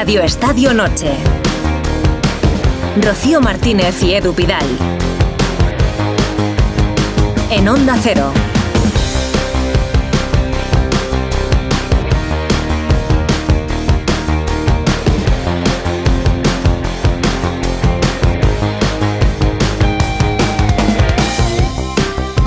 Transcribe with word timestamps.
Radio 0.00 0.22
Estadio 0.22 0.72
Noche. 0.72 1.12
Rocío 3.02 3.40
Martínez 3.40 4.00
y 4.04 4.14
Edu 4.14 4.32
Pidal. 4.32 4.64
En 7.50 7.68
Onda 7.68 7.98
Cero. 8.00 8.30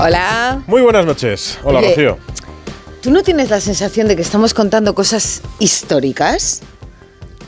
Hola. 0.00 0.62
Muy 0.66 0.80
buenas 0.80 1.04
noches. 1.04 1.58
Hola, 1.62 1.80
Oye, 1.80 1.88
Rocío. 1.90 2.18
¿Tú 3.02 3.10
no 3.10 3.22
tienes 3.22 3.50
la 3.50 3.60
sensación 3.60 4.08
de 4.08 4.16
que 4.16 4.22
estamos 4.22 4.54
contando 4.54 4.94
cosas 4.94 5.42
históricas? 5.58 6.62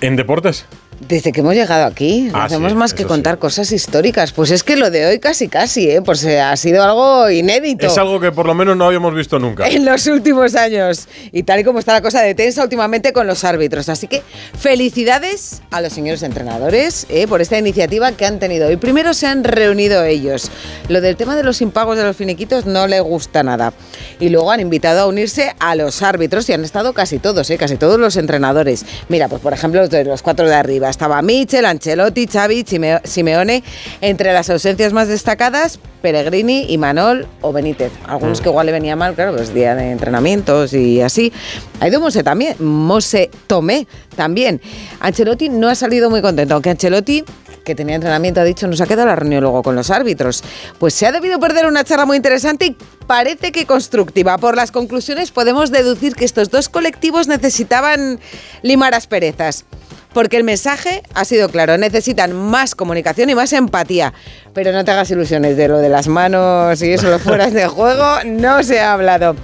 ¿En 0.05 0.17
deportes? 0.17 0.67
Desde 1.09 1.33
que 1.33 1.41
hemos 1.41 1.55
llegado 1.55 1.85
aquí, 1.85 2.31
no 2.33 2.39
Ah, 2.39 2.45
hacemos 2.45 2.73
sí, 2.73 2.79
más 2.79 2.95
que 2.95 3.05
contar 3.05 3.35
sí. 3.35 3.41
cosas 3.41 3.73
históricas. 3.73 4.33
Pues 4.33 4.51
es 4.51 4.63
que 4.63 4.77
lo 4.77 4.91
de 4.91 5.07
hoy 5.07 5.19
casi 5.19 5.49
casi, 5.49 5.91
¿eh? 5.91 6.03
Pues 6.03 6.25
eh, 6.25 6.41
ha 6.41 6.57
sido 6.57 6.83
algo 6.83 7.29
inédito. 7.31 7.87
Es 7.87 7.99
algo 7.99 8.21
que 8.21 8.33
por 8.33 8.47
lo 8.47 8.55
menos 8.55 8.77
no 8.77 8.87
habíamos 8.87 9.15
visto 9.15 9.39
nunca. 9.39 9.67
en 9.69 9.85
los 9.85 10.07
últimos 10.07 10.55
años. 10.55 11.09
Y 11.33 11.43
tal 11.43 11.61
y 11.61 11.65
como 11.65 11.79
está 11.79 11.93
la 11.93 12.03
cosa 12.03 12.23
de 12.23 12.35
tensa 12.35 12.63
últimamente 12.63 13.13
con 13.13 13.27
los 13.27 13.45
árbitros. 13.45 13.89
Así 13.89 14.07
que 14.09 14.23
felicidades 14.59 15.63
a 15.71 15.81
los 15.81 15.93
señores 15.93 16.23
entrenadores 16.23 17.07
eh, 17.11 17.27
por 17.27 17.41
esta 17.41 17.59
iniciativa 17.59 18.13
que 18.13 18.27
han 18.27 18.39
tenido. 18.39 18.71
Y 18.71 18.77
primero 18.77 19.15
se 19.15 19.27
han 19.27 19.45
reunido 19.45 20.03
ellos. 20.05 20.51
Lo 20.89 21.01
del 21.01 21.17
tema 21.17 21.37
de 21.37 21.45
los 21.45 21.61
impagos 21.61 21.97
de 21.97 22.05
los 22.05 22.17
finiquitos 22.17 22.67
no 22.67 22.87
le 22.87 23.01
gusta 23.01 23.43
nada. 23.43 23.73
Y 24.21 24.31
luego 24.31 24.51
han 24.51 24.61
invitado 24.61 25.01
a 25.03 25.07
unirse 25.07 25.55
a 25.59 25.75
los 25.75 26.03
árbitros 26.03 26.49
y 26.49 26.53
han 26.55 26.65
estado 26.65 26.93
casi 26.93 27.19
todos, 27.19 27.51
eh, 27.51 27.59
casi 27.59 27.77
todos 27.77 28.01
los 28.01 28.17
entrenadores. 28.17 28.85
Mira, 29.09 29.29
pues 29.29 29.43
por 29.43 29.53
ejemplo, 29.53 29.81
los, 29.81 29.91
de 29.91 30.05
los 30.05 30.23
cuatro 30.23 30.49
de 30.49 30.55
arriba. 30.55 30.89
Estaba 30.95 31.23
Michel, 31.23 31.65
Ancelotti, 31.65 32.29
Xavi, 32.29 32.65
Simeone. 33.03 33.65
Entre 34.01 34.33
las 34.33 34.49
ausencias 34.49 34.93
más 34.93 35.09
destacadas, 35.09 35.81
Pellegrini, 36.03 36.67
y 36.69 36.79
Manol 36.79 37.27
o 37.41 37.53
Benítez. 37.53 37.91
Algunos 38.07 38.41
que 38.41 38.49
igual 38.49 38.67
le 38.67 38.73
venía 38.73 38.95
mal, 38.95 39.17
claro, 39.17 39.35
pues 39.35 39.53
día 39.53 39.75
de 39.75 39.91
entrenamientos 39.91 40.73
y 40.73 41.01
así. 41.01 41.33
Ha 41.81 41.89
ido 41.89 42.01
Mose 42.01 42.23
también, 42.23 42.55
Mose 42.61 43.29
Tomé 43.49 43.89
también. 44.15 44.61
Ancelotti 45.01 45.49
no 45.49 45.69
ha 45.69 45.75
salido 45.75 46.11
muy 46.11 46.23
contento, 46.23 46.55
aunque 46.55 46.71
Ancelotti 46.71 47.25
que 47.65 47.75
tenía 47.75 47.97
entrenamiento, 47.97 48.41
ha 48.41 48.45
dicho, 48.45 48.69
nos 48.69 48.81
ha 48.81 48.87
quedado 48.87 49.09
la 49.09 49.17
reunión 49.17 49.43
luego 49.43 49.65
con 49.65 49.75
los 49.75 49.91
árbitros. 49.91 50.45
Pues 50.79 50.95
se 50.95 51.07
ha 51.07 51.13
debido 51.13 51.41
perder 51.41 51.67
una 51.67 51.83
charla 51.83 52.07
muy 52.07 52.19
interesante 52.19 52.67
y 52.67 52.77
parece 53.09 53.51
que 53.51 53.67
constructiva. 53.67 54.39
Por 54.39 54.55
las 54.55 54.71
conclusiones 54.71 55.33
podemos 55.33 55.73
deducir 55.73 56.15
que 56.15 56.25
estos 56.25 56.51
dos 56.51 56.69
colectivos 56.69 57.27
necesitaban 57.27 58.21
limar 58.63 58.95
asperezas. 58.95 59.65
Porque 60.15 60.37
el 60.39 60.45
mensaje 60.45 61.03
ha 61.13 61.25
sido 61.25 61.49
claro, 61.51 61.77
necesitan 61.77 62.33
más 62.33 62.75
comunicación 62.75 63.29
y 63.31 63.35
más 63.35 63.53
empatía. 63.53 64.15
Pero 64.55 64.71
no 64.73 64.85
te 64.85 64.93
hagas 64.93 65.11
ilusiones 65.11 65.57
de 65.57 65.67
lo 65.69 65.79
de 65.79 65.89
las 65.89 66.07
manos 66.07 66.81
y 66.83 66.93
eso, 66.93 67.11
los 67.11 67.21
fueras 67.23 67.53
de 67.53 67.67
juego, 67.67 68.05
no 68.25 68.63
se 68.63 68.81
ha 68.81 68.93
hablado. 68.93 69.35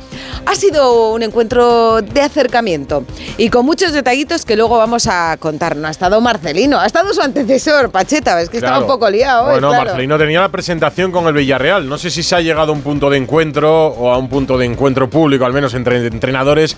Ha 0.46 0.54
sido 0.54 1.12
un 1.12 1.22
encuentro 1.22 2.00
de 2.00 2.20
acercamiento 2.22 3.04
y 3.36 3.50
con 3.50 3.66
muchos 3.66 3.92
detallitos 3.92 4.44
que 4.46 4.56
luego 4.56 4.78
vamos 4.78 5.06
a 5.08 5.36
contar. 5.38 5.76
No 5.76 5.88
ha 5.88 5.91
estado 5.91 6.20
Marcelino, 6.20 6.78
ha 6.78 6.86
estado 6.86 7.12
su 7.12 7.20
antecesor, 7.20 7.91
Pacheta, 7.91 8.41
es 8.41 8.48
que 8.48 8.56
estaba 8.58 8.76
Claro. 8.78 8.86
un 8.86 8.92
poco 8.92 9.10
liado. 9.10 9.44
hoy, 9.46 9.50
Bueno, 9.54 9.68
claro. 9.70 9.84
Marcelino 9.86 10.16
tenía 10.18 10.41
la 10.41 10.48
presentación 10.50 11.10
con 11.12 11.26
el 11.26 11.34
Villarreal. 11.34 11.88
No 11.88 11.98
sé 11.98 12.10
si 12.10 12.22
se 12.22 12.36
ha 12.36 12.41
llegado 12.41 12.72
a 12.72 12.74
un 12.74 12.82
punto 12.82 13.10
de 13.10 13.18
encuentro 13.18 13.88
o 13.88 14.12
a 14.12 14.18
un 14.18 14.28
punto 14.28 14.56
de 14.56 14.66
encuentro 14.66 15.10
público, 15.10 15.44
al 15.44 15.52
menos 15.52 15.74
entre 15.74 16.06
entrenadores 16.06 16.76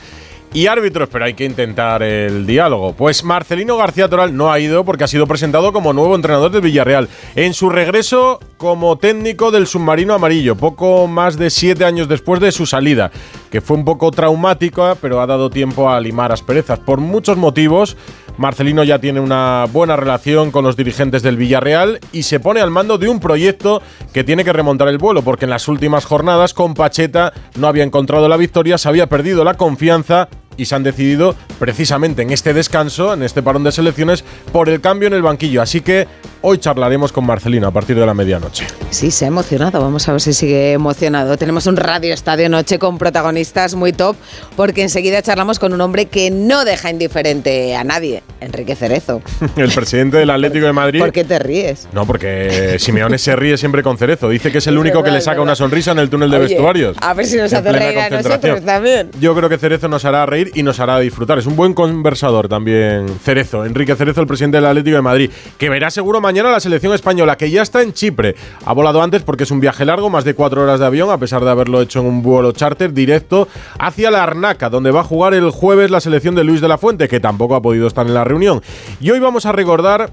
y 0.55 0.67
árbitros, 0.67 1.09
pero 1.11 1.25
hay 1.25 1.35
que 1.35 1.45
intentar 1.45 2.03
el 2.03 2.47
diálogo. 2.47 2.95
Pues 2.95 3.25
Marcelino 3.25 3.77
García 3.77 4.09
Toral 4.09 4.37
no 4.37 4.53
ha 4.53 4.61
ido 4.61 4.85
porque 4.85 5.05
ha 5.05 5.09
sido 5.09 5.27
presentado 5.27 5.73
como 5.73 5.93
nuevo 5.93 6.15
entrenador 6.15 6.51
del 6.51 6.61
Villarreal. 6.61 7.09
En 7.35 7.55
su 7.55 7.71
regreso 7.71 8.39
como 8.59 8.97
técnico 8.99 9.51
del 9.51 9.67
submarino 9.67 10.15
amarillo, 10.15 10.57
poco 10.57 11.07
más 11.07 11.37
de 11.37 11.51
siete 11.51 11.85
años 11.85 12.09
después 12.09 12.41
de 12.41 12.53
su 12.53 12.67
salida, 12.67 13.11
que 13.51 13.61
fue 13.61 13.77
un 13.77 13.85
poco 13.85 14.11
traumática, 14.11 14.95
pero 15.01 15.21
ha 15.21 15.27
dado 15.27 15.51
tiempo 15.51 15.91
a 15.91 16.01
limar 16.01 16.33
asperezas. 16.33 16.79
Por 16.79 17.01
muchos 17.01 17.37
motivos, 17.37 17.97
Marcelino 18.37 18.85
ya 18.85 18.99
tiene 18.99 19.21
una 19.21 19.67
buena 19.73 19.97
relación 19.97 20.51
con 20.51 20.65
los 20.65 20.77
dirigentes 20.77 21.23
del 21.23 21.37
Villarreal 21.37 22.01
y 22.13 22.23
se 22.23 22.41
pone 22.41 22.61
al 22.61 22.71
mando 22.71 22.99
de 22.99 23.09
un 23.09 23.21
proyecto 23.21 23.83
que 24.13 24.25
tiene 24.25 24.45
que 24.45 24.53
remontar 24.53 24.89
el 24.89 24.99
vuelo, 24.99 25.23
porque 25.23 25.45
en 25.47 25.51
las 25.51 25.69
últimas 25.69 26.05
jornadas 26.05 26.55
con 26.55 26.75
Pacheta 26.75 27.33
no 27.57 27.67
había 27.67 27.85
encontrado 27.85 28.29
la 28.29 28.37
victoria, 28.37 28.79
se 28.79 28.89
había 28.89 29.09
perdido 29.09 29.45
la 29.45 29.55
confianza 29.55 30.29
y 30.57 30.67
se 30.67 30.75
han 30.75 30.83
decidido 30.83 31.35
precisamente 31.59 32.23
en 32.23 32.31
este 32.31 32.53
descanso, 32.53 33.15
en 33.15 33.23
este 33.23 33.43
parón 33.43 33.65
de 33.65 33.73
selecciones, 33.73 34.25
por 34.53 34.69
el 34.69 34.81
cambio 34.81 35.09
en 35.09 35.15
el 35.15 35.23
banquillo. 35.23 35.63
Así 35.63 35.81
que 35.81 36.07
hoy 36.43 36.59
charlaremos 36.59 37.13
con 37.13 37.25
Marcelino 37.25 37.67
a 37.69 37.71
partir 37.71 37.97
de 37.99 38.05
la 38.05 38.15
medianoche. 38.15 38.67
Sí, 38.91 39.11
se 39.11 39.25
ha 39.25 39.29
emocionado. 39.29 39.81
Vamos 39.81 40.09
a 40.09 40.13
ver 40.13 40.21
si 40.21 40.33
sigue 40.33 40.73
emocionado. 40.73 41.37
Tenemos 41.37 41.67
un 41.67 41.77
radio 41.77 42.13
estadio 42.13 42.49
noche 42.49 42.79
con 42.79 42.99
protagonistas 42.99 43.75
muy 43.75 43.93
top, 43.93 44.17
porque 44.57 44.83
enseguida 44.83 45.23
charlamos 45.23 45.59
con 45.59 45.73
un 45.73 45.81
hombre 45.81 46.07
que 46.07 46.31
no 46.31 46.65
deja 46.65 46.91
indiferente 46.91 47.75
a 47.77 47.85
nadie, 47.85 48.23
Enrique 48.41 48.75
Cerezo. 48.77 49.23
El 49.57 49.71
presidente 49.71 50.19
del 50.19 50.31
Atlético 50.31 50.67
de 50.67 50.73
Madrid. 50.73 51.01
¿Por 51.01 51.13
qué 51.13 51.25
te 51.25 51.39
ríes? 51.39 51.89
No, 51.93 52.07
porque 52.07 52.77
Simeone 52.79 53.19
se 53.19 53.37
ríe 53.37 53.57
siempre 53.57 53.83
con 53.83 53.97
Cerezo. 53.97 54.29
Dice 54.29 54.51
que 54.51 54.59
es 54.59 54.67
el 54.67 54.79
único 54.79 55.03
que 55.03 55.11
le 55.11 55.21
saca 55.21 55.41
una 55.41 55.55
sonrisa 55.55 55.93
en 55.93 56.01
el 56.01 56.11
túnel 56.11 56.31
de 56.31 56.39
Oye, 56.39 56.49
vestuarios. 56.49 56.97
a 57.01 57.15
ver 57.15 57.27
si 57.27 57.37
nos 57.37 57.53
hace 57.53 57.73
reír 57.73 57.99
a 57.99 58.11
nosotros 58.11 58.65
también. 58.65 59.11
Yo 59.21 59.35
creo 59.35 59.49
que 59.49 59.59
Cerezo 59.59 59.89
nos 59.89 60.05
hará 60.05 60.27
reír 60.27 60.51
y 60.55 60.63
nos 60.63 60.81
hará 60.81 60.99
disfrutar. 60.99 61.39
Es 61.39 61.47
un 61.47 61.57
buen 61.57 61.73
conversador 61.73 62.49
también, 62.49 63.09
Cerezo, 63.23 63.65
Enrique 63.65 63.95
Cerezo, 63.95 64.21
el 64.21 64.27
presidente 64.27 64.57
del 64.57 64.67
Atlético 64.67 64.97
de 64.97 65.03
Madrid, 65.03 65.31
que 65.57 65.69
verá 65.69 65.91
seguro 65.91 66.21
mañana 66.21 66.32
la 66.33 66.61
selección 66.61 66.95
española, 66.95 67.37
que 67.37 67.51
ya 67.51 67.63
está 67.63 67.83
en 67.83 67.93
Chipre. 67.93 68.35
Ha 68.65 68.73
volado 68.73 69.03
antes 69.03 69.23
porque 69.23 69.45
es 69.45 69.51
un 69.51 69.61
viaje 69.61 69.85
largo, 69.85 70.09
más 70.09 70.25
de 70.25 70.35
cuatro 70.35 70.63
horas 70.63 70.81
de 70.81 70.87
avión, 70.87 71.11
a 71.11 71.19
pesar 71.19 71.45
de 71.45 71.51
haberlo 71.51 71.83
hecho 71.83 72.01
en 72.01 72.07
un 72.07 72.23
vuelo 72.23 72.53
charter 72.53 72.93
directo 72.93 73.49
hacia 73.79 74.11
la 74.11 74.23
Arnaca, 74.23 74.71
donde 74.71 74.91
va 74.91 75.01
a 75.01 75.05
jugar 75.05 75.35
el 75.35 75.51
jueves 75.51 75.91
la 75.91 76.01
selección 76.01 76.35
de 76.35 76.45
Luis 76.45 76.61
de 76.61 76.69
la 76.69 76.79
Fuente, 76.79 77.09
que 77.09 77.21
tampoco 77.21 77.55
ha 77.55 77.63
podido 77.63 77.87
estar 77.87 78.07
en 78.07 78.15
la 78.15 78.25
reunión. 78.25 78.63
Y 79.01 79.11
hoy 79.11 79.21
vamos 79.21 79.45
a 79.45 79.53
recordar, 79.53 80.11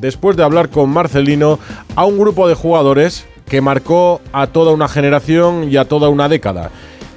después 0.00 0.36
de 0.36 0.42
hablar 0.42 0.70
con 0.70 0.90
Marcelino, 0.90 1.58
a 1.94 2.06
un 2.06 2.18
grupo 2.18 2.48
de 2.48 2.54
jugadores 2.54 3.26
que 3.46 3.60
marcó 3.60 4.20
a 4.32 4.46
toda 4.46 4.72
una 4.72 4.88
generación 4.88 5.70
y 5.70 5.76
a 5.76 5.84
toda 5.84 6.08
una 6.08 6.28
década. 6.28 6.70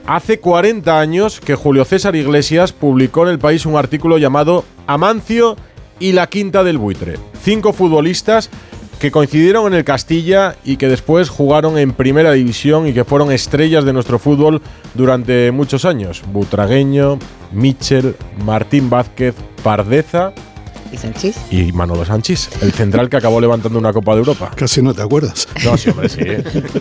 Hace 0.06 0.40
40 0.40 1.00
años 1.00 1.40
que 1.40 1.56
Julio 1.56 1.86
César 1.86 2.16
Iglesias 2.16 2.74
publicó 2.74 3.24
en 3.24 3.30
el 3.30 3.40
país 3.40 3.66
un 3.66 3.78
artículo 3.78 4.18
llamado 4.18 4.66
Amancio 4.86 5.56
y 6.04 6.12
la 6.12 6.28
Quinta 6.28 6.66
del 6.66 6.78
Buitre. 6.78 7.18
Cinco 7.42 7.72
futbolistas 7.72 8.50
que 9.00 9.10
coincidieron 9.10 9.68
en 9.68 9.74
el 9.74 9.86
Castilla 9.86 10.58
y 10.66 10.76
que 10.76 10.90
después 10.90 11.30
jugaron 11.30 11.78
en 11.78 11.94
Primera 11.94 12.34
División 12.34 12.88
y 12.88 12.94
que 12.94 13.06
fueron 13.06 13.32
estrellas 13.32 13.86
de 13.86 13.94
nuestro 13.94 14.20
fútbol 14.20 14.62
durante 14.96 15.50
muchos 15.54 15.86
años. 15.86 16.22
Butragueño, 16.28 17.20
Michel, 17.54 18.18
Martín 18.44 18.90
Vázquez, 18.90 19.34
Pardeza 19.64 20.34
¿Y 20.94 20.98
Sanchís? 20.98 21.36
y 21.50 21.72
Manolo 21.72 22.06
Sánchez, 22.06 22.50
el 22.62 22.72
central 22.72 23.10
que 23.10 23.18
acabó 23.18 23.42
levantando 23.42 23.80
una 23.80 23.92
Copa 23.92 24.14
de 24.14 24.20
Europa. 24.20 24.52
Casi 24.56 24.80
no 24.84 24.94
te 24.94 25.02
acuerdas. 25.02 25.48
No, 25.66 25.76
sí, 25.76 25.90
hombre, 25.90 26.08
sí. 26.08 26.20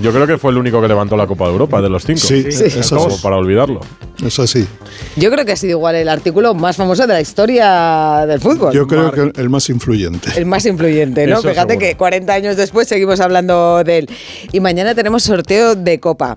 Yo 0.02 0.12
creo 0.12 0.26
que 0.26 0.36
fue 0.36 0.50
el 0.52 0.58
único 0.58 0.82
que 0.82 0.88
levantó 0.88 1.16
la 1.16 1.26
Copa 1.26 1.46
de 1.46 1.52
Europa 1.52 1.80
de 1.80 1.88
los 1.88 2.04
cinco. 2.04 2.20
Sí, 2.20 2.52
Sí. 2.52 2.64
eso 2.64 2.96
Como 2.96 3.10
sí. 3.10 3.20
para 3.22 3.36
olvidarlo. 3.38 3.80
Eso 4.24 4.46
sí. 4.46 4.66
Yo 5.16 5.30
creo 5.30 5.44
que 5.46 5.52
ha 5.52 5.56
sido 5.56 5.72
igual 5.78 5.94
el 5.96 6.08
artículo 6.10 6.52
más 6.54 6.76
famoso 6.76 7.06
de 7.06 7.14
la 7.14 7.20
historia 7.22 8.24
del 8.26 8.38
fútbol. 8.40 8.72
Yo 8.74 8.86
creo 8.86 9.10
que 9.10 9.32
el 9.40 9.48
más 9.48 9.68
influyente. 9.70 10.30
El 10.36 10.44
más 10.46 10.66
influyente, 10.66 11.26
¿no? 11.26 11.38
Eso 11.38 11.48
Fíjate 11.48 11.72
seguro. 11.74 11.88
que 11.88 11.96
40 11.96 12.32
años 12.34 12.56
después 12.56 12.86
seguimos 12.88 13.18
hablando 13.20 13.82
de 13.82 13.98
él. 13.98 14.10
Y 14.52 14.60
mañana 14.60 14.94
tenemos 14.94 15.22
sorteo 15.22 15.74
de 15.74 15.98
Copa. 16.00 16.36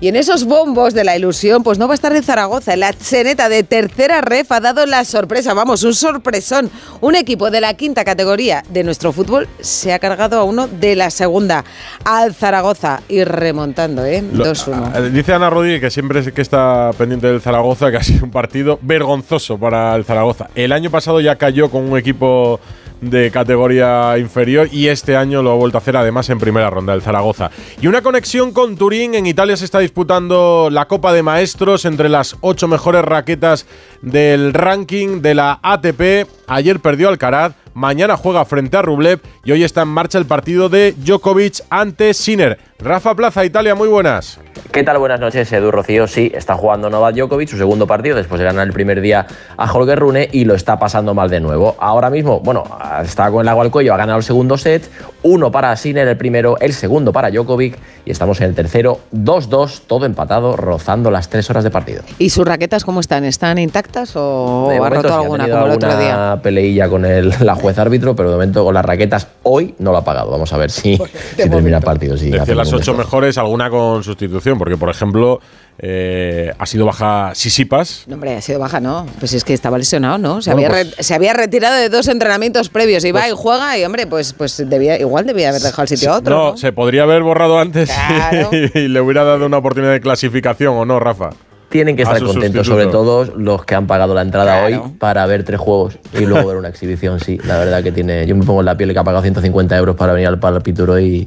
Y 0.00 0.08
en 0.08 0.16
esos 0.16 0.44
bombos 0.46 0.94
de 0.94 1.04
la 1.04 1.16
ilusión, 1.16 1.62
pues 1.62 1.78
no 1.78 1.86
va 1.86 1.94
a 1.94 1.96
estar 1.96 2.14
en 2.14 2.24
Zaragoza. 2.24 2.74
La 2.74 2.92
Cheneta 2.92 3.48
de 3.48 3.62
tercera 3.62 4.20
ref 4.20 4.50
ha 4.50 4.58
dado 4.58 4.84
la 4.84 5.04
sorpresa, 5.04 5.54
vamos, 5.54 5.84
un 5.84 5.94
sorpresón. 5.94 6.68
Un 7.00 7.11
equipo 7.16 7.50
de 7.50 7.60
la 7.60 7.74
quinta 7.74 8.04
categoría 8.04 8.62
de 8.68 8.84
nuestro 8.84 9.12
fútbol 9.12 9.48
se 9.60 9.92
ha 9.92 9.98
cargado 9.98 10.38
a 10.38 10.44
uno 10.44 10.68
de 10.68 10.96
la 10.96 11.10
segunda, 11.10 11.64
al 12.04 12.34
Zaragoza, 12.34 13.02
y 13.08 13.24
remontando, 13.24 14.04
¿eh? 14.04 14.22
Lo- 14.32 14.44
2-1. 14.46 14.92
a- 14.94 15.00
Dice 15.02 15.32
Ana 15.34 15.50
Rodríguez 15.50 15.80
que 15.80 15.90
siempre 15.90 16.20
es 16.20 16.32
que 16.32 16.42
está 16.42 16.90
pendiente 16.96 17.26
del 17.26 17.40
Zaragoza, 17.40 17.90
que 17.90 17.96
ha 17.98 18.02
sido 18.02 18.24
un 18.24 18.30
partido 18.30 18.78
vergonzoso 18.82 19.58
para 19.58 19.94
el 19.96 20.04
Zaragoza. 20.04 20.48
El 20.54 20.72
año 20.72 20.90
pasado 20.90 21.20
ya 21.20 21.36
cayó 21.36 21.70
con 21.70 21.90
un 21.90 21.98
equipo 21.98 22.60
de 23.00 23.32
categoría 23.32 24.16
inferior 24.16 24.68
y 24.70 24.86
este 24.86 25.16
año 25.16 25.42
lo 25.42 25.50
ha 25.50 25.54
vuelto 25.56 25.76
a 25.76 25.80
hacer 25.80 25.96
además 25.96 26.30
en 26.30 26.38
primera 26.38 26.70
ronda 26.70 26.94
el 26.94 27.02
Zaragoza. 27.02 27.50
Y 27.80 27.88
una 27.88 28.00
conexión 28.00 28.52
con 28.52 28.76
Turín, 28.76 29.16
en 29.16 29.26
Italia 29.26 29.56
se 29.56 29.64
está 29.64 29.80
disputando 29.80 30.68
la 30.70 30.86
Copa 30.86 31.12
de 31.12 31.24
Maestros 31.24 31.84
entre 31.84 32.08
las 32.08 32.36
ocho 32.42 32.68
mejores 32.68 33.02
raquetas 33.04 33.66
del 34.02 34.54
ranking 34.54 35.20
de 35.20 35.34
la 35.34 35.58
ATP. 35.64 36.28
Ayer 36.54 36.80
perdió 36.80 37.08
Alcaraz, 37.08 37.54
mañana 37.72 38.18
juega 38.18 38.44
frente 38.44 38.76
a 38.76 38.82
Rublev 38.82 39.22
y 39.42 39.52
hoy 39.52 39.64
está 39.64 39.80
en 39.80 39.88
marcha 39.88 40.18
el 40.18 40.26
partido 40.26 40.68
de 40.68 40.92
Djokovic 40.98 41.62
ante 41.70 42.12
Sinner. 42.12 42.58
Rafa 42.78 43.14
Plaza, 43.14 43.42
Italia, 43.44 43.74
muy 43.74 43.88
buenas. 43.88 44.38
¿Qué 44.72 44.82
tal? 44.82 44.98
Buenas 44.98 45.20
noches, 45.20 45.52
Edu 45.52 45.70
Rocío. 45.70 46.06
Sí, 46.06 46.32
está 46.34 46.54
jugando 46.54 46.90
Novak 46.90 47.14
Djokovic 47.14 47.48
su 47.48 47.56
segundo 47.56 47.86
partido 47.86 48.16
después 48.16 48.38
de 48.38 48.44
ganar 48.44 48.66
el 48.66 48.72
primer 48.72 49.00
día 49.00 49.26
a 49.56 49.72
Holger 49.72 49.98
Rune 49.98 50.28
y 50.32 50.44
lo 50.44 50.54
está 50.54 50.78
pasando 50.78 51.14
mal 51.14 51.30
de 51.30 51.40
nuevo. 51.40 51.76
Ahora 51.78 52.10
mismo, 52.10 52.40
bueno, 52.40 52.64
está 53.02 53.30
con 53.30 53.42
el 53.42 53.48
agua 53.48 53.64
al 53.64 53.70
cuello, 53.70 53.94
ha 53.94 53.96
ganado 53.98 54.18
el 54.18 54.24
segundo 54.24 54.58
set, 54.58 54.90
uno 55.22 55.52
para 55.52 55.76
Sinner 55.76 56.08
el 56.08 56.16
primero, 56.16 56.58
el 56.58 56.72
segundo 56.72 57.12
para 57.12 57.30
Djokovic 57.30 57.78
y 58.04 58.10
estamos 58.10 58.40
en 58.40 58.48
el 58.48 58.54
tercero, 58.54 58.98
2-2, 59.14 59.82
todo 59.86 60.06
empatado, 60.06 60.56
rozando 60.56 61.10
las 61.10 61.28
tres 61.28 61.48
horas 61.50 61.64
de 61.64 61.70
partido. 61.70 62.02
¿Y 62.18 62.30
sus 62.30 62.44
raquetas 62.44 62.84
cómo 62.84 63.00
están? 63.00 63.24
¿Están 63.24 63.58
intactas 63.58 64.12
o 64.16 64.68
De 64.70 64.78
ha 64.78 64.90
roto 64.90 65.08
sí, 65.08 65.14
alguna 65.14 65.48
como 65.48 65.66
el 65.66 65.72
otro 65.72 65.96
día? 65.96 66.40
Peleilla 66.42 66.88
con 66.88 67.04
el, 67.04 67.32
la 67.40 67.54
juez 67.54 67.78
árbitro, 67.78 68.14
pero 68.16 68.30
de 68.30 68.36
momento 68.36 68.64
con 68.64 68.74
las 68.74 68.84
raquetas 68.84 69.28
hoy 69.44 69.74
no 69.78 69.92
lo 69.92 69.98
ha 69.98 70.04
pagado. 70.04 70.30
Vamos 70.30 70.52
a 70.52 70.56
ver 70.58 70.70
si, 70.70 70.96
si 71.36 71.48
termina 71.48 71.78
el 71.78 71.82
partido. 71.84 72.16
Si 72.16 72.28
hace 72.28 72.38
Decía 72.40 72.54
las 72.56 72.72
ocho 72.72 72.94
mejores, 72.94 73.38
alguna 73.38 73.70
con 73.70 74.02
sustitución, 74.04 74.58
porque 74.58 74.76
por 74.76 74.90
ejemplo 74.90 75.40
eh, 75.78 76.52
ha 76.58 76.66
sido 76.66 76.84
baja 76.86 77.32
Sisipas. 77.34 78.04
No, 78.06 78.14
hombre, 78.14 78.36
ha 78.36 78.42
sido 78.42 78.58
baja, 78.58 78.78
¿no? 78.80 79.06
Pues 79.18 79.32
es 79.32 79.42
que 79.44 79.54
estaba 79.54 79.78
lesionado, 79.78 80.18
¿no? 80.18 80.42
Se, 80.42 80.52
Bueno, 80.52 80.68
había, 80.68 80.82
pues- 80.84 80.96
re- 80.96 81.02
se 81.02 81.14
había 81.14 81.32
retirado 81.32 81.74
de 81.76 81.88
dos 81.88 82.08
entrenamientos 82.08 82.68
previos. 82.68 83.04
Y 83.04 83.12
va 83.12 83.28
y 83.28 83.32
juega 83.34 83.78
y, 83.78 83.84
hombre, 83.84 84.06
pues, 84.06 84.32
pues 84.34 84.62
debía, 84.68 84.98
igual 85.00 85.26
debía 85.26 85.48
haber 85.48 85.62
dejado 85.62 85.82
el 85.82 85.88
sitio 85.88 86.12
a 86.12 86.18
otro, 86.18 86.50
¿no? 86.52 86.56
se 86.56 86.72
podría 86.72 87.04
haber 87.04 87.22
borrado 87.22 87.58
antes 87.58 87.90
Claro. 88.08 88.50
y 88.52 88.88
le 88.88 89.00
hubiera 89.00 89.24
dado 89.24 89.46
una 89.46 89.58
oportunidad 89.58 89.92
de 89.92 90.00
clasificación, 90.00 90.74
¿o 90.76 90.84
no, 90.84 91.00
Rafa? 91.00 91.30
Tienen 91.72 91.96
que 91.96 92.02
estar 92.02 92.18
contentos, 92.22 92.64
sustituto. 92.64 92.64
sobre 92.64 92.86
todo 92.86 93.24
los 93.36 93.64
que 93.64 93.74
han 93.74 93.86
pagado 93.86 94.14
la 94.14 94.22
entrada 94.22 94.66
Claro. 94.68 94.84
hoy 94.84 94.90
para 94.98 95.26
ver 95.26 95.42
tres 95.42 95.58
juegos 95.58 95.98
y 96.12 96.24
luego 96.26 96.46
ver 96.48 96.56
una 96.58 96.68
exhibición. 96.68 97.18
Sí, 97.18 97.38
la 97.44 97.58
verdad 97.58 97.82
que 97.82 97.90
tiene. 97.90 98.26
Yo 98.26 98.36
me 98.36 98.44
pongo 98.44 98.60
en 98.60 98.66
la 98.66 98.76
piel 98.76 98.92
que 98.92 98.98
ha 98.98 99.04
pagado 99.04 99.22
150 99.22 99.76
euros 99.76 99.96
para 99.96 100.12
venir 100.12 100.28
al 100.28 100.38
Palpituro 100.38 101.00
y, 101.00 101.26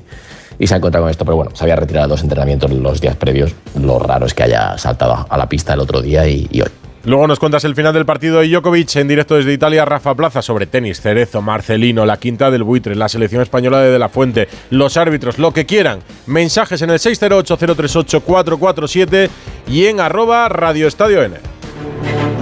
y 0.59 0.67
se 0.67 0.73
ha 0.73 0.77
encontrado 0.77 1.03
con 1.05 1.11
esto. 1.11 1.25
Pero 1.25 1.35
bueno, 1.35 1.51
se 1.55 1.63
había 1.63 1.75
retirado 1.75 2.07
dos 2.07 2.21
entrenamientos 2.23 2.71
los 2.71 3.01
días 3.01 3.15
previos. 3.15 3.53
Lo 3.81 3.99
raro 3.99 4.25
es 4.27 4.33
que 4.33 4.43
haya 4.43 4.77
saltado 4.77 5.25
a 5.29 5.37
la 5.37 5.49
pista 5.49 5.73
el 5.73 5.79
otro 5.81 6.01
día 6.01 6.27
y, 6.27 6.47
y 6.51 6.61
hoy. 6.61 6.69
Luego 7.05 7.27
nos 7.27 7.37
cuentas 7.37 7.63
el 7.65 7.75
final 7.75 7.93
del 7.93 8.05
partido 8.05 8.39
de 8.39 8.49
Djokovic 8.49 8.95
en 8.95 9.07
directo 9.07 9.35
desde 9.35 9.53
Italia, 9.53 9.85
Rafa 9.85 10.15
Plaza, 10.15 10.41
sobre 10.41 10.65
tenis, 10.65 10.99
Cerezo, 10.99 11.39
Marcelino, 11.41 12.03
la 12.03 12.17
quinta 12.17 12.49
del 12.49 12.63
buitre, 12.63 12.95
la 12.95 13.07
selección 13.07 13.43
española 13.43 13.79
de 13.79 13.91
De 13.91 13.99
La 13.99 14.09
Fuente, 14.09 14.47
los 14.71 14.97
árbitros, 14.97 15.37
lo 15.37 15.53
que 15.53 15.67
quieran. 15.67 15.99
Mensajes 16.25 16.81
en 16.81 16.89
el 16.89 16.97
608-038-447 16.97 19.29
y 19.67 19.85
en 19.85 19.99
arroba 19.99 20.49
Radio 20.49 20.87
Estadio 20.87 21.21
N. 21.21 21.35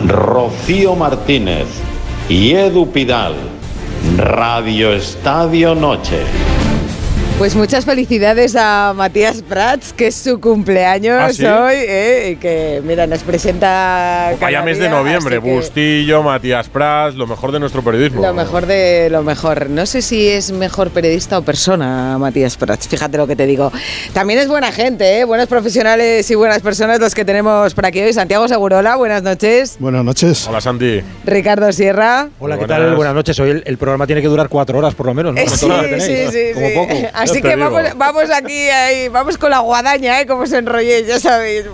Rocío 0.07 0.95
Martínez 0.95 1.67
y 2.29 2.53
Edu 2.53 2.89
Pidal. 2.89 3.33
Radio 4.17 4.93
Estadio 4.93 5.75
Noche. 5.75 6.21
Pues 7.43 7.57
muchas 7.57 7.83
felicidades 7.83 8.55
a 8.57 8.93
Matías 8.95 9.41
Prats, 9.41 9.91
que 9.91 10.07
es 10.07 10.15
su 10.15 10.39
cumpleaños 10.39 11.17
¿Ah, 11.21 11.33
sí? 11.33 11.43
hoy, 11.45 11.73
¿eh? 11.75 12.29
y 12.31 12.35
que, 12.37 12.81
mira, 12.85 13.05
nos 13.05 13.19
presenta. 13.23 14.31
Vaya 14.39 14.59
cada 14.59 14.63
mes 14.63 14.79
de 14.79 14.87
noviembre, 14.87 15.41
que 15.41 15.51
Bustillo, 15.51 16.23
Matías 16.23 16.69
Prats, 16.69 17.17
lo 17.17 17.27
mejor 17.27 17.51
de 17.51 17.59
nuestro 17.59 17.83
periodismo. 17.83 18.21
Lo 18.21 18.33
mejor 18.33 18.65
de 18.65 19.09
lo 19.11 19.23
mejor. 19.23 19.69
No 19.69 19.85
sé 19.85 20.01
si 20.01 20.29
es 20.29 20.53
mejor 20.53 20.91
periodista 20.91 21.37
o 21.37 21.41
persona, 21.41 22.17
Matías 22.17 22.55
Prats. 22.55 22.87
Fíjate 22.87 23.17
lo 23.17 23.27
que 23.27 23.35
te 23.35 23.45
digo. 23.45 23.73
También 24.13 24.39
es 24.39 24.47
buena 24.47 24.71
gente, 24.71 25.19
¿eh? 25.19 25.25
buenos 25.25 25.49
profesionales 25.49 26.31
y 26.31 26.35
buenas 26.35 26.61
personas 26.61 27.01
los 27.01 27.13
que 27.13 27.25
tenemos 27.25 27.73
por 27.73 27.85
aquí 27.85 27.99
hoy. 27.99 28.13
Santiago 28.13 28.47
Segurola, 28.47 28.95
buenas 28.95 29.21
noches. 29.21 29.75
Buenas 29.79 30.05
noches. 30.05 30.47
Hola 30.47 30.61
Santi. 30.61 31.01
Ricardo 31.25 31.69
Sierra. 31.73 32.29
Hola, 32.39 32.55
¿qué 32.55 32.67
Buenas. 32.67 32.79
tal? 32.87 32.95
Buenas 32.95 33.15
noches. 33.15 33.37
Hoy 33.41 33.49
el, 33.49 33.63
el 33.65 33.77
programa 33.77 34.07
tiene 34.07 34.21
que 34.21 34.29
durar 34.29 34.47
cuatro 34.47 34.77
horas 34.77 34.95
por 34.95 35.07
lo 35.07 35.13
menos, 35.13 35.33
¿no? 35.35 35.41
Eh, 35.41 35.45
Sí, 35.49 35.67
sí, 35.99 36.27
sí, 36.31 36.53
Como 36.53 36.67
sí. 36.67 36.73
poco. 36.75 36.93
Así 37.32 37.32
Te 37.33 37.41
que 37.41 37.55
digo. 37.55 37.71
vamos, 37.71 37.97
vamos 37.97 38.29
aquí, 38.31 38.69
ahí, 38.69 39.09
vamos 39.09 39.37
con 39.37 39.51
la 39.51 39.59
guadaña, 39.59 40.21
¿eh? 40.21 40.25
Como 40.27 40.45
se 40.45 40.57
enrolle, 40.57 41.05
ya 41.05 41.19
sabéis. 41.19 41.65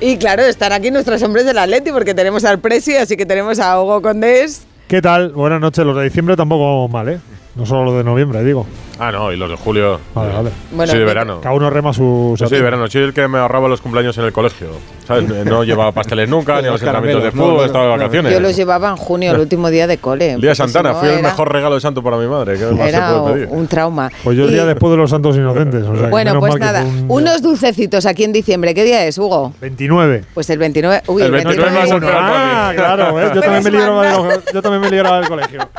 Y 0.00 0.16
claro, 0.16 0.42
están 0.42 0.72
aquí 0.72 0.90
nuestros 0.90 1.22
hombres 1.22 1.44
del 1.44 1.58
Atleti 1.58 1.92
porque 1.92 2.14
tenemos 2.14 2.44
al 2.44 2.58
Presi, 2.58 2.96
así 2.96 3.16
que 3.16 3.26
tenemos 3.26 3.58
a 3.58 3.80
Hugo 3.80 4.02
Condés. 4.02 4.66
¿Qué 4.88 5.00
tal? 5.00 5.30
Buenas 5.32 5.60
noches. 5.60 5.84
Los 5.84 5.96
de 5.96 6.04
diciembre 6.04 6.36
tampoco 6.36 6.64
vamos 6.64 6.90
mal, 6.90 7.08
¿eh? 7.08 7.20
No 7.60 7.66
solo 7.66 7.84
los 7.84 7.94
de 7.96 8.04
noviembre, 8.04 8.42
digo. 8.42 8.66
Ah, 8.98 9.12
no, 9.12 9.30
y 9.32 9.36
los 9.36 9.48
de 9.48 9.56
julio. 9.56 9.98
Vale, 10.14 10.32
vale. 10.34 10.50
Bueno, 10.72 10.90
soy 10.90 10.98
de 11.00 11.04
verano. 11.06 11.40
Cada 11.42 11.54
uno 11.54 11.68
rema 11.70 11.92
su. 11.92 12.34
Yo 12.38 12.46
soy 12.48 12.58
de 12.58 12.64
verano, 12.64 12.86
soy 12.88 13.02
el 13.02 13.12
que 13.14 13.28
me 13.28 13.38
ahorraba 13.38 13.68
los 13.68 13.80
cumpleaños 13.80 14.16
en 14.18 14.24
el 14.24 14.32
colegio. 14.32 14.68
¿Sabes? 15.06 15.24
No 15.46 15.64
llevaba 15.64 15.90
pasteles 15.92 16.28
nunca, 16.28 16.54
ni 16.62 16.68
a 16.68 16.72
los 16.72 16.80
entrenamientos 16.82 17.22
de 17.24 17.30
no, 17.32 17.42
fútbol, 17.42 17.56
no, 17.58 17.64
estaba 17.64 17.84
de 17.84 17.90
vacaciones. 17.90 18.32
Yo 18.32 18.40
los 18.40 18.56
llevaba 18.56 18.90
en 18.90 18.96
junio, 18.96 19.32
el 19.32 19.40
último 19.40 19.68
día 19.70 19.86
de 19.86 19.98
cole. 19.98 20.32
El 20.32 20.40
día 20.40 20.54
Santana, 20.54 20.90
si 20.90 20.94
no 20.94 21.00
fui 21.00 21.08
el 21.10 21.22
mejor 21.22 21.52
regalo 21.52 21.74
de 21.74 21.80
santo 21.82 22.02
para 22.02 22.16
mi 22.18 22.26
madre. 22.28 22.58
¿Qué 22.58 22.64
más 22.66 22.76
se 22.76 22.88
Era 22.88 23.20
puede 23.22 23.34
pedir? 23.34 23.48
un 23.50 23.66
trauma. 23.68 24.10
Pues 24.24 24.36
yo 24.38 24.44
el 24.44 24.50
Y- 24.50 24.52
día 24.54 24.64
después 24.66 24.90
de 24.90 24.96
los 24.98 25.10
Santos 25.10 25.36
Inocentes. 25.36 25.82
o 25.84 25.96
sea, 25.96 26.08
Bueno, 26.08 26.38
pues 26.40 26.56
nada, 26.58 26.82
un- 26.84 27.06
unos 27.08 27.42
dulcecitos 27.42 28.04
aquí 28.06 28.24
en 28.24 28.32
diciembre. 28.32 28.74
¿Qué 28.74 28.84
día 28.84 29.04
es, 29.06 29.16
Hugo? 29.18 29.52
29. 29.60 30.24
Pues 30.34 30.48
el 30.50 30.58
29. 30.58 31.02
Uy, 31.08 31.22
El 31.22 31.26
el 31.26 31.32
29 31.44 31.70
29. 31.70 31.80
más 31.80 31.90
el 31.90 32.08
Espera, 32.08 32.68
Ah, 32.68 32.72
claro, 32.74 33.14
¿ves? 33.14 33.32
Yo 33.34 33.40
también, 33.40 33.52
me 33.64 33.70
Puedes 33.70 33.72
libraba 33.72 34.02
de 34.02 34.16
mandar. 34.18 34.36
los- 34.44 34.52
yo 34.54 34.62
también 34.62 34.80
me 34.82 34.90
libraba 34.90 35.20
del 35.20 35.28
colegio. 35.28 35.60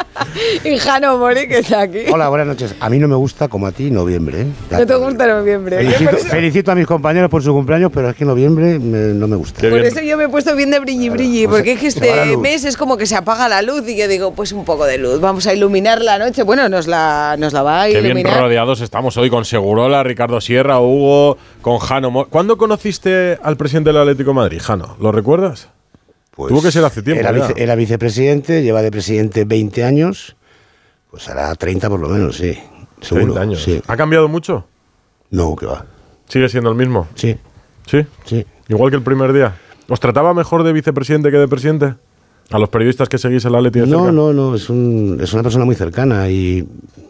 Y 0.64 0.78
Jano 0.78 1.18
Mori, 1.18 1.48
que 1.48 1.64
está 1.72 1.82
aquí. 1.82 2.00
Hola, 2.12 2.30
buenas 2.30 2.48
noches. 2.48 2.76
A 2.80 2.90
mí 2.90 3.00
no 3.00 3.08
me 3.08 3.16
gusta 3.16 3.48
como 3.48 3.66
a 3.68 3.72
ti 3.72 3.90
noviembre. 3.90 4.42
¿eh? 4.42 4.48
No 4.72 4.86
te 4.86 4.96
gusta 4.96 5.28
noviembre. 5.28 5.90
Felicito, 6.30 6.72
a 6.72 6.76
mis 6.76 6.86
compañeros 6.88 7.30
por 7.30 7.42
su 7.44 7.54
cumpleaños, 7.54 7.92
pero 7.94 8.10
es 8.10 8.16
que 8.16 8.26
noviembre 8.26 8.78
me- 8.80 9.14
no 9.14 9.28
me 9.28 9.36
gusta. 9.36 9.62
Por 9.70 9.80
eso 9.80 10.02
yo 10.02 10.18
me 10.18 10.26
he 10.26 10.30
puesto 10.30 10.56
bien 10.56 10.72
de 10.72 10.80
brilli 10.80 11.10
brilli, 11.10 11.48
pues 11.48 11.60
porque 11.62 11.74
es 11.74 11.80
que 11.80 11.88
este 11.88 12.38
mes 12.38 12.66
es 12.66 12.76
como 12.78 12.98
que 12.98 13.06
se 13.06 13.16
apaga 13.16 13.48
la 13.48 13.62
luz 13.62 13.88
y 13.88 13.96
yo 13.98 14.08
digo, 14.08 14.34
pues 14.34 14.52
un 14.52 14.66
poco 14.66 14.86
de 14.86 14.98
luz, 14.98 15.20
vamos 15.22 15.48
a 15.48 15.54
iluminar 15.54 16.02
la 16.02 16.20
noche. 16.20 16.44
Bueno, 16.44 16.68
nos 16.70 16.88
la, 16.88 17.36
nos 17.40 17.54
la 17.54 17.64
va 17.64 17.84
a 17.84 17.86
Qué 17.88 17.94
bien 18.02 18.06
iluminar. 18.18 18.40
rodeados 18.42 18.82
estamos 18.82 19.16
hoy 19.18 19.30
con 19.30 19.46
Segurola, 19.46 20.04
Ricardo 20.04 20.42
Sierra, 20.42 20.80
Hugo, 20.80 21.38
con 21.62 21.78
Jano. 21.80 22.28
¿Cuándo 22.30 22.58
conociste 22.58 23.38
al 23.42 23.58
presidente 23.58 23.90
del 23.92 23.98
Atlético 24.02 24.32
de 24.32 24.36
Madrid, 24.36 24.60
Jano? 24.62 24.98
¿Lo 25.00 25.12
recuerdas? 25.12 25.70
Pues 26.36 26.50
Tuvo 26.50 26.62
que 26.62 26.72
ser 26.72 26.84
hace 26.86 27.02
tiempo 27.02 27.20
Era, 27.22 27.32
ya. 27.38 27.48
vice- 27.48 27.62
era 27.62 27.76
vicepresidente, 27.76 28.64
lleva 28.64 28.82
de 28.82 28.90
presidente 28.92 29.44
20 29.46 29.84
años. 29.84 30.36
Pues 31.12 31.28
hará 31.30 31.54
30 31.56 31.90
por 31.90 32.00
lo 32.00 32.08
menos, 32.10 32.38
sí. 32.38 32.58
Seguro. 33.02 33.34
30 33.34 33.42
años. 33.42 33.64
Sí. 33.64 33.82
¿Ha 33.88 33.98
cambiado 33.98 34.28
mucho? 34.28 34.66
No, 35.30 35.56
que 35.56 35.66
va. 35.66 35.86
¿Sigue 36.28 36.48
siendo 36.50 36.70
el 36.70 36.76
mismo? 36.78 37.08
Sí, 37.16 37.36
¿Sí? 37.86 38.06
sí. 38.26 38.46
Igual 38.70 38.90
que 38.90 38.98
el 38.98 39.04
primer 39.04 39.34
día. 39.34 39.56
¿Os 39.90 40.00
trataba 40.00 40.34
mejor 40.34 40.64
de 40.64 40.72
vicepresidente 40.72 41.30
que 41.32 41.38
de 41.38 41.48
presidente? 41.48 41.96
A 42.52 42.60
los 42.60 42.70
periodistas 42.70 43.08
que 43.10 43.18
seguís 43.18 43.44
el 43.46 43.56
Atleti 43.56 43.80
de 43.80 43.88
No, 43.88 43.98
cerca. 44.00 44.12
no, 44.12 44.34
no, 44.34 44.56
es, 44.56 44.70
un- 44.70 45.18
es 45.22 45.34
una 45.34 45.44
persona 45.44 45.66
muy 45.66 45.76
cercana 45.76 46.30
y, 46.30 46.68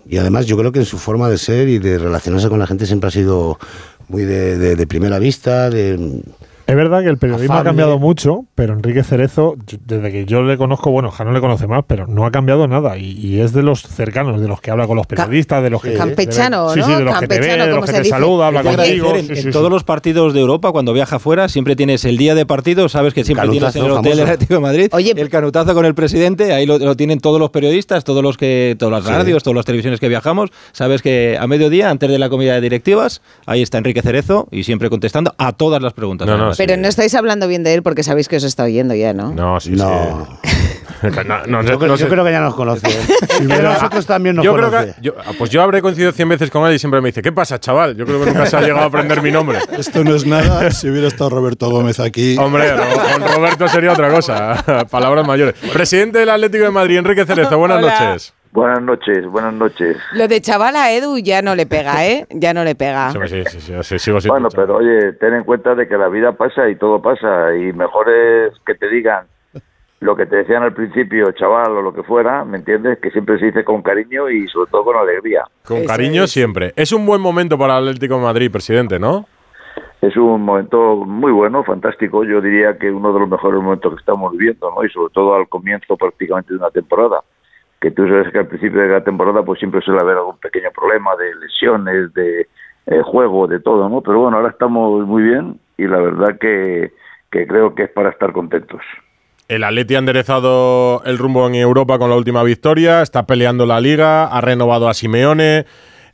y 0.08 0.18
además 0.18 0.46
yo 0.46 0.56
creo 0.58 0.72
que 0.72 0.80
en 0.80 0.86
su 0.86 0.98
forma 0.98 1.30
de 1.30 1.38
ser 1.38 1.68
y 1.68 1.80
de 1.80 1.98
relacionarse 1.98 2.48
con 2.50 2.60
la 2.60 2.68
gente 2.68 2.86
siempre 2.86 3.08
ha 3.08 3.12
sido 3.12 3.58
muy 4.08 4.24
de, 4.24 4.58
de- 4.58 4.76
de 4.76 4.88
primera 4.88 5.20
vista, 5.20 5.70
de... 5.70 6.22
Es 6.72 6.78
verdad 6.78 7.02
que 7.04 7.10
el 7.10 7.18
periodismo 7.18 7.56
ha 7.56 7.64
cambiado 7.66 8.00
mucho, 8.00 8.46
pero 8.56 8.72
Enrique 8.72 9.04
Cerezo, 9.04 9.56
desde 9.86 10.10
que 10.10 10.26
yo 10.26 10.42
le 10.42 10.58
conozco, 10.58 10.90
bueno, 10.90 11.12
Jano 11.12 11.34
le 11.34 11.42
conoce 11.42 11.68
más, 11.68 11.84
pero 11.86 12.08
no 12.08 12.26
ha 12.26 12.32
cambiado 12.32 12.66
nada. 12.66 12.98
Y, 12.98 13.12
y 13.12 13.42
es 13.42 13.52
de 13.52 13.62
los 13.62 13.82
cercanos, 13.82 14.40
de 14.40 14.48
los 14.48 14.62
que 14.62 14.72
habla 14.72 14.88
con 14.88 14.96
los 14.96 15.06
periodistas, 15.06 15.62
de 15.64 15.70
los 15.70 15.82
que. 15.82 15.96
Campechano, 15.96 16.70
Sí, 16.70 16.82
sí, 16.82 16.90
¿no? 16.92 16.98
de 17.00 17.04
los 17.04 17.20
que 17.20 17.28
te 17.28 17.36
Campechano, 17.36 17.64
ve, 17.66 17.70
de 17.70 17.76
los 17.76 17.86
que 17.86 17.92
te 17.92 17.98
dice. 18.00 18.10
saluda, 18.10 18.48
habla 18.48 18.64
contigo. 18.64 19.16
En, 19.16 19.26
sí, 19.26 19.34
en 19.34 19.44
sí, 19.44 19.52
todos 19.52 19.70
los 19.70 19.84
partidos 19.84 20.34
de 20.34 20.40
Europa, 20.40 20.72
cuando 20.72 20.94
viaja 20.94 21.20
fuera, 21.20 21.50
siempre 21.50 21.76
tienes 21.76 22.06
el 22.06 22.16
día 22.18 22.36
de 22.36 22.46
partido, 22.46 22.88
sabes 22.88 23.14
que 23.14 23.26
siempre 23.26 23.48
Canutazo 23.48 23.72
tienes 23.74 23.76
en 23.76 23.92
el 23.92 23.98
hotel 23.98 24.12
del. 24.18 24.22
Atlético 24.28 24.54
de 24.54 24.60
Madrid 24.62 24.88
Oye, 24.94 25.14
el 25.18 25.30
canutazo 25.30 25.74
con 25.74 25.84
el 25.86 25.94
presidente, 25.94 26.54
ahí 26.54 26.66
lo, 26.66 26.78
lo 26.80 26.96
tienen 26.96 27.20
todos 27.20 27.38
los 27.40 27.50
periodistas, 27.50 28.06
todos 28.06 28.24
los 28.24 28.38
que, 28.38 28.78
todas 28.80 28.94
las 28.94 29.04
Sí. 29.04 29.10
radios, 29.12 29.44
todas 29.44 29.58
las 29.58 29.66
televisiones 29.66 30.00
que 30.00 30.08
viajamos, 30.08 30.52
sabes 30.72 31.02
que 31.02 31.38
a 31.38 31.48
mediodía, 31.48 31.90
antes 31.90 32.10
de 32.10 32.18
la 32.18 32.30
comida 32.30 32.54
de 32.54 32.62
directivas, 32.62 33.22
ahí 33.46 33.62
está 33.62 33.78
Enrique 33.78 34.02
Cerezo 34.02 34.48
y 34.52 34.64
siempre 34.64 34.90
contestando 34.90 35.34
a 35.38 35.52
todas 35.52 35.82
las 35.82 35.92
preguntas. 35.92 36.28
No, 36.28 36.38
no. 36.38 36.54
Pero 36.68 36.78
no 36.80 36.88
estáis 36.88 37.16
hablando 37.16 37.48
bien 37.48 37.64
de 37.64 37.74
él 37.74 37.82
porque 37.84 38.04
sabéis 38.04 38.28
que 38.28 38.36
os 38.38 38.44
está 38.44 38.64
oyendo 38.64 38.94
ya, 38.94 39.14
¿no? 39.14 39.34
No, 39.34 39.60
sí, 39.60 39.72
No. 39.72 40.28
sí. 40.44 40.52
no, 41.26 41.48
no 41.48 41.64
sé- 41.64 41.70
Yo, 41.70 41.80
creo- 41.80 41.88
no 41.90 41.96
yo 41.96 42.08
creo 42.08 42.24
que 42.24 42.32
ya 42.32 42.40
nos 42.42 42.54
conoce. 42.54 42.88
¿eh? 42.92 43.02
Y 43.40 43.44
nosotros 43.46 44.06
también 44.06 44.36
nos 44.36 44.46
yo 44.46 44.54
creo 44.54 44.70
conoce. 44.70 44.94
que 44.94 45.02
yo, 45.02 45.16
ah, 45.26 45.32
pues 45.38 45.50
yo 45.50 45.64
habré 45.64 45.82
coincidido 45.82 46.12
100 46.12 46.30
veces 46.30 46.52
con 46.52 46.68
él 46.70 46.76
y 46.76 46.80
siempre 46.80 47.02
me 47.02 47.10
dice, 47.10 47.24
¿qué 47.24 47.32
pasa, 47.32 47.60
chaval? 47.60 47.96
Yo 47.98 48.06
creo 48.06 48.20
que 48.20 48.28
nunca 48.28 48.46
se 48.46 48.56
ha 48.58 48.62
llegado 48.62 48.82
a 48.82 48.86
aprender 48.86 49.22
mi 49.24 49.32
nombre. 49.32 49.58
Esto 49.78 50.04
no 50.04 50.16
es 50.16 50.26
nada. 50.28 50.70
Si 50.72 50.88
hubiera 50.90 51.08
estado 51.08 51.32
Roberto 51.32 51.70
Gómez 51.72 52.00
aquí. 52.00 52.38
Hombre, 52.38 52.72
con 53.14 53.34
Roberto 53.34 53.68
sería 53.68 53.94
otra 53.94 54.10
cosa. 54.12 54.86
Palabras 54.92 55.26
mayores. 55.26 55.56
Presidente 55.74 56.20
del 56.20 56.30
Atlético 56.30 56.66
de 56.66 56.72
Madrid, 56.72 56.98
Enrique 56.98 57.26
Cerezo, 57.26 57.58
buenas 57.58 57.80
Hola. 57.80 58.00
noches. 58.10 58.34
Buenas 58.52 58.82
noches, 58.82 59.26
buenas 59.28 59.54
noches. 59.54 59.98
Lo 60.14 60.28
de 60.28 60.42
chaval 60.42 60.76
a 60.76 60.92
Edu 60.92 61.18
ya 61.20 61.42
no 61.42 61.56
le 61.56 61.66
pega, 61.66 62.06
¿eh? 62.06 62.28
Ya 62.32 62.54
no 62.54 62.64
le 62.64 62.76
pega. 62.76 63.12
Sí, 63.12 63.44
sí, 63.46 63.74
sí, 63.82 64.00
sigo 64.00 64.18
Bueno, 64.28 64.50
pero 64.54 64.78
oye, 64.78 65.14
ten 65.14 65.34
en 65.34 65.44
cuenta 65.44 65.74
de 65.74 65.88
que 65.88 65.98
la 65.98 66.10
vida 66.10 66.34
pasa 66.34 66.70
y 66.70 66.76
todo 66.76 67.02
pasa 67.02 67.56
y 67.56 67.72
mejor 67.72 68.10
es 68.10 68.54
que 68.66 68.76
te 68.76 68.90
digan 68.90 69.26
lo 70.02 70.16
que 70.16 70.26
te 70.26 70.38
decían 70.38 70.64
al 70.64 70.74
principio, 70.74 71.32
chaval 71.32 71.72
o 71.78 71.82
lo 71.82 71.94
que 71.94 72.04
fuera, 72.04 72.44
¿me 72.44 72.58
entiendes? 72.58 72.98
Que 73.00 73.12
siempre 73.12 73.38
se 73.40 73.46
dice 73.46 73.64
con 73.64 73.84
cariño 73.84 74.30
y 74.30 74.48
sobre 74.48 74.70
todo 74.72 74.84
con 74.84 74.98
alegría. 74.98 75.44
Con 75.64 75.78
Eso 75.78 75.88
cariño 75.88 76.24
es. 76.24 76.32
siempre. 76.32 76.74
Es 76.76 76.92
un 76.92 77.06
buen 77.06 77.22
momento 77.22 77.58
para 77.58 77.78
el 77.78 77.88
Atlético 77.88 78.16
de 78.16 78.22
Madrid, 78.22 78.52
presidente, 78.52 79.00
¿no? 79.00 79.28
Es 80.02 80.18
un 80.18 80.42
momento 80.42 80.96
muy 81.06 81.32
bueno, 81.32 81.64
fantástico. 81.64 82.24
Yo 82.24 82.42
diría 82.42 82.78
que 82.80 82.92
uno 82.92 83.14
de 83.14 83.20
los 83.20 83.30
mejores 83.30 83.62
momentos 83.62 83.94
que 83.94 84.00
estamos 84.00 84.32
viviendo, 84.32 84.72
¿no? 84.76 84.84
Y 84.84 84.90
sobre 84.90 85.14
todo 85.14 85.36
al 85.36 85.48
comienzo 85.48 85.96
prácticamente 85.96 86.54
de 86.54 86.60
una 86.60 86.72
temporada. 86.72 87.22
Que 87.82 87.90
tú 87.90 88.08
sabes 88.08 88.32
que 88.32 88.38
al 88.38 88.48
principio 88.48 88.80
de 88.80 88.90
la 88.90 89.04
temporada 89.04 89.44
pues 89.44 89.60
siempre 89.60 89.82
suele 89.82 90.02
haber 90.02 90.18
algún 90.18 90.38
pequeño 90.38 90.70
problema 90.72 91.16
de 91.16 91.36
lesiones, 91.36 92.14
de 92.14 92.48
eh, 92.86 93.02
juego, 93.04 93.48
de 93.48 93.60
todo, 93.60 93.90
¿no? 93.90 94.02
Pero 94.02 94.20
bueno, 94.20 94.38
ahora 94.38 94.52
estamos 94.52 95.06
muy 95.08 95.24
bien 95.24 95.60
y 95.78 95.88
la 95.88 95.98
verdad 95.98 96.38
que, 96.40 96.92
que 97.32 97.48
creo 97.48 97.74
que 97.74 97.84
es 97.84 97.90
para 97.90 98.12
estar 98.12 98.32
contentos. 98.34 98.82
El 99.48 99.64
Atleti 99.64 99.96
ha 99.96 100.00
enderezado 100.00 101.02
el 101.06 101.18
rumbo 101.18 101.48
en 101.48 101.56
Europa 101.56 101.98
con 101.98 102.12
la 102.12 102.16
última 102.16 102.44
victoria, 102.44 103.02
está 103.02 103.26
peleando 103.26 103.66
la 103.66 103.82
liga, 103.82 104.26
ha 104.26 104.42
renovado 104.42 104.88
a 104.88 104.94
Simeone, 104.94 105.66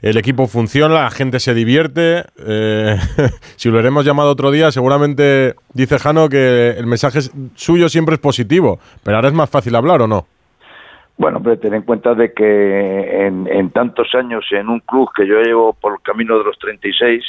el 0.01 0.17
equipo 0.17 0.47
funciona, 0.47 1.03
la 1.03 1.11
gente 1.11 1.41
se 1.41 1.53
divierte. 1.53 2.23
Eh, 2.45 2.97
si 3.57 3.69
lo 3.69 3.79
hemos 3.81 4.05
llamado 4.05 4.31
otro 4.31 4.51
día, 4.51 4.71
seguramente 4.71 5.55
dice 5.73 5.99
Jano 5.99 6.29
que 6.29 6.69
el 6.69 6.87
mensaje 6.87 7.19
suyo 7.55 7.89
siempre 7.89 8.15
es 8.15 8.21
positivo, 8.21 8.79
pero 9.03 9.17
ahora 9.17 9.27
es 9.27 9.33
más 9.33 9.49
fácil 9.49 9.75
hablar 9.75 10.01
o 10.01 10.07
no. 10.07 10.27
Bueno, 11.17 11.41
pero 11.41 11.57
ten 11.57 11.73
en 11.73 11.81
cuenta 11.81 12.13
de 12.13 12.31
que 12.31 13.25
en, 13.25 13.47
en 13.47 13.71
tantos 13.71 14.13
años 14.13 14.45
en 14.51 14.69
un 14.69 14.79
club 14.81 15.09
que 15.15 15.25
yo 15.25 15.41
llevo 15.41 15.73
por 15.73 15.93
el 15.93 16.01
camino 16.01 16.37
de 16.37 16.43
los 16.43 16.57
36, 16.59 17.23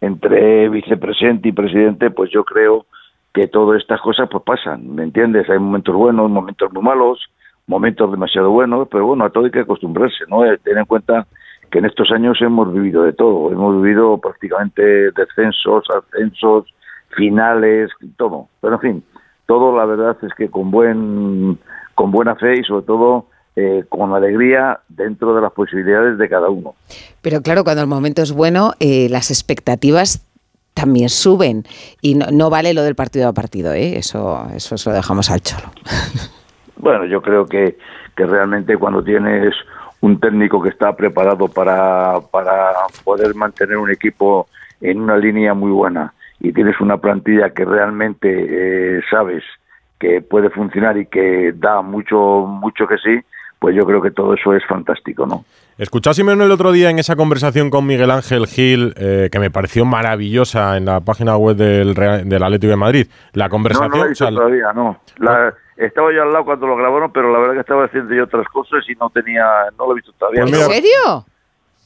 entre 0.00 0.68
vicepresidente 0.70 1.48
y 1.48 1.52
presidente, 1.52 2.10
pues 2.10 2.30
yo 2.30 2.44
creo 2.44 2.86
que 3.34 3.46
todas 3.46 3.80
estas 3.80 4.00
cosas 4.00 4.28
pues 4.30 4.42
pasan, 4.44 4.94
¿me 4.94 5.02
entiendes? 5.02 5.48
Hay 5.50 5.58
momentos 5.58 5.94
buenos, 5.94 6.30
momentos 6.30 6.72
muy 6.72 6.82
malos, 6.82 7.20
momentos 7.66 8.10
demasiado 8.10 8.50
buenos, 8.50 8.88
pero 8.90 9.06
bueno, 9.06 9.24
a 9.24 9.30
todo 9.30 9.44
hay 9.44 9.50
que 9.50 9.60
acostumbrarse, 9.60 10.24
¿no? 10.28 10.44
Eh, 10.46 10.58
Ten 10.64 10.78
en 10.78 10.86
cuenta 10.86 11.26
que 11.70 11.80
en 11.80 11.84
estos 11.84 12.10
años 12.10 12.40
hemos 12.40 12.72
vivido 12.72 13.02
de 13.02 13.12
todo, 13.12 13.52
hemos 13.52 13.82
vivido 13.82 14.18
prácticamente 14.18 15.10
descensos, 15.10 15.84
ascensos, 15.90 16.72
finales, 17.10 17.90
todo. 18.16 18.48
Pero 18.62 18.74
en 18.74 18.80
fin, 18.80 19.04
todo 19.46 19.76
la 19.76 19.84
verdad 19.84 20.16
es 20.22 20.32
que 20.34 20.50
con 20.50 20.70
buen 20.70 21.58
con 21.98 22.12
buena 22.12 22.36
fe 22.36 22.60
y 22.60 22.62
sobre 22.62 22.86
todo 22.86 23.26
eh, 23.56 23.82
con 23.88 24.14
alegría 24.14 24.78
dentro 24.88 25.34
de 25.34 25.40
las 25.40 25.50
posibilidades 25.50 26.16
de 26.16 26.28
cada 26.28 26.48
uno. 26.48 26.76
Pero 27.22 27.42
claro, 27.42 27.64
cuando 27.64 27.82
el 27.82 27.88
momento 27.88 28.22
es 28.22 28.30
bueno, 28.30 28.70
eh, 28.78 29.08
las 29.10 29.32
expectativas 29.32 30.24
también 30.74 31.08
suben 31.08 31.64
y 32.00 32.14
no, 32.14 32.26
no 32.30 32.50
vale 32.50 32.72
lo 32.72 32.84
del 32.84 32.94
partido 32.94 33.28
a 33.28 33.32
partido, 33.32 33.72
¿eh? 33.72 33.98
eso, 33.98 34.46
eso 34.54 34.78
se 34.78 34.88
lo 34.88 34.94
dejamos 34.94 35.28
al 35.30 35.40
cholo. 35.40 35.72
Bueno, 36.80 37.06
yo 37.06 37.20
creo 37.20 37.44
que, 37.44 37.76
que 38.16 38.24
realmente 38.24 38.76
cuando 38.76 39.02
tienes 39.02 39.52
un 40.00 40.20
técnico 40.20 40.62
que 40.62 40.68
está 40.68 40.94
preparado 40.94 41.48
para, 41.48 42.20
para 42.30 42.72
poder 43.02 43.34
mantener 43.34 43.78
un 43.78 43.90
equipo 43.90 44.46
en 44.80 45.00
una 45.00 45.16
línea 45.16 45.54
muy 45.54 45.72
buena 45.72 46.14
y 46.38 46.52
tienes 46.52 46.80
una 46.80 46.98
plantilla 46.98 47.50
que 47.50 47.64
realmente 47.64 48.28
eh, 48.30 49.00
sabes 49.10 49.42
que 49.98 50.20
puede 50.22 50.50
funcionar 50.50 50.96
y 50.98 51.06
que 51.06 51.52
da 51.56 51.82
mucho 51.82 52.16
mucho 52.46 52.86
que 52.86 52.96
sí, 52.98 53.18
pues 53.58 53.74
yo 53.74 53.84
creo 53.84 54.00
que 54.00 54.10
todo 54.12 54.34
eso 54.34 54.52
es 54.54 54.64
fantástico, 54.66 55.26
¿no? 55.26 55.44
Simeone 56.12 56.44
el 56.44 56.50
otro 56.50 56.72
día 56.72 56.90
en 56.90 56.98
esa 56.98 57.14
conversación 57.16 57.70
con 57.70 57.86
Miguel 57.86 58.10
Ángel 58.10 58.46
Gil, 58.46 58.94
eh, 58.96 59.28
que 59.30 59.38
me 59.38 59.50
pareció 59.50 59.84
maravillosa 59.84 60.76
en 60.76 60.84
la 60.86 61.00
página 61.00 61.36
web 61.36 61.56
del, 61.56 61.94
Real- 61.94 62.28
del 62.28 62.42
Atlético 62.42 62.70
de 62.70 62.76
Madrid. 62.76 63.06
La 63.32 63.44
No, 63.46 63.50
conversación. 63.50 63.90
no 63.90 63.96
lo 63.96 64.02
he 64.02 64.06
o 64.06 64.08
visto 64.10 64.24
sea, 64.24 64.34
todavía, 64.34 64.72
no. 64.72 64.98
La- 65.18 65.54
estaba 65.76 66.12
yo 66.12 66.22
al 66.22 66.32
lado 66.32 66.44
cuando 66.44 66.66
lo 66.66 66.76
grabaron, 66.76 67.12
pero 67.12 67.32
la 67.32 67.38
verdad 67.38 67.54
que 67.54 67.60
estaba 67.60 67.84
haciendo 67.84 68.12
yo 68.12 68.24
otras 68.24 68.46
cosas 68.48 68.84
y 68.88 68.94
no 68.96 69.10
tenía, 69.10 69.44
no 69.78 69.86
lo 69.86 69.92
he 69.92 69.94
visto 69.96 70.12
todavía. 70.18 70.42
Pues 70.42 70.54
¿En 70.60 70.70
serio? 70.72 71.24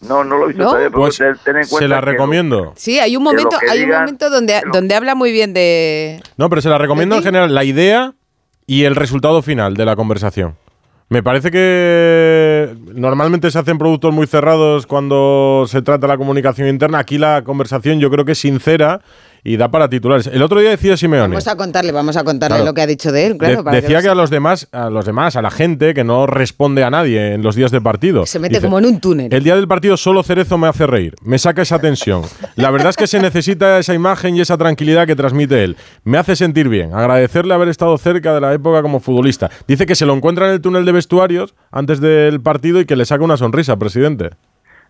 No, 0.08 0.24
no 0.24 0.36
lo 0.38 0.44
he 0.44 0.48
visto 0.48 0.62
¿No? 0.64 0.68
todavía, 0.70 0.88
pero 0.90 1.00
pues 1.00 1.16
ten, 1.16 1.36
ten 1.44 1.56
en 1.56 1.68
cuenta 1.68 1.78
se 1.78 1.88
la 1.88 2.00
que 2.00 2.06
lo- 2.06 2.12
recomiendo. 2.12 2.72
Sí, 2.76 2.98
hay 2.98 3.16
un 3.16 3.22
momento, 3.22 3.56
hay 3.70 3.82
un 3.84 3.90
momento 3.90 4.30
donde, 4.30 4.60
lo- 4.64 4.72
donde 4.72 4.94
habla 4.94 5.14
muy 5.14 5.30
bien 5.32 5.54
de... 5.54 6.20
No, 6.36 6.48
pero 6.48 6.60
se 6.60 6.68
la 6.68 6.78
recomiendo 6.78 7.16
en 7.16 7.22
general 7.22 7.54
la 7.54 7.64
idea 7.64 8.12
y 8.66 8.84
el 8.84 8.96
resultado 8.96 9.42
final 9.42 9.74
de 9.74 9.84
la 9.84 9.94
conversación. 9.96 10.56
Me 11.08 11.22
parece 11.22 11.50
que 11.50 12.74
normalmente 12.94 13.50
se 13.50 13.58
hacen 13.58 13.76
productos 13.78 14.14
muy 14.14 14.26
cerrados 14.26 14.86
cuando 14.86 15.64
se 15.68 15.82
trata 15.82 16.06
la 16.06 16.16
comunicación 16.16 16.68
interna. 16.68 16.98
Aquí 16.98 17.18
la 17.18 17.42
conversación 17.44 18.00
yo 18.00 18.10
creo 18.10 18.24
que 18.24 18.32
es 18.32 18.38
sincera 18.38 19.02
y 19.44 19.56
da 19.56 19.70
para 19.70 19.88
titulares. 19.88 20.28
El 20.28 20.40
otro 20.42 20.60
día 20.60 20.70
decía 20.70 20.96
Simeone. 20.96 21.28
Vamos 21.28 21.48
a 21.48 21.56
contarle, 21.56 21.90
vamos 21.92 22.16
a 22.16 22.22
contarle 22.24 22.56
Claro. 22.56 22.64
lo 22.64 22.74
que 22.74 22.82
ha 22.82 22.86
dicho 22.86 23.10
de 23.10 23.26
él, 23.26 23.36
claro. 23.38 23.56
de- 23.58 23.62
para 23.64 23.80
decía 23.80 24.00
que 24.00 24.08
a 24.08 24.14
los 24.14 24.30
demás, 24.30 24.68
a 24.72 24.88
los 24.88 25.04
demás, 25.04 25.34
a 25.36 25.42
la 25.42 25.50
gente 25.50 25.94
que 25.94 26.04
no 26.04 26.26
responde 26.26 26.84
a 26.84 26.90
nadie 26.90 27.34
en 27.34 27.42
los 27.42 27.56
días 27.56 27.70
de 27.72 27.80
partido. 27.80 28.24
Se 28.26 28.38
mete 28.38 28.54
Dice, 28.56 28.66
como 28.66 28.78
en 28.78 28.86
un 28.86 29.00
túnel. 29.00 29.32
El 29.34 29.42
día 29.42 29.56
del 29.56 29.66
partido 29.66 29.96
solo 29.96 30.22
Cerezo 30.22 30.58
me 30.58 30.68
hace 30.68 30.86
reír, 30.86 31.14
me 31.22 31.38
saca 31.38 31.62
esa 31.62 31.78
tensión. 31.80 32.22
La 32.56 32.70
verdad 32.70 32.90
es 32.90 32.96
que 32.96 33.06
se 33.06 33.18
necesita 33.20 33.78
esa 33.78 33.94
imagen 33.94 34.36
y 34.36 34.40
esa 34.40 34.56
tranquilidad 34.56 35.06
que 35.06 35.16
transmite 35.16 35.64
él. 35.64 35.76
Me 36.04 36.18
hace 36.18 36.36
sentir 36.36 36.68
bien, 36.68 36.94
agradecerle 36.94 37.54
haber 37.54 37.68
estado 37.68 37.98
cerca 37.98 38.34
de 38.34 38.40
la 38.40 38.52
época 38.54 38.82
como 38.82 39.00
futbolista. 39.00 39.50
Dice 39.66 39.86
que 39.86 39.94
se 39.94 40.06
lo 40.06 40.14
encuentra 40.14 40.46
en 40.46 40.52
el 40.52 40.60
túnel 40.60 40.84
de 40.84 40.92
vestuarios 40.92 41.54
antes 41.70 42.00
del 42.00 42.40
partido 42.40 42.80
y 42.80 42.84
que 42.84 42.94
le 42.96 43.04
saca 43.04 43.24
una 43.24 43.36
sonrisa, 43.36 43.76
presidente. 43.76 44.30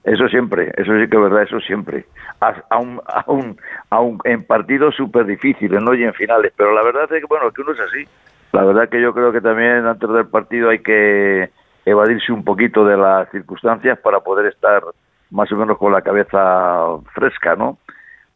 Eso 0.04 0.26
siempre, 0.28 0.72
eso 0.76 0.92
sí 0.98 1.08
que 1.08 1.16
es 1.16 1.22
verdad, 1.22 1.42
eso 1.42 1.60
siempre. 1.60 2.06
Aún, 2.70 4.18
en 4.24 4.44
partidos 4.44 4.96
súper 4.96 5.26
difíciles, 5.26 5.80
¿no? 5.80 5.94
Y 5.94 6.02
en 6.02 6.12
finales. 6.14 6.52
Pero 6.56 6.74
la 6.74 6.82
verdad 6.82 7.04
es 7.04 7.20
que, 7.20 7.26
bueno, 7.26 7.50
que 7.52 7.60
uno 7.60 7.72
es 7.72 7.80
así. 7.80 8.04
La 8.52 8.64
verdad 8.64 8.88
que 8.88 9.00
yo 9.00 9.14
creo 9.14 9.32
que 9.32 9.40
también 9.40 9.86
antes 9.86 10.10
del 10.10 10.26
partido 10.26 10.70
hay 10.70 10.80
que 10.80 11.50
evadirse 11.84 12.32
un 12.32 12.44
poquito 12.44 12.84
de 12.84 12.96
las 12.96 13.30
circunstancias 13.30 13.98
para 14.00 14.20
poder 14.20 14.46
estar 14.46 14.82
más 15.30 15.50
o 15.52 15.56
menos 15.56 15.78
con 15.78 15.92
la 15.92 16.02
cabeza 16.02 16.84
fresca, 17.14 17.54
¿no? 17.56 17.78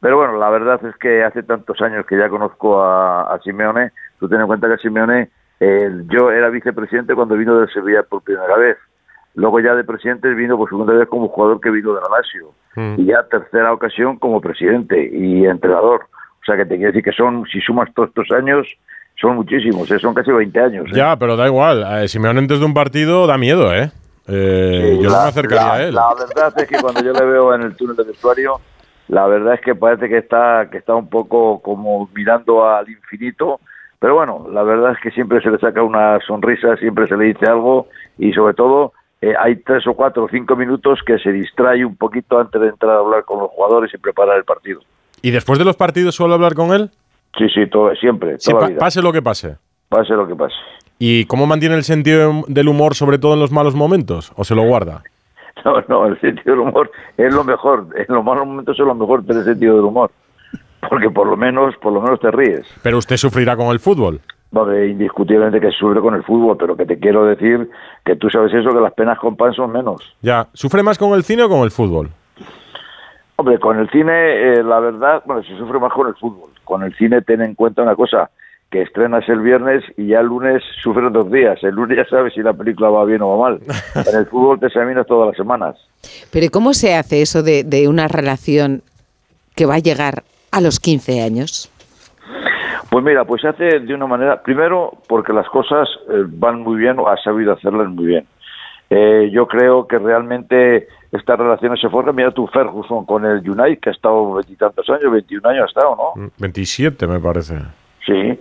Pero 0.00 0.18
bueno, 0.18 0.38
la 0.38 0.50
verdad 0.50 0.84
es 0.84 0.96
que 0.96 1.24
hace 1.24 1.42
tantos 1.42 1.80
años 1.82 2.06
que 2.06 2.16
ya 2.16 2.28
conozco 2.28 2.82
a, 2.82 3.34
a 3.34 3.38
Simeone, 3.40 3.90
tú 4.18 4.28
ten 4.28 4.40
en 4.40 4.46
cuenta 4.46 4.68
que 4.68 4.78
Simeone, 4.78 5.30
eh, 5.58 5.90
yo 6.06 6.30
era 6.30 6.48
vicepresidente 6.48 7.14
cuando 7.14 7.36
vino 7.36 7.58
del 7.58 7.70
Sevilla 7.70 8.02
por 8.02 8.22
primera 8.22 8.56
vez. 8.56 8.76
Luego 9.36 9.60
ya 9.60 9.74
de 9.74 9.84
presidente 9.84 10.28
vino 10.34 10.56
por 10.58 10.68
segunda 10.68 10.92
vez 10.94 11.08
como 11.08 11.28
jugador 11.28 11.60
que 11.60 11.70
vino 11.70 11.92
de 11.94 12.00
la 12.00 12.08
Lazio. 12.16 12.50
Mm. 12.74 13.00
Y 13.00 13.04
ya 13.06 13.22
tercera 13.30 13.72
ocasión 13.72 14.18
como 14.18 14.40
presidente 14.40 15.10
y 15.12 15.44
entrenador. 15.46 16.02
O 16.42 16.44
sea 16.44 16.56
que 16.56 16.64
te 16.64 16.76
quiero 16.76 16.88
decir 16.92 17.04
que 17.04 17.12
son, 17.12 17.44
si 17.52 17.60
sumas 17.60 17.92
todos 17.94 18.08
estos 18.08 18.30
años, 18.36 18.66
son 19.20 19.36
muchísimos, 19.36 19.90
¿eh? 19.90 19.98
son 19.98 20.14
casi 20.14 20.30
20 20.32 20.58
años. 20.60 20.86
¿eh? 20.88 20.92
Ya, 20.94 21.16
pero 21.16 21.36
da 21.36 21.46
igual. 21.46 21.84
Eh, 22.02 22.08
Simeone 22.08 22.38
antes 22.40 22.60
de 22.60 22.66
un 22.66 22.74
partido 22.74 23.26
da 23.26 23.36
miedo, 23.38 23.72
¿eh? 23.74 23.90
Eh, 24.28 24.92
Sí, 24.96 25.02
yo 25.02 25.10
no 25.10 25.16
la- 25.16 25.22
me 25.24 25.28
acercaría 25.28 25.66
la- 25.66 25.74
a 25.74 25.82
él. 25.82 25.94
La 25.94 26.14
verdad 26.14 26.52
es 26.56 26.66
que 26.68 26.76
cuando 26.80 27.02
yo 27.02 27.12
le 27.12 27.24
veo 27.24 27.54
en 27.54 27.62
el 27.62 27.76
túnel 27.76 27.96
de 27.96 28.04
vestuario, 28.04 28.60
la 29.08 29.26
verdad 29.26 29.54
es 29.54 29.60
que 29.60 29.74
parece 29.74 30.08
que 30.08 30.18
está, 30.18 30.68
que 30.70 30.78
está 30.78 30.94
un 30.94 31.08
poco 31.08 31.60
como 31.62 32.08
mirando 32.14 32.66
al 32.68 32.88
infinito. 32.88 33.60
Pero 33.98 34.14
bueno, 34.14 34.46
la 34.52 34.62
verdad 34.62 34.92
es 34.92 34.98
que 35.00 35.10
siempre 35.10 35.40
se 35.40 35.50
le 35.50 35.58
saca 35.58 35.82
una 35.82 36.18
sonrisa, 36.26 36.76
siempre 36.76 37.06
se 37.08 37.16
le 37.16 37.26
dice 37.26 37.46
algo 37.46 37.86
y 38.18 38.32
sobre 38.32 38.54
todo 38.54 38.92
eh, 39.30 39.34
hay 39.38 39.56
tres 39.56 39.86
o 39.86 39.94
cuatro 39.94 40.24
o 40.24 40.28
cinco 40.28 40.56
minutos 40.56 41.00
que 41.06 41.18
se 41.18 41.30
distrae 41.32 41.84
un 41.84 41.96
poquito 41.96 42.38
antes 42.38 42.60
de 42.60 42.68
entrar 42.68 42.92
a 42.96 42.98
hablar 42.98 43.24
con 43.24 43.40
los 43.40 43.50
jugadores 43.50 43.92
y 43.94 43.98
preparar 43.98 44.36
el 44.36 44.44
partido. 44.44 44.80
¿Y 45.22 45.30
después 45.30 45.58
de 45.58 45.64
los 45.64 45.76
partidos 45.76 46.14
suelo 46.14 46.34
hablar 46.34 46.54
con 46.54 46.72
él? 46.72 46.90
Sí, 47.38 47.48
sí, 47.54 47.66
todo, 47.68 47.94
siempre, 47.96 48.38
Sí, 48.38 48.50
toda 48.50 48.62
la 48.62 48.66
pa- 48.66 48.70
vida. 48.72 48.78
pase 48.80 49.02
lo 49.02 49.12
que 49.12 49.22
pase. 49.22 49.56
Pase 49.88 50.12
lo 50.14 50.26
que 50.26 50.34
pase. 50.34 50.54
¿Y 50.98 51.26
cómo 51.26 51.46
mantiene 51.46 51.74
el 51.74 51.84
sentido 51.84 52.44
del 52.48 52.68
humor, 52.68 52.94
sobre 52.94 53.18
todo 53.18 53.34
en 53.34 53.40
los 53.40 53.52
malos 53.52 53.74
momentos? 53.74 54.32
¿O 54.36 54.44
se 54.44 54.54
lo 54.54 54.62
guarda? 54.62 55.02
No, 55.64 55.80
no, 55.88 56.06
el 56.06 56.20
sentido 56.20 56.52
del 56.54 56.60
humor 56.68 56.90
es 57.16 57.34
lo 57.34 57.42
mejor. 57.42 57.86
En 57.96 58.14
los 58.14 58.22
malos 58.22 58.46
momentos 58.46 58.78
es 58.78 58.86
lo 58.86 58.94
mejor 58.94 59.24
tener 59.24 59.42
sentido 59.42 59.76
del 59.76 59.86
humor. 59.86 60.10
Porque 60.88 61.10
por 61.10 61.26
lo 61.26 61.36
menos, 61.36 61.74
por 61.78 61.92
lo 61.92 62.00
menos 62.00 62.20
te 62.20 62.30
ríes. 62.30 62.66
Pero 62.82 62.98
usted 62.98 63.16
sufrirá 63.16 63.56
con 63.56 63.68
el 63.68 63.80
fútbol. 63.80 64.20
Indiscutiblemente 64.64 65.60
que 65.60 65.70
sufre 65.70 66.00
con 66.00 66.14
el 66.14 66.22
fútbol, 66.22 66.56
pero 66.56 66.76
que 66.76 66.86
te 66.86 66.98
quiero 66.98 67.24
decir 67.24 67.68
que 68.04 68.16
tú 68.16 68.30
sabes 68.30 68.52
eso, 68.54 68.70
que 68.70 68.80
las 68.80 68.94
penas 68.94 69.18
con 69.18 69.36
pan 69.36 69.52
son 69.52 69.72
menos. 69.72 70.16
Ya, 70.22 70.48
¿sufre 70.52 70.82
más 70.82 70.98
con 70.98 71.12
el 71.14 71.24
cine 71.24 71.44
o 71.44 71.48
con 71.48 71.62
el 71.62 71.70
fútbol? 71.70 72.10
Hombre, 73.36 73.58
con 73.58 73.78
el 73.78 73.90
cine, 73.90 74.12
eh, 74.12 74.62
la 74.62 74.80
verdad, 74.80 75.22
bueno, 75.26 75.42
se 75.42 75.56
sufre 75.58 75.78
más 75.78 75.92
con 75.92 76.08
el 76.08 76.14
fútbol. 76.14 76.50
Con 76.64 76.82
el 76.82 76.94
cine 76.96 77.20
ten 77.22 77.42
en 77.42 77.54
cuenta 77.54 77.82
una 77.82 77.94
cosa, 77.94 78.30
que 78.70 78.82
estrenas 78.82 79.28
el 79.28 79.40
viernes 79.40 79.84
y 79.96 80.08
ya 80.08 80.20
el 80.20 80.26
lunes 80.26 80.62
sufres 80.82 81.12
dos 81.12 81.30
días. 81.30 81.62
El 81.62 81.74
lunes 81.74 81.98
ya 81.98 82.08
sabes 82.08 82.34
si 82.34 82.40
la 82.40 82.52
película 82.52 82.88
va 82.88 83.04
bien 83.04 83.22
o 83.22 83.36
va 83.36 83.50
mal. 83.50 83.60
En 83.94 84.16
el 84.16 84.26
fútbol 84.26 84.58
te 84.58 84.66
examinas 84.66 85.06
todas 85.06 85.28
las 85.28 85.36
semanas. 85.36 85.76
Pero 86.30 86.46
¿y 86.46 86.48
cómo 86.48 86.74
se 86.74 86.94
hace 86.94 87.22
eso 87.22 87.42
de, 87.42 87.62
de 87.62 87.88
una 87.88 88.08
relación 88.08 88.82
que 89.54 89.66
va 89.66 89.74
a 89.76 89.80
llegar 89.80 90.24
a 90.50 90.60
los 90.60 90.80
15 90.80 91.22
años? 91.22 91.70
Pues 92.90 93.04
mira, 93.04 93.24
pues 93.24 93.42
se 93.42 93.48
hace 93.48 93.80
de 93.80 93.94
una 93.94 94.06
manera, 94.06 94.42
primero 94.42 94.92
porque 95.08 95.32
las 95.32 95.48
cosas 95.48 95.88
eh, 96.08 96.24
van 96.26 96.60
muy 96.62 96.76
bien 96.76 96.98
o 96.98 97.08
ha 97.08 97.16
sabido 97.18 97.52
hacerlas 97.52 97.88
muy 97.88 98.06
bien. 98.06 98.26
Eh, 98.88 99.30
yo 99.32 99.48
creo 99.48 99.86
que 99.88 99.98
realmente 99.98 100.86
estas 101.10 101.38
relaciones 101.38 101.80
se 101.80 101.88
forjan. 101.88 102.14
Mira 102.14 102.30
tú, 102.30 102.46
Ferguson 102.46 103.04
con 103.04 103.24
el 103.24 103.38
United, 103.38 103.80
que 103.80 103.90
ha 103.90 103.92
estado 103.92 104.34
veintitantos 104.34 104.88
años, 104.88 105.10
21 105.10 105.48
años 105.48 105.62
ha 105.64 105.66
estado, 105.66 105.96
¿no? 106.16 106.30
27 106.38 107.06
me 107.08 107.18
parece. 107.18 107.58
Sí. 108.06 108.38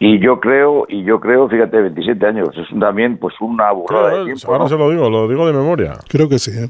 Y 0.00 0.20
yo 0.20 0.38
creo, 0.38 0.86
y 0.88 1.02
yo 1.02 1.18
creo, 1.18 1.48
fíjate, 1.48 1.80
27 1.80 2.24
años, 2.24 2.50
es 2.56 2.78
también 2.78 3.18
pues 3.18 3.34
una 3.40 3.72
burrada 3.72 4.04
de 4.04 4.10
Claro, 4.10 4.24
tiempo, 4.26 4.46
ahora 4.46 4.58
¿no? 4.64 4.68
se 4.68 4.76
lo 4.78 4.90
digo, 4.90 5.10
lo 5.10 5.26
digo 5.26 5.46
de 5.48 5.52
memoria. 5.52 5.94
Creo 6.08 6.28
que 6.28 6.38
sí. 6.38 6.52
¿eh? 6.52 6.68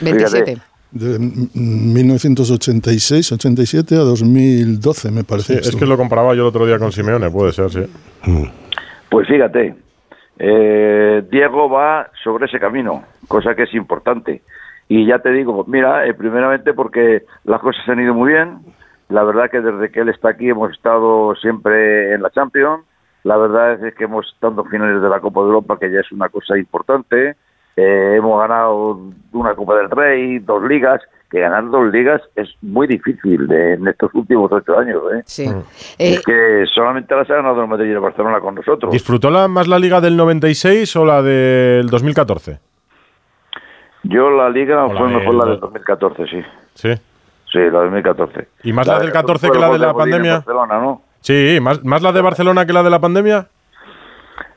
27. 0.00 0.58
De 0.92 1.18
mm, 1.18 1.92
1986, 1.94 3.32
87 3.32 3.96
a 3.96 4.00
2012, 4.00 5.10
me 5.10 5.20
Sí, 5.20 5.26
parece. 5.26 5.54
es 5.60 5.74
que 5.76 5.86
lo 5.86 5.96
comparaba 5.96 6.34
yo 6.34 6.42
el 6.42 6.48
otro 6.48 6.66
día 6.66 6.78
con 6.78 6.92
Simeone, 6.92 7.30
puede 7.30 7.52
ser, 7.52 7.70
sí. 7.70 7.80
Pues 9.10 9.26
fíjate, 9.28 9.74
eh, 10.38 11.22
Diego 11.30 11.68
va 11.70 12.10
sobre 12.22 12.46
ese 12.46 12.58
camino, 12.58 13.04
cosa 13.28 13.54
que 13.54 13.64
es 13.64 13.74
importante. 13.74 14.42
Y 14.88 15.06
ya 15.06 15.20
te 15.20 15.30
digo, 15.30 15.64
mira, 15.66 16.06
eh, 16.06 16.14
primeramente 16.14 16.74
porque 16.74 17.22
las 17.44 17.60
cosas 17.60 17.88
han 17.88 18.00
ido 18.00 18.12
muy 18.14 18.32
bien. 18.32 18.58
La 19.08 19.22
verdad 19.24 19.50
que 19.50 19.60
desde 19.60 19.90
que 19.90 20.00
él 20.00 20.08
está 20.08 20.30
aquí 20.30 20.48
hemos 20.48 20.70
estado 20.72 21.34
siempre 21.36 22.14
en 22.14 22.22
la 22.22 22.30
Champions. 22.30 22.84
La 23.24 23.36
verdad 23.36 23.82
es 23.86 23.94
que 23.94 24.04
hemos 24.04 24.26
estado 24.34 24.62
en 24.62 24.68
finales 24.70 25.00
de 25.00 25.08
la 25.08 25.20
Copa 25.20 25.40
de 25.40 25.46
Europa, 25.46 25.78
que 25.78 25.90
ya 25.92 26.00
es 26.00 26.10
una 26.12 26.28
cosa 26.28 26.58
importante. 26.58 27.36
Eh, 27.76 28.14
hemos 28.18 28.40
ganado 28.40 29.00
una 29.32 29.54
Copa 29.54 29.76
del 29.76 29.90
Rey, 29.90 30.38
dos 30.40 30.62
ligas. 30.64 31.00
Que 31.30 31.40
ganar 31.40 31.70
dos 31.70 31.90
ligas 31.90 32.20
es 32.36 32.50
muy 32.60 32.86
difícil 32.86 33.48
de- 33.48 33.72
en 33.74 33.88
estos 33.88 34.12
últimos 34.14 34.52
ocho 34.52 34.78
años. 34.78 35.00
¿eh? 35.14 35.22
Sí. 35.24 35.50
es 35.98 36.22
que 36.22 36.64
solamente 36.74 37.14
las 37.16 37.30
ha 37.30 37.36
ganado 37.36 37.62
el 37.62 37.68
Madrid 37.68 37.88
y 37.88 37.92
el 37.92 38.00
Barcelona 38.00 38.38
con 38.40 38.54
nosotros. 38.54 38.92
¿Disfrutó 38.92 39.30
la, 39.30 39.48
más 39.48 39.66
la 39.66 39.78
liga 39.78 40.02
del 40.02 40.14
96 40.18 40.94
o 40.96 41.06
la 41.06 41.22
del 41.22 41.88
2014? 41.88 42.58
Yo 44.04 44.30
la 44.30 44.50
liga 44.50 44.84
O 44.84 44.92
la 44.92 44.98
fue 45.00 45.08
mejor 45.08 45.34
la 45.34 45.44
del 45.46 45.60
2014, 45.60 46.26
sí. 46.26 46.42
Sí. 46.74 46.92
Sí, 47.50 47.58
la 47.58 47.64
del 47.64 47.90
2014. 47.92 48.48
¿Y 48.64 48.72
más 48.74 48.86
la 48.86 48.98
del 48.98 49.12
14 49.12 49.50
que 49.50 49.58
la 49.58 49.70
de 49.70 49.78
la 49.78 49.94
pandemia? 49.94 50.34
Barcelona, 50.34 50.80
¿no? 50.80 51.02
Sí, 51.20 51.58
más, 51.62 51.82
más 51.84 52.02
la 52.02 52.12
de 52.12 52.20
Barcelona 52.20 52.66
que 52.66 52.72
la 52.72 52.82
de 52.82 52.90
la 52.90 52.98
pandemia. 53.00 53.46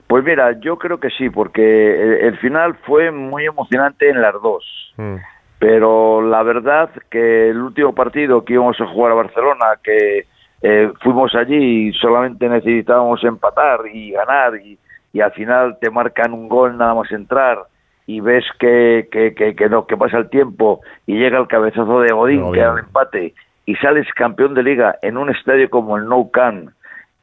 Pues 0.07 0.23
mira, 0.23 0.51
yo 0.59 0.77
creo 0.77 0.99
que 0.99 1.09
sí, 1.09 1.29
porque 1.29 1.61
el, 1.61 2.27
el 2.27 2.37
final 2.37 2.75
fue 2.85 3.11
muy 3.11 3.45
emocionante 3.45 4.09
en 4.09 4.21
las 4.21 4.33
dos. 4.41 4.93
Mm. 4.97 5.15
Pero 5.59 6.21
la 6.21 6.43
verdad 6.43 6.89
que 7.09 7.49
el 7.49 7.57
último 7.57 7.95
partido 7.95 8.43
que 8.43 8.53
íbamos 8.53 8.79
a 8.79 8.87
jugar 8.87 9.13
a 9.13 9.15
Barcelona, 9.15 9.65
que 9.83 10.25
eh, 10.61 10.91
fuimos 11.01 11.33
allí 11.35 11.89
y 11.89 11.93
solamente 11.93 12.47
necesitábamos 12.49 13.23
empatar 13.23 13.81
y 13.91 14.11
ganar 14.11 14.55
y, 14.57 14.77
y 15.13 15.21
al 15.21 15.31
final 15.31 15.77
te 15.79 15.89
marcan 15.89 16.33
un 16.33 16.49
gol 16.49 16.77
nada 16.77 16.93
más 16.93 17.11
entrar 17.11 17.59
y 18.07 18.19
ves 18.19 18.45
que, 18.59 19.07
que, 19.11 19.33
que, 19.33 19.55
que 19.55 19.69
no, 19.69 19.87
que 19.87 19.97
pasa 19.97 20.17
el 20.17 20.29
tiempo 20.29 20.81
y 21.07 21.17
llega 21.17 21.39
el 21.39 21.47
cabezazo 21.47 22.01
de 22.01 22.13
Godín, 22.13 22.51
que 22.51 22.59
era 22.59 22.73
el 22.73 22.79
empate 22.79 23.33
y 23.65 23.75
sales 23.75 24.07
campeón 24.15 24.53
de 24.53 24.63
liga 24.63 24.97
en 25.01 25.17
un 25.17 25.29
estadio 25.29 25.69
como 25.69 25.97
el 25.97 26.05
Nou 26.05 26.29
Camp 26.31 26.69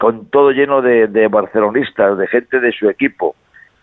con 0.03 0.27
todo 0.27 0.51
lleno 0.51 0.83
de, 0.83 1.29
barcelonistas, 1.31 2.19
de 2.19 2.27
gente 2.27 2.59
de 2.59 2.73
su 2.73 2.89
equipo 2.89 3.37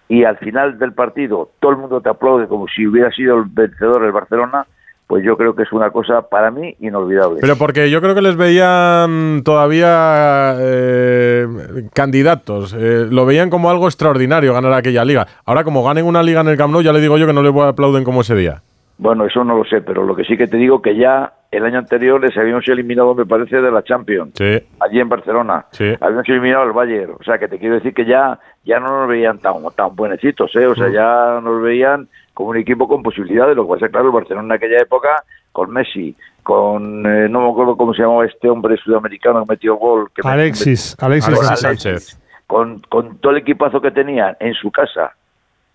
y 0.10 0.26
al 0.26 0.38
final 0.38 0.78
del 0.78 0.92
partido 0.92 1.52
todo 1.62 1.72
el 1.72 1.78
mundo 1.78 2.02
te 2.02 2.10
aplaude 2.10 2.46
como 2.50 2.68
si 2.68 2.86
hubiera 2.86 3.10
sido 3.12 3.38
el 3.38 3.46
vencedor 3.46 4.04
el 4.04 4.12
Barcelona, 4.12 4.68
pues 5.08 5.24
yo 5.24 5.38
creo 5.38 5.56
que 5.56 5.64
es 5.64 5.72
una 5.72 5.92
cosa 5.92 6.24
para 6.24 6.52
mí 6.52 6.76
inolvidable. 6.82 7.38
Pero 7.40 7.56
porque 7.56 7.90
yo 7.90 8.02
creo 8.02 8.16
que 8.16 8.22
les 8.22 8.36
veían 8.36 9.44
todavía 9.46 10.58
eh, 10.60 11.48
candidatos. 11.94 12.74
eh, 12.74 13.08
lo 13.10 13.26
veían 13.26 13.50
como 13.50 13.70
algo 13.70 13.88
extraordinario 13.88 14.54
ganar 14.54 14.74
aquella 14.74 15.06
liga. 15.06 15.26
Ahora, 15.46 15.64
como 15.64 15.86
ganen 15.86 16.06
una 16.06 16.22
liga 16.22 16.42
en 16.42 16.50
el 16.50 16.58
Camp 16.58 16.74
Nou, 16.74 16.82
ya 16.82 16.92
le 16.92 17.00
digo 17.00 17.18
yo 17.18 17.28
que 17.28 17.34
no 17.34 17.42
le 17.42 17.50
aplauden 17.62 18.04
como 18.04 18.22
ese 18.22 18.36
día. 18.36 18.62
Bueno, 19.02 19.26
eso 19.26 19.44
no 19.46 19.58
lo 19.58 19.64
sé, 19.64 19.82
pero 19.82 20.04
lo 20.04 20.14
que 20.16 20.26
sí 20.26 20.36
que 20.38 20.48
te 20.48 20.58
digo 20.58 20.82
que 20.82 20.96
ya 20.96 21.32
el 21.52 21.64
año 21.66 21.80
anterior 21.80 22.20
les 22.22 22.38
habíamos 22.38 22.68
eliminado, 22.68 23.16
me 23.16 23.26
parece, 23.26 23.62
de 23.62 23.72
la 23.72 23.82
Champions, 23.82 24.34
Sí. 24.36 24.60
allí 24.82 25.00
en 25.00 25.08
Barcelona. 25.10 25.66
Sí. 25.72 25.94
Habíamos 26.02 26.28
eliminado 26.28 26.64
al 26.64 26.74
Bayern, 26.74 27.14
o 27.20 27.24
sea 27.24 27.38
que 27.40 27.48
te 27.48 27.58
quiero 27.58 27.76
decir 27.76 27.94
que 27.94 28.06
ya 28.06 28.38
ya 28.66 28.80
no 28.82 28.88
nos 29.00 29.08
veían 29.08 29.40
tan 29.40 29.54
tan 29.76 29.96
buenecitos, 29.96 30.54
¿eh? 30.56 30.68
o 30.68 30.76
sea, 30.76 30.90
ya 30.90 31.40
nos 31.42 31.62
veían 31.62 32.08
como 32.34 32.50
un 32.50 32.58
equipo 32.58 32.88
con 32.90 33.02
posibilidades, 33.02 33.56
lo 33.56 33.66
cual 33.66 33.82
es 33.82 33.90
claro, 33.90 34.08
el 34.08 34.14
Barcelona 34.14 34.46
en 34.48 34.52
aquella 34.52 34.82
época 34.82 35.24
con 35.54 35.72
Messi, 35.72 36.14
con 36.44 37.06
eh, 37.06 37.30
no 37.30 37.42
me 37.42 37.50
acuerdo 37.52 37.78
cómo 37.78 37.94
se 37.94 38.02
llamaba 38.02 38.26
este 38.26 38.50
hombre 38.50 38.76
sudamericano 38.78 39.44
que 39.46 39.54
metió 39.54 39.76
gol, 39.76 40.10
que 40.14 40.28
Alexis, 40.28 40.96
Alexis. 41.00 41.26
Con 41.36 41.46
Alexis 41.48 41.66
Alexis, 41.66 41.82
Sánchez. 41.82 42.20
Con, 42.48 42.80
con 42.90 43.18
todo 43.20 43.32
el 43.32 43.38
equipazo 43.40 43.80
que 43.80 43.92
tenían 43.92 44.36
en 44.40 44.54
su 44.56 44.72
casa, 44.72 45.14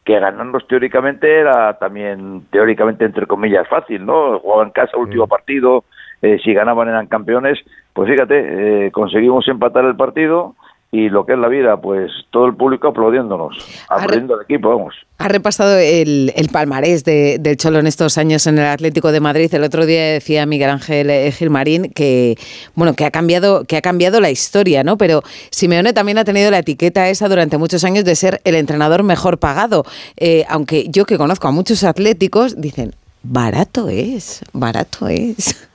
que 0.04 0.20
ganarnos 0.20 0.66
teóricamente 0.68 1.40
era 1.40 1.78
también, 1.78 2.42
teóricamente, 2.50 3.04
entre 3.04 3.26
comillas, 3.26 3.66
fácil, 3.68 4.04
¿no? 4.04 4.38
Jugaban 4.38 4.68
en 4.68 4.73
casa, 4.73 4.99
último 4.99 5.26
partido, 5.26 5.84
eh, 6.20 6.38
si 6.44 6.52
ganaban 6.52 6.88
eran 6.88 7.06
campeones. 7.06 7.58
Pues 7.92 8.11
fíjate, 8.11 8.87
eh, 8.87 8.90
conseguimos 8.92 9.49
empatar 9.49 9.84
el 9.84 9.96
partido 9.96 10.54
y 10.97 11.09
lo 11.09 11.27
que 11.27 11.33
es 11.33 11.39
la 11.39 11.49
vida, 11.49 11.77
pues 11.81 12.11
todo 12.31 12.47
el 12.47 12.55
público 12.55 12.87
aplaudiéndonos, 12.89 13.57
aplaudiendo 13.89 14.35
al 14.35 14.43
equipo, 14.43 14.69
vamos. 14.69 14.95
Ha 15.19 15.28
repasado 15.28 15.76
el, 15.78 16.33
el 16.37 16.49
palmarés 16.50 17.02
de- 17.04 17.39
del 17.41 17.57
Cholo 17.57 17.78
en 17.80 17.87
estos 17.87 18.17
años 18.19 18.47
en 18.47 18.59
el 18.59 18.67
Atlético 18.67 19.11
de 19.11 19.21
Madrid. 19.21 19.52
El 19.54 19.65
otro 19.65 19.87
día 19.87 20.02
decía 20.13 20.47
Miguel 20.47 20.71
Ángel 20.71 21.11
eh, 21.11 21.33
Gilmarín 21.33 21.91
que 21.91 22.37
bueno 22.75 22.95
que 22.95 23.04
ha 23.04 23.11
cambiado 23.11 23.65
que 23.65 23.76
ha 23.76 23.83
cambiado 23.83 24.21
la 24.21 24.30
historia, 24.30 24.85
¿no? 24.85 24.97
Pero 24.97 25.23
Simeone 25.50 25.93
también 25.93 26.19
ha 26.19 26.25
tenido 26.25 26.50
la 26.50 26.59
etiqueta 26.59 27.09
esa 27.09 27.28
durante 27.28 27.59
muchos 27.59 27.83
años 27.85 28.04
de 28.04 28.15
ser 28.17 28.41
el 28.45 28.54
entrenador 28.54 29.02
mejor 29.02 29.39
pagado. 29.39 29.85
Eh, 30.17 30.45
aunque 30.49 30.87
yo 30.91 31.04
que 31.07 31.17
conozco 31.19 31.49
a 31.49 31.50
muchos 31.52 31.83
atléticos 31.85 32.61
dicen 32.61 32.95
barato 33.23 33.89
es, 33.89 34.43
barato 34.52 35.09
es. 35.09 35.69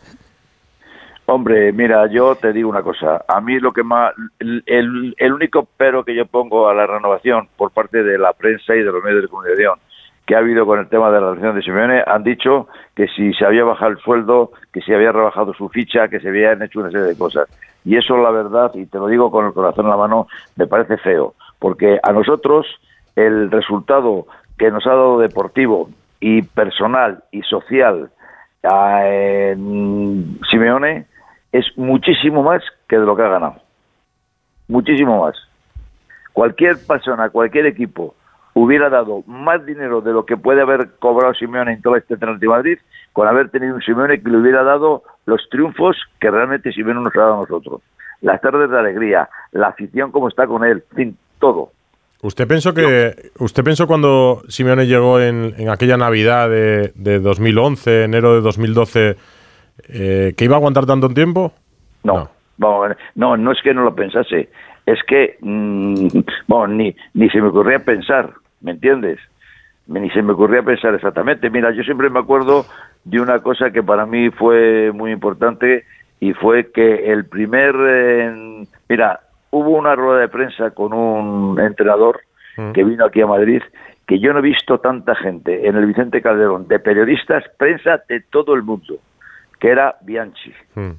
Hombre, 1.32 1.72
mira, 1.74 2.08
yo 2.08 2.34
te 2.36 2.52
digo 2.52 2.70
una 2.70 2.82
cosa. 2.82 3.24
A 3.28 3.40
mí 3.40 3.60
lo 3.60 3.72
que 3.72 3.84
más, 3.84 4.14
el, 4.40 4.64
el- 5.18 5.34
único 5.34 5.68
pero 5.78 6.04
que 6.04 6.16
yo 6.16 6.26
pongo 6.26 6.68
a 6.70 6.74
la 6.74 6.88
renovación 6.88 7.48
por 7.56 7.70
parte 7.72 8.02
de 8.04 8.18
la 8.18 8.34
prensa 8.34 8.76
y 8.76 8.80
de 8.80 8.92
los 8.92 9.04
medios 9.04 9.22
de 9.22 9.28
comunicación 9.28 9.78
que 10.26 10.36
ha 10.36 10.40
habido 10.40 10.66
con 10.66 10.80
el 10.80 10.88
tema 10.90 11.10
de 11.12 11.20
la 11.22 11.30
relación 11.32 11.56
de 11.56 11.62
Simeone, 11.64 12.04
han 12.06 12.24
dicho 12.24 12.68
que 12.96 13.08
si 13.08 13.34
se 13.34 13.46
había 13.46 13.64
bajado 13.64 13.92
el 13.92 13.98
sueldo, 14.00 14.52
que 14.72 14.82
se 14.82 14.94
había 14.94 15.12
rebajado 15.12 15.54
su 15.56 15.70
ficha, 15.70 16.08
que 16.08 16.20
se 16.20 16.30
habían 16.30 16.62
hecho 16.62 16.80
una 16.82 16.92
serie 16.92 17.08
de 17.08 17.18
cosas. 17.18 17.48
Y 17.84 17.96
eso, 17.98 18.16
la 18.18 18.30
verdad, 18.30 18.72
y 18.76 18.86
te 18.86 19.00
lo 19.00 19.08
digo 19.08 19.32
con 19.32 19.46
el 19.48 19.54
corazón 19.54 19.86
en 19.86 19.92
la 19.92 19.98
mano, 19.98 20.28
me 20.56 20.68
parece 20.68 20.98
feo, 20.98 21.34
porque 21.58 22.00
a 22.04 22.12
nosotros 22.12 22.68
el 23.16 23.50
resultado 23.50 24.28
que 24.60 24.70
nos 24.70 24.86
ha 24.86 24.92
dado 24.92 25.18
deportivo 25.20 25.90
y 26.20 26.44
personal 26.44 27.24
y 27.32 27.42
social 27.42 28.12
a 28.64 29.02
Simeone 30.52 31.06
es 31.52 31.66
muchísimo 31.78 32.44
más 32.44 32.62
que 32.88 32.98
de 32.98 33.06
lo 33.06 33.16
que 33.16 33.24
ha 33.24 33.30
ganado. 33.30 33.56
Muchísimo 34.68 35.26
más. 35.26 35.36
Cualquier 36.34 36.78
persona, 36.86 37.30
cualquier 37.30 37.66
equipo 37.66 38.16
hubiera 38.54 38.90
dado 38.90 39.24
más 39.26 39.66
dinero 39.66 40.02
de 40.02 40.12
lo 40.12 40.26
que 40.26 40.38
puede 40.38 40.62
haber 40.62 40.92
cobrado 41.00 41.34
Simeone 41.34 41.74
en 41.74 41.82
todo 41.82 41.96
este 41.96 42.16
Atlético 42.16 42.40
de 42.40 42.48
Madrid 42.48 42.78
con 43.14 43.28
haber 43.28 43.50
tenido 43.50 43.76
un 43.76 43.82
Simeone 43.82 44.22
que 44.22 44.30
le 44.30 44.38
hubiera 44.38 44.64
dado 44.64 45.04
los 45.26 45.42
triunfos 45.50 45.96
que 46.20 46.30
realmente 46.30 46.72
Simeone 46.72 47.02
nos 47.02 47.16
ha 47.16 47.20
dado 47.20 47.34
a 47.34 47.40
nosotros. 47.42 47.82
Las 48.22 48.42
tardes 48.42 48.70
de 48.70 48.78
alegría, 48.78 49.30
la 49.52 49.68
afición 49.68 50.12
como 50.12 50.28
está 50.28 50.46
con 50.46 50.64
él, 50.66 50.84
fin, 50.96 51.18
todo. 51.40 51.72
¿Usted 52.22 52.48
pensó 52.48 52.74
que 52.74 53.32
usted 53.40 53.64
pensó 53.64 53.88
cuando 53.88 54.42
Simeone 54.50 54.88
llegó 54.88 55.22
en, 55.22 55.54
en 55.58 55.70
aquella 55.70 55.96
Navidad 55.96 56.50
de, 56.50 56.92
de 56.96 57.20
2011, 57.20 58.04
enero 58.04 58.36
de 58.36 58.42
2012, 58.42 59.16
eh, 59.88 60.34
que 60.36 60.46
iba 60.46 60.56
a 60.56 60.58
aguantar 60.58 60.86
tanto 60.86 61.10
tiempo? 61.10 61.54
No, 62.04 62.30
vamos 62.58 62.86
a 62.86 62.88
ver, 62.90 62.98
no, 63.16 63.38
no 63.38 63.52
es 63.52 63.62
que 63.62 63.74
no 63.74 63.84
lo 63.84 63.96
pensase, 63.96 64.50
es 64.86 65.00
que, 65.08 65.38
mm, 65.42 66.08
bueno, 66.48 66.68
ni, 66.76 66.96
ni 67.14 67.30
se 67.30 67.42
me 67.42 67.50
ocurría 67.50 67.80
pensar, 67.80 68.34
¿me 68.62 68.72
entiendes? 68.72 69.20
Ni 69.88 70.10
se 70.12 70.22
me 70.22 70.34
ocurría 70.34 70.62
pensar 70.62 70.94
exactamente. 70.94 71.50
Mira, 71.50 71.72
yo 71.72 71.84
siempre 71.84 72.10
me 72.10 72.20
acuerdo 72.20 72.66
de 73.04 73.20
una 73.20 73.40
cosa 73.40 73.72
que 73.72 73.82
para 73.82 74.06
mí 74.06 74.30
fue 74.30 74.92
muy 74.92 75.12
importante 75.12 75.86
y 76.20 76.34
fue 76.34 76.72
que 76.72 77.12
el 77.12 77.26
primer, 77.26 77.76
eh, 77.76 78.66
mira, 78.88 79.20
hubo 79.52 79.72
una 79.72 79.96
rueda 79.96 80.22
de 80.22 80.28
prensa 80.28 80.72
con 80.72 80.94
un 80.94 81.60
entrenador 81.60 82.22
que 82.74 82.84
vino 82.84 83.06
aquí 83.06 83.22
a 83.22 83.28
Madrid 83.28 83.62
que 84.10 84.20
yo 84.20 84.34
no 84.34 84.40
he 84.40 84.42
visto 84.42 84.80
tanta 84.80 85.14
gente 85.16 85.68
en 85.68 85.76
el 85.76 85.86
Vicente 85.86 86.20
Calderón 86.20 86.68
de 86.68 86.80
periodistas, 86.80 87.44
prensa 87.60 88.02
de 88.10 88.22
todo 88.22 88.56
el 88.56 88.64
mundo, 88.64 88.98
que 89.60 89.70
era 89.70 89.98
Bianchi. 90.02 90.54
Mm. 90.76 90.92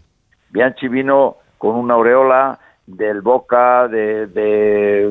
Bianchi 0.51 0.89
vino 0.89 1.37
con 1.59 1.77
una 1.77 1.95
aureola 1.95 2.59
del 2.87 3.21
Boca, 3.21 3.89
de, 3.89 4.27
de, 4.27 5.09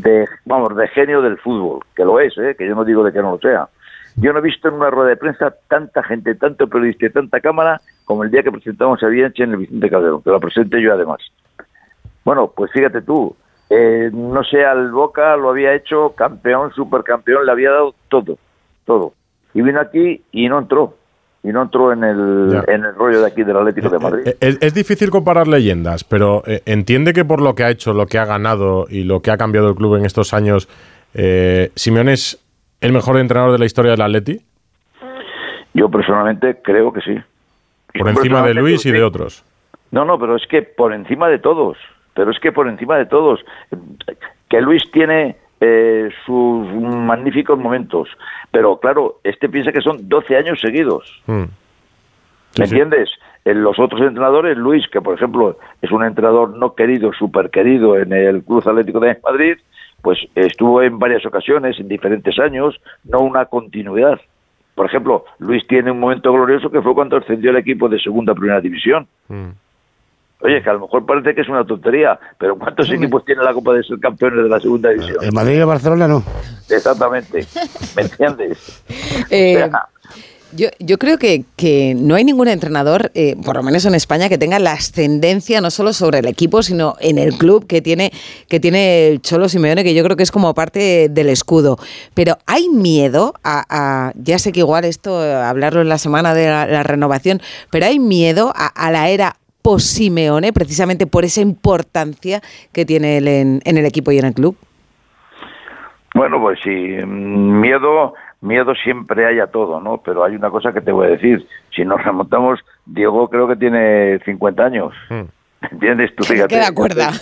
de, 0.00 0.28
vamos, 0.44 0.74
de 0.76 0.88
genio 0.88 1.20
del 1.20 1.38
fútbol, 1.38 1.80
que 1.94 2.04
lo 2.04 2.18
es, 2.20 2.36
¿eh? 2.38 2.54
que 2.56 2.66
yo 2.66 2.74
no 2.74 2.84
digo 2.84 3.04
de 3.04 3.12
que 3.12 3.20
no 3.20 3.32
lo 3.32 3.38
sea. 3.38 3.68
Yo 4.16 4.32
no 4.32 4.38
he 4.38 4.42
visto 4.42 4.68
en 4.68 4.74
una 4.74 4.90
rueda 4.90 5.10
de 5.10 5.16
prensa 5.16 5.54
tanta 5.68 6.02
gente, 6.02 6.34
tanto 6.36 6.68
periodista 6.68 7.06
y 7.06 7.10
tanta 7.10 7.40
cámara 7.40 7.80
como 8.04 8.22
el 8.22 8.30
día 8.30 8.42
que 8.42 8.52
presentamos 8.52 9.02
a 9.02 9.08
Bianchi 9.08 9.42
en 9.42 9.50
el 9.52 9.56
Vicente 9.58 9.90
Calderón, 9.90 10.22
que 10.22 10.30
lo 10.30 10.40
presenté 10.40 10.80
yo 10.80 10.92
además. 10.92 11.18
Bueno, 12.24 12.52
pues 12.54 12.70
fíjate 12.72 13.02
tú, 13.02 13.36
eh, 13.68 14.10
no 14.12 14.44
sé, 14.44 14.64
al 14.64 14.92
Boca 14.92 15.36
lo 15.36 15.50
había 15.50 15.74
hecho 15.74 16.14
campeón, 16.14 16.72
supercampeón, 16.72 17.44
le 17.44 17.52
había 17.52 17.70
dado 17.70 17.94
todo, 18.08 18.38
todo. 18.84 19.14
Y 19.52 19.62
vino 19.62 19.80
aquí 19.80 20.22
y 20.32 20.48
no 20.48 20.60
entró, 20.60 20.96
y 21.44 21.48
no 21.52 21.62
entró 21.62 21.92
en 21.92 22.02
el, 22.02 22.64
en 22.68 22.84
el 22.84 22.94
rollo 22.94 23.20
de 23.20 23.26
aquí 23.26 23.44
del 23.44 23.58
Atlético 23.58 23.90
de 23.90 23.98
Madrid. 23.98 24.26
Eh, 24.26 24.36
Es, 24.40 24.58
es 24.62 24.74
difícil 24.74 25.10
comparar 25.10 25.46
leyendas, 25.46 26.02
pero 26.02 26.42
eh, 26.46 26.62
entiende 26.64 27.12
que 27.12 27.24
por 27.24 27.42
lo 27.42 27.54
que 27.54 27.64
ha 27.64 27.70
hecho, 27.70 27.92
lo 27.92 28.06
que 28.06 28.18
ha 28.18 28.24
ganado 28.24 28.86
y 28.88 29.04
lo 29.04 29.20
que 29.20 29.30
ha 29.30 29.36
cambiado 29.36 29.68
el 29.68 29.74
club 29.74 29.96
en 29.96 30.06
estos 30.06 30.32
años, 30.32 30.68
eh, 31.12 31.70
Simeone 31.76 32.14
es 32.14 32.42
el 32.80 32.92
mejor 32.92 33.18
entrenador 33.18 33.52
de 33.52 33.58
la 33.58 33.66
historia 33.66 33.92
del 33.92 34.00
Atleti, 34.00 34.40
Yo 35.74 35.90
personalmente 35.90 36.60
creo 36.62 36.92
que 36.92 37.02
sí. 37.02 37.14
por 37.98 38.06
Yo 38.06 38.08
encima 38.08 38.42
de 38.42 38.54
Luis 38.54 38.86
y 38.86 38.90
de 38.92 39.02
otros. 39.02 39.44
No, 39.90 40.04
no, 40.04 40.18
pero 40.18 40.36
es 40.36 40.46
que 40.48 40.62
por 40.62 40.92
encima 40.94 41.28
de 41.28 41.38
todos. 41.38 41.76
Pero 42.14 42.30
es 42.30 42.38
que 42.40 42.52
por 42.52 42.68
encima 42.68 42.96
de 42.96 43.06
todos. 43.06 43.40
Que 44.48 44.60
Luis 44.60 44.82
tiene 44.92 45.36
eh, 45.66 46.10
sus 46.26 46.66
magníficos 46.74 47.58
momentos. 47.58 48.08
Pero 48.50 48.78
claro, 48.78 49.20
este 49.24 49.48
piensa 49.48 49.72
que 49.72 49.80
son 49.80 50.08
12 50.08 50.36
años 50.36 50.60
seguidos. 50.60 51.22
Mm. 51.26 51.44
¿Me 52.58 52.66
Sí, 52.66 52.74
entiendes? 52.74 53.08
En 53.46 53.62
los 53.62 53.78
otros 53.78 54.02
entrenadores, 54.02 54.58
Luis, 54.58 54.86
que 54.88 55.00
por 55.00 55.14
ejemplo 55.14 55.58
es 55.80 55.90
un 55.90 56.04
entrenador 56.04 56.56
no 56.56 56.74
querido, 56.74 57.12
súper 57.14 57.48
querido 57.48 57.96
en 57.96 58.12
el 58.12 58.44
Club 58.44 58.62
Atlético 58.66 59.00
de 59.00 59.18
Madrid, 59.24 59.56
pues 60.02 60.18
estuvo 60.34 60.82
en 60.82 60.98
varias 60.98 61.24
ocasiones, 61.24 61.80
en 61.80 61.88
diferentes 61.88 62.38
años, 62.38 62.78
no 63.04 63.20
una 63.20 63.46
continuidad. 63.46 64.20
Por 64.74 64.86
ejemplo, 64.86 65.24
Luis 65.38 65.66
tiene 65.66 65.90
un 65.90 66.00
momento 66.00 66.30
glorioso 66.30 66.70
que 66.70 66.82
fue 66.82 66.94
cuando 66.94 67.16
ascendió 67.16 67.50
el 67.50 67.56
equipo 67.56 67.88
de 67.88 67.98
segunda 67.98 68.32
a 68.32 68.36
primera 68.36 68.60
división. 68.60 69.06
Mm. 69.28 69.50
Oye, 70.44 70.62
que 70.62 70.68
a 70.70 70.74
lo 70.74 70.80
mejor 70.80 71.06
parece 71.06 71.34
que 71.34 71.40
es 71.40 71.48
una 71.48 71.64
tontería, 71.64 72.18
pero 72.38 72.56
¿cuántos 72.58 72.90
equipos 72.90 73.24
tiene 73.24 73.42
la 73.42 73.54
Copa 73.54 73.72
de 73.72 73.82
ser 73.82 73.98
campeones 73.98 74.44
de 74.44 74.48
la 74.50 74.60
segunda 74.60 74.90
división? 74.90 75.16
En 75.24 75.34
Madrid 75.34 75.56
y 75.56 75.60
en 75.60 75.66
Barcelona 75.68 76.06
no. 76.06 76.22
Exactamente. 76.68 77.46
¿Me 77.96 78.02
entiendes? 78.02 78.82
Eh, 79.30 79.54
O 79.56 79.58
sea, 79.70 79.88
Yo, 80.56 80.68
yo 80.78 80.98
creo 80.98 81.18
que, 81.18 81.44
que 81.56 81.96
no 81.98 82.14
hay 82.14 82.24
ningún 82.24 82.46
entrenador, 82.46 83.10
eh, 83.14 83.34
por 83.44 83.56
lo 83.56 83.62
menos 83.64 83.84
en 83.86 83.94
España, 83.94 84.28
que 84.28 84.38
tenga 84.38 84.58
la 84.60 84.72
ascendencia 84.74 85.60
no 85.60 85.70
solo 85.70 85.92
sobre 85.92 86.18
el 86.20 86.26
equipo, 86.26 86.62
sino 86.62 86.94
en 87.00 87.18
el 87.18 87.34
club 87.38 87.66
que 87.66 87.80
tiene, 87.82 88.12
que 88.48 88.60
tiene 88.60 89.08
el 89.08 89.20
Cholo 89.22 89.48
Simeone, 89.48 89.82
que 89.82 89.94
yo 89.94 90.04
creo 90.04 90.16
que 90.16 90.22
es 90.22 90.30
como 90.30 90.52
parte 90.54 91.08
del 91.10 91.28
escudo. 91.30 91.76
Pero 92.14 92.36
hay 92.46 92.68
miedo 92.68 93.34
a, 93.42 93.64
a- 93.68 94.12
ya 94.14 94.38
sé 94.38 94.52
que 94.52 94.60
igual 94.60 94.84
esto, 94.84 95.18
hablarlo 95.20 95.80
en 95.80 95.88
la 95.88 95.98
semana 95.98 96.34
de 96.34 96.46
la, 96.48 96.66
la 96.66 96.82
renovación, 96.82 97.40
pero 97.70 97.86
hay 97.86 97.98
miedo 97.98 98.52
a, 98.54 98.66
a 98.66 98.90
la 98.92 99.08
era 99.08 99.36
post-Simeone, 99.64 100.52
precisamente 100.52 101.06
por 101.06 101.24
esa 101.24 101.40
importancia 101.40 102.42
que 102.72 102.84
tiene 102.84 103.16
él 103.16 103.26
en, 103.28 103.60
en 103.64 103.78
el 103.78 103.86
equipo 103.86 104.12
y 104.12 104.18
en 104.18 104.26
el 104.26 104.34
club. 104.34 104.56
Bueno, 106.14 106.38
pues 106.40 106.58
sí, 106.62 106.70
mm, 106.70 107.60
miedo, 107.60 108.12
miedo 108.42 108.74
siempre 108.74 109.26
hay 109.26 109.40
a 109.40 109.46
todo, 109.46 109.80
¿no? 109.80 109.98
Pero 110.04 110.22
hay 110.22 110.36
una 110.36 110.50
cosa 110.50 110.72
que 110.72 110.82
te 110.82 110.92
voy 110.92 111.06
a 111.06 111.10
decir. 111.10 111.48
Si 111.74 111.82
nos 111.84 112.04
remontamos, 112.04 112.60
Diego 112.84 113.28
creo 113.30 113.48
que 113.48 113.56
tiene 113.56 114.18
50 114.24 114.62
años. 114.62 114.92
Mm. 115.08 115.22
¿Entiendes? 115.72 116.14
Tú 116.14 116.24
fíjate. 116.24 116.54
queda 116.54 116.72
cuerda. 116.72 117.10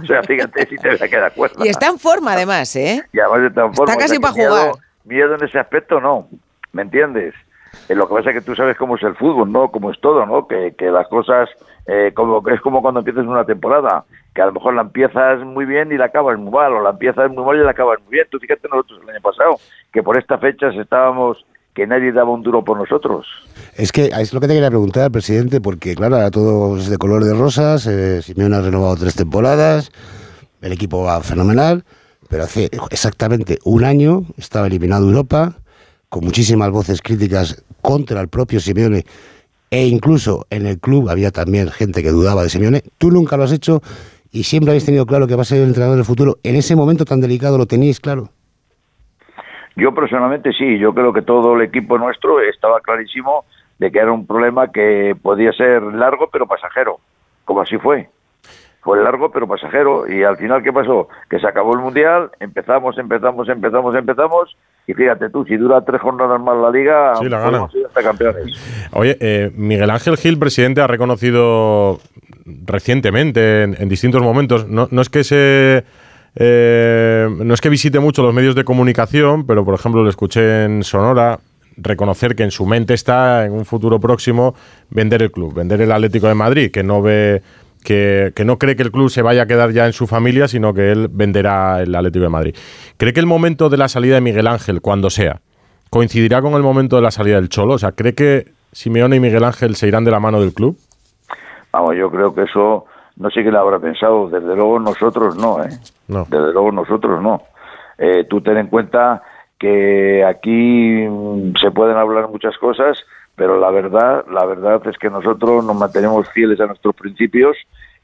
O 0.00 0.06
sea, 0.06 0.22
fíjate 0.22 0.64
si 0.68 0.76
te 0.76 1.08
queda 1.08 1.28
cuerda. 1.30 1.66
Y 1.66 1.70
está 1.70 1.88
en 1.88 1.98
forma, 1.98 2.34
además, 2.34 2.76
¿eh? 2.76 3.02
Y 3.12 3.18
además 3.18 3.48
está 3.48 3.64
en 3.64 3.74
forma, 3.74 3.94
Está 3.94 4.04
o 4.04 4.08
sea 4.08 4.16
casi 4.16 4.20
para 4.20 4.34
miedo- 4.34 4.50
jugar. 4.56 4.84
Miedo 5.06 5.34
en 5.34 5.44
ese 5.44 5.58
aspecto 5.58 6.00
no, 6.00 6.28
¿me 6.70 6.82
entiendes? 6.82 7.34
Eh, 7.88 7.96
lo 7.96 8.06
que 8.06 8.14
pasa 8.14 8.30
es 8.30 8.36
que 8.36 8.42
tú 8.42 8.54
sabes 8.54 8.76
cómo 8.76 8.94
es 8.94 9.02
el 9.02 9.16
fútbol, 9.16 9.50
¿no? 9.50 9.72
Cómo 9.72 9.90
es 9.90 10.00
todo, 10.00 10.24
¿no? 10.24 10.46
Que, 10.46 10.72
que 10.78 10.84
las 10.92 11.08
cosas, 11.08 11.48
eh, 11.88 12.12
como 12.14 12.46
es 12.50 12.60
como 12.60 12.82
cuando 12.82 13.00
empiezas 13.00 13.24
una 13.24 13.46
temporada, 13.46 14.04
que 14.34 14.42
a 14.42 14.46
lo 14.46 14.52
mejor 14.52 14.74
la 14.74 14.82
empiezas 14.82 15.40
muy 15.40 15.64
bien 15.64 15.90
y 15.90 15.96
la 15.96 16.04
acabas 16.04 16.38
muy 16.38 16.52
mal, 16.52 16.74
o 16.74 16.82
la 16.82 16.90
empiezas 16.90 17.30
muy 17.30 17.42
mal 17.42 17.56
y 17.56 17.64
la 17.64 17.70
acabas 17.70 17.98
muy 18.02 18.12
bien. 18.12 18.26
Tú 18.30 18.38
fíjate 18.38 18.68
nosotros 18.68 19.00
el 19.02 19.08
año 19.08 19.22
pasado, 19.22 19.56
que 19.90 20.02
por 20.02 20.18
estas 20.18 20.38
fechas 20.38 20.74
estábamos, 20.76 21.46
que 21.74 21.86
nadie 21.86 22.12
daba 22.12 22.30
un 22.30 22.42
duro 22.42 22.62
por 22.62 22.76
nosotros. 22.76 23.26
Es 23.74 23.90
que 23.90 24.06
es 24.06 24.34
lo 24.34 24.40
que 24.40 24.48
te 24.48 24.52
quería 24.52 24.68
preguntar, 24.68 25.10
presidente, 25.10 25.62
porque 25.62 25.94
claro, 25.94 26.16
ahora 26.16 26.30
todo 26.30 26.76
es 26.76 26.90
de 26.90 26.98
color 26.98 27.24
de 27.24 27.32
rosas. 27.32 27.86
Eh, 27.86 28.20
Simeone 28.20 28.56
ha 28.56 28.60
renovado 28.60 28.96
tres 28.96 29.14
temporadas, 29.14 29.90
el 30.60 30.72
equipo 30.72 31.02
va 31.04 31.22
fenomenal, 31.22 31.84
pero 32.28 32.42
hace 32.42 32.68
exactamente 32.90 33.60
un 33.64 33.84
año 33.84 34.24
estaba 34.36 34.66
eliminado 34.66 35.08
Europa, 35.08 35.54
con 36.10 36.22
muchísimas 36.22 36.70
voces 36.70 37.00
críticas 37.00 37.64
contra 37.80 38.20
el 38.20 38.28
propio 38.28 38.60
Simeone, 38.60 39.06
e 39.70 39.86
incluso 39.86 40.46
en 40.50 40.66
el 40.66 40.78
club 40.78 41.08
había 41.08 41.30
también 41.30 41.68
gente 41.68 42.02
que 42.02 42.10
dudaba 42.10 42.42
de 42.42 42.48
Simeone. 42.48 42.82
Tú 42.98 43.10
nunca 43.10 43.36
lo 43.36 43.44
has 43.44 43.52
hecho 43.52 43.80
y 44.30 44.44
siempre 44.44 44.70
habéis 44.70 44.86
tenido 44.86 45.06
claro 45.06 45.26
que 45.26 45.34
va 45.34 45.42
a 45.42 45.44
ser 45.44 45.58
el 45.58 45.68
entrenador 45.68 45.96
del 45.96 46.04
futuro. 46.04 46.36
En 46.42 46.56
ese 46.56 46.76
momento 46.76 47.04
tan 47.04 47.20
delicado 47.20 47.58
lo 47.58 47.66
teníais 47.66 48.00
claro. 48.00 48.28
Yo 49.76 49.94
personalmente 49.94 50.52
sí, 50.52 50.78
yo 50.78 50.92
creo 50.92 51.12
que 51.12 51.22
todo 51.22 51.54
el 51.54 51.62
equipo 51.62 51.98
nuestro 51.98 52.40
estaba 52.40 52.80
clarísimo 52.80 53.44
de 53.78 53.92
que 53.92 53.98
era 54.00 54.12
un 54.12 54.26
problema 54.26 54.72
que 54.72 55.14
podía 55.22 55.52
ser 55.52 55.82
largo 55.82 56.28
pero 56.32 56.46
pasajero, 56.46 56.98
como 57.44 57.60
así 57.60 57.78
fue. 57.78 58.08
Fue 58.80 59.02
largo 59.02 59.30
pero 59.30 59.46
pasajero 59.48 60.08
y 60.10 60.22
al 60.22 60.36
final 60.36 60.62
¿qué 60.62 60.72
pasó? 60.72 61.08
Que 61.28 61.38
se 61.40 61.46
acabó 61.46 61.74
el 61.74 61.80
Mundial, 61.80 62.30
empezamos, 62.40 62.96
empezamos, 62.98 63.48
empezamos, 63.48 63.94
empezamos 63.94 64.56
y 64.86 64.94
fíjate 64.94 65.28
tú, 65.30 65.44
si 65.44 65.56
dura 65.56 65.84
tres 65.84 66.00
jornadas 66.00 66.40
más 66.40 66.56
la 66.56 66.70
liga, 66.70 67.16
Sí, 67.16 67.28
la 67.28 67.40
gana. 67.40 67.68
hasta 67.88 68.02
campeones. 68.02 68.88
Oye, 68.92 69.16
eh, 69.20 69.50
Miguel 69.54 69.90
Ángel 69.90 70.16
Gil, 70.16 70.38
presidente, 70.38 70.80
ha 70.80 70.86
reconocido 70.86 71.98
recientemente, 72.66 73.64
en, 73.64 73.76
en 73.78 73.88
distintos 73.88 74.22
momentos, 74.22 74.66
no, 74.68 74.88
no 74.90 75.02
es 75.02 75.08
que 75.10 75.24
se. 75.24 75.84
eh, 76.36 77.28
no 77.44 77.52
es 77.54 77.60
que 77.60 77.68
visite 77.68 77.98
mucho 78.00 78.22
los 78.22 78.32
medios 78.34 78.54
de 78.54 78.64
comunicación, 78.64 79.46
pero 79.46 79.64
por 79.64 79.74
ejemplo 79.74 80.02
le 80.04 80.10
escuché 80.10 80.64
en 80.64 80.82
Sonora 80.84 81.38
reconocer 81.76 82.34
que 82.34 82.42
en 82.42 82.50
su 82.50 82.66
mente 82.66 82.94
está 82.94 83.44
en 83.44 83.52
un 83.52 83.64
futuro 83.64 84.00
próximo 84.00 84.54
vender 84.90 85.22
el 85.22 85.30
club, 85.30 85.54
vender 85.54 85.80
el 85.82 85.92
Atlético 85.92 86.26
de 86.28 86.34
Madrid, 86.34 86.70
que 86.72 86.82
no 86.82 87.02
ve 87.02 87.42
que, 87.88 88.34
que 88.36 88.44
no 88.44 88.58
cree 88.58 88.76
que 88.76 88.82
el 88.82 88.92
club 88.92 89.08
se 89.08 89.22
vaya 89.22 89.44
a 89.44 89.46
quedar 89.46 89.70
ya 89.70 89.86
en 89.86 89.94
su 89.94 90.06
familia, 90.06 90.46
sino 90.46 90.74
que 90.74 90.92
él 90.92 91.08
venderá 91.10 91.80
el 91.80 91.94
Atlético 91.94 92.24
de 92.24 92.28
Madrid. 92.28 92.56
¿Cree 92.98 93.14
que 93.14 93.20
el 93.20 93.24
momento 93.24 93.70
de 93.70 93.78
la 93.78 93.88
salida 93.88 94.16
de 94.16 94.20
Miguel 94.20 94.46
Ángel, 94.46 94.82
cuando 94.82 95.08
sea, 95.08 95.40
coincidirá 95.88 96.42
con 96.42 96.52
el 96.52 96.62
momento 96.62 96.96
de 96.96 97.02
la 97.02 97.10
salida 97.10 97.36
del 97.36 97.48
Cholo? 97.48 97.72
O 97.72 97.78
sea, 97.78 97.92
¿cree 97.92 98.14
que 98.14 98.52
Simeone 98.72 99.16
y 99.16 99.20
Miguel 99.20 99.42
Ángel 99.42 99.74
se 99.74 99.88
irán 99.88 100.04
de 100.04 100.10
la 100.10 100.20
mano 100.20 100.38
del 100.38 100.52
club? 100.52 100.76
Vamos, 101.72 101.96
yo 101.96 102.10
creo 102.10 102.34
que 102.34 102.42
eso, 102.42 102.84
no 103.16 103.30
sé 103.30 103.40
quién 103.40 103.54
lo 103.54 103.60
habrá 103.60 103.78
pensado, 103.78 104.28
desde 104.28 104.54
luego 104.54 104.78
nosotros 104.78 105.34
no, 105.38 105.64
¿eh? 105.64 105.70
No. 106.08 106.26
Desde 106.28 106.52
luego 106.52 106.70
nosotros 106.70 107.22
no. 107.22 107.40
Eh, 107.96 108.26
tú 108.28 108.42
ten 108.42 108.58
en 108.58 108.66
cuenta 108.66 109.22
que 109.58 110.26
aquí 110.26 111.06
mm, 111.08 111.54
se 111.58 111.70
pueden 111.70 111.96
hablar 111.96 112.28
muchas 112.28 112.58
cosas, 112.58 113.02
pero 113.34 113.58
la 113.58 113.70
verdad, 113.70 114.26
la 114.30 114.44
verdad 114.44 114.78
es 114.86 114.98
que 114.98 115.08
nosotros 115.08 115.64
nos 115.64 115.74
mantenemos 115.74 116.28
fieles 116.28 116.60
a 116.60 116.66
nuestros 116.66 116.94
principios 116.94 117.56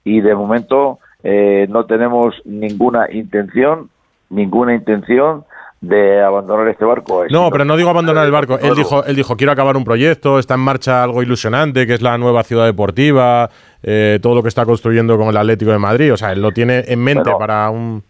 y 0.04 0.20
de 0.20 0.34
momento 0.34 0.98
eh, 1.22 1.66
no 1.70 1.86
tenemos 1.86 2.34
ninguna 2.44 3.10
intención, 3.10 3.88
ninguna 4.30 4.74
intención 4.74 5.44
de 5.80 6.22
abandonar 6.22 6.68
este 6.68 6.84
barco. 6.84 7.24
No, 7.30 7.50
pero 7.50 7.64
no 7.66 7.76
digo 7.76 7.90
abandonar 7.90 8.24
el 8.24 8.32
barco. 8.32 8.58
Él 8.58 8.74
dijo, 8.74 9.04
él 9.04 9.16
dijo, 9.16 9.36
quiero 9.36 9.52
acabar 9.52 9.76
un 9.76 9.84
proyecto, 9.84 10.38
está 10.38 10.54
en 10.54 10.60
marcha 10.60 11.02
algo 11.02 11.22
ilusionante, 11.22 11.86
que 11.86 11.92
es 11.94 12.00
la 12.02 12.16
nueva 12.16 12.42
ciudad 12.42 12.64
deportiva, 12.64 13.50
eh, 13.82 14.18
todo 14.22 14.34
lo 14.34 14.42
que 14.42 14.48
está 14.48 14.64
construyendo 14.64 15.18
con 15.18 15.28
el 15.28 15.36
Atlético 15.36 15.72
de 15.72 15.78
Madrid. 15.78 16.12
O 16.12 16.16
sea, 16.16 16.32
él 16.32 16.40
lo 16.40 16.52
tiene 16.52 16.84
en 16.86 17.02
mente 17.04 17.24
Bueno. 17.24 17.38
para 17.38 17.68
un... 17.70 18.02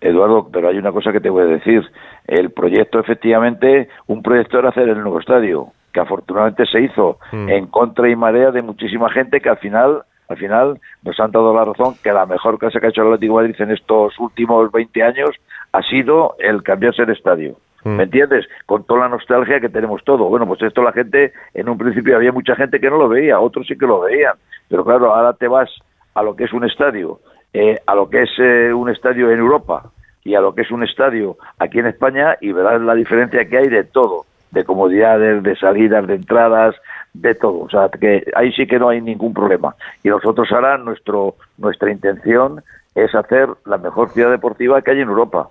Eduardo, 0.00 0.48
pero 0.52 0.68
hay 0.68 0.78
una 0.78 0.92
cosa 0.92 1.10
que 1.10 1.20
te 1.20 1.28
voy 1.28 1.42
a 1.42 1.46
decir. 1.46 1.82
El 2.28 2.52
proyecto, 2.52 3.00
efectivamente, 3.00 3.88
un 4.06 4.22
proyecto 4.22 4.60
era 4.60 4.68
hacer 4.68 4.88
el 4.88 5.00
nuevo 5.00 5.18
estadio, 5.18 5.72
que 5.92 5.98
afortunadamente 5.98 6.66
se 6.66 6.82
hizo 6.82 7.18
Mm. 7.32 7.48
en 7.48 7.66
contra 7.66 8.08
y 8.08 8.14
marea 8.14 8.52
de 8.52 8.62
muchísima 8.62 9.10
gente 9.10 9.40
que 9.40 9.48
al 9.48 9.58
final, 9.58 10.02
al 10.28 10.36
final 10.36 10.80
nos 11.02 11.18
han 11.18 11.30
dado 11.30 11.54
la 11.54 11.64
razón 11.64 11.94
que 12.02 12.12
la 12.12 12.26
mejor 12.26 12.58
cosa 12.58 12.78
que 12.78 12.86
ha 12.86 12.90
hecho 12.90 13.02
el 13.02 13.08
Atlético 13.08 13.38
de 13.38 13.48
Madrid 13.48 13.62
en 13.62 13.70
estos 13.72 14.18
últimos 14.18 14.70
20 14.70 15.02
años 15.02 15.30
ha 15.72 15.82
sido 15.82 16.36
el 16.38 16.62
cambiarse 16.62 17.02
el 17.02 17.10
estadio. 17.10 17.56
Mm. 17.84 17.96
¿Me 17.96 18.02
entiendes? 18.04 18.46
Con 18.66 18.84
toda 18.84 19.00
la 19.00 19.08
nostalgia 19.08 19.60
que 19.60 19.68
tenemos 19.68 20.02
todo. 20.04 20.28
Bueno, 20.28 20.46
pues 20.46 20.62
esto 20.62 20.82
la 20.82 20.92
gente, 20.92 21.32
en 21.54 21.68
un 21.68 21.78
principio 21.78 22.16
había 22.16 22.32
mucha 22.32 22.54
gente 22.56 22.80
que 22.80 22.90
no 22.90 22.98
lo 22.98 23.08
veía, 23.08 23.40
otros 23.40 23.66
sí 23.66 23.76
que 23.76 23.86
lo 23.86 24.00
veían. 24.00 24.34
Pero 24.68 24.84
claro, 24.84 25.14
ahora 25.14 25.32
te 25.32 25.48
vas 25.48 25.70
a 26.14 26.22
lo 26.22 26.36
que 26.36 26.44
es 26.44 26.52
un 26.52 26.64
estadio, 26.64 27.20
eh, 27.52 27.78
a 27.86 27.94
lo 27.94 28.10
que 28.10 28.22
es 28.22 28.30
eh, 28.38 28.72
un 28.72 28.90
estadio 28.90 29.30
en 29.30 29.38
Europa 29.38 29.90
y 30.24 30.34
a 30.34 30.40
lo 30.40 30.54
que 30.54 30.62
es 30.62 30.70
un 30.70 30.82
estadio 30.82 31.36
aquí 31.58 31.78
en 31.78 31.86
España 31.86 32.36
y 32.40 32.52
verás 32.52 32.80
la 32.82 32.94
diferencia 32.94 33.48
que 33.48 33.56
hay 33.56 33.68
de 33.68 33.84
todo, 33.84 34.26
de 34.50 34.64
comodidades, 34.64 35.42
de 35.42 35.56
salidas, 35.56 36.06
de 36.06 36.14
entradas, 36.16 36.74
de 37.14 37.34
todo. 37.34 37.60
O 37.60 37.70
sea, 37.70 37.88
que 37.88 38.24
ahí 38.34 38.52
sí 38.52 38.66
que 38.66 38.78
no 38.78 38.88
hay 38.88 39.00
ningún 39.00 39.34
problema. 39.34 39.74
Y 40.02 40.08
nosotros 40.08 40.48
ahora 40.52 40.78
nuestro, 40.78 41.34
nuestra 41.56 41.90
intención 41.90 42.62
es 42.94 43.14
hacer 43.14 43.48
la 43.66 43.78
mejor 43.78 44.10
ciudad 44.10 44.30
deportiva 44.30 44.80
que 44.82 44.90
hay 44.92 45.00
en 45.00 45.08
Europa. 45.08 45.48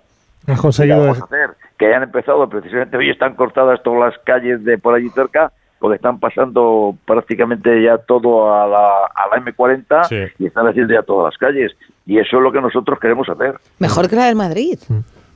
Has 0.48 0.56
¿Qué 0.56 0.62
conseguido 0.62 1.00
vamos 1.02 1.22
a 1.22 1.26
hacer? 1.26 1.50
Que 1.78 1.88
hayan 1.88 2.04
empezado, 2.04 2.48
precisamente 2.50 2.98
hoy 2.98 3.10
están 3.10 3.36
cortadas 3.36 3.82
todas 3.84 4.12
las 4.14 4.24
calles 4.24 4.64
de 4.64 4.78
por 4.78 4.96
allí 4.96 5.10
cerca, 5.10 5.52
porque 5.80 5.98
están 5.98 6.20
pasando 6.20 6.96
prácticamente 7.06 7.84
ya 7.84 7.98
todo 8.00 8.54
a 8.54 8.66
la, 8.68 8.88
a 9.14 9.28
la 9.30 9.44
M40 9.46 10.08
Sí. 10.08 10.34
y 10.40 10.48
están 10.48 10.68
haciendo 10.68 10.94
ya 10.94 11.04
todas 11.04 11.32
las 11.34 11.38
calles. 11.38 11.74
Y 12.06 12.18
eso 12.18 12.38
es 12.38 12.44
lo 12.44 12.52
que 12.52 12.62
nosotros 12.62 12.98
queremos 13.00 13.28
hacer. 13.30 13.56
Mejor 13.80 14.10
que 14.10 14.16
la 14.16 14.26
del 14.26 14.36
Madrid. 14.36 14.80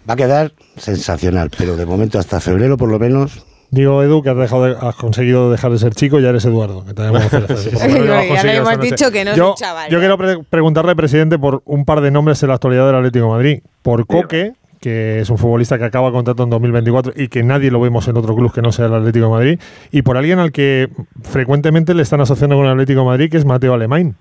Va 0.09 0.13
a 0.13 0.17
quedar 0.17 0.51
sensacional, 0.77 1.51
pero 1.55 1.75
de 1.75 1.85
momento 1.85 2.17
hasta 2.17 2.39
febrero 2.39 2.75
por 2.77 2.89
lo 2.89 2.97
menos 2.97 3.45
Digo, 3.71 4.03
Edu, 4.03 4.21
que 4.21 4.29
has, 4.29 4.37
dejado 4.37 4.65
de- 4.65 4.75
has 4.79 4.95
conseguido 4.97 5.49
dejar 5.49 5.71
de 5.71 5.77
ser 5.77 5.93
chico, 5.95 6.19
ya 6.19 6.29
eres 6.29 6.43
Eduardo. 6.45 6.83
Que 6.85 6.93
te 6.93 7.01
Ya 7.03 8.43
le 8.43 8.55
hemos 8.57 8.77
noche. 8.77 8.89
dicho 8.89 9.11
que 9.11 9.23
no 9.23 9.31
es 9.31 9.37
yo, 9.37 9.51
un 9.51 9.55
chaval, 9.55 9.89
Yo 9.89 9.97
ya. 9.97 9.99
quiero 9.99 10.17
pre- 10.17 10.43
preguntarle, 10.49 10.95
presidente, 10.95 11.39
por 11.39 11.61
un 11.65 11.85
par 11.85 12.01
de 12.01 12.11
nombres 12.11 12.43
en 12.43 12.49
la 12.49 12.55
actualidad 12.55 12.85
del 12.87 12.95
Atlético 12.97 13.25
de 13.25 13.31
Madrid. 13.31 13.63
Por 13.81 14.05
Coque, 14.05 14.53
que 14.81 15.21
es 15.21 15.29
un 15.29 15.37
futbolista 15.37 15.77
que 15.77 15.85
acaba 15.85 16.11
contrato 16.11 16.43
en 16.43 16.49
2024 16.49 17.13
y 17.15 17.29
que 17.29 17.43
nadie 17.43 17.71
lo 17.71 17.79
vemos 17.79 18.07
en 18.09 18.17
otro 18.17 18.35
club 18.35 18.51
que 18.53 18.61
no 18.61 18.71
sea 18.73 18.87
el 18.87 18.93
Atlético 18.93 19.25
de 19.27 19.31
Madrid. 19.31 19.59
Y 19.91 20.01
por 20.01 20.17
alguien 20.17 20.39
al 20.39 20.51
que 20.51 20.89
frecuentemente 21.23 21.93
le 21.93 22.01
están 22.01 22.19
asociando 22.19 22.57
con 22.57 22.65
el 22.65 22.71
Atlético 22.73 22.99
de 23.01 23.05
Madrid, 23.05 23.31
que 23.31 23.37
es 23.37 23.45
Mateo 23.45 23.73
Alemán. 23.73 24.15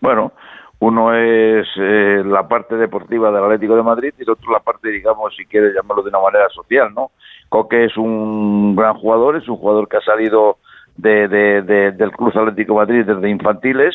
Bueno, 0.00 0.32
Uno 0.80 1.14
es 1.14 1.66
eh, 1.76 2.22
la 2.24 2.46
parte 2.48 2.74
deportiva 2.76 3.30
del 3.30 3.42
Atlético 3.44 3.76
de 3.76 3.82
Madrid 3.82 4.12
y 4.18 4.22
el 4.22 4.30
otro 4.30 4.52
la 4.52 4.60
parte, 4.60 4.88
digamos, 4.90 5.34
si 5.36 5.44
quieres 5.46 5.74
llamarlo 5.74 6.02
de 6.02 6.08
una 6.10 6.20
manera 6.20 6.48
social, 6.50 6.90
¿no? 6.94 7.10
Coque 7.52 7.84
es 7.84 7.98
un 7.98 8.74
gran 8.74 8.94
jugador, 8.94 9.36
es 9.36 9.46
un 9.46 9.56
jugador 9.58 9.86
que 9.86 9.98
ha 9.98 10.00
salido 10.00 10.56
de, 10.96 11.28
de- 11.28 11.60
de- 11.60 11.92
del 11.92 12.10
Club 12.12 12.32
Atlético 12.34 12.76
Madrid 12.76 13.04
desde 13.04 13.28
infantiles 13.28 13.94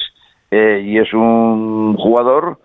eh, 0.52 0.80
y 0.86 1.00
es 1.00 1.12
un 1.12 1.96
jugador 1.98 2.60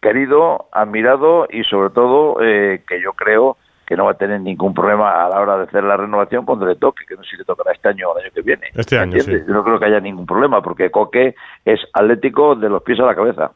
querido, 0.00 0.66
admirado 0.70 1.48
y 1.50 1.64
sobre 1.64 1.90
todo 1.90 2.36
eh, 2.40 2.80
que 2.88 3.02
yo 3.02 3.12
creo 3.14 3.56
que 3.86 3.96
no 3.96 4.04
va 4.04 4.12
a 4.12 4.14
tener 4.14 4.40
ningún 4.40 4.72
problema 4.72 5.24
a 5.24 5.28
la 5.28 5.40
hora 5.40 5.56
de 5.58 5.64
hacer 5.64 5.82
la 5.82 5.96
renovación 5.96 6.44
cuando 6.44 6.64
le 6.64 6.76
toque, 6.76 7.04
que 7.08 7.16
no 7.16 7.24
sé 7.24 7.30
si 7.30 7.36
le 7.38 7.44
tocará 7.44 7.72
este 7.72 7.88
año 7.88 8.08
o 8.10 8.16
el 8.18 8.24
año 8.24 8.32
que 8.32 8.42
viene. 8.42 8.66
Este 8.74 8.98
año, 8.98 9.18
sí. 9.20 9.32
Yo 9.48 9.52
no 9.52 9.64
creo 9.64 9.80
que 9.80 9.86
haya 9.86 9.98
ningún 10.00 10.26
problema 10.26 10.62
porque 10.62 10.90
Coque 10.90 11.34
es 11.64 11.80
atlético 11.92 12.54
de 12.54 12.68
los 12.68 12.82
pies 12.84 13.00
a 13.00 13.04
la 13.06 13.14
cabeza. 13.16 13.50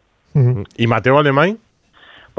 ¿Y 0.76 0.86
Mateo 0.88 1.18
Alemán? 1.18 1.58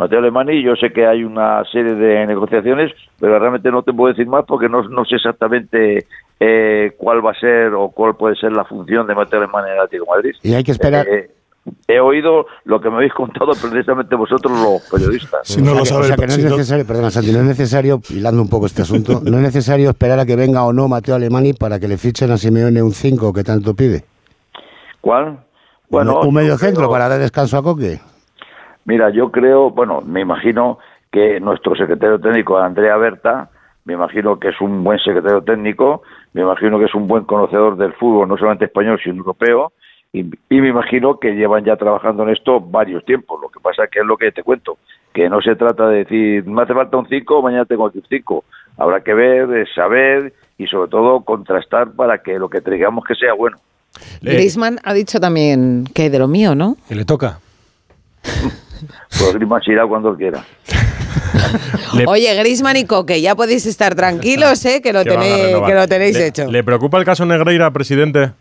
Mateo 0.01 0.17
Alemani, 0.17 0.63
yo 0.63 0.75
sé 0.75 0.91
que 0.91 1.05
hay 1.05 1.23
una 1.23 1.63
serie 1.71 1.93
de 1.93 2.25
negociaciones, 2.25 2.91
pero 3.19 3.37
realmente 3.37 3.69
no 3.69 3.83
te 3.83 3.93
puedo 3.93 4.11
decir 4.11 4.25
más 4.25 4.45
porque 4.47 4.67
no, 4.67 4.81
no 4.89 5.05
sé 5.05 5.17
exactamente 5.17 6.07
eh, 6.39 6.93
cuál 6.97 7.23
va 7.23 7.31
a 7.31 7.39
ser 7.39 7.73
o 7.75 7.89
cuál 7.89 8.15
puede 8.15 8.35
ser 8.35 8.51
la 8.51 8.65
función 8.65 9.05
de 9.05 9.13
Mateo 9.13 9.37
Alemani 9.39 9.67
en 9.67 9.73
el 9.75 9.79
Atlético 9.81 10.05
de 10.05 10.17
Madrid. 10.17 10.31
Y 10.41 10.53
hay 10.55 10.63
que 10.63 10.71
esperar. 10.71 11.07
Eh, 11.07 11.29
he 11.87 11.99
oído 11.99 12.47
lo 12.63 12.81
que 12.81 12.89
me 12.89 12.95
habéis 12.95 13.13
contado 13.13 13.51
precisamente 13.51 14.15
vosotros 14.15 14.51
los 14.59 14.81
periodistas. 14.89 15.41
Si 15.47 15.61
no 15.61 15.73
O 15.73 15.75
lo 15.75 15.85
sea 15.85 15.97
que- 15.97 16.01
o 16.01 16.03
sabe 16.03 16.05
sea 16.07 16.15
el 16.15 16.19
que 16.21 16.27
no 16.27 16.33
es 16.33 16.51
necesario, 16.57 16.87
perdona 16.87 17.11
Santi, 17.11 17.31
no 17.31 17.37
es 17.41 17.45
necesario, 17.45 18.01
hilando 18.09 18.41
un 18.41 18.49
poco 18.49 18.65
este 18.65 18.81
asunto, 18.81 19.21
no 19.23 19.37
es 19.37 19.43
necesario 19.43 19.91
esperar 19.91 20.17
a 20.19 20.25
que 20.25 20.35
venga 20.35 20.63
o 20.65 20.73
no 20.73 20.87
Mateo 20.87 21.13
Alemani 21.13 21.53
para 21.53 21.79
que 21.79 21.87
le 21.87 21.99
fichen 21.99 22.31
a 22.31 22.37
Simeone 22.37 22.81
un 22.81 22.93
5 22.93 23.31
que 23.33 23.43
tanto 23.43 23.75
pide. 23.75 24.03
¿Cuál? 24.99 25.37
un, 25.91 26.07
un 26.07 26.33
medio 26.33 26.55
creo- 26.57 26.69
centro 26.69 26.89
para 26.89 27.07
dar 27.07 27.19
descanso 27.19 27.55
a 27.55 27.61
Coque. 27.61 27.99
Mira, 28.85 29.09
yo 29.09 29.31
creo, 29.31 29.69
bueno, 29.69 30.01
me 30.01 30.21
imagino 30.21 30.79
que 31.11 31.39
nuestro 31.39 31.75
secretario 31.75 32.19
técnico, 32.19 32.57
Andrea 32.57 32.97
Berta, 32.97 33.49
me 33.85 33.93
imagino 33.93 34.39
que 34.39 34.49
es 34.49 34.61
un 34.61 34.83
buen 34.83 34.99
secretario 34.99 35.41
técnico, 35.41 36.03
me 36.33 36.41
imagino 36.41 36.79
que 36.79 36.85
es 36.85 36.95
un 36.95 37.07
buen 37.07 37.25
conocedor 37.25 37.77
del 37.77 37.93
fútbol, 37.93 38.27
no 38.27 38.37
solamente 38.37 38.65
español, 38.65 38.99
sino 39.03 39.17
europeo, 39.17 39.73
y, 40.13 40.19
y 40.21 40.61
me 40.61 40.69
imagino 40.69 41.19
que 41.19 41.35
llevan 41.35 41.63
ya 41.63 41.75
trabajando 41.75 42.23
en 42.23 42.29
esto 42.29 42.59
varios 42.59 43.03
tiempos. 43.05 43.39
Lo 43.41 43.49
que 43.49 43.59
pasa 43.59 43.87
que 43.87 43.99
es 43.99 44.05
lo 44.05 44.17
que 44.17 44.31
te 44.31 44.43
cuento, 44.43 44.77
que 45.13 45.29
no 45.29 45.41
se 45.41 45.55
trata 45.55 45.87
de 45.87 45.99
decir, 45.99 46.45
me 46.45 46.61
hace 46.61 46.73
falta 46.73 46.97
un 46.97 47.07
5, 47.07 47.41
mañana 47.41 47.65
tengo 47.65 47.85
aquí 47.85 47.99
un 47.99 48.05
5. 48.07 48.43
Habrá 48.77 49.01
que 49.01 49.13
ver, 49.13 49.51
eh, 49.53 49.65
saber 49.73 50.33
y 50.57 50.67
sobre 50.67 50.89
todo 50.89 51.21
contrastar 51.21 51.91
para 51.91 52.19
que 52.19 52.37
lo 52.37 52.49
que 52.49 52.61
traigamos 52.61 53.05
que 53.05 53.15
sea 53.15 53.33
bueno. 53.33 53.57
Griezmann 54.21 54.79
ha 54.83 54.93
dicho 54.93 55.19
también 55.19 55.85
que 55.93 56.09
de 56.09 56.19
lo 56.19 56.27
mío, 56.27 56.55
¿no? 56.55 56.77
Que 56.87 56.95
le 56.95 57.05
toca. 57.05 57.39
Pues 59.09 59.33
Griezmann 59.33 59.61
se 59.61 59.71
irá 59.73 59.85
cuando 59.87 60.15
quiera. 60.15 60.43
Le- 61.95 62.05
Oye, 62.07 62.33
Griezmann 62.35 62.77
y 62.77 62.85
Coque, 62.85 63.21
ya 63.21 63.35
podéis 63.35 63.65
estar 63.65 63.95
tranquilos, 63.95 64.63
¿eh? 64.65 64.81
Que 64.81 64.93
lo, 64.93 65.03
tenéis, 65.03 65.57
que 65.65 65.73
lo 65.73 65.87
tenéis 65.87 66.17
Le- 66.17 66.27
hecho. 66.27 66.49
¿Le 66.51 66.63
preocupa 66.63 66.97
el 66.97 67.05
caso 67.05 67.25
Negreira, 67.25 67.71
presidente? 67.71 68.31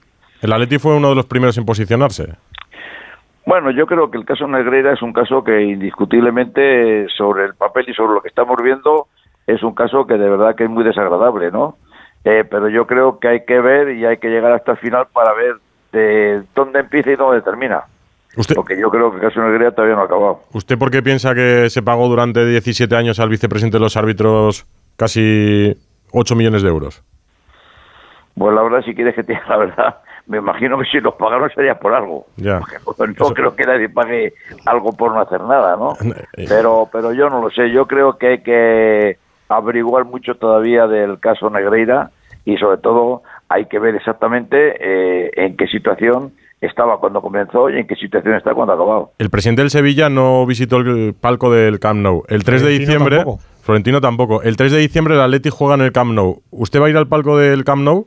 El 0.42 0.52
Atleti 0.52 0.78
fue 0.78 0.94
uno 0.96 1.10
de 1.10 1.14
los 1.16 1.26
primeros 1.26 1.56
en 1.58 1.64
posicionarse. 1.66 2.34
Bueno, 3.46 3.70
yo 3.70 3.86
creo 3.86 4.10
que 4.10 4.18
el 4.18 4.24
caso 4.24 4.46
Negreira 4.46 4.92
es 4.92 5.02
un 5.02 5.12
caso 5.12 5.42
que 5.42 5.62
indiscutiblemente 5.62 7.06
sobre 7.16 7.46
el 7.46 7.54
papel 7.54 7.86
y 7.88 7.94
sobre 7.94 8.14
lo 8.14 8.22
que 8.22 8.28
estamos 8.28 8.56
viendo 8.62 9.08
es 9.46 9.62
un 9.62 9.74
caso 9.74 10.06
que 10.06 10.14
de 10.14 10.28
verdad 10.30 10.54
que 10.54 10.64
es 10.64 10.70
muy 10.70 10.84
desagradable, 10.84 11.50
¿no? 11.50 11.76
Eh, 12.24 12.44
pero 12.48 12.68
yo 12.68 12.86
creo 12.86 13.18
que 13.18 13.28
hay 13.28 13.44
que 13.44 13.58
ver 13.60 13.96
y 13.96 14.04
hay 14.04 14.18
que 14.18 14.28
llegar 14.28 14.52
hasta 14.52 14.72
el 14.72 14.78
final 14.78 15.06
para 15.12 15.32
ver 15.32 15.54
de 15.92 16.42
dónde 16.54 16.80
empieza 16.80 17.10
y 17.10 17.16
dónde 17.16 17.42
termina. 17.42 17.84
¿Usted, 18.36 18.54
Porque 18.54 18.78
yo 18.80 18.90
creo 18.90 19.10
que 19.10 19.16
el 19.16 19.22
caso 19.22 19.40
Negreira 19.40 19.72
todavía 19.72 19.96
no 19.96 20.02
ha 20.02 20.04
acabado. 20.04 20.40
¿Usted 20.52 20.78
por 20.78 20.90
qué 20.90 21.02
piensa 21.02 21.34
que 21.34 21.68
se 21.68 21.82
pagó 21.82 22.08
durante 22.08 22.44
17 22.46 22.94
años 22.94 23.18
al 23.18 23.28
vicepresidente 23.28 23.78
de 23.78 23.82
los 23.82 23.96
árbitros 23.96 24.66
casi 24.96 25.74
8 26.12 26.36
millones 26.36 26.62
de 26.62 26.68
euros? 26.68 27.02
Pues 28.36 28.54
la 28.54 28.62
verdad, 28.62 28.82
si 28.84 28.94
quieres 28.94 29.14
que 29.14 29.24
te 29.24 29.32
diga 29.32 29.44
la 29.48 29.56
verdad, 29.56 29.96
me 30.26 30.38
imagino 30.38 30.78
que 30.78 30.84
si 30.86 31.00
los 31.00 31.14
pagaron 31.14 31.50
sería 31.54 31.78
por 31.78 31.92
algo. 31.92 32.26
Ya. 32.36 32.60
Porque 32.84 33.06
no 33.18 33.24
Eso- 33.26 33.34
creo 33.34 33.56
que 33.56 33.64
nadie 33.64 33.88
pague 33.88 34.32
algo 34.64 34.92
por 34.92 35.12
no 35.12 35.20
hacer 35.20 35.40
nada, 35.42 35.76
¿no? 35.76 35.94
Eh, 36.36 36.46
Pero, 36.48 36.88
pero 36.92 37.12
yo 37.12 37.28
no 37.28 37.42
lo 37.42 37.50
sé. 37.50 37.70
Yo 37.72 37.86
creo 37.86 38.16
que 38.16 38.26
hay 38.28 38.42
que 38.42 39.18
averiguar 39.48 40.04
mucho 40.04 40.36
todavía 40.36 40.86
del 40.86 41.18
caso 41.18 41.50
Negreira 41.50 42.10
y 42.44 42.56
sobre 42.58 42.78
todo 42.78 43.22
hay 43.48 43.66
que 43.66 43.80
ver 43.80 43.96
exactamente 43.96 44.76
eh, 44.78 45.30
en 45.34 45.56
qué 45.56 45.66
situación 45.66 46.32
estaba 46.60 46.98
cuando 47.00 47.22
comenzó 47.22 47.70
y 47.70 47.78
en 47.78 47.86
qué 47.86 47.94
situación 47.96 48.34
está 48.34 48.54
cuando 48.54 48.72
ha 48.72 48.76
acabado. 48.76 49.12
El 49.18 49.30
presidente 49.30 49.62
del 49.62 49.70
Sevilla 49.70 50.08
no 50.10 50.44
visitó 50.46 50.76
el 50.78 51.14
palco 51.18 51.50
del 51.50 51.80
Camp 51.80 52.00
Nou. 52.00 52.24
El 52.28 52.44
3 52.44 52.62
de 52.62 52.70
diciembre. 52.70 53.16
tampoco. 53.16 53.42
Florentino 53.62 54.00
tampoco. 54.00 54.42
El 54.42 54.56
3 54.56 54.72
de 54.72 54.78
diciembre 54.78 55.14
el 55.14 55.20
Atleti 55.20 55.48
juega 55.50 55.74
en 55.74 55.82
el 55.82 55.92
Camp 55.92 56.12
Nou. 56.12 56.42
¿Usted 56.50 56.80
va 56.80 56.86
a 56.86 56.90
ir 56.90 56.96
al 56.96 57.08
palco 57.08 57.38
del 57.38 57.64
Camp 57.64 57.82
Nou? 57.82 58.06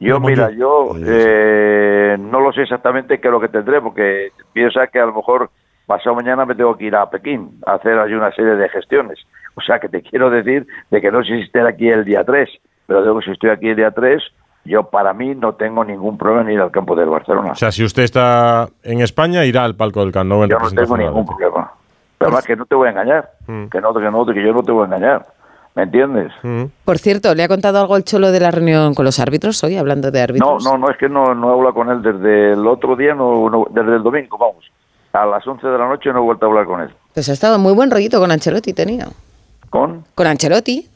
Yo, 0.00 0.20
mira, 0.20 0.50
yo. 0.50 0.94
eh, 1.06 2.16
no 2.18 2.40
lo 2.40 2.52
sé 2.52 2.62
exactamente 2.62 3.20
qué 3.20 3.28
es 3.28 3.32
lo 3.32 3.40
que 3.40 3.48
tendré, 3.48 3.80
porque 3.80 4.32
piensa 4.52 4.86
que 4.88 4.98
a 4.98 5.06
lo 5.06 5.14
mejor 5.14 5.50
pasado 5.86 6.16
mañana 6.16 6.44
me 6.44 6.54
tengo 6.54 6.76
que 6.76 6.86
ir 6.86 6.96
a 6.96 7.08
Pekín 7.08 7.60
a 7.66 7.74
hacer 7.74 7.98
allí 7.98 8.14
una 8.14 8.32
serie 8.32 8.54
de 8.56 8.68
gestiones. 8.68 9.18
O 9.54 9.60
sea, 9.60 9.78
que 9.78 9.88
te 9.88 10.02
quiero 10.10 10.30
decir 10.30 10.66
de 10.90 11.00
que 11.00 11.10
no 11.10 11.22
sé 11.22 11.36
si 11.36 11.42
estar 11.42 11.66
aquí 11.66 11.88
el 11.88 12.04
día 12.04 12.24
3, 12.24 12.48
pero 12.86 13.02
digo 13.02 13.18
que 13.20 13.24
si 13.26 13.30
estoy 13.32 13.50
aquí 13.50 13.68
el 13.68 13.76
día 13.76 13.92
3, 13.92 14.22
yo 14.64 14.84
para 14.84 15.12
mí 15.12 15.34
no 15.34 15.54
tengo 15.54 15.84
ningún 15.84 16.16
problema 16.18 16.42
en 16.48 16.56
ir 16.56 16.60
al 16.60 16.70
campo 16.70 16.94
del 16.96 17.08
Barcelona. 17.08 17.52
O 17.52 17.54
sea, 17.54 17.70
si 17.72 17.84
usted 17.84 18.02
está 18.04 18.68
en 18.82 19.00
España, 19.00 19.44
irá 19.44 19.64
al 19.64 19.74
palco 19.76 20.00
del 20.00 20.12
Camp 20.12 20.28
Nou. 20.30 20.42
en 20.44 20.50
yo 20.50 20.58
no 20.58 20.70
tengo 20.70 20.96
ningún 20.96 21.26
problema. 21.26 21.72
Pero 22.18 22.28
además 22.28 22.44
que 22.46 22.56
no 22.56 22.64
te 22.66 22.74
voy 22.74 22.88
a 22.88 22.90
engañar, 22.92 23.30
Mm. 23.46 23.66
que 23.66 23.80
no, 23.80 23.92
que 23.92 24.00
no, 24.10 24.24
que 24.26 24.42
yo 24.42 24.52
no 24.52 24.62
te 24.62 24.72
voy 24.72 24.82
a 24.82 24.86
engañar. 24.86 25.26
¿Me 25.74 25.82
entiendes? 25.82 26.32
Mm. 26.44 26.64
Por 26.84 26.98
cierto, 26.98 27.34
¿le 27.34 27.42
ha 27.42 27.48
contado 27.48 27.80
algo 27.80 27.96
el 27.96 28.04
Cholo 28.04 28.30
de 28.30 28.38
la 28.38 28.52
reunión 28.52 28.94
con 28.94 29.04
los 29.04 29.18
árbitros 29.18 29.62
hoy, 29.64 29.76
hablando 29.76 30.10
de 30.12 30.18
No, 30.20 30.24
árbitros? 30.24 30.64
no, 30.64 30.78
no, 30.78 30.88
es 30.88 30.96
que 30.96 31.08
no, 31.08 31.34
no 31.34 31.50
he 31.50 31.52
hablado 31.54 31.74
con 31.74 31.90
él 31.90 32.00
desde 32.00 32.52
el 32.52 32.64
otro 32.66 32.94
día, 32.94 33.12
no, 33.14 33.50
no- 33.50 33.66
desde 33.70 33.96
el 33.96 34.02
domingo, 34.04 34.38
vamos. 34.38 34.64
A 35.12 35.26
las 35.26 35.44
11 35.46 35.66
de 35.66 35.76
la 35.78 35.88
noche 35.88 36.12
no 36.12 36.20
he 36.20 36.22
vuelto 36.22 36.46
a 36.46 36.48
hablar 36.48 36.66
con 36.66 36.80
él. 36.80 36.90
Pues 37.12 37.28
ha 37.28 37.32
estado 37.32 37.58
muy 37.58 37.72
buen 37.72 37.90
rollito 37.90 38.20
con 38.20 38.30
Ancelotti, 38.30 38.72
tenía. 38.72 39.08
¿Con? 39.68 40.04
Con 40.14 40.26
Ancelotti. 40.28 40.88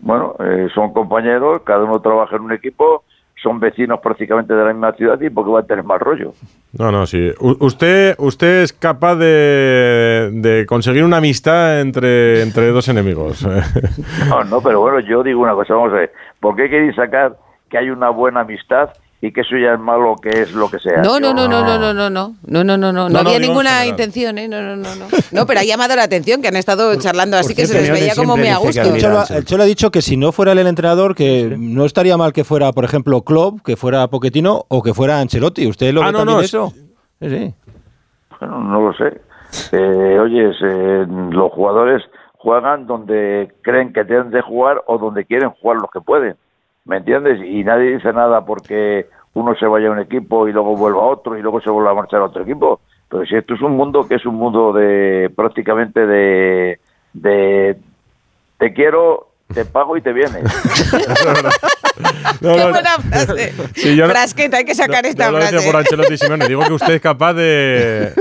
Bueno, 0.00 0.34
eh, 0.40 0.68
son 0.74 0.92
compañeros, 0.92 1.62
cada 1.64 1.84
uno 1.84 2.00
trabaja 2.00 2.36
en 2.36 2.42
un 2.42 2.52
equipo, 2.52 3.04
son 3.42 3.58
vecinos 3.60 4.00
prácticamente 4.00 4.52
de 4.54 4.64
la 4.64 4.72
misma 4.72 4.92
ciudad 4.92 5.18
y 5.20 5.30
porque 5.30 5.50
va 5.50 5.60
a 5.60 5.62
tener 5.66 5.82
más 5.84 5.98
rollo. 6.00 6.32
No, 6.78 6.90
no, 6.92 7.06
sí. 7.06 7.30
U- 7.40 7.56
usted, 7.60 8.14
usted 8.18 8.62
es 8.62 8.72
capaz 8.72 9.16
de, 9.16 10.30
de 10.32 10.66
conseguir 10.66 11.04
una 11.04 11.18
amistad 11.18 11.80
entre, 11.80 12.42
entre 12.42 12.68
dos 12.68 12.88
enemigos. 12.88 13.46
No, 14.28 14.44
no, 14.44 14.60
pero 14.60 14.80
bueno, 14.80 15.00
yo 15.00 15.22
digo 15.22 15.40
una 15.40 15.54
cosa, 15.54 15.74
vamos 15.74 15.92
a 15.92 15.96
ver, 15.96 16.12
¿por 16.40 16.54
qué 16.56 16.68
queréis 16.70 16.94
sacar 16.94 17.36
que 17.68 17.78
hay 17.78 17.90
una 17.90 18.10
buena 18.10 18.40
amistad 18.40 18.90
y 19.22 19.32
que 19.32 19.42
eso 19.42 19.56
ya 19.56 19.74
es 19.74 19.80
malo 19.80 20.16
que 20.22 20.30
es 20.30 20.52
lo 20.52 20.70
que 20.70 20.78
sea? 20.78 21.02
No, 21.02 21.20
no, 21.20 21.34
no, 21.34 21.46
no, 21.46 21.62
no, 21.62 21.78
no, 21.78 21.92
no, 21.92 22.08
no, 22.10 22.10
no, 22.10 22.64
no, 22.64 22.64
no, 22.64 22.76
no, 22.78 22.92
no 22.92 23.08
no, 23.10 23.18
había 23.18 23.38
ninguna 23.38 23.70
general. 23.70 23.88
intención, 23.88 24.38
¿eh? 24.38 24.48
No, 24.48 24.62
no, 24.62 24.76
no, 24.76 24.94
no. 24.96 25.06
No, 25.32 25.46
pero 25.46 25.60
ha 25.60 25.64
llamado 25.64 25.94
la 25.94 26.04
atención 26.04 26.40
que 26.40 26.48
han 26.48 26.56
estado 26.56 26.94
charlando 26.96 27.36
así 27.36 27.54
que 27.54 27.66
se 27.66 27.80
les 27.80 27.90
veía 27.92 28.14
como 28.14 28.36
muy 28.36 28.48
a 28.48 28.56
gusto. 28.58 28.80
El 28.82 29.00
Cholo, 29.00 29.20
Ángel. 29.20 29.36
el 29.36 29.44
Cholo 29.44 29.62
ha 29.62 29.66
dicho 29.66 29.90
que 29.90 30.00
si 30.02 30.16
no 30.16 30.32
fuera 30.32 30.52
el 30.52 30.58
entrenador, 30.66 31.14
que 31.14 31.54
no 31.58 31.84
estaría 31.84 32.16
mal 32.16 32.32
que 32.32 32.44
fuera, 32.44 32.72
por 32.72 32.84
ejemplo, 32.84 33.22
Klopp, 33.22 33.60
que 33.62 33.76
fuera 33.76 34.06
Pochettino 34.08 34.64
o 34.68 34.82
que 34.82 34.94
fuera 34.94 35.20
Ancelotti. 35.20 35.66
¿Usted 35.66 35.92
lo 35.92 36.02
Ah, 36.02 36.06
ve 36.06 36.12
no, 36.12 36.18
también 36.18 36.36
no, 36.38 36.42
eso? 36.42 36.72
Sí, 37.20 37.28
sí. 37.28 37.54
Bueno, 38.40 38.60
no 38.60 38.80
lo 38.80 38.92
sé. 38.94 39.20
Eh, 39.72 40.18
oye, 40.18 40.50
eh, 40.62 41.06
los 41.30 41.52
jugadores 41.52 42.02
juegan 42.38 42.86
donde 42.86 43.52
creen 43.62 43.92
que 43.92 44.04
tienen 44.04 44.30
de 44.30 44.40
jugar 44.40 44.80
o 44.86 44.96
donde 44.96 45.26
quieren 45.26 45.50
jugar 45.50 45.76
los 45.76 45.90
que 45.90 46.00
pueden. 46.00 46.36
¿Me 46.84 46.96
entiendes? 46.98 47.38
Y 47.44 47.62
nadie 47.64 47.94
dice 47.96 48.12
nada 48.12 48.44
porque 48.44 49.06
uno 49.34 49.54
se 49.54 49.66
vaya 49.66 49.88
a 49.88 49.92
un 49.92 50.00
equipo 50.00 50.48
y 50.48 50.52
luego 50.52 50.76
vuelva 50.76 51.02
a 51.02 51.06
otro 51.06 51.36
y 51.38 51.42
luego 51.42 51.60
se 51.60 51.70
vuelva 51.70 51.92
a 51.92 51.94
marchar 51.94 52.20
a 52.20 52.24
otro 52.24 52.42
equipo. 52.42 52.80
Pero 53.08 53.24
si 53.26 53.36
esto 53.36 53.54
es 53.54 53.60
un 53.62 53.76
mundo 53.76 54.06
que 54.08 54.14
es 54.16 54.26
un 54.26 54.34
mundo 54.36 54.72
de 54.72 55.30
prácticamente 55.36 56.06
de, 56.06 56.80
de 57.12 57.76
te 58.58 58.72
quiero, 58.72 59.28
te 59.52 59.64
pago 59.64 59.96
y 59.96 60.00
te 60.02 60.12
vienes. 60.12 60.42
No, 62.40 62.54
Qué 62.54 62.58
no, 62.60 62.70
buena 62.70 62.90
frase. 63.10 63.52
Sí, 63.74 63.94
yo 63.94 64.06
no- 64.06 64.12
Frasqueta, 64.12 64.56
hay 64.56 64.64
que 64.64 64.74
sacar 64.74 65.04
esta 65.04 65.26
no 65.30 65.32
lo 65.38 65.44
frase. 65.44 65.66
por 65.70 65.76
Ancelotti 65.80 66.14
y 66.14 66.16
Simeone, 66.16 66.48
digo 66.48 66.62
que 66.66 66.72
usted 66.72 66.94
es 66.94 67.00
capaz 67.02 67.34
de, 67.34 68.12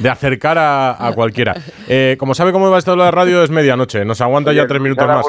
de 0.00 0.08
acercar 0.08 0.56
a, 0.56 1.06
a 1.08 1.12
cualquiera. 1.14 1.54
Eh, 1.88 2.16
como 2.18 2.32
sabe 2.34 2.52
cómo 2.52 2.70
va 2.70 2.78
esto 2.78 2.92
de 2.92 2.96
la 2.96 3.10
radio, 3.10 3.42
es 3.42 3.50
medianoche. 3.50 4.06
Nos 4.06 4.22
aguanta 4.22 4.52
ya 4.54 4.66
tres 4.66 4.80
Luis 4.80 4.96
minutos 4.96 5.06
más. 5.06 5.26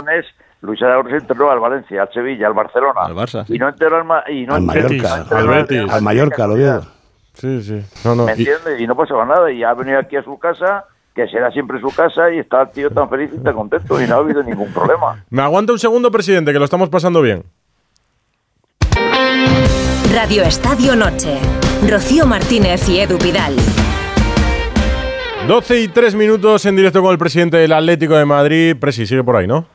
Luis 0.61 0.81
Aragonés 0.81 1.21
entrenó 1.21 1.49
al 1.51 1.59
Valencia, 1.59 2.01
al 2.01 2.11
Sevilla, 2.13 2.47
al 2.47 2.53
Barcelona. 2.53 3.01
Al 3.03 3.13
Barça, 3.15 3.45
sí. 3.45 3.55
Y 3.55 3.59
no 3.59 3.69
entrenó 3.69 3.95
al, 3.97 4.03
Ma- 4.03 4.23
y 4.29 4.45
no 4.45 4.55
Al 4.55 4.61
Mallorca. 4.63 5.09
no 5.17 5.21
entrenó 5.23 5.37
Al 5.37 5.47
Betis. 5.63 5.91
Al 5.93 6.01
Mallorca, 6.01 6.47
lo 6.47 6.55
veo. 6.55 6.81
Sí, 7.33 7.61
sí. 7.63 7.81
No, 8.03 8.15
no. 8.15 8.25
¿Me 8.25 8.31
y- 8.33 8.39
entiendes? 8.39 8.81
Y 8.81 8.85
no 8.87 8.95
pasaba 8.95 9.25
nada. 9.25 9.49
Y 9.51 9.63
ha 9.63 9.73
venido 9.73 9.97
aquí 9.99 10.17
a 10.17 10.23
su 10.23 10.37
casa, 10.37 10.83
que 11.15 11.27
será 11.27 11.49
siempre 11.51 11.79
su 11.79 11.89
casa, 11.95 12.29
y 12.31 12.39
está 12.39 12.63
el 12.63 12.71
tío 12.71 12.89
tan 12.91 13.09
feliz 13.09 13.31
y 13.33 13.39
tan 13.41 13.53
contento, 13.55 14.01
y 14.01 14.07
no 14.07 14.15
ha 14.15 14.17
habido 14.17 14.43
ningún 14.43 14.71
problema. 14.73 15.23
me 15.29 15.41
aguanta 15.41 15.71
un 15.71 15.79
segundo, 15.79 16.11
presidente, 16.11 16.51
que 16.51 16.59
lo 16.59 16.65
estamos 16.65 16.89
pasando 16.89 17.21
bien. 17.21 17.43
Radio 20.13 20.43
Estadio 20.43 20.95
Noche. 20.95 21.37
Rocío 21.89 22.25
Martínez 22.25 22.87
y 22.89 22.99
Edu 22.99 23.17
Pidal. 23.17 23.55
12 25.47 25.79
y 25.81 25.87
3 25.87 26.15
minutos 26.15 26.65
en 26.65 26.75
directo 26.75 27.01
con 27.01 27.11
el 27.11 27.17
presidente 27.17 27.57
del 27.57 27.71
Atlético 27.71 28.15
de 28.15 28.25
Madrid. 28.25 28.75
Presi, 28.79 29.07
sigue 29.07 29.23
por 29.23 29.35
ahí, 29.37 29.47
¿no? 29.47 29.65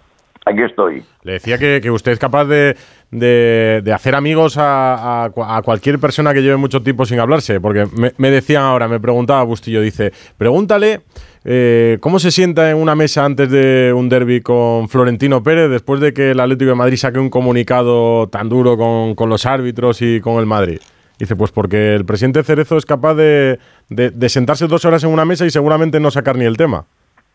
Aquí 0.47 0.61
estoy. 0.63 1.03
Le 1.23 1.33
decía 1.33 1.57
que, 1.57 1.81
usted 1.91 2.13
es 2.13 2.19
capaz 2.19 2.45
de, 2.45 2.77
de- 3.11 3.81
hacer 3.95 4.15
amigos 4.15 4.59
a, 4.59 5.25
a 5.25 5.31
cua- 5.33 5.57
a 5.57 5.63
cualquier 5.63 5.99
persona 5.99 6.35
que 6.35 6.43
lleve 6.43 6.57
mucho 6.57 6.83
tiempo 6.83 7.07
sin 7.07 7.19
hablarse. 7.19 7.61
Porque 7.61 7.87
me, 7.97 8.13
me 8.19 8.31
decían 8.31 8.63
ahora, 8.63 8.87
me 8.87 9.01
preguntaba 9.01 9.43
Bustillo, 9.45 9.81
dice, 9.81 10.13
pregúntale 10.37 11.01
eh, 11.47 11.97
cómo 12.01 12.19
se 12.19 12.31
sienta 12.31 12.71
en 12.71 12.77
una 12.77 12.95
mesa 12.95 13.25
antes 13.25 13.51
de 13.51 13.93
un 13.97 14.11
derby 14.11 14.43
con 14.43 14.89
Florentino 14.91 15.43
Pérez 15.43 15.71
después 15.71 16.01
de 16.01 16.13
que 16.13 16.33
el 16.33 16.41
Atlético 16.41 16.71
de 16.71 16.75
Madrid 16.77 16.97
saque 16.97 17.19
un 17.19 17.31
comunicado 17.31 18.29
tan 18.29 18.49
duro 18.51 18.77
con, 18.77 19.15
con 19.15 19.31
los 19.31 19.47
árbitros 19.47 20.03
y 20.03 20.21
con 20.21 20.39
el 20.41 20.47
Madrid. 20.47 20.79
Dice, 21.19 21.37
pues 21.37 21.53
porque 21.53 21.95
el 21.95 22.05
presidente 22.05 22.43
Cerezo 22.43 22.77
es 22.77 22.85
capaz 22.85 23.15
de, 23.15 23.59
de- 23.89 24.11
de 24.11 24.29
sentarse 24.29 24.67
dos 24.67 24.85
horas 24.85 25.03
en 25.05 25.11
una 25.11 25.25
mesa 25.25 25.47
y 25.47 25.51
seguramente 25.51 26.01
no 26.01 26.11
sacar 26.11 26.37
ni 26.37 26.45
el 26.45 26.57
tema. 26.59 26.85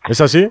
¿Es 0.08 0.20
así? 0.20 0.48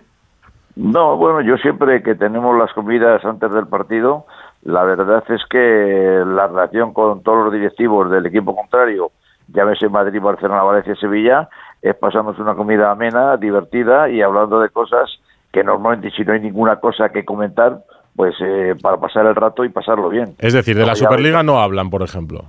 No, 0.80 1.18
bueno, 1.18 1.42
yo 1.42 1.58
siempre 1.58 2.02
que 2.02 2.16
tenemos 2.16 2.58
las 2.58 2.72
comidas 2.72 3.26
antes 3.26 3.52
del 3.52 3.68
partido, 3.68 4.26
la 4.64 4.84
verdad 4.86 5.22
es 5.28 5.42
que 5.50 6.24
la 6.26 6.48
relación 6.48 6.94
con 6.94 7.22
todos 7.22 7.44
los 7.44 7.54
directivos 7.54 8.10
del 8.10 8.26
equipo 8.26 8.56
contrario, 8.56 9.12
llámese 9.50 9.90
Madrid, 9.90 10.22
Barcelona, 10.22 10.64
Valencia, 10.64 10.96
Sevilla, 10.96 11.50
es 11.82 11.94
pasarnos 11.96 12.40
una 12.40 12.56
comida 12.56 12.92
amena, 12.92 13.36
divertida 13.36 14.10
y 14.10 14.22
hablando 14.22 14.62
de 14.62 14.70
cosas 14.70 15.20
que 15.52 15.66
normalmente 15.66 16.12
si 16.12 16.24
no 16.24 16.32
hay 16.32 16.40
ninguna 16.40 16.78
cosa 16.78 17.10
que 17.10 17.26
comentar, 17.26 17.80
pues 18.16 18.36
eh, 18.40 18.74
para 18.82 18.96
pasar 18.96 19.26
el 19.26 19.36
rato 19.36 19.66
y 19.66 19.70
pasarlo 19.70 20.08
bien. 20.08 20.36
Es 20.38 20.54
decir, 20.54 20.78
de 20.78 20.86
la 20.86 20.96
Superliga 20.96 21.44
no 21.44 21.60
hablan, 21.60 21.90
por 21.90 22.04
ejemplo. 22.04 22.46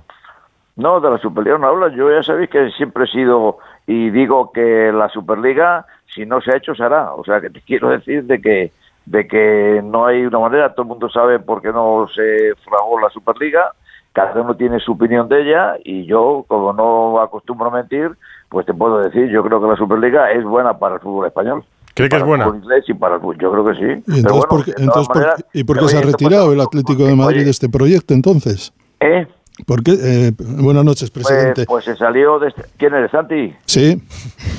No, 0.77 1.01
de 1.01 1.09
la 1.09 1.17
Superliga 1.17 1.57
no 1.57 1.67
hablo. 1.67 1.89
Yo 1.89 2.09
ya 2.09 2.23
sabéis 2.23 2.49
que 2.49 2.69
siempre 2.71 3.03
he 3.03 3.07
sido 3.07 3.57
y 3.87 4.09
digo 4.09 4.51
que 4.53 4.91
la 4.93 5.09
Superliga, 5.09 5.85
si 6.13 6.25
no 6.25 6.41
se 6.41 6.51
ha 6.51 6.57
hecho, 6.57 6.75
se 6.75 6.83
hará. 6.83 7.13
O 7.13 7.23
sea, 7.23 7.41
que 7.41 7.49
te 7.49 7.61
quiero 7.61 7.89
decir 7.89 8.23
de 8.25 8.41
que 8.41 8.71
de 9.05 9.27
que 9.27 9.81
no 9.83 10.05
hay 10.05 10.25
una 10.25 10.39
manera. 10.39 10.73
Todo 10.73 10.83
el 10.83 10.89
mundo 10.89 11.09
sabe 11.09 11.39
por 11.39 11.61
qué 11.61 11.69
no 11.71 12.07
se 12.13 12.53
fragó 12.63 12.99
la 12.99 13.09
Superliga. 13.09 13.73
Cada 14.13 14.41
uno 14.41 14.55
tiene 14.55 14.79
su 14.79 14.91
opinión 14.91 15.29
de 15.29 15.41
ella 15.41 15.75
y 15.83 16.05
yo, 16.05 16.43
como 16.47 16.73
no 16.73 17.21
acostumbro 17.21 17.69
a 17.69 17.71
mentir, 17.71 18.11
pues 18.49 18.65
te 18.65 18.73
puedo 18.73 18.99
decir, 18.99 19.29
yo 19.29 19.41
creo 19.43 19.61
que 19.61 19.67
la 19.67 19.77
Superliga 19.77 20.31
es 20.31 20.43
buena 20.43 20.77
para 20.77 20.95
el 20.95 21.01
fútbol 21.01 21.27
español. 21.27 21.63
¿Cree 21.93 22.09
que 22.09 22.17
es 22.17 22.21
Para 22.21 22.23
el 22.23 22.27
buena? 22.27 22.45
fútbol 22.45 22.57
inglés 22.63 22.85
y 22.87 22.93
para 22.93 23.15
el 23.15 23.21
fútbol. 23.21 23.37
Yo 23.39 23.51
creo 23.51 23.65
que 23.65 23.73
sí. 23.75 23.81
¿Y 23.81 24.03
Pero 24.03 24.17
entonces, 24.17 24.45
bueno, 24.49 24.63
por 24.65 24.81
entonces 24.81 25.09
maneras, 25.15 25.45
¿y 25.53 25.63
por 25.63 25.79
qué 25.79 25.87
se 25.87 25.97
ha 25.97 26.01
retirado 26.01 26.53
el 26.53 26.61
Atlético 26.61 27.03
de 27.05 27.15
Madrid 27.15 27.43
de 27.45 27.51
este 27.51 27.69
proyecto 27.69 28.13
entonces? 28.13 28.73
¿Eh? 28.99 29.27
¿Por 29.67 29.83
qué? 29.83 29.91
Eh, 30.01 30.31
buenas 30.39 30.83
noches, 30.85 31.11
Pues, 31.11 31.27
presidente. 31.27 31.65
pues 31.65 31.85
se 31.85 31.95
salió 31.95 32.39
de... 32.39 32.47
este- 32.49 32.63
¿Quién 32.77 32.93
eres, 32.95 33.11
Santi? 33.11 33.53
Sí, 33.65 34.01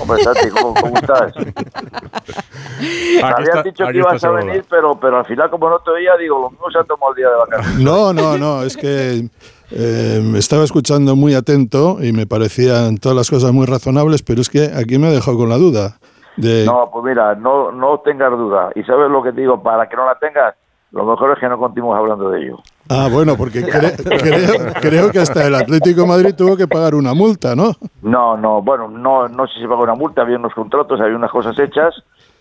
Hombre, 0.00 0.22
Santi, 0.22 0.48
¿cómo, 0.50 0.74
cómo 0.74 0.94
estás? 1.02 1.33
Aquí 1.37 3.20
habías 3.22 3.48
está- 3.48 3.62
dicho 3.62 3.85
aquí 3.85 3.92
que 3.94 3.98
ibas 3.98 4.22
a 4.24 4.31
venir, 4.31 4.64
pero, 4.70 4.98
pero 5.00 5.18
al 5.18 5.24
final, 5.26 5.50
como 5.50 5.68
no 5.70 5.78
te 5.81 5.90
oía, 5.90 6.16
digo, 6.18 6.40
lo 6.40 6.50
mismo 6.50 6.70
se 6.70 6.78
ha 6.78 6.85
tomado 6.85 7.12
el 7.12 7.16
día 7.16 7.28
de 7.31 7.37
vacaciones. 7.37 7.81
no, 7.81 8.12
no, 8.12 8.38
no, 8.38 8.62
es 8.62 8.76
que 8.76 9.28
eh, 9.70 10.20
me 10.22 10.38
estaba 10.38 10.64
escuchando 10.64 11.16
muy 11.16 11.35
atento 11.35 11.98
y 12.02 12.12
me 12.12 12.26
parecían 12.26 12.98
todas 12.98 13.16
las 13.16 13.31
cosas 13.31 13.52
muy 13.52 13.66
razonables, 13.66 14.22
pero 14.22 14.40
es 14.40 14.50
que 14.50 14.70
aquí 14.76 14.98
me 14.98 15.09
ha 15.09 15.11
dejado 15.11 15.37
con 15.38 15.48
la 15.48 15.57
duda. 15.57 15.98
De, 16.37 16.64
No, 16.64 16.90
pues 16.92 17.05
mira, 17.05 17.35
no, 17.35 17.72
no 17.72 18.00
tengas 18.00 18.31
duda. 18.33 18.70
Y 18.74 18.83
sabes 18.85 19.11
lo 19.11 19.22
que 19.22 19.33
te 19.33 19.40
digo, 19.42 19.62
para 19.62 19.88
que 19.88 19.96
no 19.96 20.07
la 20.07 20.18
tengas, 20.18 20.55
lo 20.92 21.05
mejor 21.05 21.33
es 21.33 21.38
que 21.38 21.48
no 21.48 21.59
continuemos 21.59 21.98
hablando 21.98 22.31
de 22.31 22.42
ello. 22.42 22.59
Ah, 22.90 23.09
bueno, 23.11 23.35
porque 23.37 23.61
cre- 23.62 23.96
creo, 24.20 24.72
creo 24.81 25.11
que 25.11 25.18
hasta 25.20 25.46
el 25.46 25.55
Atlético 25.55 26.02
de 26.02 26.07
Madrid 26.09 26.35
tuvo 26.37 26.57
que 26.57 26.68
pagar 26.68 26.94
una 26.94 27.14
multa, 27.14 27.55
¿no? 27.57 27.72
No, 28.02 28.37
no, 28.37 28.61
bueno, 28.62 28.88
no, 28.88 29.28
no 29.28 29.46
sé 29.46 29.55
si 29.55 29.61
se 29.62 29.68
pagó 29.68 29.83
una 29.85 29.94
multa, 29.94 30.22
había 30.22 30.37
unos 30.37 30.52
contratos, 30.55 31.00
había 31.00 31.16
unas 31.16 31.31
cosas 31.31 31.59
hechas, 31.59 31.94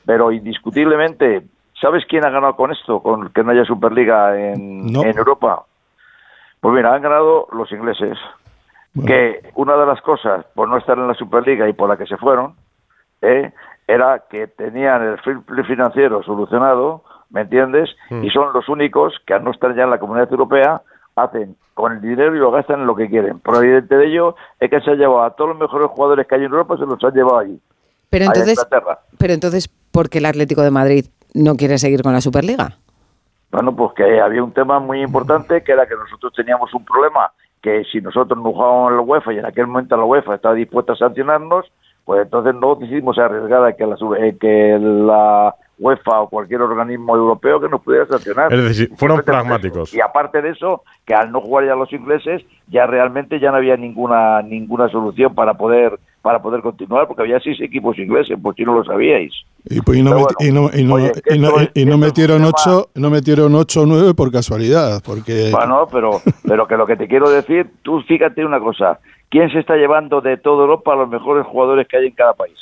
pero 0.06 0.32
indiscutiblemente, 0.32 1.44
¿sabes 1.80 2.04
quién 2.10 2.26
ha 2.26 2.30
ganado 2.30 2.56
con 2.56 2.72
esto? 2.72 3.00
Con 3.02 3.30
que 3.30 3.44
no 3.44 3.52
haya 3.52 3.64
Superliga 3.66 4.38
en, 4.38 4.92
No. 4.92 5.04
en 5.04 5.18
Europa. 5.18 5.64
Pues 6.60 6.76
mira, 6.76 6.94
han 6.94 7.02
ganado 7.02 7.48
los 7.54 7.72
ingleses. 7.72 8.18
Que 9.06 9.50
una 9.56 9.78
de 9.78 9.86
las 9.86 10.02
cosas, 10.02 10.46
por 10.54 10.68
no 10.68 10.78
estar 10.78 10.98
en 10.98 11.08
la 11.08 11.14
Superliga 11.14 11.68
y 11.70 11.74
por 11.74 11.88
la 11.88 11.96
que 11.96 12.06
se 12.06 12.18
fueron, 12.18 12.56
¿eh? 13.22 13.54
era 13.88 14.24
que 14.30 14.48
tenían 14.48 15.02
el 15.02 15.18
play 15.46 15.64
financiero 15.64 16.22
solucionado, 16.24 17.04
¿me 17.32 17.42
entiendes? 17.42 17.90
Mm. 18.10 18.24
Y 18.24 18.30
son 18.30 18.54
los 18.54 18.68
únicos 18.70 19.14
que 19.26 19.34
al 19.34 19.44
no 19.44 19.52
estar 19.52 19.76
ya 19.76 19.84
en 19.84 19.90
la 19.90 20.00
comunidad 20.00 20.32
europea 20.32 20.82
hacen 21.16 21.56
con 21.74 21.94
el 21.94 22.02
dinero 22.02 22.36
y 22.36 22.40
lo 22.40 22.52
gastan 22.52 22.82
en 22.82 22.88
lo 22.88 22.96
que 22.96 23.10
quieren. 23.10 23.40
Por 23.40 23.64
evidente 23.64 23.96
de 23.96 24.08
ello 24.08 24.36
es 24.60 24.70
que 24.70 24.82
se 24.82 24.92
han 24.92 24.98
llevado 24.98 25.24
a 25.24 25.36
todos 25.36 25.52
los 25.52 25.60
mejores 25.60 25.88
jugadores 25.88 26.28
que 26.28 26.36
hay 26.36 26.42
en 26.42 26.52
Europa, 26.52 26.78
se 26.78 26.86
los 26.86 27.04
han 27.04 27.14
llevado 27.14 27.40
allí. 27.40 27.60
Pero 28.10 28.26
a 28.26 28.28
entonces, 28.28 28.60
Inglaterra. 28.60 29.00
pero 29.18 29.34
entonces, 29.34 29.68
¿por 29.68 30.10
qué 30.10 30.20
el 30.20 30.26
Atlético 30.26 30.62
de 30.62 30.72
Madrid 30.72 31.06
no 31.34 31.56
quiere 31.56 31.78
seguir 31.78 32.04
con 32.04 32.14
la 32.14 32.22
Superliga? 32.22 32.78
Bueno, 33.52 33.76
pues 33.76 33.94
que 33.96 34.20
había 34.20 34.44
un 34.44 34.54
tema 34.54 34.80
muy 34.80 35.02
importante 35.02 35.64
que 35.64 35.72
era 35.72 35.86
que 35.86 35.96
nosotros 35.96 36.34
teníamos 36.34 36.74
un 36.74 36.86
problema 36.86 37.32
que 37.62 37.84
si 37.92 38.02
nosotros 38.02 38.38
no 38.38 38.52
jugábamos 38.52 38.92
en 38.92 38.98
la 38.98 39.04
UEFA 39.04 39.34
y 39.34 39.38
en 39.38 39.46
aquel 39.46 39.68
momento 39.68 39.96
la 39.96 40.06
UEFA 40.06 40.36
estaba 40.36 40.56
dispuesta 40.56 40.94
a 40.94 40.98
sancionarnos, 40.98 41.66
pues 42.06 42.24
entonces 42.24 42.56
no 42.56 42.76
decidimos 42.76 43.18
arriesgar 43.18 43.64
a 43.64 43.74
que 43.74 43.86
la, 43.86 43.96
eh, 44.20 44.38
que 44.40 44.80
la 44.80 45.56
UEFA 45.82 46.22
o 46.22 46.30
cualquier 46.30 46.62
organismo 46.62 47.16
europeo 47.16 47.60
que 47.60 47.68
nos 47.68 47.82
pudiera 47.82 48.06
sancionar. 48.06 48.54
Es 48.54 48.64
decir, 48.64 48.92
fueron 48.96 49.22
pragmáticos. 49.24 49.94
Y 49.94 50.00
aparte 50.00 50.42
de 50.42 50.52
eso, 50.52 50.84
que 51.06 51.16
al 51.16 51.32
no 51.32 51.42
jugar 51.42 51.66
ya 51.66 51.76
los 51.76 51.92
ingleses, 51.92 52.44
ya 52.68 52.86
realmente 52.86 53.40
ya 53.40 53.50
no 53.52 53.58
había 53.58 53.76
ninguna 53.76 54.42
ninguna 54.44 54.88
solución 54.90 55.34
para 55.34 55.56
poder 55.56 56.00
para 56.22 56.40
poder 56.42 56.62
continuar, 56.62 57.08
porque 57.08 57.24
había 57.24 57.40
seis 57.40 57.60
equipos 57.62 57.98
ingleses, 57.98 58.38
por 58.40 58.56
si 58.56 58.64
no 58.64 58.76
lo 58.76 58.84
sabíais. 58.84 59.34
Y, 59.66 59.82
pues, 59.82 59.98
y 59.98 60.04
no, 60.04 61.98
metieron 61.98 62.44
ocho, 62.46 62.90
no 62.94 63.10
metieron 63.10 63.56
ocho 63.56 63.82
o 63.82 63.86
nueve 63.88 64.14
por 64.14 64.32
casualidad, 64.32 65.02
porque 65.04 65.50
Bueno, 65.52 65.88
pero, 65.92 66.22
pero 66.48 66.68
que 66.68 66.78
lo 66.78 66.86
que 66.86 66.96
te 66.96 67.08
quiero 67.08 67.30
decir, 67.30 67.72
tú 67.82 68.02
fíjate 68.02 68.46
una 68.46 68.60
cosa, 68.60 69.00
¿quién 69.30 69.50
se 69.52 69.60
está 69.60 69.76
llevando 69.78 70.22
de 70.22 70.38
toda 70.38 70.62
Europa 70.62 70.94
a 70.94 70.98
los 70.98 71.10
mejores 71.10 71.46
jugadores 71.48 71.88
que 71.88 71.98
hay 71.98 72.08
en 72.08 72.14
cada 72.14 72.34
país? 72.34 72.58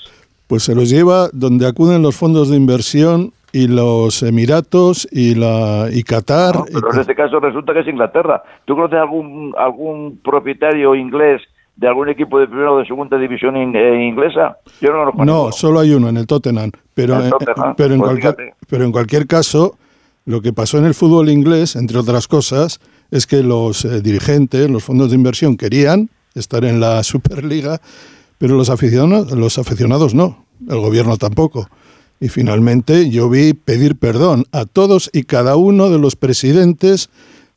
Pues 0.49 0.63
se 0.63 0.75
los 0.75 0.89
lleva 0.89 1.29
donde 1.31 1.65
acuden 1.65 2.01
los 2.01 2.15
fondos 2.17 2.49
de 2.49 2.57
inversión 2.57 3.31
y 3.53 3.67
los 3.67 4.21
Emiratos 4.23 5.07
y 5.11 5.35
la 5.35 5.87
y 5.93 6.03
Qatar. 6.03 6.55
No, 6.55 6.65
pero 6.65 6.93
en 6.93 6.99
este 6.99 7.15
caso 7.15 7.39
resulta 7.39 7.71
que 7.73 7.79
es 7.81 7.87
Inglaterra. 7.87 8.43
¿Tú 8.65 8.75
conoces 8.75 8.99
algún 8.99 9.53
algún 9.57 10.19
propietario 10.23 10.93
inglés 10.95 11.41
de 11.75 11.87
algún 11.87 12.09
equipo 12.09 12.37
de 12.39 12.47
primera 12.47 12.71
o 12.73 12.79
de 12.79 12.85
segunda 12.85 13.17
división 13.17 13.55
in- 13.55 13.75
eh, 13.75 14.05
inglesa? 14.07 14.57
Yo 14.81 14.91
no 14.91 15.05
lo 15.05 15.11
conozco. 15.13 15.25
no, 15.25 15.51
solo 15.51 15.79
hay 15.79 15.93
uno 15.93 16.09
en 16.09 16.17
el 16.17 16.27
Tottenham, 16.27 16.71
pero 16.93 17.15
El 17.19 17.27
eh, 17.27 17.31
pero 17.77 17.93
en 17.93 17.99
pues 18.01 18.09
cualquier 18.11 18.35
fíjate. 18.35 18.53
pero 18.69 18.83
en 18.85 18.91
cualquier 18.91 19.27
caso 19.27 19.75
lo 20.25 20.41
que 20.41 20.51
pasó 20.53 20.77
en 20.77 20.85
el 20.85 20.93
fútbol 20.93 21.29
inglés, 21.29 21.75
entre 21.75 21.97
otras 21.97 22.27
cosas, 22.27 22.79
es 23.11 23.25
que 23.25 23.41
los 23.41 23.83
eh, 23.85 24.01
dirigentes, 24.01 24.69
los 24.69 24.83
fondos 24.83 25.09
de 25.09 25.15
inversión 25.15 25.57
querían 25.57 26.09
estar 26.35 26.63
en 26.65 26.79
la 26.79 27.01
Superliga, 27.13 27.79
pero 28.39 28.55
los 28.55 28.71
aficionados, 28.71 29.31
los 29.33 29.59
aficionados 29.59 30.15
no, 30.15 30.45
el 30.67 30.79
gobierno 30.79 31.17
tampoco. 31.17 31.69
Y 32.19 32.29
finalmente 32.29 33.09
yo 33.09 33.29
vi 33.29 33.53
pedir 33.53 33.95
perdón 33.95 34.45
a 34.51 34.65
todos 34.65 35.09
y 35.13 35.23
cada 35.23 35.55
uno 35.55 35.89
de 35.89 35.99
los 35.99 36.15
presidentes, 36.15 37.09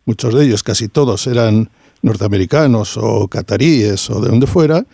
muchos 0.04 0.34
de 0.34 0.44
ellos, 0.44 0.62
casi 0.62 0.88
todos 0.88 1.26
eran 1.26 1.70
norteamericanos 2.02 2.96
o 2.96 3.28
cataríes 3.28 4.10
o 4.10 4.20
de 4.20 4.28
donde 4.28 4.46
fuera, 4.46 4.84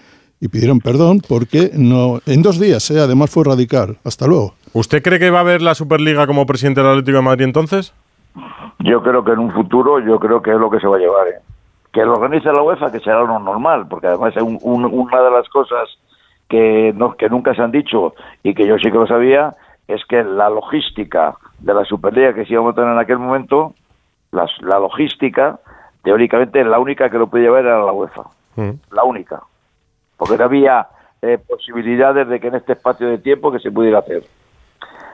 y 0.40 0.48
pidieron 0.48 0.78
perdón 0.78 1.20
porque 1.26 1.72
no 1.74 2.20
en 2.26 2.42
dos 2.42 2.60
días, 2.60 2.90
¿eh? 2.90 3.00
además 3.00 3.30
fue 3.30 3.44
radical. 3.44 3.98
Hasta 4.04 4.26
luego. 4.26 4.54
¿Usted 4.72 5.02
cree 5.02 5.18
que 5.18 5.30
va 5.30 5.38
a 5.38 5.40
haber 5.40 5.62
la 5.62 5.74
Superliga 5.74 6.26
como 6.26 6.46
presidente 6.46 6.80
del 6.80 6.90
Atlético 6.90 7.16
de 7.16 7.22
Madrid 7.22 7.44
entonces? 7.44 7.92
Yo 8.80 9.02
creo 9.02 9.24
que 9.24 9.32
en 9.32 9.40
un 9.40 9.52
futuro, 9.52 9.98
yo 9.98 10.20
creo 10.20 10.40
que 10.40 10.52
es 10.52 10.58
lo 10.58 10.70
que 10.70 10.78
se 10.78 10.86
va 10.86 10.96
a 10.96 11.00
llevar. 11.00 11.28
¿eh? 11.28 11.40
Que 11.92 12.04
lo 12.04 12.12
organice 12.14 12.52
la 12.52 12.62
UEFA, 12.62 12.92
que 12.92 13.00
será 13.00 13.20
lo 13.22 13.38
normal, 13.38 13.86
porque 13.88 14.06
además 14.08 14.36
es 14.36 14.42
un- 14.42 14.58
un- 14.62 14.84
una 14.84 15.20
de 15.22 15.30
las 15.30 15.48
cosas 15.48 15.88
que, 16.48 16.92
no, 16.94 17.14
que 17.14 17.28
nunca 17.28 17.54
se 17.54 17.62
han 17.62 17.70
dicho 17.70 18.14
y 18.42 18.54
que 18.54 18.66
yo 18.66 18.76
sí 18.78 18.90
que 18.90 18.98
lo 18.98 19.06
sabía, 19.06 19.54
es 19.86 20.04
que 20.06 20.22
la 20.22 20.48
logística 20.50 21.34
de 21.58 21.74
la 21.74 21.84
Superliga 21.84 22.34
que 22.34 22.44
se 22.44 22.52
iba 22.52 22.60
a 22.60 22.64
montar 22.64 22.86
en 22.86 22.98
aquel 22.98 23.18
momento, 23.18 23.74
las- 24.32 24.60
la 24.60 24.78
logística, 24.78 25.58
teóricamente 26.02 26.62
la 26.64 26.78
única 26.78 27.08
que 27.10 27.18
lo 27.18 27.26
podía 27.26 27.44
llevar 27.46 27.64
era 27.64 27.82
la 27.82 27.92
UEFA. 27.92 28.22
Mm. 28.56 28.70
La 28.92 29.04
única. 29.04 29.42
Porque 30.16 30.36
no 30.36 30.44
había 30.44 30.88
eh, 31.20 31.36
posibilidades 31.38 32.28
de 32.28 32.38
que 32.38 32.46
en 32.48 32.54
este 32.54 32.74
espacio 32.74 33.08
de 33.08 33.18
tiempo 33.18 33.50
que 33.50 33.58
se 33.58 33.72
pudiera 33.72 33.98
hacer. 33.98 34.22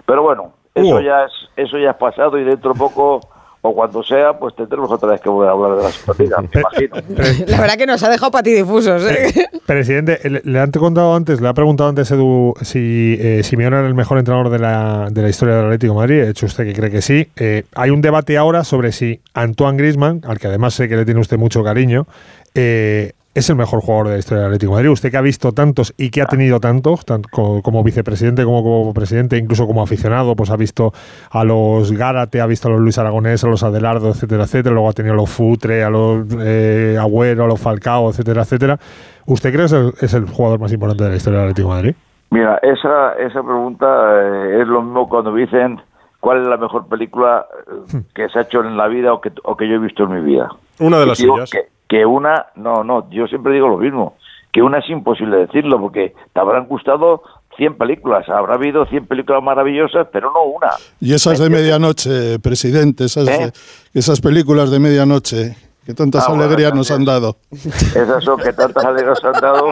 Pero 0.04 0.22
bueno, 0.22 0.52
eso 0.74 0.86
Hugo. 0.96 1.00
ya 1.00 1.24
es 1.24 1.32
eso 1.56 1.78
ya 1.78 1.90
es 1.92 1.96
pasado 1.96 2.36
y 2.38 2.44
dentro 2.44 2.72
de 2.74 2.78
poco 2.78 3.20
o 3.66 3.74
cuando 3.74 4.02
sea, 4.02 4.38
pues 4.38 4.54
tendremos 4.54 4.92
otra 4.92 5.08
vez 5.08 5.22
que 5.22 5.30
volver 5.30 5.48
a 5.48 5.52
hablar 5.52 5.78
de 5.78 5.84
la 5.84 5.88
Superliga, 5.88 6.36
me 6.42 6.60
imagino. 6.60 7.46
La 7.46 7.60
verdad 7.62 7.76
que 7.78 7.86
nos 7.86 8.02
ha 8.02 8.10
dejado 8.10 8.30
patidifusos. 8.30 9.02
¿eh? 9.10 9.48
Presidente, 9.64 10.20
le, 10.44 10.60
han 10.60 10.70
contado 10.70 11.14
antes, 11.14 11.40
le 11.40 11.48
ha 11.48 11.54
preguntado 11.54 11.88
antes 11.88 12.10
Edu 12.10 12.52
si 12.60 13.16
eh, 13.18 13.42
Simeone 13.42 13.78
era 13.78 13.86
el 13.86 13.94
mejor 13.94 14.18
entrenador 14.18 14.50
de 14.50 14.58
la, 14.58 15.08
de 15.10 15.22
la 15.22 15.30
historia 15.30 15.54
del 15.54 15.64
Atlético 15.64 15.94
de 15.94 15.98
Madrid. 15.98 16.20
Ha 16.20 16.28
hecho 16.28 16.44
usted 16.44 16.64
que 16.64 16.74
cree 16.74 16.90
que 16.90 17.00
sí. 17.00 17.26
Eh, 17.36 17.64
hay 17.74 17.88
un 17.88 18.02
debate 18.02 18.36
ahora 18.36 18.64
sobre 18.64 18.92
si 18.92 19.20
Antoine 19.32 19.78
Griezmann, 19.78 20.20
al 20.26 20.38
que 20.38 20.48
además 20.48 20.74
sé 20.74 20.86
que 20.86 20.96
le 20.96 21.06
tiene 21.06 21.20
usted 21.20 21.38
mucho 21.38 21.64
cariño, 21.64 22.06
eh, 22.54 23.12
es 23.34 23.50
el 23.50 23.56
mejor 23.56 23.80
jugador 23.80 24.06
de 24.08 24.12
la 24.14 24.18
historia 24.18 24.42
del 24.42 24.46
Atlético 24.52 24.72
de 24.72 24.76
Madrid. 24.76 24.90
Usted 24.90 25.10
que 25.10 25.16
ha 25.16 25.20
visto 25.20 25.52
tantos 25.52 25.92
y 25.98 26.10
que 26.10 26.22
ha 26.22 26.26
tenido 26.26 26.60
tantos, 26.60 27.04
tanto 27.04 27.28
co- 27.32 27.62
como, 27.62 27.82
vicepresidente 27.82 28.44
como 28.44 28.62
como 28.62 28.94
presidente, 28.94 29.36
incluso 29.36 29.66
como 29.66 29.82
aficionado, 29.82 30.36
pues 30.36 30.50
ha 30.50 30.56
visto 30.56 30.92
a 31.30 31.42
los 31.44 31.92
Gárate, 31.92 32.40
ha 32.40 32.46
visto 32.46 32.68
a 32.68 32.70
los 32.70 32.80
Luis 32.80 32.96
Aragonés, 32.98 33.42
a 33.44 33.48
los 33.48 33.62
Adelardo, 33.62 34.10
etcétera, 34.10 34.44
etcétera. 34.44 34.72
Luego 34.72 34.88
ha 34.88 34.92
tenido 34.92 35.14
a 35.14 35.16
los 35.16 35.30
Futre, 35.30 35.82
a 35.82 35.90
los 35.90 36.26
eh, 36.40 36.96
Agüero, 37.00 37.44
a 37.44 37.48
los 37.48 37.60
Falcao, 37.60 38.10
etcétera, 38.10 38.42
etcétera. 38.42 38.78
¿Usted 39.26 39.50
cree 39.50 39.60
que 39.62 39.66
es 39.66 39.72
el, 39.72 39.92
es 40.00 40.14
el 40.14 40.26
jugador 40.28 40.60
más 40.60 40.72
importante 40.72 41.04
de 41.04 41.10
la 41.10 41.16
historia 41.16 41.40
del 41.40 41.48
Atlético 41.50 41.68
de 41.70 41.74
Madrid? 41.74 41.94
Mira, 42.30 42.58
esa, 42.62 43.12
esa 43.14 43.42
pregunta 43.42 43.86
eh, 43.86 44.60
es 44.62 44.68
lo 44.68 44.82
mismo 44.82 45.08
cuando 45.08 45.32
me 45.32 45.40
dicen 45.42 45.80
cuál 46.20 46.40
es 46.42 46.46
la 46.48 46.56
mejor 46.56 46.86
película 46.88 47.46
eh, 47.92 48.00
que 48.14 48.28
se 48.28 48.38
ha 48.38 48.42
hecho 48.42 48.60
en 48.64 48.76
la 48.76 48.88
vida 48.88 49.12
o 49.12 49.20
que, 49.20 49.30
o 49.44 49.56
que 49.56 49.68
yo 49.68 49.74
he 49.74 49.78
visto 49.78 50.04
en 50.04 50.14
mi 50.14 50.20
vida. 50.20 50.48
Una 50.80 50.98
de 50.98 51.04
Y 51.04 51.08
las 51.08 51.18
suyas. 51.18 51.50
Que, 51.50 51.73
que 51.94 52.04
una, 52.04 52.46
no, 52.56 52.82
no, 52.82 53.08
yo 53.08 53.28
siempre 53.28 53.52
digo 53.52 53.68
lo 53.68 53.78
mismo, 53.78 54.16
que 54.52 54.62
una 54.62 54.78
es 54.78 54.90
imposible 54.90 55.36
decirlo 55.36 55.80
porque 55.80 56.12
te 56.32 56.40
habrán 56.40 56.66
gustado 56.66 57.22
100 57.56 57.78
películas, 57.78 58.28
habrá 58.28 58.56
habido 58.56 58.84
100 58.86 59.06
películas 59.06 59.40
maravillosas, 59.44 60.08
pero 60.12 60.32
no 60.32 60.42
una. 60.42 60.72
Y 61.00 61.14
esas 61.14 61.38
de 61.38 61.48
medianoche, 61.48 62.40
presidente, 62.40 63.04
esas, 63.04 63.28
¿Eh? 63.28 63.52
esas 63.92 64.20
películas 64.20 64.72
de 64.72 64.80
medianoche, 64.80 65.56
que 65.84 65.94
tantas 65.94 66.24
Ah, 66.24 66.28
bueno, 66.28 66.44
alegrías 66.44 66.74
nos 66.74 66.90
han 66.90 67.04
dado. 67.04 67.36
Esas 67.52 68.24
son 68.24 68.38
que 68.40 68.52
tantas 68.52 68.84
alegrías 68.84 69.18
han 69.22 69.32
dado 69.40 69.68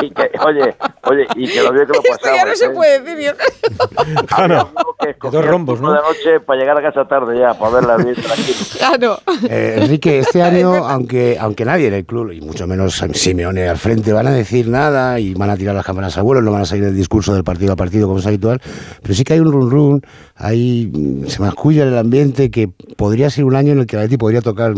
y 0.00 0.10
que, 0.10 0.30
oye, 0.44 0.76
oye, 1.04 1.26
y 1.36 1.48
que 1.48 1.62
lo 1.62 1.72
bien 1.72 1.86
que 1.86 1.92
lo 1.92 2.00
Esto 2.02 2.18
ya 2.24 2.44
pasamos. 2.44 2.48
no 2.48 2.56
se 2.56 2.64
¿eh? 2.66 2.70
puede 2.70 3.00
decir. 3.00 3.34
que 5.00 5.10
escogía 5.10 5.40
dos 5.40 5.48
rombos, 5.50 5.80
¿no? 5.80 5.92
de 5.92 6.00
noche 6.00 6.40
para 6.40 6.60
llegar 6.60 6.78
a 6.78 6.82
casa 6.82 7.06
tarde 7.08 7.38
ya, 7.38 7.54
para 7.54 7.74
verla 7.76 7.96
bien 7.96 8.14
tranquilo. 8.14 8.58
Ah, 8.84 8.96
no. 9.00 9.18
Eh, 9.48 9.78
Enrique, 9.80 10.18
este 10.18 10.42
año, 10.42 10.74
aunque, 10.74 11.38
aunque 11.40 11.64
nadie 11.64 11.88
en 11.88 11.94
el 11.94 12.04
club, 12.04 12.32
y 12.32 12.40
mucho 12.40 12.66
menos 12.66 13.02
Simeone 13.14 13.68
al 13.68 13.78
frente, 13.78 14.12
van 14.12 14.26
a 14.26 14.30
decir 14.30 14.68
nada 14.68 15.18
y 15.18 15.32
van 15.34 15.48
a 15.50 15.56
tirar 15.56 15.74
las 15.74 15.84
cámaras 15.86 16.18
a 16.18 16.22
vuelo, 16.22 16.42
no 16.42 16.52
van 16.52 16.62
a 16.62 16.66
salir 16.66 16.84
del 16.84 16.94
discurso 16.96 17.32
del 17.34 17.44
partido 17.44 17.72
a 17.72 17.76
partido 17.76 18.06
como 18.06 18.18
es 18.18 18.26
habitual, 18.26 18.60
pero 19.02 19.14
sí 19.14 19.24
que 19.24 19.34
hay 19.34 19.40
un 19.40 19.50
run 19.50 19.70
run, 19.70 20.02
hay, 20.36 21.24
se 21.28 21.40
masculla 21.40 21.82
en 21.84 21.88
el 21.88 21.98
ambiente 21.98 22.50
que 22.50 22.68
podría 22.96 23.30
ser 23.30 23.44
un 23.44 23.56
año 23.56 23.72
en 23.72 23.78
el 23.80 23.86
que 23.86 23.96
el 23.96 24.02
Atleti 24.02 24.16
podría 24.18 24.42
tocar 24.42 24.74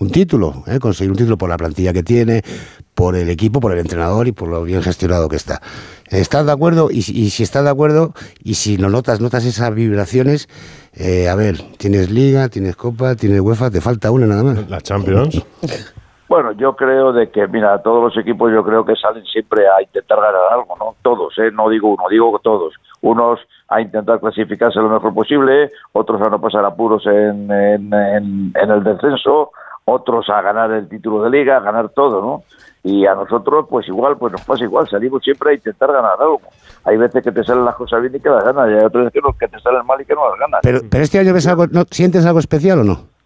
un 0.00 0.10
título, 0.10 0.62
¿eh? 0.66 0.78
conseguir 0.78 1.10
un 1.10 1.16
título 1.16 1.36
por 1.38 1.48
la 1.48 1.56
plantilla 1.56 1.92
que 1.92 2.02
tiene, 2.02 2.42
por 2.94 3.16
el 3.16 3.28
equipo, 3.30 3.60
por 3.60 3.72
el 3.72 3.78
entrenador 3.78 4.26
y 4.28 4.32
por 4.32 4.48
lo 4.48 4.62
bien 4.62 4.82
gestionado 4.82 5.28
que 5.28 5.36
está. 5.36 5.60
¿Estás 6.10 6.46
de 6.46 6.52
acuerdo? 6.52 6.88
Y, 6.90 7.02
si- 7.02 7.18
y 7.20 7.30
si 7.30 7.42
estás 7.42 7.64
de 7.64 7.70
acuerdo, 7.70 8.12
y 8.42 8.54
si 8.54 8.76
lo 8.76 8.88
notas, 8.90 9.20
notas 9.20 9.44
esas 9.44 9.74
vibraciones, 9.74 10.48
eh, 10.94 11.28
a 11.28 11.34
ver, 11.34 11.56
tienes 11.78 12.10
Liga, 12.10 12.48
tienes 12.48 12.76
Copa, 12.76 13.14
tienes 13.14 13.40
UEFA, 13.40 13.70
te 13.70 13.80
falta 13.80 14.10
una 14.10 14.26
nada 14.26 14.42
más. 14.42 14.68
La 14.70 14.80
Champions. 14.80 15.44
Bueno, 16.28 16.52
yo 16.52 16.76
creo 16.76 17.12
de 17.14 17.30
que, 17.30 17.46
mira, 17.48 17.80
todos 17.82 18.02
los 18.14 18.22
equipos 18.22 18.52
yo 18.52 18.62
creo 18.62 18.84
que 18.84 18.94
salen 18.96 19.24
siempre 19.24 19.62
a 19.66 19.80
intentar 19.82 20.18
ganar 20.18 20.42
algo, 20.52 20.76
¿no? 20.78 20.94
Todos, 21.02 21.32
¿eh? 21.38 21.50
No 21.52 21.70
digo 21.70 21.88
uno, 21.94 22.04
digo 22.10 22.38
todos. 22.42 22.74
Unos 23.00 23.40
a 23.68 23.80
intentar 23.80 24.20
clasificarse 24.20 24.78
lo 24.78 24.90
mejor 24.90 25.14
posible, 25.14 25.70
otros 25.92 26.20
a 26.20 26.28
no 26.28 26.38
pasar 26.40 26.64
apuros 26.66 27.06
en, 27.06 27.50
en, 27.50 27.92
en- 27.94 28.52
en 28.54 28.70
el 28.70 28.84
descenso, 28.84 29.52
otros 29.88 30.28
a 30.28 30.40
ganar 30.42 30.70
el 30.72 30.88
título 30.88 31.22
de 31.22 31.30
liga, 31.30 31.56
a 31.56 31.60
ganar 31.60 31.88
todo, 31.90 32.20
¿no? 32.20 32.42
Y 32.82 33.06
a 33.06 33.14
nosotros, 33.14 33.66
pues 33.68 33.88
igual, 33.88 34.16
pues 34.16 34.32
nos 34.32 34.44
pasa 34.44 34.64
igual, 34.64 34.88
salimos 34.88 35.22
siempre 35.22 35.50
a 35.50 35.54
intentar 35.54 35.92
ganar 35.92 36.12
algo. 36.18 36.40
Hay 36.84 36.96
veces 36.96 37.22
que 37.22 37.32
te 37.32 37.42
salen 37.44 37.64
las 37.64 37.74
cosas 37.74 38.00
bien 38.00 38.14
y 38.14 38.20
que 38.20 38.28
las 38.28 38.44
ganas, 38.44 38.70
y 38.70 38.74
hay 38.74 38.84
otras 38.84 39.04
veces 39.06 39.22
que, 39.38 39.48
te 39.48 39.60
salen 39.60 39.84
mal 39.84 40.00
y 40.00 40.04
que 40.04 40.14
no 40.14 40.28
las 40.30 40.38
ganas. 40.38 40.60
Pero, 40.62 40.80
pero 40.88 41.02
este 41.02 41.18
año 41.18 41.34
ves 41.34 41.46
algo, 41.46 41.66
¿no? 41.66 41.82
¿sientes 41.90 42.24
algo 42.24 42.38
especial 42.38 42.80
o 42.80 42.84
no? 42.84 43.18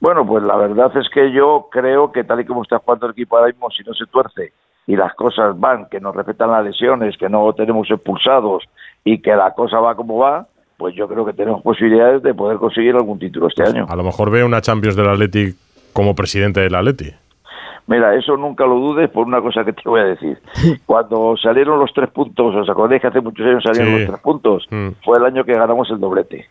Bueno, 0.00 0.26
pues 0.26 0.44
la 0.44 0.56
verdad 0.56 0.96
es 0.96 1.08
que 1.08 1.32
yo 1.32 1.68
creo 1.70 2.12
que 2.12 2.24
tal 2.24 2.40
y 2.40 2.44
como 2.44 2.62
está 2.62 2.78
jugando 2.78 3.06
el 3.06 3.12
equipo 3.12 3.36
ahora 3.36 3.48
mismo, 3.48 3.70
si 3.70 3.82
no 3.82 3.94
se 3.94 4.06
tuerce 4.06 4.52
y 4.86 4.96
las 4.96 5.14
cosas 5.14 5.58
van, 5.58 5.88
que 5.88 6.00
nos 6.00 6.14
respetan 6.14 6.50
las 6.50 6.64
lesiones, 6.64 7.16
que 7.16 7.28
no 7.28 7.52
tenemos 7.54 7.90
expulsados 7.90 8.64
y 9.04 9.20
que 9.20 9.34
la 9.34 9.52
cosa 9.52 9.80
va 9.80 9.96
como 9.96 10.18
va, 10.18 10.46
pues 10.76 10.94
yo 10.94 11.08
creo 11.08 11.24
que 11.24 11.32
tenemos 11.32 11.62
posibilidades 11.62 12.22
de 12.22 12.34
poder 12.34 12.58
conseguir 12.58 12.94
algún 12.94 13.18
título 13.18 13.48
este 13.48 13.62
año. 13.62 13.86
A 13.88 13.96
lo 13.96 14.02
mejor 14.04 14.30
ve 14.30 14.44
una 14.44 14.60
Champions 14.60 14.96
del 14.96 15.08
Atleti 15.08 15.54
como 15.92 16.14
presidente 16.14 16.60
del 16.60 16.74
Atleti. 16.74 17.10
Mira, 17.88 18.14
eso 18.16 18.36
nunca 18.36 18.66
lo 18.66 18.74
dudes 18.74 19.08
por 19.10 19.26
una 19.26 19.40
cosa 19.40 19.64
que 19.64 19.72
te 19.72 19.82
voy 19.88 20.00
a 20.00 20.04
decir. 20.04 20.38
Cuando 20.86 21.36
salieron 21.36 21.78
los 21.78 21.92
tres 21.94 22.10
puntos, 22.10 22.54
¿os 22.54 22.68
acordáis 22.68 23.00
que 23.00 23.06
hace 23.08 23.20
muchos 23.20 23.46
años 23.46 23.62
salieron 23.62 23.92
Sí. 23.94 23.98
los 24.00 24.08
tres 24.08 24.20
puntos? 24.20 24.66
Mm. 24.70 24.88
Fue 25.04 25.18
el 25.18 25.24
año 25.24 25.44
que 25.44 25.52
ganamos 25.54 25.88
el 25.90 26.00
doblete. 26.00 26.46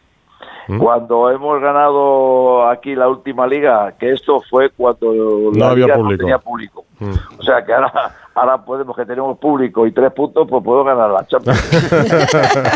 Mm. 0.68 0.80
Cuando 0.80 1.30
hemos 1.30 1.62
ganado 1.62 2.68
aquí 2.68 2.96
la 2.96 3.08
última 3.08 3.46
liga, 3.48 3.94
que 4.00 4.12
esto 4.12 4.42
fue 4.50 4.70
cuando 4.70 5.52
la 5.54 5.70
había 5.70 5.86
liga 5.86 5.96
público. 5.96 6.12
no 6.12 6.18
tenía 6.18 6.38
público. 6.40 6.86
Mm. 7.00 7.40
O 7.40 7.44
sea 7.44 7.64
que 7.64 7.74
ahora, 7.74 7.92
ahora 8.34 8.58
podemos 8.64 8.96
que 8.96 9.06
tenemos 9.06 9.38
público 9.38 9.86
y 9.86 9.92
tres 9.92 10.12
puntos, 10.12 10.48
pues 10.50 10.64
puedo 10.64 10.84
ganar 10.84 11.12
la 11.12 11.26
Champions. 11.28 11.62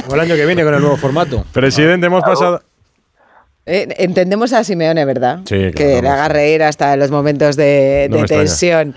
O 0.10 0.14
el 0.14 0.20
año 0.20 0.36
que 0.36 0.46
viene 0.46 0.64
con 0.64 0.74
el 0.74 0.82
nuevo 0.82 0.98
formato. 0.98 1.44
Presidente, 1.54 2.08
hemos 2.08 2.24
pasado. 2.24 2.62
Eh, 3.72 3.88
entendemos 4.00 4.52
a 4.54 4.64
Simeone, 4.64 5.06
¿verdad? 5.06 5.40
Sí, 5.46 5.56
claro, 5.56 5.74
Que 5.76 6.02
le 6.02 6.10
haga 6.10 6.28
reír 6.28 6.64
hasta 6.64 6.94
en 6.94 7.00
los 7.00 7.12
momentos 7.12 7.56
de, 7.56 8.08
No 8.10 8.16
de 8.16 8.22
me 8.22 8.22
extraña. 8.22 8.44
tensión. 8.44 8.96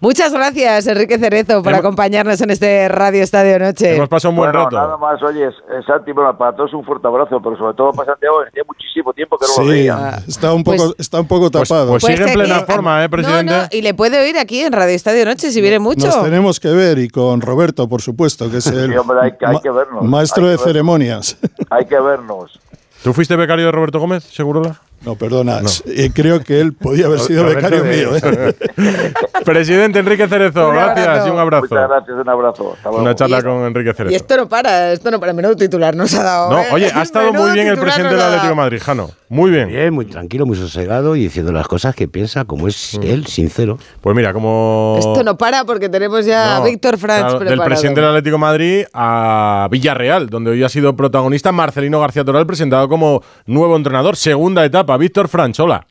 Muchas 0.00 0.32
gracias, 0.32 0.86
Enrique 0.88 1.16
Cerezo, 1.18 1.62
por 1.62 1.72
Hemos- 1.72 1.78
acompañarnos 1.80 2.40
en 2.40 2.50
este 2.50 2.88
Radio 2.88 3.22
Estadio 3.22 3.58
Noche. 3.60 3.94
Hemos 3.96 4.08
pasado 4.08 4.30
un 4.30 4.36
buen 4.36 4.50
bueno, 4.50 4.64
rato. 4.64 4.76
nada 4.76 4.96
más, 4.96 5.22
oye, 5.22 5.48
Santi, 5.86 6.10
bueno, 6.12 6.36
para 6.36 6.56
todos 6.56 6.72
un 6.74 6.84
fuerte 6.84 7.06
abrazo, 7.06 7.40
pero 7.42 7.56
sobre 7.56 7.74
todo 7.74 7.92
para 7.92 8.12
Santiago, 8.12 8.38
que 8.42 8.48
hacía 8.48 8.62
muchísimo 8.66 9.12
tiempo 9.12 9.38
que 9.38 9.46
no 9.46 9.62
lo 9.64 9.70
Sí, 9.70 9.78
veía. 9.78 10.22
está 10.26 10.52
un 10.54 10.64
poco, 10.64 10.76
Pues- 10.76 10.94
está 10.98 11.20
un 11.20 11.28
poco 11.28 11.50
Pues- 11.52 11.68
tapado. 11.68 11.90
pues 11.90 12.02
sigue 12.04 12.24
en 12.24 12.32
plena 12.32 12.58
eh, 12.58 12.64
forma, 12.66 13.04
¿eh, 13.04 13.08
presidente? 13.08 13.44
No, 13.52 13.62
no, 13.62 13.68
y 13.70 13.82
le 13.82 13.94
puede 13.94 14.20
oír 14.20 14.36
aquí 14.38 14.60
en 14.62 14.72
Radio 14.72 14.94
Estadio 14.94 15.24
Noche 15.24 15.52
si 15.52 15.60
viene 15.60 15.78
mucho. 15.78 16.06
Nos 16.06 16.22
tenemos 16.24 16.58
que 16.58 16.68
ver 16.68 16.98
y 16.98 17.08
con 17.08 17.40
Roberto, 17.40 17.88
por 17.88 18.02
supuesto, 18.02 18.50
que 18.50 18.56
es 18.56 18.66
el 18.66 18.90
Sí, 18.90 18.96
hombre, 18.96 19.18
hay 19.22 19.32
que- 19.38 19.46
hay 19.46 19.60
que 19.60 19.70
vernos, 19.70 20.02
maestro 20.04 20.44
hay 20.46 20.50
de 20.50 20.56
que 20.56 20.58
vernos. 20.58 20.72
ceremonias. 20.72 21.36
Hay 21.70 21.84
que 21.86 22.00
vernos. 22.00 22.58
¿Tú 23.02 23.12
fuiste 23.12 23.34
becario 23.34 23.66
de 23.66 23.72
Roberto 23.72 23.98
Gómez, 23.98 24.22
Segurola? 24.22 24.80
No, 25.04 25.16
perdona, 25.16 25.60
eh, 25.86 26.10
creo 26.14 26.40
que 26.44 26.60
él 26.60 26.74
podía 26.74 27.06
haber 27.06 27.18
sido 27.18 27.44
becario 27.44 27.82
de- 27.82 27.96
mío. 27.96 28.10
¿eh? 28.16 28.54
Presidente 29.44 29.98
Enrique 29.98 30.28
Cerezo, 30.28 30.68
Un 30.68 30.74
gracias 30.76 31.26
y 31.26 31.30
un 31.30 31.38
abrazo. 31.38 31.66
Muchas 31.68 31.88
gracias, 31.88 32.16
un 32.16 32.28
abrazo. 32.28 32.72
Hasta 32.76 32.88
luego. 32.88 33.02
Una 33.02 33.14
charla 33.16 33.38
Y- 33.38 33.42
con 33.42 33.52
Enrique 33.66 33.90
Y 33.90 33.94
Cerezo. 33.94 34.16
esto 34.16 34.36
no 34.36 34.48
para, 34.48 34.92
esto 34.92 35.10
no 35.10 35.18
para. 35.18 35.32
Menudo 35.32 35.56
titular 35.56 35.96
nos 35.96 36.14
ha 36.14 36.22
dado. 36.22 36.50
No, 36.52 36.58
¿eh? 36.60 36.66
oye, 36.72 36.90
ha 36.94 37.02
estado 37.02 37.26
Menudo 37.32 37.46
muy 37.46 37.52
bien 37.54 37.66
el 37.66 37.78
presidente 37.78 38.14
del 38.14 38.22
Atlético 38.22 38.48
de. 38.50 38.54
Madrid, 38.54 38.78
Jano. 38.80 39.10
Muy 39.28 39.50
bien. 39.50 39.68
Bien, 39.68 39.92
muy 39.92 40.04
tranquilo, 40.04 40.46
muy 40.46 40.56
sosegado 40.56 41.16
y 41.16 41.20
diciendo 41.22 41.50
las 41.52 41.66
cosas 41.66 41.94
que 41.96 42.06
piensa, 42.06 42.44
como 42.44 42.68
es 42.68 42.98
Mm. 42.98 43.02
él, 43.02 43.26
sincero. 43.26 43.78
Pues 44.00 44.14
mira, 44.14 44.32
como. 44.32 44.96
Esto 44.98 45.24
no 45.24 45.36
para 45.36 45.64
porque 45.64 45.88
tenemos 45.88 46.24
ya 46.26 46.58
a 46.58 46.60
Víctor 46.64 46.98
Franz 46.98 47.22
claro, 47.34 47.40
Del 47.40 47.60
presidente 47.62 48.00
del 48.00 48.10
Atlético 48.10 48.34
de 48.36 48.40
Madrid 48.40 48.84
a 48.94 49.66
Villarreal, 49.70 50.28
donde 50.28 50.50
hoy 50.52 50.62
ha 50.62 50.68
sido 50.68 50.94
protagonista 50.94 51.50
Marcelino 51.50 51.98
García 51.98 52.24
Toral, 52.24 52.46
presentado 52.46 52.88
como 52.88 53.22
nuevo 53.46 53.74
entrenador. 53.76 54.16
Segunda 54.16 54.64
etapa. 54.64 54.91
Víctor 54.96 55.28
Franch, 55.28 55.60
hola. 55.60 55.86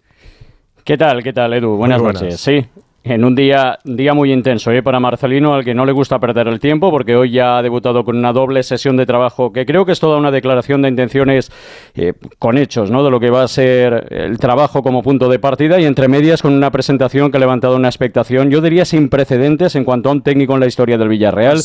¿Qué 0.84 0.98
tal? 0.98 1.24
¿Qué 1.24 1.34
tal, 1.34 1.54
Edu? 1.54 1.76
Buenas, 1.76 2.02
buenas. 2.02 2.22
noches. 2.22 2.42
Sí, 2.42 2.66
en 3.04 3.26
un 3.26 3.34
día, 3.34 3.80
día 3.84 4.14
muy 4.14 4.32
intenso 4.32 4.72
¿eh? 4.72 4.84
para 4.84 5.00
Marcelino, 5.00 5.56
al 5.56 5.66
que 5.66 5.74
no 5.74 5.86
le 5.86 5.92
gusta 5.92 6.20
perder 6.20 6.48
el 6.48 6.60
tiempo, 6.60 6.92
porque 6.92 7.16
hoy 7.16 7.32
ya 7.32 7.58
ha 7.58 7.64
debutado 7.64 8.04
con 8.04 8.16
una 8.16 8.32
doble 8.32 8.62
sesión 8.62 8.96
de 8.96 9.08
trabajo 9.08 9.52
que 9.52 9.66
creo 9.66 9.86
que 9.86 9.92
es 9.92 10.00
toda 10.00 10.18
una 10.18 10.30
declaración 10.30 10.84
de 10.84 10.90
intenciones 10.90 11.52
eh, 11.96 12.14
con 12.38 12.60
hechos, 12.60 12.92
¿no? 12.92 13.04
De 13.04 13.10
lo 13.10 13.20
que 13.20 13.32
va 13.32 13.42
a 13.44 13.48
ser 13.48 14.08
el 14.12 14.38
trabajo 14.38 14.84
como 14.84 15.02
punto 15.02 15.30
de 15.30 15.40
partida 15.40 15.80
y 15.80 15.86
entre 15.86 16.08
medias 16.08 16.44
con 16.44 16.54
una 16.54 16.70
presentación 16.70 17.32
que 17.32 17.38
ha 17.38 17.40
levantado 17.40 17.76
una 17.76 17.88
expectación, 17.88 18.52
yo 18.52 18.62
diría 18.62 18.86
sin 18.86 19.10
precedentes 19.10 19.76
en 19.76 19.84
cuanto 19.84 20.10
a 20.10 20.12
un 20.12 20.22
técnico 20.22 20.54
en 20.54 20.60
la 20.60 20.68
historia 20.68 21.00
del 21.00 21.10
Villarreal, 21.10 21.60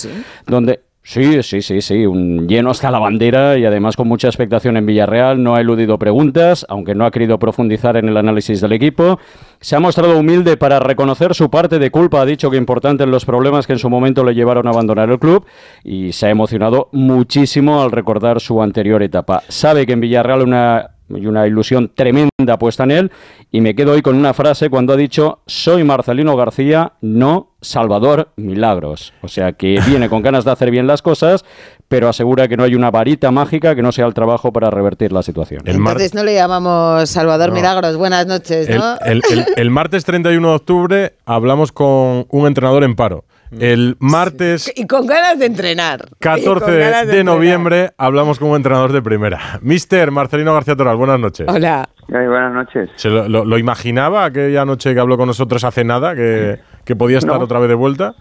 donde 0.47 0.81
Sí, 1.09 1.41
sí, 1.45 1.63
sí, 1.63 1.81
sí, 1.83 2.05
un 2.05 2.49
lleno 2.49 2.73
hasta 2.73 2.91
la 2.91 2.99
bandera 2.99 3.57
y 3.57 3.65
además 3.65 3.95
con 3.95 4.09
mucha 4.09 4.27
expectación 4.27 4.77
en 4.77 4.87
Villarreal. 4.87 5.41
No 5.41 5.55
ha 5.55 5.61
eludido 5.61 6.01
preguntas, 6.01 6.67
aunque 6.69 6.97
no 6.97 7.07
ha 7.07 7.13
querido 7.13 7.39
profundizar 7.39 7.97
en 7.97 8.09
el 8.09 8.17
análisis 8.17 8.61
del 8.61 8.73
equipo. 8.73 9.21
Se 9.61 9.77
ha 9.77 9.81
mostrado 9.81 10.19
humilde 10.19 10.57
para 10.57 10.81
reconocer 10.81 11.37
su 11.37 11.49
parte 11.49 11.79
de 11.79 11.93
culpa. 11.93 12.23
Ha 12.23 12.27
dicho 12.27 12.51
que 12.51 12.57
importante 12.57 13.05
en 13.05 13.13
los 13.13 13.25
problemas 13.25 13.69
que 13.69 13.75
en 13.75 13.79
su 13.79 13.89
momento 13.89 14.25
le 14.25 14.35
llevaron 14.35 14.67
a 14.67 14.71
abandonar 14.71 15.09
el 15.09 15.21
club 15.21 15.47
y 15.85 16.11
se 16.11 16.27
ha 16.27 16.31
emocionado 16.31 16.89
muchísimo 16.91 17.83
al 17.83 17.93
recordar 17.93 18.41
su 18.41 18.61
anterior 18.61 19.01
etapa. 19.01 19.45
Sabe 19.47 19.87
que 19.87 19.93
en 19.93 20.01
Villarreal 20.01 20.43
una 20.43 20.96
y 21.09 21.27
una 21.27 21.47
ilusión 21.47 21.91
tremenda 21.95 22.59
puesta 22.59 22.85
en 22.85 22.91
él. 22.91 23.13
Y 23.51 23.61
me 23.61 23.75
quedo 23.75 23.93
hoy 23.93 24.03
con 24.03 24.17
una 24.17 24.35
frase 24.35 24.71
cuando 24.71 24.93
ha 24.93 24.97
dicho: 24.97 25.41
Soy 25.47 25.85
Marcelino 25.85 26.37
García, 26.37 26.93
no 27.01 27.53
Salvador 27.61 28.31
Milagros. 28.37 29.13
O 29.23 29.29
sea 29.29 29.53
que 29.53 29.81
viene 29.87 30.09
con 30.09 30.23
ganas 30.23 30.45
de 30.45 30.51
hacer 30.53 30.71
bien 30.71 30.87
las 30.87 31.03
cosas, 31.03 31.45
pero 31.89 32.09
asegura 32.09 32.49
que 32.49 32.57
no 32.57 32.65
hay 32.65 32.75
una 32.75 32.91
varita 32.91 33.31
mágica 33.31 33.75
que 33.75 33.83
no 33.83 33.93
sea 33.93 34.07
el 34.07 34.15
trabajo 34.15 34.53
para 34.53 34.71
revertir 34.71 35.13
la 35.13 35.23
situación. 35.23 35.63
El, 35.65 35.77
Entonces 35.77 36.15
no 36.15 36.25
le 36.25 36.35
llamamos 36.35 37.09
Salvador 37.09 37.51
No. 37.51 37.55
Milagros. 37.57 37.97
Buenas 37.97 38.27
noches, 38.27 38.69
el- 38.69 38.79
¿no? 38.79 38.99
el- 39.05 39.23
el- 39.31 39.47
el 39.57 39.71
martes 39.71 40.05
31 40.05 40.49
de 40.49 40.55
octubre 40.55 41.15
hablamos 41.25 41.73
con 41.73 42.27
un 42.29 42.47
entrenador 42.47 42.83
en 42.85 42.97
paro. 42.97 43.25
El 43.51 43.97
martes 44.01 44.73
Y 44.77 44.87
con 44.87 45.07
ganas 45.07 45.39
de 45.39 45.47
entrenar. 45.47 46.01
Y 46.13 46.15
14 46.21 46.45
con 46.65 46.75
ganas 46.79 47.07
de, 47.07 47.19
entrenar. 47.19 47.25
noviembre 47.25 47.91
hablamos 47.97 48.39
como 48.39 48.57
entrenador 48.57 48.93
de 48.93 49.03
primera. 49.03 49.39
Mister 49.63 50.11
Marcelino 50.11 50.53
García 50.55 50.77
Toral, 50.77 50.97
buenas 50.97 51.21
noches. 51.21 51.47
Hola. 51.49 51.89
buenas 52.09 52.53
noches. 52.53 52.91
¿Se 52.97 53.09
lo, 53.09 53.29
lo- 53.29 53.45
lo 53.45 53.59
imaginaba 53.59 54.25
aquella 54.25 54.65
noche 54.65 54.95
que 54.95 55.01
habló 55.01 55.17
con 55.17 55.27
nosotros 55.29 55.63
hace 55.65 55.85
nada, 55.85 56.15
que, 56.15 56.59
que 56.85 56.97
podía 56.97 57.19
estar 57.19 57.39
No. 57.39 57.45
otra 57.45 57.59
vez 57.61 57.69
de 57.69 57.75
vuelta? 57.75 58.15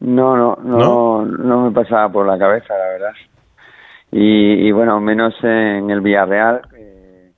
No, 0.00 0.36
no, 0.36 0.58
no, 0.62 1.24
no, 1.24 1.60
me 1.66 1.70
pasaba 1.70 2.08
por 2.10 2.26
la 2.26 2.36
cabeza, 2.38 2.74
la 2.76 2.84
verdad. 2.92 3.12
Y, 4.10 4.66
y 4.68 4.72
bueno, 4.72 5.00
menos 5.00 5.32
en 5.44 5.88
el 5.90 6.00
Villarreal, 6.00 6.62
que, 6.70 7.30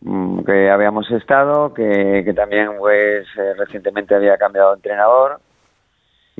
mm, 0.00 0.40
que 0.44 0.68
habíamos 0.70 1.08
estado, 1.12 1.72
que, 1.72 2.22
que 2.24 2.34
también 2.34 2.70
pues 2.78 3.24
eh, 3.38 3.54
recientemente 3.56 4.14
había 4.16 4.36
cambiado 4.36 4.70
de 4.70 4.76
entrenador. 4.76 5.38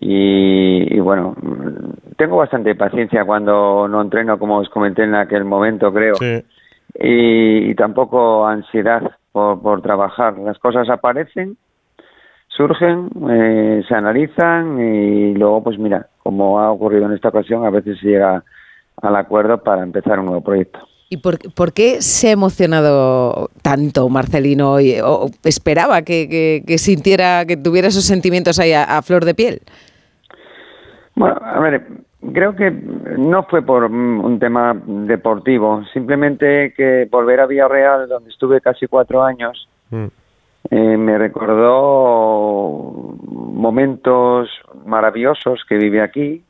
Y, 0.01 0.95
y 0.97 1.01
bueno, 1.01 1.35
mm, 1.41 2.15
tengo 2.17 2.37
bastante 2.37 2.75
paciencia 2.75 3.25
cuando 3.25 3.89
no 3.89 4.03
entreno, 4.03 4.39
como 4.39 4.59
os 4.59 4.69
comenté 4.69 5.05
en 5.05 5.15
aquel 5.15 5.45
momento, 5.45 5.93
creo. 5.93 6.15
Y, 6.99 7.71
y 7.71 7.75
tampoco 7.75 8.47
ansiedad 8.47 9.03
por, 9.33 9.61
por 9.61 9.83
trabajar. 9.83 10.39
Las 10.39 10.59
cosas 10.59 10.89
aparecen 10.89 11.57
surgen, 12.49 13.11
eh, 13.31 13.83
se 13.87 13.95
analizan 13.95 14.81
y 14.81 15.35
luego, 15.35 15.63
pues 15.63 15.79
mira, 15.79 16.09
como 16.23 16.59
ha 16.59 16.71
ocurrido 16.73 17.05
en 17.07 17.13
esta 17.13 17.29
ocasión, 17.29 17.67
a 17.67 17.71
veces 17.71 17.99
se 18.01 18.07
llega 18.09 18.43
al 19.03 19.17
acuerdo 19.17 19.63
para 19.63 19.83
empezar 19.83 20.19
un 20.21 20.27
nuevo 20.27 20.41
proyecto. 20.41 20.79
¿Y 21.11 21.19
por, 21.19 21.39
por 21.55 21.73
qué 21.75 22.01
se 22.01 22.29
ha 22.29 22.33
emocionado 22.33 23.51
tanto 23.63 24.09
Marcelino 24.09 24.73
hoy? 24.73 24.97
¿O 25.05 25.29
esperaba 25.45 26.01
que, 26.03 26.29
que- 26.29 26.65
que 26.67 26.79
sintiera, 26.79 27.45
que 27.45 27.57
tuviera 27.59 27.89
esos 27.89 28.05
sentimientos 28.05 28.59
ahí 28.59 28.73
a, 28.73 28.85
a 28.85 29.03
flor 29.03 29.25
de 29.27 29.35
piel? 29.35 29.61
Bueno, 31.17 31.39
a 31.43 31.59
ver, 31.61 31.83
creo 32.33 32.55
que 32.55 32.71
no 32.71 33.45
fue 33.45 33.63
por 33.63 33.89
mm, 33.89 34.25
un 34.25 34.39
tema 34.39 34.79
deportivo, 34.85 35.83
simplemente 35.93 36.75
que 36.77 37.09
volver 37.11 37.41
a 37.41 37.47
Villarreal, 37.47 38.09
donde 38.09 38.31
estuve 38.31 38.61
casi 38.61 38.87
cuatro 38.87 39.25
años, 39.25 39.69
eh, 39.91 40.97
me 40.97 41.17
recordó 41.17 43.17
momentos 43.23 44.51
maravillosos 44.85 45.65
que 45.67 45.77
viví 45.77 46.01
aquí, 46.01 46.45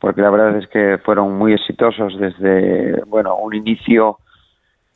porque 0.00 0.22
la 0.22 0.30
verdad 0.30 0.56
es 0.56 0.66
que 0.68 0.98
fueron 1.04 1.36
muy 1.36 1.52
exitosos 1.52 2.18
desde, 2.18 3.02
bueno, 3.06 3.36
un 3.36 3.54
inicio 3.54 4.16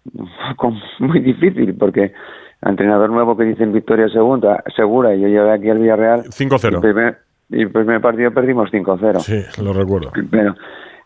muy 1.00 1.20
difícil, 1.20 1.76
porque 1.76 2.14
entrenador 2.62 3.10
nuevo 3.10 3.36
que 3.36 3.44
dicen 3.44 3.74
victoria 3.74 4.08
segunda, 4.08 4.64
segura, 4.74 5.14
y 5.14 5.20
yo 5.20 5.28
llegué 5.28 5.52
aquí 5.52 5.68
al 5.68 5.78
Villarreal. 5.78 6.24
5-0. 6.24 7.25
Y 7.48 7.62
el 7.62 7.70
primer 7.70 8.00
partido 8.00 8.32
perdimos 8.32 8.70
5-0. 8.70 9.20
Sí, 9.20 9.62
lo 9.62 9.72
recuerdo. 9.72 10.12
Pero, 10.30 10.54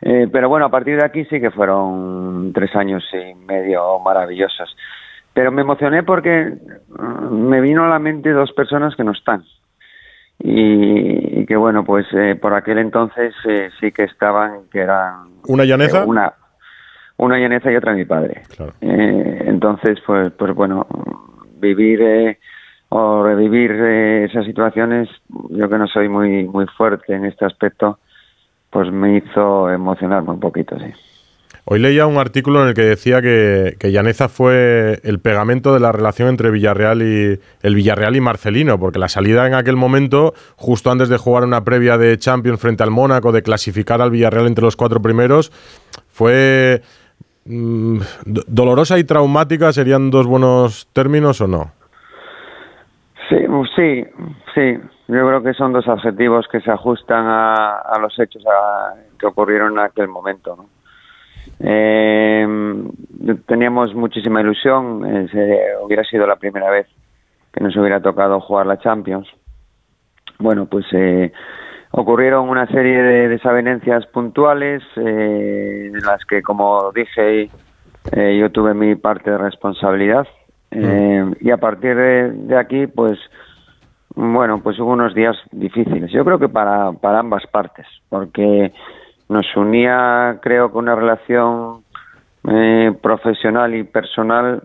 eh, 0.01 0.29
pero 0.33 0.49
bueno, 0.49 0.67
a 0.67 0.71
partir 0.71 0.97
de 0.97 1.05
aquí 1.05 1.25
sí 1.27 1.41
que 1.41 1.51
fueron 1.51 2.53
tres 2.55 2.75
años 2.75 3.05
y 3.13 3.35
medio 3.35 3.99
maravillosos. 4.01 4.75
Pero 5.35 5.53
me 5.53 5.63
emocioné 5.63 6.03
porque 6.03 6.53
mm, 6.89 7.35
me 7.35 7.61
vino 7.61 7.85
a 7.85 7.89
la 7.89 7.99
mente 7.99 8.31
dos 8.31 8.53
personas 8.53 8.97
que 8.97 9.05
no 9.05 9.13
están. 9.13 9.45
Y, 10.43 11.41
y 11.41 11.47
que 11.47 11.57
bueno, 11.57 11.85
pues 11.85 12.07
eh, 12.13 12.35
por 12.35 12.55
aquel 12.55 12.79
entonces 12.79 13.35
eh, 13.47 13.69
sí 13.79 13.93
que 13.93 14.05
estaban, 14.05 14.69
que 14.73 14.81
eran... 14.81 15.29
¿Una 15.47 15.65
llaneza? 15.65 16.03
eh, 16.03 16.07
una, 16.07 16.33
una 17.19 17.39
llaneza 17.39 17.71
y 17.71 17.77
otra 17.77 17.93
mi 17.93 18.07
padre. 18.07 18.43
Eh, 18.81 19.45
entonces, 19.47 19.99
pues, 20.07 20.33
pues 20.33 20.55
bueno, 20.55 20.87
vivir 21.59 22.01
eh, 22.01 22.39
o 22.91 23.23
revivir 23.23 23.71
eh, 23.73 24.25
esas 24.25 24.45
situaciones, 24.45 25.09
yo 25.49 25.69
que 25.69 25.79
no 25.79 25.87
soy 25.87 26.09
muy, 26.09 26.45
muy 26.49 26.67
fuerte 26.77 27.15
en 27.15 27.25
este 27.25 27.45
aspecto, 27.47 27.99
pues 28.71 28.91
me 28.93 29.17
hizo 29.17 29.71
emocionarme 29.71 30.31
un 30.31 30.41
poquito, 30.41 30.79
sí. 30.79 30.93
Hoy 31.67 31.79
leía 31.79 32.07
un 32.07 32.17
artículo 32.17 32.63
en 32.63 32.69
el 32.69 32.75
que 32.75 32.83
decía 32.83 33.23
que, 33.23 33.77
que 33.79 33.93
Llaneza 33.93 34.29
fue 34.29 34.99
el 35.05 35.21
pegamento 35.21 35.73
de 35.73 35.79
la 35.79 35.93
relación 35.93 36.29
entre 36.29 36.51
Villarreal 36.51 37.01
y 37.03 37.39
el 37.63 37.75
Villarreal 37.77 38.17
y 38.17 38.21
Marcelino, 38.21 38.79
porque 38.81 38.99
la 38.99 39.09
salida 39.09 39.47
en 39.47 39.55
aquel 39.55 39.77
momento, 39.77 40.35
justo 40.57 40.91
antes 40.91 41.09
de 41.09 41.17
jugar 41.19 41.45
una 41.45 41.63
previa 41.63 41.97
de 41.97 42.19
Champions 42.19 42.61
frente 42.61 42.83
al 42.83 42.91
Mónaco, 42.91 43.31
de 43.31 43.43
clasificar 43.43 44.01
al 44.03 44.11
Villarreal 44.11 44.47
entre 44.49 44.65
los 44.65 44.75
cuatro 44.75 45.01
primeros, 45.01 45.53
fue 46.09 46.83
mm, 47.45 47.99
do- 48.25 48.45
dolorosa 48.49 48.99
y 48.99 49.05
traumática. 49.05 49.73
¿Serían 49.73 50.11
dos 50.11 50.27
buenos 50.27 50.89
términos 50.93 51.41
o 51.41 51.47
no? 51.47 51.73
Sí, 53.31 53.37
sí, 53.77 54.05
sí. 54.55 54.79
Yo 55.09 55.27
creo 55.27 55.43
que 55.43 55.55
son 55.55 55.73
dos 55.73 55.89
adjetivos 55.89 56.47
que 56.49 56.61
se 56.61 56.71
ajustan 56.71 57.27
a, 57.27 57.79
a 57.79 57.99
los 57.99 58.19
hechos 58.19 58.45
que 59.19 59.27
ocurrieron 59.27 59.73
en 59.73 59.79
aquel 59.79 60.09
momento. 60.09 60.57
¿no? 60.57 60.67
Eh, 61.61 62.47
teníamos 63.47 63.95
muchísima 63.95 64.41
ilusión. 64.41 65.05
eh, 65.33 65.73
hubiera 65.83 66.05
sido 66.05 66.27
la 66.27 66.37
primera 66.37 66.71
vez 66.71 66.87
que 67.53 67.63
nos 67.63 67.77
hubiera 67.77 68.01
tocado 68.01 68.41
jugar 68.41 68.67
la 68.67 68.79
Champions. 68.79 69.29
Bueno, 70.39 70.67
pues 70.67 70.87
eh, 70.93 71.33
ocurrieron 71.93 72.49
una 72.49 72.67
serie 72.67 73.03
de 73.03 73.29
desavenencias 73.29 74.07
puntuales 74.07 74.83
eh, 74.97 75.91
en 75.93 76.01
las 76.01 76.25
que, 76.25 76.43
como 76.43 76.93
dije, 76.93 77.51
eh, 78.13 78.39
yo 78.39 78.51
tuve 78.51 78.75
mi 78.75 78.95
parte 78.95 79.31
de 79.31 79.39
responsabilidad. 79.39 80.27
Eh, 80.71 81.25
y 81.41 81.51
a 81.51 81.57
partir 81.57 81.97
de, 81.97 82.57
aquí, 82.57 82.87
pues, 82.87 83.19
bueno, 84.15 84.61
pues 84.63 84.79
hubo 84.79 84.93
unos 84.93 85.15
días 85.15 85.37
difíciles. 85.53 86.11
Yo 86.13 86.25
creo 86.25 86.39
que 86.39 86.49
para, 86.49 86.93
para 86.93 87.19
ambas 87.21 87.47
partes, 87.47 87.87
porque 88.09 88.73
nos 89.29 89.47
unía, 89.57 90.39
creo 90.43 90.71
que 90.71 90.79
una 90.79 90.95
relación 90.95 91.83
eh, 92.49 92.93
profesional 93.03 93.75
y 93.75 93.85
personal 93.85 94.63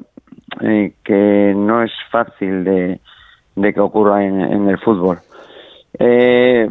eh, 0.61 0.93
que 1.03 1.53
no 1.55 1.83
es 1.83 1.91
fácil 2.11 2.63
de, 2.63 2.99
de 3.55 3.73
que 3.73 3.79
ocurra 3.79 4.23
en, 4.23 4.39
en 4.41 4.69
el 4.69 4.79
fútbol. 4.79 5.19
Eh, 5.99 6.69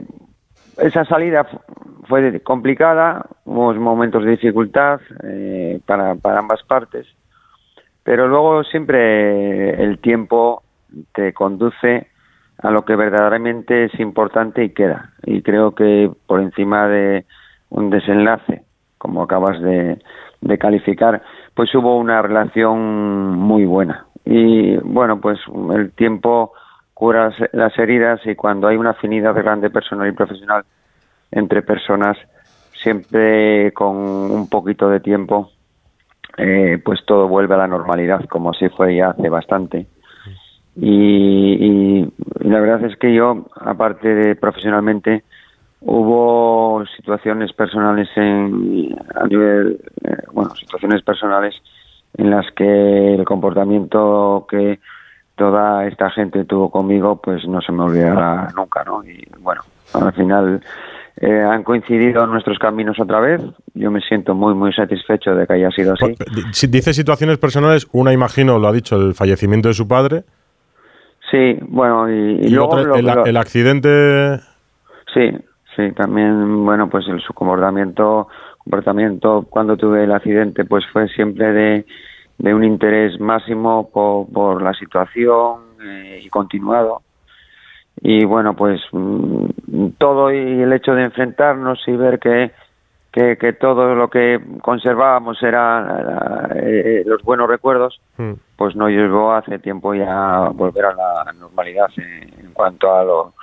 esa 0.78 1.05
salida 1.05 1.45
fu- 1.45 1.61
fue 2.09 2.41
complicada, 2.41 3.26
hubo 3.45 3.72
momentos 3.74 4.24
de 4.24 4.32
dificultad 4.32 5.01
eh, 5.22 5.80
para, 5.87 6.14
para 6.16 6.41
ambas 6.41 6.62
partes, 6.64 7.07
pero 8.05 8.29
luego 8.29 8.63
siempre 8.65 9.83
el 9.83 9.99
tiempo 9.99 10.63
te 11.15 11.33
conduce 11.33 12.07
a 12.59 12.71
lo 12.71 12.85
que 12.85 12.95
verdaderamente 12.97 13.85
es 13.85 13.99
importante 13.99 14.63
y 14.63 14.71
queda. 14.71 15.11
Y 15.25 15.43
creo 15.43 15.75
que 15.75 16.11
por 16.27 16.41
encima 16.41 16.87
de 16.87 17.25
un 17.71 17.91
desenlace, 17.91 18.63
como 18.99 19.23
acabas 19.23 19.61
de, 19.61 19.99
calificar, 20.59 21.23
pues 21.55 21.75
hubo 21.75 21.97
una 21.97 22.21
relación 22.21 23.31
muy 23.31 23.65
buena. 23.65 24.07
Y 24.27 24.77
bueno, 24.77 25.19
pues 25.21 25.39
el 25.75 25.91
tiempo 25.93 26.53
cura 26.93 27.31
las- 27.31 27.53
las 27.53 27.79
heridas 27.79 28.21
y 28.27 28.35
cuando 28.35 28.69
hay 28.69 28.77
una 28.77 28.91
afinidad 28.91 29.35
grande 29.35 29.71
personal 29.71 30.07
y 30.07 30.13
profesional 30.13 30.65
entre 31.31 31.63
personas, 31.63 32.19
siempre 32.75 33.73
con 33.73 33.97
un 33.97 34.49
poquito 34.49 34.89
de 34.91 35.01
tiempo, 35.01 35.51
eh, 36.37 36.78
pues 36.85 37.05
todo 37.07 37.28
vuelve 37.28 37.55
a 37.55 37.59
la 37.59 37.66
normalidad, 37.68 38.24
como 38.26 38.51
así 38.51 38.68
fue 38.70 38.97
ya 38.97 39.11
hace 39.11 39.28
bastante. 39.28 39.87
Y, 40.76 41.55
y- 42.01 42.12
la 42.41 42.61
verdad 42.61 42.85
es 42.85 42.97
que 42.99 43.14
yo, 43.14 43.47
aparte 43.61 44.09
de 44.14 44.35
profesionalmente, 44.35 45.22
hubo 45.80 46.85
situaciones 46.97 47.53
personales 47.53 48.09
en, 48.16 48.97
a 49.14 49.26
nivel, 49.26 49.80
eh, 50.05 50.16
bueno, 50.32 50.55
situaciones 50.57 51.03
personales 51.03 51.55
en 52.16 52.30
las 52.30 52.51
que 52.53 53.14
el 53.14 53.24
comportamiento 53.24 54.47
que 54.49 54.78
toda 55.37 55.87
esta 55.87 56.11
gente 56.11 56.45
tuvo 56.45 56.70
conmigo, 56.70 57.16
pues 57.16 57.47
no 57.47 57.61
se 57.61 57.72
me 57.72 57.82
olvidará 57.85 58.49
nunca, 58.57 58.85
¿no? 58.85 59.03
Y 59.05 59.26
bueno, 59.41 59.62
al 59.93 60.12
final 60.12 60.61
eh, 61.21 61.41
han 61.43 61.62
coincidido 61.62 62.27
nuestros 62.27 62.59
caminos 62.59 62.99
otra 62.99 63.21
vez. 63.21 63.41
Yo 63.75 63.91
me 63.91 64.01
siento 64.01 64.35
muy, 64.35 64.55
muy 64.55 64.73
satisfecho 64.73 65.35
de 65.35 65.47
que 65.47 65.53
haya 65.55 65.71
sido 65.71 65.95
así. 65.95 66.15
Dice 66.69 66.93
situaciones 66.93 67.39
personales, 67.39 67.87
una 67.93 68.12
imagino, 68.12 68.59
lo 68.59 68.69
ha 68.69 68.73
dicho, 68.73 68.97
el 68.97 69.15
fallecimiento 69.15 69.69
de 69.69 69.75
su 69.75 69.87
padre. 69.87 70.25
Sí, 71.31 71.59
bueno, 71.69 72.11
y, 72.11 72.15
y 72.43 72.47
Y, 72.47 72.51
luego 72.51 72.71
otra, 72.75 72.83
lo- 72.83 72.95
el, 72.97 73.07
lo- 73.07 73.25
el 73.25 73.37
accidente. 73.37 74.39
Sí, 75.12 75.31
sí, 75.77 75.93
también, 75.93 76.65
bueno, 76.65 76.89
pues 76.91 77.07
el, 77.09 77.21
su 77.21 77.33
comportamiento, 77.33 78.29
comportamiento 78.59 79.47
cuando 79.49 79.77
tuve 79.77 80.05
el 80.05 80.12
accidente, 80.12 80.65
pues 80.65 80.85
fue 80.93 81.09
siempre 81.09 81.53
de, 81.53 81.87
de 82.39 82.55
un 82.55 82.65
interés 82.65 83.19
máximo 83.21 83.89
por, 83.91 84.27
por 84.33 84.62
la 84.62 84.73
situación 84.75 85.61
eh, 85.83 86.21
y 86.25 86.29
continuado. 86.29 87.03
Y 88.01 88.25
bueno, 88.25 88.55
pues 88.55 88.81
mm, 88.93 89.89
todo 89.99 90.33
y 90.33 90.63
el 90.63 90.73
hecho 90.73 90.95
de 90.95 91.05
enfrentarnos 91.05 91.81
y 91.87 91.93
ver 91.93 92.19
que, 92.19 92.51
que, 93.13 93.37
que 93.37 93.53
todo 93.53 93.95
lo 93.95 94.09
que 94.09 94.41
conservábamos 94.61 95.43
era 95.43 96.49
eh, 96.57 97.03
los 97.07 97.23
buenos 97.23 97.49
recuerdos, 97.49 98.01
pues 98.57 98.77
nos 98.77 98.91
llevó 98.91 99.33
hace 99.33 99.59
tiempo 99.59 99.95
ya 99.95 100.47
a 100.47 100.49
volver 100.51 100.87
a 100.87 100.95
la 100.95 101.33
normalidad 101.33 101.89
en, 101.97 102.45
en 102.45 102.53
cuanto 102.53 102.95
a 102.95 103.05
lo 103.05 103.35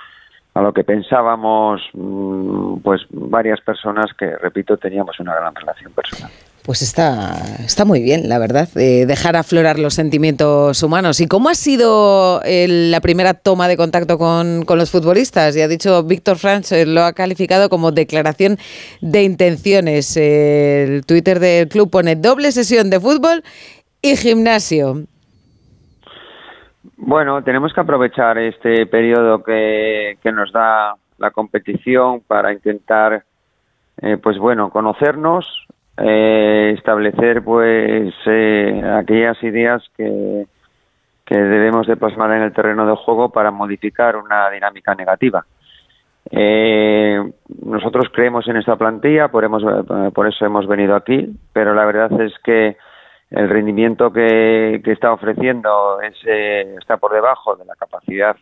a 0.54 0.60
lo 0.60 0.72
que 0.72 0.84
pensábamos, 0.84 1.80
mm, 1.94 2.76
pues 2.82 3.02
varias 3.10 3.60
personas 3.60 4.12
que, 4.18 4.36
repito, 4.36 4.76
teníamos 4.76 5.18
una 5.18 5.34
gran 5.34 5.54
relación 5.54 5.92
personal. 5.92 6.30
Pues 6.64 6.80
está, 6.80 7.56
está 7.64 7.84
muy 7.84 8.00
bien, 8.02 8.28
la 8.28 8.38
verdad, 8.38 8.68
eh, 8.76 9.04
dejar 9.04 9.34
aflorar 9.34 9.80
los 9.80 9.94
sentimientos 9.94 10.80
humanos. 10.84 11.18
¿Y 11.20 11.26
cómo 11.26 11.48
ha 11.48 11.56
sido 11.56 12.40
el- 12.44 12.92
la 12.92 13.00
primera 13.00 13.34
toma 13.34 13.66
de 13.66 13.76
contacto 13.76 14.16
con, 14.16 14.64
con 14.64 14.78
los 14.78 14.88
futbolistas? 14.92 15.56
Ya 15.56 15.64
ha 15.64 15.68
dicho 15.68 16.04
Víctor 16.04 16.38
Franz, 16.38 16.70
eh, 16.70 16.86
lo 16.86 17.02
ha 17.02 17.14
calificado 17.14 17.68
como 17.68 17.90
declaración 17.90 18.58
de 19.00 19.24
intenciones. 19.24 20.16
Eh, 20.16 20.84
el 20.84 21.04
Twitter 21.04 21.40
del 21.40 21.68
club 21.68 21.90
pone 21.90 22.14
doble 22.14 22.52
sesión 22.52 22.90
de 22.90 23.00
fútbol 23.00 23.42
y 24.00 24.14
gimnasio. 24.16 25.02
Bueno, 26.96 27.42
tenemos 27.42 27.72
que 27.74 27.80
aprovechar 27.80 28.38
este 28.38 28.86
periodo 28.86 29.42
que, 29.42 30.16
que 30.22 30.30
nos 30.30 30.52
da 30.52 30.94
la 31.18 31.32
competición 31.32 32.20
para 32.20 32.52
intentar, 32.52 33.24
pues 34.22 34.38
bueno, 34.38 34.70
conocernos, 34.70 35.44
eh, 36.02 36.74
establecer 36.76 37.42
pues 37.42 38.12
eh, 38.26 38.82
aquellas 38.94 39.42
ideas 39.42 39.82
que, 39.96 40.46
que 41.24 41.36
debemos 41.36 41.86
de 41.86 41.96
plasmar 41.96 42.32
en 42.32 42.42
el 42.42 42.52
terreno 42.52 42.86
de 42.86 42.96
juego 42.96 43.30
para 43.30 43.50
modificar 43.50 44.16
una 44.16 44.50
dinámica 44.50 44.94
negativa. 44.94 45.44
Eh, 46.30 47.22
nosotros 47.64 48.06
creemos 48.12 48.48
en 48.48 48.56
esta 48.56 48.76
plantilla, 48.76 49.28
por, 49.28 49.44
hemos, 49.44 49.62
por 50.12 50.26
eso 50.26 50.44
hemos 50.44 50.66
venido 50.66 50.96
aquí, 50.96 51.28
pero 51.52 51.74
la 51.74 51.84
verdad 51.84 52.20
es 52.20 52.32
que 52.42 52.76
el 53.30 53.48
rendimiento 53.48 54.12
que, 54.12 54.80
que 54.84 54.92
está 54.92 55.12
ofreciendo 55.12 56.00
es, 56.00 56.14
eh, 56.26 56.74
está 56.78 56.96
por 56.96 57.12
debajo 57.12 57.56
de 57.56 57.64
la 57.64 57.74
capacidad 57.74 58.36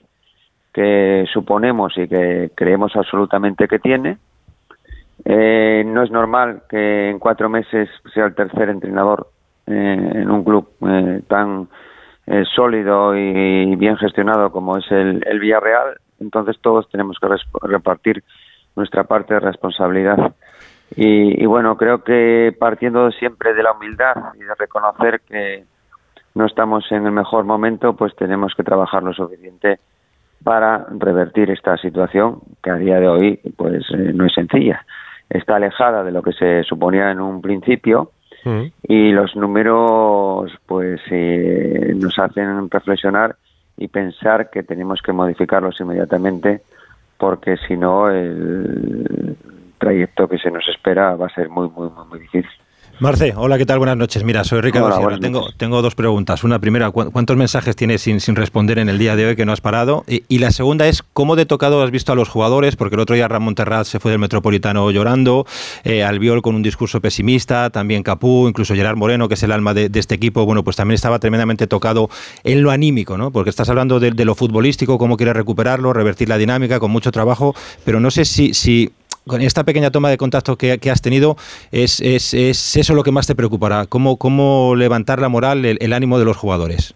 que 0.73 1.25
suponemos 1.33 1.97
y 1.97 2.09
que 2.09 2.51
creemos 2.55 2.95
absolutamente 2.97 3.69
que 3.69 3.79
tiene. 3.79 4.19
Eh, 5.25 5.85
no 5.87 6.03
es 6.03 6.11
normal 6.11 6.63
que 6.69 7.11
en 7.11 7.19
cuatro 7.19 7.49
meses 7.49 7.89
sea 8.15 8.27
el 8.27 8.35
tercer 8.35 8.69
entrenador 8.69 9.29
eh, 9.67 10.11
en 10.15 10.31
un 10.31 10.45
club 10.45 10.69
eh, 10.89 11.23
tan 11.29 11.69
eh, 12.27 12.45
sólido 12.55 13.17
y 13.17 13.77
bien 13.77 13.97
gestionado 13.97 14.51
como 14.51 14.77
es 14.77 14.91
el, 14.91 15.23
el 15.27 15.41
Villarreal. 15.41 15.99
Entonces 16.21 16.57
todos 16.61 16.89
tenemos 16.91 17.19
que 17.19 17.29
repartir 17.63 18.23
nuestra 18.77 19.05
parte 19.05 19.35
de 19.35 19.41
responsabilidad. 19.41 20.35
Y, 20.97 21.43
y 21.43 21.47
bueno, 21.47 21.77
creo 21.77 22.03
que 22.03 22.55
partiendo 22.59 23.11
siempre 23.13 23.55
de 23.55 23.63
la 23.63 23.73
humildad 23.73 24.15
y 24.35 24.41
de 24.41 24.55
reconocer 24.59 25.21
que 25.21 25.65
no 26.35 26.47
estamos 26.47 26.91
en 26.91 27.07
el 27.07 27.13
mejor 27.13 27.45
momento, 27.45 27.95
pues 27.95 28.15
tenemos 28.17 28.55
que 28.55 28.63
trabajar 28.63 29.03
lo 29.03 29.13
suficiente 29.13 29.79
para 30.43 30.87
revertir 30.99 31.51
esta 31.51 31.77
situación 31.77 32.41
que 32.63 32.71
a 32.71 32.77
día 32.77 32.99
de 32.99 33.09
hoy 33.09 33.41
pues 33.57 33.85
eh, 33.91 34.13
no 34.15 34.27
es 34.27 34.33
sencilla. 34.33 34.85
Está 35.31 35.57
alejada 35.57 36.03
de 36.03 36.11
lo 36.11 36.23
que 36.23 36.33
se 36.33 36.65
suponía 36.65 37.11
en 37.11 37.21
un 37.21 37.41
principio 37.41 38.11
y 38.83 39.13
los 39.13 39.37
números 39.37 40.51
pues 40.67 41.01
eh, 41.11 41.93
nos 41.95 42.19
hacen 42.19 42.71
reflexionar 42.71 43.37
y 43.77 43.89
pensar 43.89 44.51
que 44.51 44.63
tenemos 44.63 45.03
que 45.03 45.13
modificarlos 45.13 45.79
inmediatamente 45.81 46.63
porque 47.19 47.57
si 47.69 47.77
no 47.77 48.09
el 48.09 49.37
trayecto 49.79 50.27
que 50.27 50.39
se 50.39 50.51
nos 50.51 50.67
espera 50.69 51.17
va 51.17 51.27
a 51.27 51.35
ser 51.35 51.49
muy 51.51 51.69
muy 51.69 51.91
muy, 51.91 52.07
muy 52.07 52.19
difícil. 52.21 52.51
Marce, 53.01 53.33
hola, 53.35 53.57
¿qué 53.57 53.65
tal? 53.65 53.79
Buenas 53.79 53.97
noches. 53.97 54.25
Mira, 54.25 54.45
soy 54.45 54.61
Ricardo 54.61 54.89
Hola, 54.89 54.97
Sierra. 54.99 55.19
Tengo, 55.57 55.81
dos 55.81 55.95
preguntas. 55.95 56.45
Una 56.45 56.59
primera, 56.59 56.91
¿cu- 56.91 57.11
¿cuántos 57.11 57.35
mensajes 57.35 57.75
tienes 57.75 58.03
sin, 58.03 58.21
sin 58.21 58.37
responder 58.37 58.79
en 58.79 58.91
el 58.91 58.99
día 58.99 59.17
de 59.17 59.25
hoy 59.25 59.37
que 59.37 59.47
no 59.47 59.53
has 59.53 59.63
parado? 59.63 60.05
Y, 60.07 60.23
y 60.29 60.37
la 60.39 60.51
segunda 60.51 60.87
es, 60.87 61.03
¿cómo 61.15 61.35
de 61.35 61.47
tocado 61.47 61.83
has 61.83 61.91
visto 61.91 62.13
a 62.13 62.15
los 62.15 62.29
jugadores? 62.29 62.77
Porque 62.77 62.97
el 62.97 63.01
otro 63.01 63.17
día 63.17 63.27
Ramón 63.27 63.55
Terraz 63.55 63.89
se 63.89 64.01
fue 64.01 64.11
del 64.11 64.21
Metropolitano 64.21 64.91
llorando, 64.91 65.47
eh, 65.83 66.05
Albiol 66.05 66.43
con 66.43 66.55
un 66.55 66.63
discurso 66.63 67.01
pesimista, 67.01 67.71
también 67.71 68.03
Capú, 68.03 68.47
incluso 68.49 68.75
Gerard 68.75 68.99
Moreno, 68.99 69.29
que 69.29 69.35
es 69.35 69.43
el 69.45 69.53
alma 69.53 69.73
de, 69.73 69.89
de 69.89 69.99
este 69.99 70.17
equipo, 70.17 70.45
bueno, 70.45 70.63
pues 70.63 70.77
también 70.77 70.97
estaba 70.97 71.19
tremendamente 71.19 71.67
tocado 71.67 72.11
en 72.45 72.63
lo 72.63 72.71
anímico, 72.71 73.17
¿no? 73.17 73.31
Porque 73.31 73.49
estás 73.49 73.71
hablando 73.71 73.99
de, 73.99 74.11
de 74.11 74.25
lo 74.27 74.35
futbolístico, 74.35 74.99
cómo 74.99 75.17
quieres 75.17 75.35
recuperarlo, 75.37 75.95
revertir 75.95 76.29
la 76.29 76.37
dinámica 76.37 76.79
con 76.79 76.91
mucho 76.91 77.11
trabajo, 77.13 77.55
pero 77.83 77.99
no 77.99 78.11
sé 78.11 78.27
si... 78.27 78.53
si 78.53 78.91
con 79.31 79.41
esta 79.41 79.63
pequeña 79.65 79.91
toma 79.91 80.11
de 80.11 80.17
contacto 80.19 80.57
que, 80.57 80.79
que 80.79 80.91
has 80.91 81.01
tenido, 81.01 81.37
es, 81.71 82.01
es, 82.01 82.35
es 82.35 82.77
eso 82.77 82.95
lo 82.95 83.03
que 83.05 83.13
más 83.13 83.27
te 83.29 83.35
preocupará. 83.37 83.87
¿Cómo, 83.87 84.17
cómo 84.17 84.75
levantar 84.77 85.21
la 85.21 85.29
moral, 85.29 85.65
el, 85.65 85.79
el 85.81 85.93
ánimo 85.93 86.19
de 86.19 86.25
los 86.25 86.37
jugadores? 86.37 86.95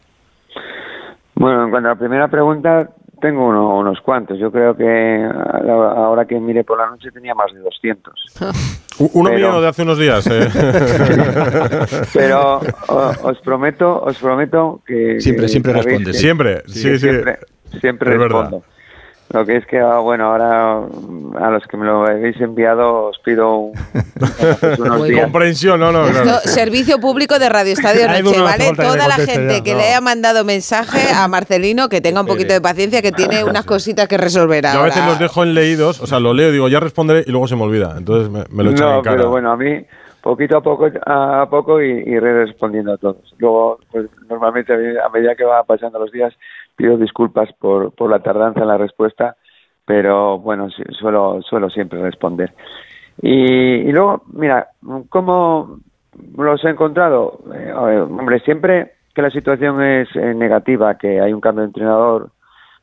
Bueno, 1.37 1.65
en 1.65 1.71
cuanto 1.71 1.89
a 1.89 1.93
la 1.93 1.99
primera 1.99 2.29
pregunta, 2.29 2.91
tengo 3.21 3.47
uno- 3.49 3.79
unos 3.79 4.01
cuantos. 4.01 4.39
Yo 4.39 4.51
creo 4.53 4.77
que 4.77 5.25
ahora 5.69 6.25
que 6.27 6.39
mire 6.41 6.65
por 6.65 6.79
la 6.79 6.91
noche 6.91 7.11
tenía 7.13 7.35
más 7.35 7.53
de 7.53 7.61
200. 7.61 8.15
U- 8.99 9.11
Uno 9.15 9.31
Pero- 9.31 9.51
mío 9.53 9.61
de 9.61 9.69
hace 9.69 9.83
unos 9.83 9.99
días. 9.99 10.27
eh. 10.31 10.49
Pero 12.15 12.61
o- 12.89 13.13
os 13.23 13.39
prometo, 13.41 14.03
os 14.03 14.17
prometo 14.19 14.81
que 14.87 15.21
Siempre, 15.21 15.45
que 15.47 15.49
siempre 15.49 15.73
sabéis 15.73 16.05
que- 16.07 16.13
Siempre, 16.15 16.63
sí, 16.67 16.83
que 16.83 16.99
sí. 16.99 16.99
Siempre, 16.99 17.39
siempre 17.81 18.13
Es 18.13 18.19
verdad. 18.19 18.51
Lo 19.33 19.45
que 19.45 19.57
es 19.57 19.67
que, 19.67 19.81
ah, 19.81 19.99
bueno, 19.99 20.27
ahora 20.27 20.81
mm, 20.87 21.37
a 21.39 21.51
los 21.51 21.65
que 21.67 21.77
me 21.77 21.87
lo 21.87 22.07
habéis 22.07 22.41
enviado 22.41 23.07
os 23.07 23.19
pido 23.19 23.57
un- 23.57 23.73
unos 24.79 25.05
días. 25.09 25.23
Comprensión, 25.25 25.81
no, 25.81 25.91
no, 25.91 26.07
Esto, 26.07 26.23
claro. 26.23 26.39
servicio 26.45 26.99
público 27.01 27.39
de 27.39 27.49
Radio 27.49 27.73
Estadio 27.73 28.07
Noche, 28.23 28.41
¿vale? 28.41 28.65
falta 28.65 28.65
que 28.77 28.83
le 28.83 28.89
Toda 28.89 29.09
la 29.09 29.15
gente 29.15 29.55
ya, 29.57 29.63
que 29.63 29.73
no. 29.73 29.79
le 29.79 29.85
haya 29.89 30.01
mandado 30.01 30.45
mensaje 30.45 31.13
a 31.13 31.27
Marcelino, 31.27 31.89
que 31.89 32.01
tenga 32.01 32.21
un 32.21 32.27
poquito 32.27 32.53
de 32.53 32.61
paciencia, 32.61 33.03
que 33.03 33.13
tiene 33.13 33.43
unas 33.51 33.65
cositas 33.65 34.07
que 34.09 34.19
resolver 34.19 34.63
Yo 34.63 34.69
a 34.69 34.73
ahora. 34.73 34.85
veces 34.87 35.07
los 35.07 35.19
dejo 35.19 35.43
en 35.43 35.55
leídos, 35.55 36.01
o 36.01 36.07
sea, 36.07 36.21
lo 36.21 36.33
leo, 36.35 36.53
digo, 36.53 36.69
ya 36.69 36.79
responderé 36.81 37.25
y 37.27 37.31
luego 37.31 37.49
se 37.49 37.57
me 37.57 37.63
olvida. 37.63 37.95
Entonces 37.97 38.31
me, 38.31 38.45
me 38.51 38.63
lo 38.63 38.71
echan 38.71 38.89
no, 38.89 38.97
en 38.99 39.03
cara. 39.03 39.17
pero 39.17 39.31
bueno, 39.31 39.51
a 39.53 39.57
mí 39.57 39.85
poquito 40.21 40.57
a 40.59 40.63
poco 40.63 40.87
a 41.07 41.47
poco 41.51 41.83
y, 41.83 41.91
y 41.91 42.11
iré 42.13 42.45
respondiendo 42.47 42.93
a 42.93 42.99
todos. 42.99 43.35
Luego, 43.39 43.79
pues 43.91 44.07
normalmente 44.29 44.73
a 44.73 45.09
medida 45.09 45.35
que 45.35 45.45
van 45.45 45.65
pasando 45.67 45.99
los 45.99 46.13
días 46.13 46.33
pido 46.77 46.97
disculpas 46.97 47.53
por, 47.55 47.95
por 47.95 48.11
la 48.11 48.21
tardanza 48.21 48.61
en 48.61 48.69
la 48.69 48.79
respuesta, 48.79 49.37
pero 49.85 50.39
bueno, 50.39 50.69
suelo, 50.99 51.41
suelo 51.43 51.71
siempre 51.71 52.01
responder. 52.01 52.53
Y, 53.23 53.33
y 53.33 53.93
luego, 53.93 54.23
mira, 54.33 54.69
¿cómo 55.09 55.79
los 56.37 56.65
he 56.65 56.71
encontrado? 56.71 57.41
Eh, 57.55 57.73
hombre, 57.73 58.41
siempre 58.41 58.93
que 59.15 59.23
la 59.23 59.31
situación 59.31 59.83
es 59.83 60.09
eh, 60.17 60.35
negativa, 60.35 60.99
que 60.99 61.21
hay 61.21 61.33
un 61.33 61.41
cambio 61.41 61.63
de 61.63 61.69
entrenador, 61.69 62.31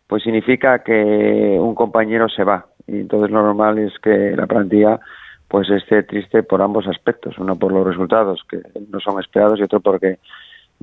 pues 0.07 0.23
significa 0.23 0.79
que 0.79 1.57
un 1.59 1.75
compañero 1.75 2.29
se 2.29 2.43
va. 2.43 2.65
Y 2.87 3.01
entonces 3.01 3.29
lo 3.31 3.41
normal 3.41 3.77
es 3.79 3.97
que 3.99 4.35
la 4.35 4.47
plantilla 4.47 4.99
pues 5.47 5.69
esté 5.69 6.03
triste 6.03 6.43
por 6.43 6.61
ambos 6.61 6.87
aspectos, 6.87 7.37
uno 7.37 7.57
por 7.57 7.73
los 7.73 7.85
resultados 7.85 8.41
que 8.49 8.61
no 8.89 9.01
son 9.01 9.19
esperados 9.19 9.59
y 9.59 9.63
otro 9.63 9.81
porque 9.81 10.19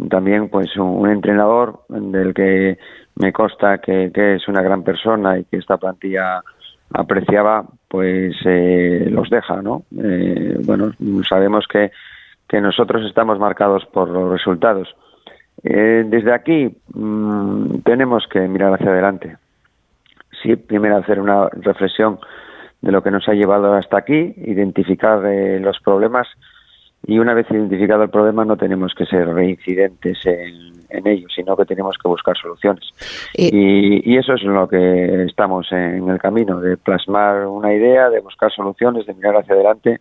también 0.09 0.49
pues 0.49 0.77
un, 0.77 1.09
entrenador 1.11 1.81
del 1.89 2.35
que 2.35 2.79
me 3.17 3.33
consta 3.33 3.79
que, 3.79 4.11
que 4.13 4.37
es 4.37 4.49
una 4.49 4.63
gran 4.63 4.83
persona 4.83 5.39
y 5.39 5.45
que 5.45 5.57
esta 5.57 5.77
plantilla 5.77 6.43
apreciaba 6.93 7.65
pues 7.89 8.35
eh, 8.45 9.09
los 9.11 9.29
deja 9.29 9.61
no 9.63 9.83
Eh, 9.97 10.59
bueno 10.65 10.93
sabemos 11.29 11.67
que 11.67 11.91
que 12.49 12.61
nosotros 12.61 13.05
estamos 13.07 13.39
marcados 13.39 13.85
por 13.87 14.09
los 14.09 14.31
resultados. 14.31 14.89
Eh, 15.63 16.05
desde 16.07 16.33
aquí 16.33 16.75
mm, 16.95 17.81
tenemos 17.85 18.27
que 18.27 18.41
mirar 18.41 18.73
hacia 18.75 18.91
adelante. 18.91 19.37
Sí 20.43 20.57
primero 20.57 20.97
hacer 20.97 21.21
una 21.21 21.49
reflexión 21.51 22.19
de 22.81 22.93
lo 22.93 23.03
que 23.03 23.11
nos 23.11 23.29
ha 23.29 23.33
llevado 23.33 23.75
hasta 23.75 23.99
aquí 23.99 24.35
identificar 24.37 25.25
eh, 25.27 25.61
los 25.61 25.79
problemas 25.81 26.27
y 27.07 27.19
una 27.19 27.35
vez 27.35 27.47
identificado 27.51 28.03
el 28.03 28.11
problema 28.11 28.45
no 28.45 28.57
tenemos 28.57 28.95
que 28.95 29.07
ser 29.07 29.29
reincidentes 29.29 30.19
en, 30.27 30.73
en 30.91 31.07
ello, 31.07 31.29
sino 31.35 31.57
que 31.57 31.65
tenemos 31.65 31.97
que 31.97 32.09
buscar 32.09 32.37
soluciones. 32.37 32.85
Y, 33.35 34.11
y 34.11 34.17
eso 34.17 34.35
es 34.35 34.43
en 34.43 34.55
lo 34.55 34.69
que 34.69 35.25
estamos 35.25 35.71
en 35.73 36.09
el 36.09 36.19
camino, 36.19 36.61
de 36.61 36.77
plasmar 36.77 37.47
una 37.47 37.73
idea, 37.73 38.11
de 38.11 38.21
buscar 38.21 38.53
soluciones, 38.53 39.07
de 39.07 39.15
mirar 39.15 39.37
hacia 39.37 39.55
adelante 39.55 40.01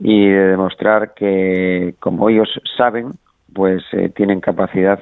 y 0.00 0.28
de 0.28 0.48
demostrar 0.48 1.14
que, 1.14 1.94
como 1.98 2.28
ellos 2.28 2.48
saben, 2.76 3.12
pues 3.52 3.82
eh, 3.92 4.10
tienen 4.10 4.40
capacidad 4.40 5.00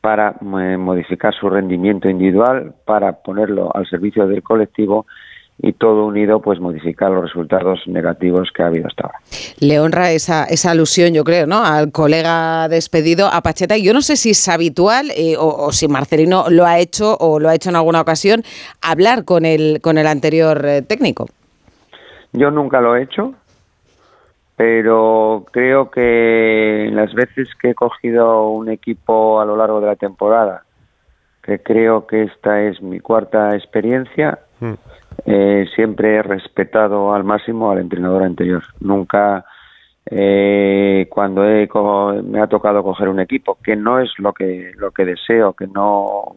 para 0.00 0.36
eh, 0.40 0.76
modificar 0.76 1.34
su 1.34 1.48
rendimiento 1.48 2.08
individual, 2.08 2.74
para 2.84 3.12
ponerlo 3.12 3.70
al 3.74 3.86
servicio 3.86 4.26
del 4.26 4.42
colectivo 4.42 5.06
y 5.62 5.72
todo 5.72 6.06
unido 6.06 6.40
pues 6.40 6.58
modificar 6.58 7.10
los 7.10 7.24
resultados 7.24 7.80
negativos 7.86 8.50
que 8.54 8.62
ha 8.62 8.66
habido 8.66 8.86
hasta 8.86 9.04
ahora. 9.04 9.18
Le 9.58 9.78
honra 9.80 10.10
esa, 10.12 10.44
esa 10.44 10.70
alusión, 10.70 11.12
yo 11.12 11.24
creo, 11.24 11.46
¿no? 11.46 11.62
Al 11.64 11.92
colega 11.92 12.68
despedido, 12.68 13.28
a 13.30 13.42
Pacheta. 13.42 13.76
Yo 13.76 13.92
no 13.92 14.00
sé 14.00 14.16
si 14.16 14.30
es 14.30 14.48
habitual 14.48 15.10
eh, 15.16 15.36
o, 15.36 15.46
o 15.48 15.72
si 15.72 15.86
Marcelino 15.88 16.44
lo 16.48 16.64
ha 16.64 16.78
hecho 16.78 17.16
o 17.18 17.38
lo 17.38 17.48
ha 17.48 17.54
hecho 17.54 17.68
en 17.68 17.76
alguna 17.76 18.00
ocasión, 18.00 18.42
hablar 18.80 19.24
con 19.24 19.44
el, 19.44 19.80
con 19.82 19.98
el 19.98 20.06
anterior 20.06 20.64
eh, 20.64 20.82
técnico. 20.82 21.26
Yo 22.32 22.50
nunca 22.50 22.80
lo 22.80 22.96
he 22.96 23.02
hecho, 23.02 23.34
pero 24.56 25.44
creo 25.50 25.90
que 25.90 26.88
las 26.92 27.12
veces 27.12 27.48
que 27.60 27.70
he 27.70 27.74
cogido 27.74 28.48
un 28.48 28.70
equipo 28.70 29.40
a 29.40 29.44
lo 29.44 29.56
largo 29.56 29.80
de 29.80 29.88
la 29.88 29.96
temporada, 29.96 30.62
que 31.42 31.58
creo 31.58 32.06
que 32.06 32.22
esta 32.22 32.62
es 32.62 32.80
mi 32.80 33.00
cuarta 33.00 33.56
experiencia, 33.56 34.38
Mm. 34.60 34.74
Eh, 35.26 35.66
siempre 35.74 36.16
he 36.16 36.22
respetado 36.22 37.14
al 37.14 37.24
máximo 37.24 37.70
al 37.70 37.78
entrenador 37.78 38.22
anterior. 38.22 38.62
Nunca, 38.80 39.44
eh, 40.06 41.06
cuando 41.10 41.44
he 41.48 41.68
me 42.22 42.40
ha 42.40 42.46
tocado 42.46 42.82
coger 42.82 43.08
un 43.08 43.20
equipo, 43.20 43.58
que 43.62 43.76
no 43.76 43.98
es 44.00 44.10
lo 44.18 44.32
que, 44.32 44.72
lo 44.76 44.90
que 44.90 45.04
deseo, 45.04 45.52
que 45.52 45.66
no, 45.66 46.34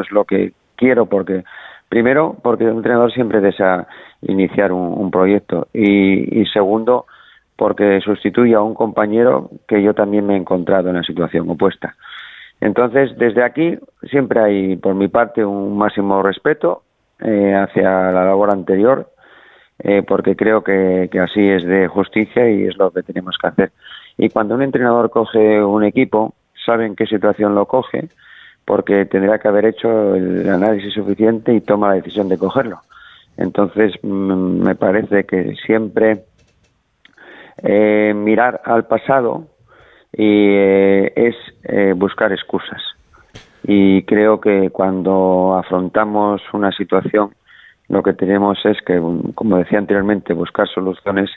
es 0.00 0.10
lo 0.10 0.24
que 0.24 0.52
quiero, 0.76 1.06
porque 1.06 1.44
primero, 1.88 2.36
porque 2.42 2.64
un 2.64 2.78
entrenador 2.78 3.12
siempre 3.12 3.40
desea 3.40 3.86
iniciar 4.22 4.72
un, 4.72 4.92
un 4.98 5.10
proyecto 5.10 5.68
y, 5.72 6.40
y 6.40 6.46
segundo, 6.46 7.06
porque 7.56 8.00
sustituye 8.00 8.54
a 8.54 8.60
un 8.60 8.74
compañero 8.74 9.50
que 9.66 9.82
yo 9.82 9.94
también 9.94 10.26
me 10.26 10.34
he 10.34 10.36
encontrado 10.36 10.90
en 10.90 10.96
la 10.96 11.02
situación 11.02 11.48
opuesta. 11.48 11.96
Entonces, 12.60 13.16
desde 13.18 13.42
aquí 13.42 13.78
siempre 14.10 14.40
hay, 14.40 14.76
por 14.76 14.94
mi 14.94 15.08
parte, 15.08 15.44
un 15.44 15.76
máximo 15.76 16.22
respeto 16.22 16.82
eh, 17.20 17.54
hacia 17.54 18.12
la 18.12 18.24
labor 18.24 18.50
anterior, 18.50 19.10
eh, 19.78 20.02
porque 20.06 20.36
creo 20.36 20.62
que, 20.62 21.08
que 21.10 21.20
así 21.20 21.46
es 21.48 21.64
de 21.64 21.88
justicia 21.88 22.50
y 22.50 22.64
es 22.64 22.76
lo 22.76 22.90
que 22.90 23.02
tenemos 23.02 23.36
que 23.40 23.46
hacer. 23.48 23.72
Y 24.18 24.28
cuando 24.30 24.54
un 24.54 24.62
entrenador 24.62 25.10
coge 25.10 25.62
un 25.62 25.84
equipo, 25.84 26.34
sabe 26.64 26.86
en 26.86 26.96
qué 26.96 27.06
situación 27.06 27.54
lo 27.54 27.66
coge, 27.66 28.08
porque 28.64 29.04
tendrá 29.04 29.38
que 29.38 29.48
haber 29.48 29.66
hecho 29.66 30.14
el 30.14 30.48
análisis 30.48 30.92
suficiente 30.92 31.54
y 31.54 31.60
toma 31.60 31.88
la 31.88 31.94
decisión 31.94 32.28
de 32.28 32.38
cogerlo. 32.38 32.80
Entonces, 33.36 33.92
mm, 34.02 34.62
me 34.62 34.74
parece 34.74 35.24
que 35.24 35.54
siempre 35.64 36.24
eh, 37.62 38.12
mirar 38.14 38.60
al 38.64 38.86
pasado 38.86 39.46
y 40.12 40.48
eh, 40.50 41.12
es 41.14 41.36
eh, 41.64 41.92
buscar 41.94 42.32
excusas. 42.32 42.82
Y 43.68 44.02
creo 44.04 44.40
que 44.40 44.70
cuando 44.70 45.56
afrontamos 45.58 46.40
una 46.52 46.70
situación, 46.72 47.34
lo 47.88 48.02
que 48.02 48.12
tenemos 48.12 48.58
es 48.64 48.76
que, 48.86 49.00
como 49.34 49.56
decía 49.58 49.78
anteriormente, 49.78 50.32
buscar 50.34 50.68
soluciones 50.68 51.30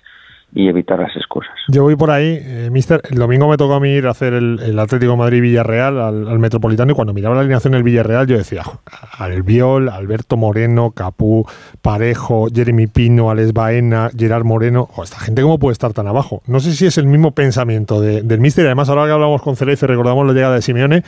y 0.53 0.67
evitar 0.67 0.99
las 0.99 1.15
excusas. 1.15 1.53
Yo 1.67 1.83
voy 1.83 1.95
por 1.95 2.09
ahí, 2.09 2.39
eh, 2.41 2.69
mister. 2.71 3.01
El 3.11 3.19
domingo 3.19 3.47
me 3.47 3.57
tocó 3.57 3.75
a 3.75 3.79
mí 3.79 3.89
ir 3.89 4.07
a 4.07 4.11
hacer 4.11 4.33
el, 4.33 4.79
Atlético 4.79 5.15
Madrid-Villarreal 5.15 5.99
al, 6.01 6.39
Metropolitano 6.39 6.91
y 6.91 6.95
cuando 6.95 7.13
miraba 7.13 7.35
la 7.35 7.41
alineación 7.41 7.73
del 7.73 7.83
Villarreal 7.83 8.25
yo 8.25 8.37
decía, 8.37 8.63
"Jo, 8.63 8.79
Albiol, 9.19 9.89
Alberto 9.89 10.37
Moreno, 10.37 10.91
Capú, 10.91 11.45
Parejo, 11.83 12.47
Jeremy 12.51 12.87
Pino, 12.87 13.29
Alex 13.29 13.53
Baena, 13.53 14.09
Gerard 14.17 14.43
Moreno. 14.43 14.87
Jo, 14.91 15.03
esta 15.03 15.19
gente 15.19 15.43
cómo 15.43 15.59
puede 15.59 15.73
estar 15.73 15.93
tan 15.93 16.07
abajo. 16.07 16.41
No 16.47 16.59
sé 16.59 16.71
si 16.73 16.87
es 16.87 16.97
el 16.97 17.05
mismo 17.05 17.31
pensamiento 17.31 18.01
de- 18.01 18.23
del 18.23 18.39
mister. 18.39 18.65
Además 18.65 18.89
ahora 18.89 19.05
que 19.05 19.11
hablamos 19.11 19.43
con 19.43 19.55
Cereza 19.55 19.85
y 19.85 19.89
recordamos 19.89 20.25
la 20.25 20.33
llegada 20.33 20.55
de 20.55 20.63
Simeone, 20.63 21.03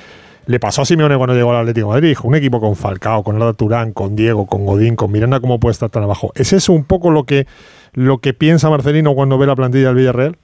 le 0.46 0.60
pasó 0.60 0.82
a 0.82 0.86
Simeone 0.86 1.18
cuando 1.18 1.36
llegó 1.36 1.52
al 1.52 1.62
Atlético 1.62 1.90
Madrid. 1.90 2.16
Un 2.24 2.36
equipo 2.36 2.60
con 2.60 2.76
Falcao, 2.76 3.24
con 3.24 3.36
Arda 3.36 3.54
Turán, 3.54 3.94
con 3.94 4.16
Diego, 4.16 4.46
con 4.48 4.66
Godín, 4.66 4.96
con 4.96 5.12
Miranda, 5.12 5.40
¿cómo 5.40 5.60
puede 5.60 5.74
estar 5.74 5.90
tan 5.90 6.04
abajo? 6.04 6.32
¿Es 6.36 6.54
eso 6.54 6.74
un 6.74 6.86
poco 6.86 7.12
lo 7.12 7.24
que, 7.24 7.46
lo 7.94 8.20
que 8.20 8.34
piensa 8.34 8.70
Marcelino 8.70 9.14
cuando 9.14 9.38
ve 9.38 9.48
la 9.48 9.56
plantilla 9.56 9.88
del 9.88 9.96
Villarreal? 9.96 10.36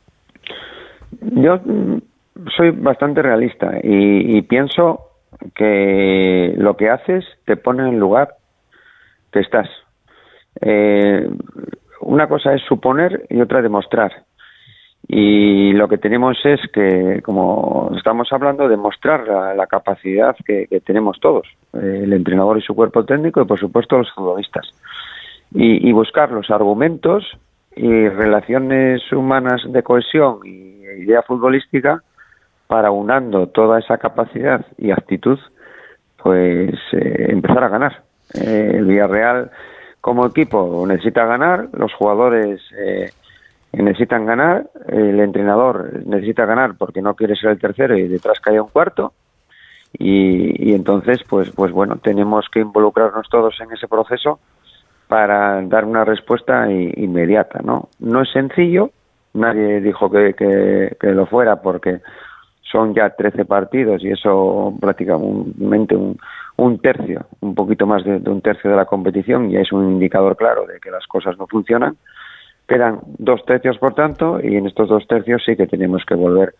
Yo 1.21 1.59
soy 2.55 2.71
bastante 2.71 3.21
realista 3.21 3.71
y, 3.83 4.37
y 4.37 4.41
pienso 4.43 5.07
que 5.55 6.53
lo 6.57 6.77
que 6.77 6.89
haces 6.89 7.25
te 7.45 7.57
pone 7.57 7.83
en 7.83 7.95
el 7.95 7.99
lugar 7.99 8.35
que 9.31 9.39
estás. 9.39 9.67
Eh, 10.61 11.29
una 12.01 12.27
cosa 12.27 12.53
es 12.53 12.61
suponer 12.63 13.25
y 13.29 13.41
otra 13.41 13.61
demostrar. 13.61 14.11
Y 15.09 15.71
lo 15.71 15.87
que 15.87 15.97
tenemos 15.97 16.37
es 16.43 16.59
que, 16.73 17.21
como 17.23 17.91
estamos 17.95 18.27
hablando, 18.31 18.67
demostrar 18.67 19.25
la, 19.25 19.53
la 19.53 19.67
capacidad 19.67 20.35
que, 20.45 20.67
tenemos 20.85 21.19
todos, 21.21 21.47
eh, 21.73 22.01
el 22.03 22.11
entrenador 22.11 22.57
y 22.57 22.61
su 22.61 22.75
cuerpo 22.75 23.05
técnico 23.05 23.41
y, 23.41 23.45
por 23.45 23.59
supuesto, 23.59 23.97
los 23.97 24.11
futbolistas. 24.13 24.67
Y, 25.53 25.87
y 25.87 25.93
buscar 25.93 26.31
los 26.31 26.49
argumentos 26.51 27.25
y 27.75 28.09
relaciones 28.09 29.01
humanas 29.13 29.61
de 29.67 29.83
cohesión 29.83 30.39
y 30.43 30.77
idea 31.03 31.21
futbolística 31.21 32.03
para 32.67 32.91
unando 32.91 33.47
toda 33.47 33.79
esa 33.79 33.97
capacidad 33.97 34.65
y 34.77 34.91
actitud, 34.91 35.39
pues 36.21 36.75
eh, 36.91 37.27
empezar 37.29 37.63
a 37.63 37.69
ganar. 37.69 38.03
Eh, 38.33 38.71
el 38.75 38.85
Villarreal 38.85 39.51
como 40.01 40.25
equipo 40.25 40.85
necesita 40.87 41.25
ganar, 41.25 41.69
los 41.73 41.93
jugadores 41.93 42.61
eh, 42.77 43.11
necesitan 43.73 44.25
ganar, 44.25 44.69
el 44.87 45.19
entrenador 45.19 46.05
necesita 46.05 46.45
ganar 46.45 46.75
porque 46.77 47.01
no 47.01 47.15
quiere 47.15 47.35
ser 47.35 47.51
el 47.51 47.59
tercero 47.59 47.97
y 47.97 48.07
detrás 48.07 48.39
haya 48.45 48.61
un 48.61 48.69
cuarto. 48.69 49.13
Y, 49.97 50.69
y 50.69 50.73
entonces, 50.75 51.19
pues, 51.27 51.49
pues 51.51 51.71
bueno, 51.71 51.97
tenemos 51.97 52.47
que 52.51 52.59
involucrarnos 52.59 53.27
todos 53.29 53.59
en 53.61 53.71
ese 53.71 53.87
proceso 53.87 54.39
para 55.07 55.61
dar 55.61 55.85
una 55.85 56.03
respuesta 56.03 56.69
inmediata, 56.69 57.59
¿no? 57.63 57.89
No 57.99 58.21
es 58.21 58.31
sencillo, 58.31 58.91
nadie 59.33 59.79
dijo 59.79 60.09
que, 60.11 60.33
que, 60.33 60.97
que 60.99 61.11
lo 61.11 61.25
fuera 61.25 61.61
porque 61.61 62.01
son 62.69 62.93
ya 62.93 63.09
13 63.09 63.45
partidos 63.45 64.03
y 64.03 64.09
eso 64.09 64.73
prácticamente 64.79 65.95
un, 65.95 66.17
un 66.57 66.79
tercio, 66.79 67.25
un 67.39 67.55
poquito 67.55 67.87
más 67.87 68.03
de, 68.03 68.19
de 68.19 68.29
un 68.29 68.41
tercio 68.41 68.69
de 68.69 68.75
la 68.75 68.85
competición 68.85 69.49
y 69.49 69.55
es 69.55 69.71
un 69.71 69.93
indicador 69.93 70.35
claro 70.35 70.65
de 70.65 70.79
que 70.79 70.91
las 70.91 71.07
cosas 71.07 71.37
no 71.37 71.47
funcionan. 71.47 71.95
Quedan 72.67 72.99
dos 73.17 73.43
tercios, 73.45 73.77
por 73.77 73.93
tanto, 73.93 74.39
y 74.43 74.55
en 74.57 74.67
estos 74.67 74.89
dos 74.89 75.07
tercios 75.07 75.41
sí 75.45 75.55
que 75.55 75.67
tenemos 75.67 76.03
que 76.05 76.15
volver 76.15 76.53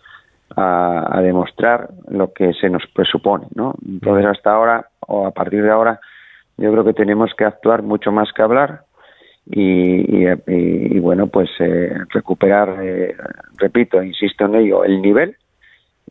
a, 0.56 1.18
a 1.18 1.22
demostrar 1.22 1.90
lo 2.10 2.32
que 2.32 2.54
se 2.54 2.70
nos 2.70 2.84
presupone, 2.94 3.48
¿no? 3.56 3.74
Entonces, 3.86 4.26
hasta 4.26 4.52
ahora, 4.54 4.88
o 5.02 5.28
a 5.28 5.32
partir 5.32 5.62
de 5.64 5.70
ahora, 5.72 6.00
yo 6.58 6.72
creo 6.72 6.86
que 6.86 6.94
tenemos 6.94 7.32
que 7.38 7.44
actuar 7.46 7.84
mucho 7.84 8.12
más 8.12 8.32
que 8.34 8.42
hablar 8.42 8.82
y, 9.46 10.26
y- 10.26 11.00
bueno, 11.00 11.28
pues 11.28 11.50
eh, 11.60 11.94
recuperar, 12.10 12.78
eh, 12.82 13.16
repito, 13.58 14.02
insisto 14.02 14.46
en 14.46 14.56
ello, 14.56 14.84
el 14.84 15.02
nivel 15.02 15.36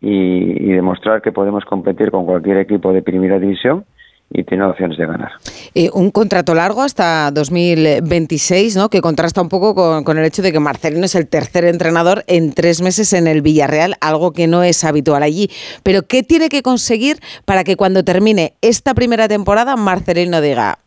y, 0.01 0.70
y 0.70 0.72
demostrar 0.74 1.22
que 1.22 1.32
podemos 1.32 1.64
competir 1.64 2.11
con 2.11 2.26
cualquier 2.26 2.59
equipo 2.59 2.92
de 2.92 3.03
primera 3.03 3.38
división 3.38 3.84
y 4.31 4.45
tener 4.45 4.64
opciones 4.64 4.99
de 4.99 5.07
ganar. 5.07 5.33
Eh, 5.74 5.91
un 5.93 6.11
contrato 6.11 6.55
largo 6.55 6.83
hasta 6.83 7.31
2026, 7.31 8.77
¿no? 8.77 8.89
Que 8.89 9.01
contrasta 9.01 9.41
un 9.41 9.49
poco 9.49 9.74
con, 9.74 10.05
con 10.05 10.18
el 10.18 10.24
hecho 10.24 10.43
de 10.43 10.53
que 10.53 10.61
Marcelino 10.61 11.05
es 11.05 11.14
el 11.14 11.29
tercer 11.29 11.64
entrenador 11.64 12.24
en 12.27 12.53
tres 12.53 12.83
meses 12.83 13.12
en 13.12 13.27
el 13.27 13.43
Villarreal, 13.43 13.95
algo 14.01 14.33
que 14.33 14.47
no 14.47 14.62
es 14.62 14.85
habitual 14.85 15.22
allí. 15.22 15.49
Pero 15.83 16.03
¿qué 16.03 16.22
tiene 16.22 16.49
que 16.49 16.62
conseguir 16.62 17.16
para 17.45 17.64
que 17.64 17.77
cuando 17.77 18.05
termine 18.05 18.55
esta 18.62 18.95
primera 18.95 19.29
temporada 19.29 19.77
Marcelino 19.77 20.41
diga, 20.41 20.79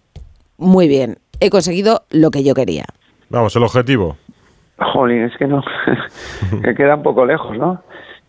muy 0.57 0.87
bien, 0.87 1.17
he 1.39 1.49
conseguido 1.49 2.03
lo 2.09 2.31
que 2.31 2.43
yo 2.43 2.53
quería? 2.53 2.85
Vamos, 3.29 3.55
el 3.55 3.63
objetivo. 3.63 4.17
Jolín, 4.93 5.23
es 5.23 5.37
que 5.37 5.45
no, 5.45 5.63
que 6.63 6.73
queda 6.73 6.95
un 6.95 7.03
poco 7.03 7.25
lejos, 7.25 7.57
¿no? 7.57 7.81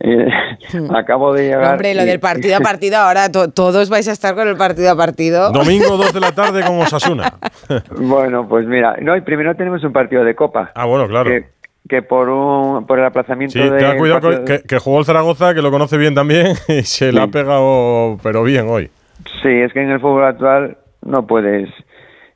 Eh, 0.02 0.28
acabo 0.96 1.32
de 1.34 1.42
llegar. 1.48 1.72
Hombre, 1.72 1.94
lo 1.94 2.02
y- 2.02 2.06
del 2.06 2.20
partido 2.20 2.56
a 2.56 2.60
partido, 2.60 2.96
ahora 2.98 3.30
to- 3.30 3.50
todos 3.50 3.90
vais 3.90 4.08
a 4.08 4.12
estar 4.12 4.34
con 4.34 4.48
el 4.48 4.56
partido 4.56 4.90
a 4.90 4.96
partido. 4.96 5.52
Domingo 5.52 5.96
2 5.96 6.14
de 6.14 6.20
la 6.20 6.32
tarde 6.34 6.62
con 6.64 6.78
Osasuna. 6.80 7.34
Bueno, 7.96 8.48
pues 8.48 8.66
mira, 8.66 8.96
no, 9.00 9.14
y 9.16 9.20
primero 9.20 9.54
tenemos 9.54 9.84
un 9.84 9.92
partido 9.92 10.24
de 10.24 10.34
Copa. 10.34 10.72
Ah, 10.74 10.86
bueno, 10.86 11.06
claro. 11.06 11.28
Que, 11.30 11.44
que 11.88 12.02
por 12.02 12.28
un 12.30 12.86
por 12.86 12.98
el 12.98 13.04
aplazamiento 13.04 13.52
Sí, 13.52 13.68
de. 13.68 13.78
ten 13.78 13.98
cuidado 13.98 14.20
con- 14.20 14.44
que, 14.44 14.62
que 14.62 14.78
jugó 14.78 15.00
el 15.00 15.04
Zaragoza, 15.04 15.52
que 15.54 15.60
lo 15.62 15.70
conoce 15.70 15.98
bien 15.98 16.14
también, 16.14 16.46
y 16.68 16.82
se 16.82 17.12
le 17.12 17.20
ha 17.20 17.26
pegado, 17.26 18.16
pero 18.22 18.42
bien 18.42 18.66
hoy. 18.68 18.90
Sí, 19.42 19.48
es 19.50 19.72
que 19.72 19.82
en 19.82 19.90
el 19.90 20.00
fútbol 20.00 20.24
actual 20.24 20.78
no 21.02 21.26
puedes 21.26 21.68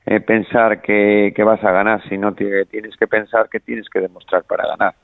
eh, 0.06 0.20
pensar 0.20 0.82
que, 0.82 1.32
que 1.34 1.42
vas 1.44 1.64
a 1.64 1.70
ganar, 1.72 2.02
sino 2.10 2.34
que 2.34 2.64
tienes 2.70 2.94
que 2.98 3.06
pensar 3.06 3.48
que 3.50 3.58
tienes 3.60 3.88
que 3.88 4.00
demostrar 4.00 4.42
para 4.44 4.66
ganar. 4.68 4.94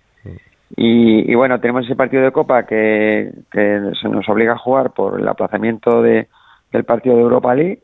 Y, 0.76 1.30
y 1.30 1.34
bueno, 1.34 1.60
tenemos 1.60 1.84
ese 1.84 1.96
partido 1.96 2.22
de 2.22 2.32
Copa 2.32 2.64
que, 2.64 3.32
que 3.50 3.92
se 4.00 4.08
nos 4.08 4.28
obliga 4.28 4.52
a 4.52 4.58
jugar 4.58 4.90
por 4.92 5.20
el 5.20 5.26
aplazamiento 5.28 6.00
de, 6.02 6.28
del 6.72 6.84
partido 6.84 7.16
de 7.16 7.22
Europa 7.22 7.54
League. 7.54 7.80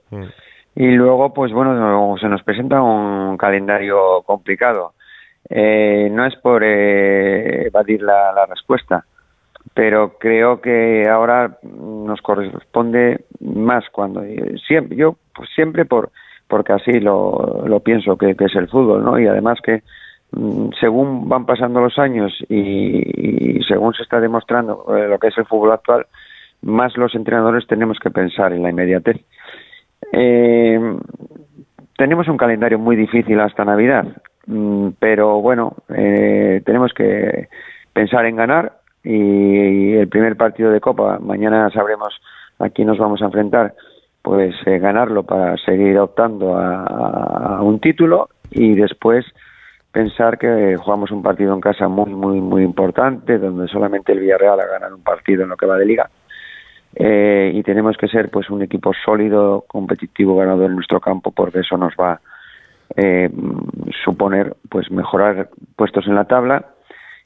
Y 0.75 0.91
luego, 0.93 1.33
pues 1.35 1.53
bueno, 1.53 1.75
no- 1.75 2.17
se 2.19 2.29
nos 2.29 2.43
presenta 2.43 2.83
un 2.83 3.37
calendario 3.37 4.23
complicado. 4.25 4.93
Eh, 5.49 6.09
no 6.13 6.27
es 6.27 6.37
por 6.37 6.63
eh, 6.65 7.67
evadir 7.69 8.03
la, 8.03 8.33
la 8.33 8.47
respuesta, 8.47 9.05
pero 9.75 10.19
creo 10.19 10.61
que 10.61 11.09
ahora 11.09 11.59
nos 11.63 12.21
corresponde 12.21 13.25
más 13.41 13.85
cuando 13.91 14.23
siempre 14.67 14.97
yo 14.97 15.17
pues 15.35 15.49
siempre 15.55 15.85
por 15.85 16.11
porque 16.49 16.73
así 16.73 16.93
lo, 17.01 17.65
lo 17.67 17.81
pienso 17.81 18.17
que, 18.17 18.35
que 18.37 18.45
es 18.47 18.55
el 18.57 18.69
fútbol, 18.69 19.05
¿no? 19.05 19.19
Y 19.19 19.27
además 19.27 19.59
que 19.63 19.77
mm, 19.77 19.83
según 20.81 21.29
van 21.29 21.47
pasando 21.47 21.81
los 21.81 21.99
años 21.99 22.33
y, 22.49 23.61
según 23.67 23.95
se 23.95 24.03
está 24.03 24.21
demostrando 24.21 24.85
eh, 24.97 25.09
lo 25.09 25.19
que 25.19 25.29
es 25.29 25.39
el 25.39 25.47
fútbol 25.47 25.73
actual, 25.73 26.07
más 26.63 26.97
los 26.97 27.15
entrenadores 27.15 27.67
tenemos 27.67 27.99
que 27.99 28.11
pensar 28.11 28.53
en 28.53 28.63
la 28.63 28.71
inmediatez. 28.71 29.17
Eh, 30.13 30.79
tenemos 31.97 32.29
un 32.29 32.37
calendario 32.37 32.79
muy 32.79 32.97
difícil 32.97 33.41
hasta 33.41 33.65
Navidad, 33.65 34.07
mm, 34.47 34.89
pero 34.99 35.41
bueno, 35.41 35.75
eh, 35.89 36.63
tenemos 36.65 36.93
que 36.93 37.49
pensar 37.93 38.27
en 38.27 38.37
ganar 38.37 38.79
y 39.03 39.95
el 39.95 40.09
primer 40.09 40.37
partido 40.37 40.71
de 40.71 40.81
Copa, 40.81 41.19
mañana 41.19 41.71
sabremos 41.71 42.15
a 42.59 42.69
quién 42.71 42.89
nos 42.89 42.99
vamos 42.99 43.23
a 43.23 43.27
enfrentar, 43.27 43.75
pues 44.23 44.55
ganarlo 44.65 45.23
para 45.23 45.57
seguir 45.59 45.97
optando 45.99 46.57
a 46.57 47.63
un 47.63 47.79
título 47.79 48.29
y 48.51 48.75
después 48.75 49.25
pensar 49.97 50.37
que 50.37 50.77
jugamos 50.77 51.11
un 51.11 51.23
partido 51.23 51.55
en 51.55 51.61
casa 51.63 51.89
muy, 51.89 52.11
muy, 52.11 52.39
muy 52.39 52.63
importante, 52.63 53.39
donde 53.39 53.67
solamente 53.67 54.13
el 54.13 54.21
Villarreal 54.21 54.61
ha 54.61 54.67
ganado 54.67 54.95
un 54.95 55.03
partido 55.03 55.45
en 55.45 55.49
lo 55.49 55.57
que 55.57 55.65
va 55.65 55.79
de 55.79 55.87
liga. 55.87 56.11
Eh, 56.95 57.51
y 57.55 57.63
tenemos 57.63 57.97
que 57.97 58.07
ser 58.07 58.29
pues 58.31 58.51
un 58.51 58.61
equipo 58.61 58.93
sólido, 58.93 59.65
competitivo, 59.67 60.37
ganador 60.37 60.67
en 60.67 60.75
nuestro 60.75 61.01
campo, 61.01 61.31
porque 61.31 61.61
eso 61.61 61.79
nos 61.79 61.95
va 61.95 62.13
a 62.13 62.21
eh, 62.95 63.31
suponer 64.05 64.55
pues 64.69 64.91
mejorar 64.91 65.49
puestos 65.77 66.07
en 66.07 66.15
la 66.15 66.27
tabla 66.27 66.67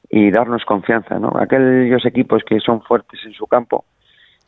y 0.09 0.31
darnos 0.31 0.63
confianza, 0.63 1.19
¿no? 1.19 1.33
Aquellos 1.41 2.05
equipos 2.05 2.41
que 2.45 2.61
son 2.61 2.81
fuertes 2.83 3.19
en 3.25 3.33
su 3.33 3.47
campo 3.47 3.83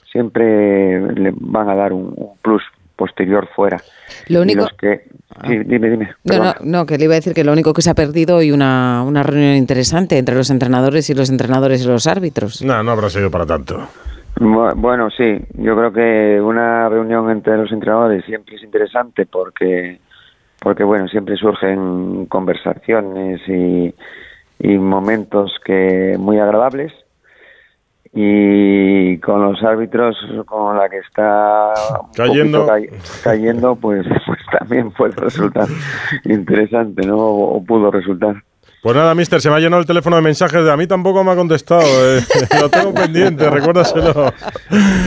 siempre 0.10 1.02
le 1.14 1.34
van 1.36 1.70
a 1.70 1.76
dar 1.76 1.92
un, 1.92 2.14
un 2.16 2.38
plus 2.42 2.64
posterior 2.96 3.48
fuera. 3.56 3.82
Lo 4.28 4.42
único- 4.42 4.68
que- 4.78 5.06
sí, 5.48 5.58
dime, 5.66 5.90
dime. 5.90 6.10
No, 6.26 6.54
no, 6.64 6.86
que 6.86 6.98
le 6.98 7.06
iba 7.06 7.14
a 7.14 7.16
decir 7.16 7.34
que 7.34 7.44
lo 7.44 7.52
único 7.52 7.74
que 7.74 7.82
se 7.82 7.90
ha 7.90 7.96
perdido 7.96 8.38
hoy 8.38 8.52
una, 8.52 9.04
una 9.04 9.24
reunión 9.24 9.56
interesante 9.56 10.18
entre 10.18 10.36
los 10.36 10.50
entrenadores 10.50 11.10
y 11.10 11.14
los 11.16 11.30
entrenadores 11.30 11.84
y 11.84 11.88
los 11.88 12.06
árbitros. 12.08 12.62
No, 12.62 12.82
no 12.84 12.92
habrá 12.92 13.10
sido 13.10 13.32
para 13.32 13.46
tanto. 13.46 13.88
Bu- 14.36 14.74
Bueno, 14.76 15.10
sí, 15.12 15.38
yo 15.56 15.76
creo 15.76 15.92
que 15.94 16.40
una 16.42 16.90
reunión 16.90 17.30
entre 17.30 17.58
los 17.58 17.72
entrenadores 17.72 18.24
siempre 18.26 18.56
es 18.56 18.64
interesante 18.64 19.26
porque, 19.26 20.00
porque 20.60 20.84
bueno, 20.84 21.08
siempre 21.08 21.36
surgen 21.36 22.26
conversaciones 22.28 23.42
y, 23.48 23.94
y 24.60 24.78
momentos 24.78 25.52
que 25.66 26.16
muy 26.20 26.40
agradables 26.40 26.92
y 28.14 29.18
con 29.20 29.42
los 29.42 29.62
árbitros 29.64 30.16
con 30.46 30.78
la 30.78 30.88
que 30.88 30.98
está 31.00 31.74
Cayendo. 32.16 32.68
cayendo 33.24 33.76
pues, 33.76 34.06
pues 34.26 34.40
también 34.60 34.92
puede 34.92 35.14
resultar 35.16 35.68
interesante, 36.26 37.06
¿no? 37.08 37.18
O, 37.18 37.58
o 37.58 37.64
pudo 37.64 37.90
resultar. 37.92 38.36
Pues 38.84 38.98
nada, 38.98 39.16
mister, 39.16 39.40
se 39.40 39.50
me 39.50 39.56
ha 39.56 39.60
llenado 39.60 39.80
el 39.80 39.88
teléfono 39.88 40.18
de 40.18 40.22
mensajes. 40.22 40.62
De 40.66 40.70
a 40.70 40.76
mí 40.76 40.86
tampoco 40.88 41.24
me 41.24 41.32
ha 41.32 41.36
contestado. 41.38 41.82
eh. 41.82 42.22
Lo 42.62 42.70
tengo 42.70 42.94
pendiente, 42.94 43.50
recuérdaselo. 43.50 44.14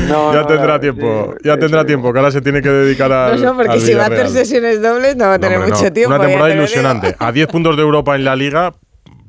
No, 0.08 0.32
ya 0.32 0.42
no, 0.42 0.46
tendrá 0.46 0.74
no, 0.74 0.80
tiempo, 0.80 1.34
sí, 1.36 1.48
ya 1.48 1.56
tendrá 1.58 1.84
tiempo, 1.84 2.12
que 2.12 2.18
ahora 2.20 2.30
se 2.30 2.40
tiene 2.40 2.62
que 2.62 2.68
dedicar 2.68 3.10
al. 3.10 3.40
No, 3.42 3.50
no, 3.50 3.56
porque 3.56 3.72
al 3.72 3.80
si 3.80 3.92
va 3.94 4.04
a 4.04 4.06
hacer 4.06 4.28
sesiones 4.28 4.80
dobles 4.80 5.16
no 5.16 5.24
va 5.26 5.34
a 5.34 5.38
tener 5.40 5.58
Hombre, 5.58 5.72
no. 5.72 5.76
mucho 5.76 5.92
tiempo. 5.92 6.14
Una 6.14 6.22
ya 6.22 6.28
temporada 6.28 6.54
ilusionante. 6.54 7.16
A 7.18 7.32
10 7.32 7.48
puntos 7.48 7.76
de 7.76 7.82
Europa 7.82 8.14
en 8.14 8.24
la 8.24 8.36
Liga, 8.36 8.72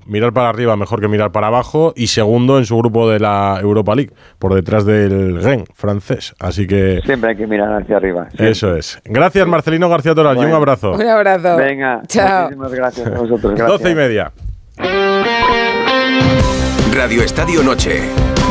mirar 0.08 0.34
para 0.34 0.50
arriba 0.50 0.76
mejor 0.76 1.02
que 1.02 1.08
mirar 1.08 1.32
para 1.32 1.48
abajo. 1.48 1.94
Y 1.96 2.08
segundo 2.08 2.58
en 2.58 2.66
su 2.66 2.78
grupo 2.78 3.10
de 3.10 3.20
la 3.20 3.60
Europa 3.62 3.96
League, 3.96 4.14
por 4.40 4.54
detrás 4.54 4.86
del 4.86 5.42
Rennes 5.44 5.68
francés. 5.74 6.34
Así 6.40 6.66
que 6.68 7.02
Siempre 7.06 7.32
hay 7.32 7.36
que 7.38 7.48
mirar 7.48 7.82
hacia 7.82 7.98
arriba. 7.98 8.28
eso 8.38 8.76
es. 8.76 9.00
Gracias, 9.06 9.48
Marcelino 9.48 9.90
García 9.90 10.16
Toral, 10.16 10.38
y 10.38 10.46
un 10.46 10.52
abrazo. 10.54 10.92
Un 10.94 11.08
abrazo. 11.08 11.56
Venga, 11.58 12.02
Chao. 12.08 12.44
muchísimas 12.46 12.74
gracias 12.74 13.08
a 13.08 13.20
vosotros. 13.20 13.54
Gracias. 13.56 13.68
12 13.80 13.92
y 13.92 13.96
media. 13.96 14.32
Radio 16.94 17.22
Estadio 17.24 17.62
Noche. 17.64 18.02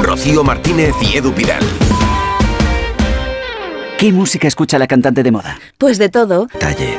Rocío 0.03 0.45
Martínez 0.45 0.95
y 1.03 1.17
Edu 1.17 1.33
Pidal. 1.33 1.63
¿Qué 3.99 4.13
música 4.13 4.47
escucha 4.47 4.79
la 4.79 4.87
cantante 4.87 5.23
de 5.23 5.33
moda? 5.33 5.57
Pues 5.79 5.99
de 5.99 6.09
todo. 6.11 6.47
Talle. 6.61 6.99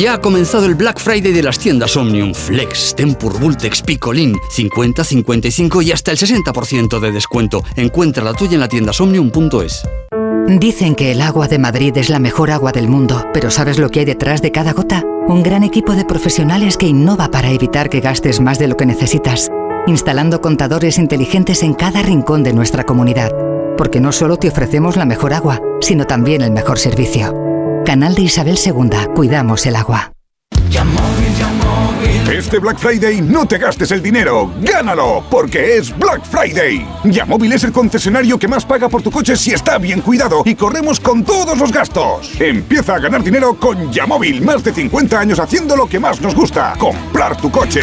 Ya 0.00 0.14
ha 0.14 0.20
comenzado 0.20 0.66
el 0.66 0.76
Black 0.76 0.98
Friday 1.00 1.32
de 1.32 1.42
las 1.42 1.58
tiendas 1.58 1.96
Omnium 1.96 2.32
Flex, 2.32 2.94
Tempur, 2.94 3.38
Vultex, 3.38 3.82
Picolín, 3.82 4.36
50, 4.48 5.02
55 5.04 5.82
y 5.82 5.92
hasta 5.92 6.12
el 6.12 6.16
60% 6.16 7.00
de 7.00 7.12
descuento. 7.12 7.64
Encuentra 7.76 8.22
la 8.24 8.32
tuya 8.32 8.54
en 8.54 8.60
la 8.60 8.68
tienda 8.68 8.92
somnium.es. 8.92 9.82
Dicen 10.46 10.94
que 10.94 11.12
el 11.12 11.20
agua 11.20 11.48
de 11.48 11.58
Madrid 11.58 11.96
es 11.96 12.08
la 12.08 12.18
mejor 12.18 12.50
agua 12.50 12.72
del 12.72 12.88
mundo, 12.88 13.26
pero 13.34 13.50
¿sabes 13.50 13.78
lo 13.78 13.90
que 13.90 14.00
hay 14.00 14.04
detrás 14.06 14.42
de 14.42 14.52
cada 14.52 14.72
gota? 14.72 15.04
Un 15.28 15.42
gran 15.42 15.64
equipo 15.64 15.94
de 15.94 16.04
profesionales 16.04 16.76
que 16.76 16.86
innova 16.86 17.30
para 17.30 17.50
evitar 17.50 17.90
que 17.90 18.00
gastes 18.00 18.40
más 18.40 18.58
de 18.58 18.68
lo 18.68 18.76
que 18.76 18.86
necesitas, 18.86 19.50
instalando 19.86 20.40
contadores 20.40 20.98
inteligentes 20.98 21.62
en 21.62 21.74
cada 21.74 22.02
rincón 22.02 22.42
de 22.42 22.52
nuestra 22.52 22.84
comunidad. 22.84 23.32
Porque 23.76 24.00
no 24.00 24.12
solo 24.12 24.36
te 24.36 24.48
ofrecemos 24.48 24.96
la 24.96 25.04
mejor 25.04 25.34
agua, 25.34 25.60
sino 25.80 26.06
también 26.06 26.42
el 26.42 26.52
mejor 26.52 26.78
servicio. 26.78 27.49
Canal 27.90 28.14
de 28.14 28.22
Isabel 28.22 28.56
II, 28.56 28.88
cuidamos 29.16 29.66
el 29.66 29.74
agua. 29.74 30.12
Este 32.32 32.60
Black 32.60 32.78
Friday 32.78 33.20
no 33.20 33.46
te 33.46 33.58
gastes 33.58 33.90
el 33.90 34.00
dinero, 34.00 34.52
gánalo, 34.60 35.24
porque 35.28 35.76
es 35.76 35.98
Black 35.98 36.24
Friday. 36.24 36.86
Yamóvil 37.02 37.52
es 37.52 37.64
el 37.64 37.72
concesionario 37.72 38.38
que 38.38 38.46
más 38.46 38.64
paga 38.64 38.88
por 38.88 39.02
tu 39.02 39.10
coche 39.10 39.34
si 39.34 39.50
está 39.50 39.76
bien 39.78 40.02
cuidado 40.02 40.42
y 40.44 40.54
corremos 40.54 41.00
con 41.00 41.24
todos 41.24 41.58
los 41.58 41.72
gastos. 41.72 42.40
Empieza 42.40 42.94
a 42.94 43.00
ganar 43.00 43.24
dinero 43.24 43.54
con 43.54 43.92
Yamóvil, 43.92 44.40
más 44.40 44.62
de 44.62 44.72
50 44.72 45.18
años 45.18 45.40
haciendo 45.40 45.74
lo 45.74 45.88
que 45.88 45.98
más 45.98 46.20
nos 46.20 46.36
gusta, 46.36 46.74
comprar 46.78 47.36
tu 47.38 47.50
coche. 47.50 47.82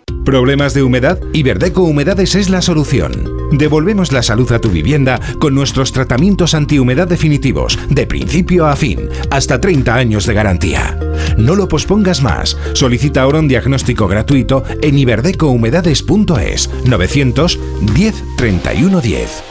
¿Problemas 0.25 0.73
de 0.73 0.83
humedad? 0.83 1.19
Iberdeco 1.33 1.83
Humedades 1.83 2.35
es 2.35 2.49
la 2.49 2.61
solución. 2.61 3.11
Devolvemos 3.51 4.11
la 4.11 4.23
salud 4.23 4.51
a 4.51 4.59
tu 4.59 4.69
vivienda 4.69 5.19
con 5.39 5.55
nuestros 5.55 5.91
tratamientos 5.91 6.53
antihumedad 6.53 7.07
definitivos, 7.07 7.77
de 7.89 8.07
principio 8.07 8.67
a 8.67 8.75
fin, 8.75 9.09
hasta 9.29 9.59
30 9.59 9.95
años 9.95 10.25
de 10.25 10.33
garantía. 10.33 10.97
No 11.37 11.55
lo 11.55 11.67
pospongas 11.67 12.21
más. 12.21 12.57
Solicita 12.73 13.21
ahora 13.21 13.39
un 13.39 13.47
diagnóstico 13.47 14.07
gratuito 14.07 14.63
en 14.81 14.97
iberdecohumedades.es 14.97 16.69
910 16.85 18.23
31 18.37 19.01
10. 19.01 19.43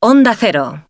Onda 0.00 0.34
Cero. 0.38 0.86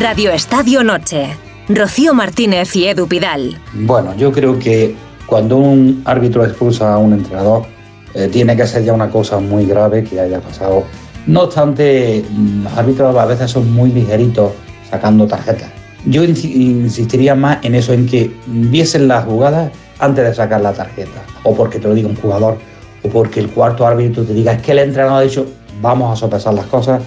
Radio 0.00 0.30
Estadio 0.30 0.84
Noche. 0.84 1.36
Rocío 1.68 2.14
Martínez 2.14 2.76
y 2.76 2.86
Edu 2.86 3.08
Pidal. 3.08 3.58
Bueno, 3.72 4.16
yo 4.16 4.30
creo 4.30 4.58
que 4.58 4.94
cuando 5.26 5.56
un 5.56 6.02
árbitro 6.04 6.44
expulsa 6.44 6.94
a 6.94 6.98
un 6.98 7.12
entrenador, 7.12 7.64
eh, 8.14 8.28
tiene 8.32 8.56
que 8.56 8.66
ser 8.66 8.84
ya 8.84 8.92
una 8.92 9.10
cosa 9.10 9.38
muy 9.38 9.66
grave 9.66 10.04
que 10.04 10.20
haya 10.20 10.40
pasado. 10.40 10.84
No 11.26 11.42
obstante, 11.42 12.24
mm, 12.30 12.64
los 12.64 12.72
árbitros 12.74 13.16
a 13.16 13.26
veces 13.26 13.50
son 13.50 13.72
muy 13.72 13.90
ligeritos 13.90 14.52
sacando 14.88 15.26
tarjetas. 15.26 15.70
Yo 16.06 16.22
insi- 16.22 16.54
insistiría 16.54 17.34
más 17.34 17.58
en 17.64 17.74
eso, 17.74 17.92
en 17.92 18.06
que 18.06 18.30
viesen 18.46 19.08
las 19.08 19.24
jugadas 19.24 19.72
antes 19.98 20.24
de 20.24 20.34
sacar 20.34 20.60
la 20.60 20.72
tarjeta, 20.72 21.20
o 21.42 21.54
porque 21.54 21.78
te 21.80 21.88
lo 21.88 21.94
diga 21.94 22.08
un 22.08 22.16
jugador, 22.16 22.58
o 23.02 23.08
porque 23.08 23.40
el 23.40 23.50
cuarto 23.50 23.84
árbitro 23.86 24.22
te 24.22 24.32
diga, 24.32 24.52
es 24.52 24.62
que 24.62 24.72
el 24.72 24.78
entrenador 24.78 25.18
ha 25.18 25.22
dicho, 25.22 25.46
vamos 25.82 26.12
a 26.12 26.16
sopesar 26.16 26.54
las 26.54 26.66
cosas, 26.66 27.02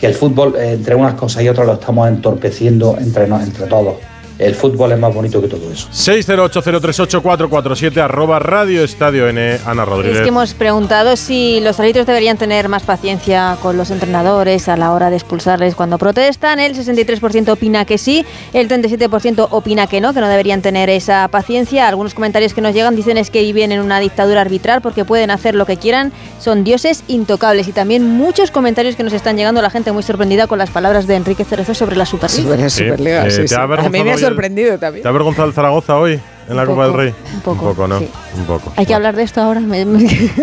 que 0.00 0.06
el 0.06 0.14
fútbol, 0.14 0.54
eh, 0.56 0.72
entre 0.74 0.94
unas 0.94 1.14
cosas 1.14 1.42
y 1.42 1.48
otras, 1.48 1.66
lo 1.66 1.74
estamos 1.74 2.08
entorpeciendo 2.08 2.96
entre, 2.98 3.24
entre 3.24 3.66
todos. 3.66 3.94
El 4.42 4.56
fútbol 4.56 4.90
es 4.90 4.98
más 4.98 5.14
bonito 5.14 5.40
que 5.40 5.46
todo 5.46 5.70
eso. 5.72 5.86
608038447 5.92 7.98
arroba 7.98 8.40
Radio 8.40 8.82
Estadio 8.82 9.28
N. 9.28 9.58
Ana 9.64 9.84
Rodríguez. 9.84 10.16
Es 10.16 10.22
que 10.22 10.30
hemos 10.30 10.52
preguntado 10.54 11.14
si 11.16 11.60
los 11.60 11.78
árbitros 11.78 12.06
deberían 12.06 12.36
tener 12.36 12.68
más 12.68 12.82
paciencia 12.82 13.56
con 13.62 13.76
los 13.76 13.92
entrenadores 13.92 14.68
a 14.68 14.76
la 14.76 14.90
hora 14.92 15.10
de 15.10 15.16
expulsarles 15.16 15.76
cuando 15.76 15.96
protestan. 15.96 16.58
El 16.58 16.74
63% 16.74 17.50
opina 17.50 17.84
que 17.84 17.98
sí, 17.98 18.26
el 18.52 18.68
37% 18.68 19.46
opina 19.50 19.86
que 19.86 20.00
no, 20.00 20.12
que 20.12 20.20
no 20.20 20.28
deberían 20.28 20.60
tener 20.60 20.90
esa 20.90 21.28
paciencia. 21.28 21.86
Algunos 21.86 22.14
comentarios 22.14 22.52
que 22.52 22.60
nos 22.60 22.74
llegan 22.74 22.96
dicen 22.96 23.18
es 23.18 23.30
que 23.30 23.42
viven 23.42 23.70
en 23.70 23.80
una 23.80 24.00
dictadura 24.00 24.40
arbitral 24.40 24.82
porque 24.82 25.04
pueden 25.04 25.30
hacer 25.30 25.54
lo 25.54 25.66
que 25.66 25.76
quieran, 25.76 26.12
son 26.40 26.64
dioses 26.64 27.04
intocables. 27.06 27.68
Y 27.68 27.72
también 27.72 28.08
muchos 28.08 28.50
comentarios 28.50 28.96
que 28.96 29.04
nos 29.04 29.12
están 29.12 29.36
llegando, 29.36 29.62
la 29.62 29.70
gente 29.70 29.92
muy 29.92 30.02
sorprendida 30.02 30.48
con 30.48 30.58
las 30.58 30.70
palabras 30.70 31.06
de 31.06 31.14
Enrique 31.14 31.44
Cerezo 31.44 31.74
sobre 31.74 31.94
la 31.94 32.06
Superliga. 32.06 32.56
La 32.56 32.68
Sí, 32.68 32.84
Superliga, 32.84 33.26
eh, 33.26 33.30
sí, 33.30 33.42
¿te 33.42 33.48
sí. 33.48 33.54
A 33.54 33.66
mí 33.88 34.02
me 34.02 34.12
ha 34.12 34.31
sorprendido 34.34 34.78
también. 34.78 35.02
¿Te 35.02 35.08
ha 35.08 35.10
avergonzado 35.10 35.48
el 35.48 35.54
Zaragoza 35.54 35.96
hoy 35.98 36.20
en 36.48 36.56
la 36.56 36.62
Un 36.62 36.68
Copa 36.68 36.82
del 36.82 36.90
poco, 36.92 37.02
Rey? 37.02 37.14
un 37.34 37.40
poco, 37.40 37.88
¿no? 37.88 37.98
sí. 37.98 38.08
Un 38.36 38.44
poco. 38.46 38.72
Hay 38.76 38.86
que 38.86 38.94
hablar 38.94 39.14
de 39.14 39.22
esto 39.22 39.40
ahora. 39.40 39.60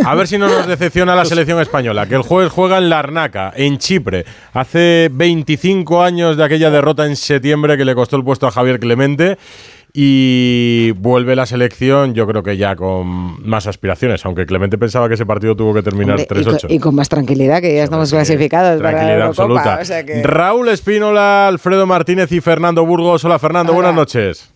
A 0.05 0.15
ver 0.15 0.27
si 0.27 0.37
no 0.37 0.47
nos 0.47 0.67
decepciona 0.67 1.15
la 1.15 1.25
selección 1.25 1.59
española, 1.59 2.05
que 2.07 2.15
el 2.15 2.21
jueves 2.21 2.51
juega 2.51 2.77
en 2.77 2.89
Larnaca, 2.89 3.51
en 3.55 3.77
Chipre. 3.77 4.25
Hace 4.53 5.09
25 5.11 6.03
años 6.03 6.37
de 6.37 6.43
aquella 6.43 6.69
derrota 6.69 7.05
en 7.05 7.15
septiembre 7.15 7.77
que 7.77 7.85
le 7.85 7.95
costó 7.95 8.15
el 8.15 8.23
puesto 8.23 8.47
a 8.47 8.51
Javier 8.51 8.79
Clemente. 8.79 9.37
Y 9.93 10.91
vuelve 10.97 11.35
la 11.35 11.45
selección, 11.45 12.13
yo 12.13 12.27
creo 12.27 12.43
que 12.43 12.57
ya 12.57 12.75
con 12.75 13.43
más 13.47 13.65
aspiraciones, 13.67 14.23
aunque 14.25 14.45
Clemente 14.45 14.77
pensaba 14.77 15.07
que 15.07 15.15
ese 15.15 15.25
partido 15.25 15.55
tuvo 15.55 15.73
que 15.73 15.81
terminar 15.81 16.19
Hombre, 16.19 16.27
y, 16.41 16.43
3-8. 16.45 16.61
con, 16.61 16.71
y 16.71 16.79
con 16.79 16.95
más 16.95 17.09
tranquilidad, 17.09 17.59
que 17.61 17.75
ya 17.75 17.83
estamos 17.83 18.11
clasificados 18.11 18.77
para 18.81 18.91
la 18.91 18.97
Tranquilidad 18.97 19.27
absoluta. 19.27 19.79
o 19.81 19.85
sea 19.85 20.05
que- 20.05 20.21
Raúl 20.23 20.69
Espínola, 20.69 21.47
Alfredo 21.47 21.87
Martínez 21.87 22.31
y 22.31 22.39
Fernando 22.41 22.85
Burgos. 22.85 23.25
Hola 23.25 23.39
Fernando, 23.39 23.73
buenas 23.73 23.95
noches. 23.95 24.51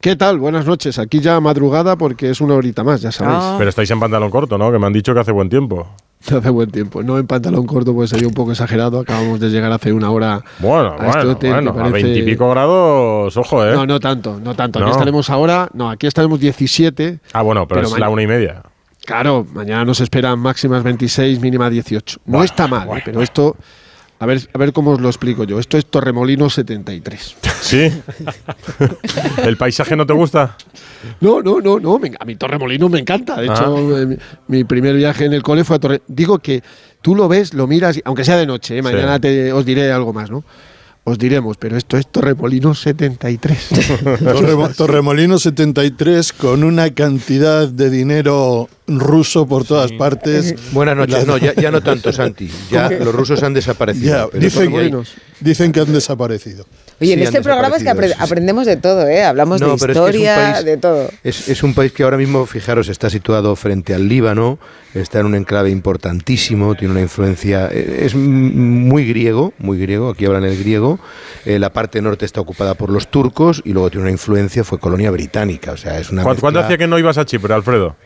¿Qué 0.00 0.14
tal? 0.14 0.38
Buenas 0.38 0.66
noches. 0.66 0.98
Aquí 0.98 1.20
ya 1.20 1.40
madrugada 1.40 1.96
porque 1.96 2.30
es 2.30 2.40
una 2.40 2.54
horita 2.54 2.84
más, 2.84 3.00
ya 3.00 3.10
sabéis. 3.10 3.38
Ah. 3.42 3.54
Pero 3.58 3.70
estáis 3.70 3.90
en 3.90 3.98
pantalón 3.98 4.30
corto, 4.30 4.56
¿no? 4.58 4.70
Que 4.70 4.78
me 4.78 4.86
han 4.86 4.92
dicho 4.92 5.12
que 5.14 5.20
hace 5.20 5.32
buen 5.32 5.48
tiempo. 5.48 5.88
Hace 6.26 6.50
buen 6.50 6.70
tiempo. 6.70 7.02
No 7.02 7.16
en 7.18 7.26
pantalón 7.26 7.66
corto, 7.66 7.94
pues 7.94 8.10
sería 8.10 8.26
un 8.28 8.34
poco 8.34 8.50
exagerado. 8.52 9.00
Acabamos 9.00 9.38
de 9.40 9.48
llegar 9.50 9.70
hace 9.72 9.92
una 9.92 10.10
hora 10.10 10.42
Bueno, 10.58 10.96
a 10.98 11.06
este 11.06 11.18
bueno, 11.18 11.30
hotel. 11.32 11.52
bueno, 11.52 11.72
que 11.74 11.80
a 11.80 11.82
parece- 11.84 12.02
20 12.08 12.18
y 12.18 12.22
pico 12.22 12.50
grados, 12.50 13.36
ojo, 13.36 13.64
¿eh? 13.64 13.72
No, 13.72 13.86
no 13.86 14.00
tanto, 14.00 14.38
no 14.42 14.54
tanto. 14.54 14.78
Aquí 14.80 14.86
No. 14.86 14.92
estaremos 14.92 15.30
ahora. 15.30 15.68
No, 15.72 15.90
aquí 15.90 16.06
estaremos 16.06 16.40
17. 16.40 17.20
Ah, 17.32 17.42
bueno, 17.42 17.66
pero, 17.68 17.82
Pero 17.82 17.94
es 17.94 18.00
la 18.00 18.08
una 18.10 18.22
y 18.22 18.26
media. 18.26 18.62
Claro, 19.06 19.46
mañana 19.54 19.84
nos 19.86 20.00
esperan 20.00 20.38
máximas 20.38 20.82
26, 20.82 21.40
mínima 21.40 21.70
18. 21.70 22.18
No 22.26 22.42
está 22.44 22.66
mal, 22.66 22.88
¿eh? 22.98 23.02
pero 23.04 23.22
esto. 23.22 23.56
A 24.20 24.26
ver, 24.26 24.40
a 24.52 24.58
ver 24.58 24.72
cómo 24.72 24.92
os 24.92 25.00
lo 25.00 25.08
explico 25.08 25.44
yo. 25.44 25.60
Esto 25.60 25.78
es 25.78 25.86
Torremolino 25.86 26.50
73. 26.50 27.36
¿Sí? 27.60 27.92
¿El 29.44 29.56
paisaje 29.56 29.94
no 29.94 30.06
te 30.06 30.12
gusta? 30.12 30.56
No, 31.20 31.40
no, 31.40 31.60
no, 31.60 31.78
no. 31.78 32.00
a 32.18 32.24
mí 32.24 32.36
Torremolinos 32.36 32.90
me 32.90 32.98
encanta. 32.98 33.40
De 33.40 33.46
hecho, 33.46 33.98
eh, 33.98 34.06
mi, 34.06 34.16
mi 34.48 34.64
primer 34.64 34.96
viaje 34.96 35.24
en 35.26 35.32
el 35.34 35.42
cole 35.42 35.62
fue 35.62 35.76
a 35.76 35.78
Torre. 35.78 36.02
Digo 36.08 36.40
que 36.40 36.62
tú 37.00 37.14
lo 37.14 37.28
ves, 37.28 37.54
lo 37.54 37.68
miras, 37.68 38.00
aunque 38.04 38.24
sea 38.24 38.36
de 38.36 38.46
noche. 38.46 38.78
¿eh? 38.78 38.82
Mañana 38.82 39.20
te, 39.20 39.52
os 39.52 39.64
diré 39.64 39.92
algo 39.92 40.12
más, 40.12 40.30
¿no? 40.30 40.42
Os 41.08 41.16
diremos, 41.18 41.56
pero 41.56 41.76
esto 41.78 41.96
es 41.96 42.06
Torremolinos 42.06 42.80
73. 42.82 43.68
Torremo- 44.20 44.68
Torremolino 44.76 45.38
73 45.38 46.32
con 46.34 46.64
una 46.64 46.90
cantidad 46.92 47.66
de 47.66 47.88
dinero 47.88 48.68
ruso 48.86 49.46
por 49.46 49.64
todas 49.64 49.90
partes. 49.92 50.54
Buenas 50.72 50.96
noches. 50.96 51.26
No, 51.26 51.38
ya, 51.38 51.54
ya 51.54 51.70
no 51.70 51.80
tanto, 51.82 52.12
Santi. 52.12 52.50
Ya 52.70 52.90
los 52.90 53.14
rusos 53.14 53.42
han 53.42 53.54
desaparecido. 53.54 54.06
Ya, 54.06 54.26
Pero 54.28 54.42
dicen, 54.44 54.70
todavía 54.70 54.98
hay- 54.98 55.04
dicen 55.40 55.72
que 55.72 55.80
han 55.80 55.92
desaparecido. 55.92 56.66
Oye, 57.00 57.12
en 57.12 57.20
Sí, 57.20 57.24
este 57.26 57.42
programa 57.42 57.76
es 57.76 57.84
que 57.84 57.90
apre- 57.90 58.14
aprendemos 58.18 58.66
de 58.66 58.76
todo, 58.76 59.06
¿eh? 59.06 59.22
Hablamos 59.22 59.60
No, 59.60 59.68
de 59.68 59.74
es 59.76 59.80
que 59.84 59.92
es 59.92 59.96
historia, 59.96 60.52
país- 60.52 60.64
de 60.64 60.76
todo. 60.78 61.10
Es, 61.22 61.48
es 61.48 61.62
un 61.62 61.72
país 61.74 61.92
que 61.92 62.02
ahora 62.02 62.16
mismo, 62.16 62.44
fijaros, 62.44 62.88
está 62.88 63.08
situado 63.08 63.54
frente 63.56 63.94
al 63.94 64.08
Líbano, 64.08 64.58
está 64.94 65.20
en 65.20 65.26
un 65.26 65.34
enclave 65.36 65.70
importantísimo, 65.70 66.74
tiene 66.74 66.92
una 66.92 67.00
influencia, 67.02 67.68
eh, 67.70 68.00
es 68.04 68.14
muy 68.16 69.06
griego, 69.06 69.52
muy 69.58 69.78
griego, 69.78 70.10
aquí 70.10 70.24
hablan 70.24 70.44
el 70.44 70.58
griego, 70.58 70.97
eh, 71.44 71.58
la 71.58 71.72
parte 71.72 72.00
norte 72.02 72.24
está 72.24 72.40
ocupada 72.40 72.74
por 72.74 72.90
los 72.90 73.08
turcos 73.08 73.60
y 73.64 73.72
luego 73.72 73.90
tiene 73.90 74.02
una 74.04 74.10
influencia, 74.12 74.64
fue 74.64 74.78
colonia 74.78 75.10
británica, 75.10 75.72
o 75.72 75.76
sea, 75.76 75.98
es 75.98 76.10
una 76.10 76.22
¿Cuánto, 76.22 76.40
cuánto 76.40 76.58
mezcla- 76.60 76.66
hacía 76.66 76.78
que 76.78 76.86
no 76.86 76.98
ibas 76.98 77.18
a 77.18 77.24
Chipre, 77.24 77.54
Alfredo? 77.54 77.96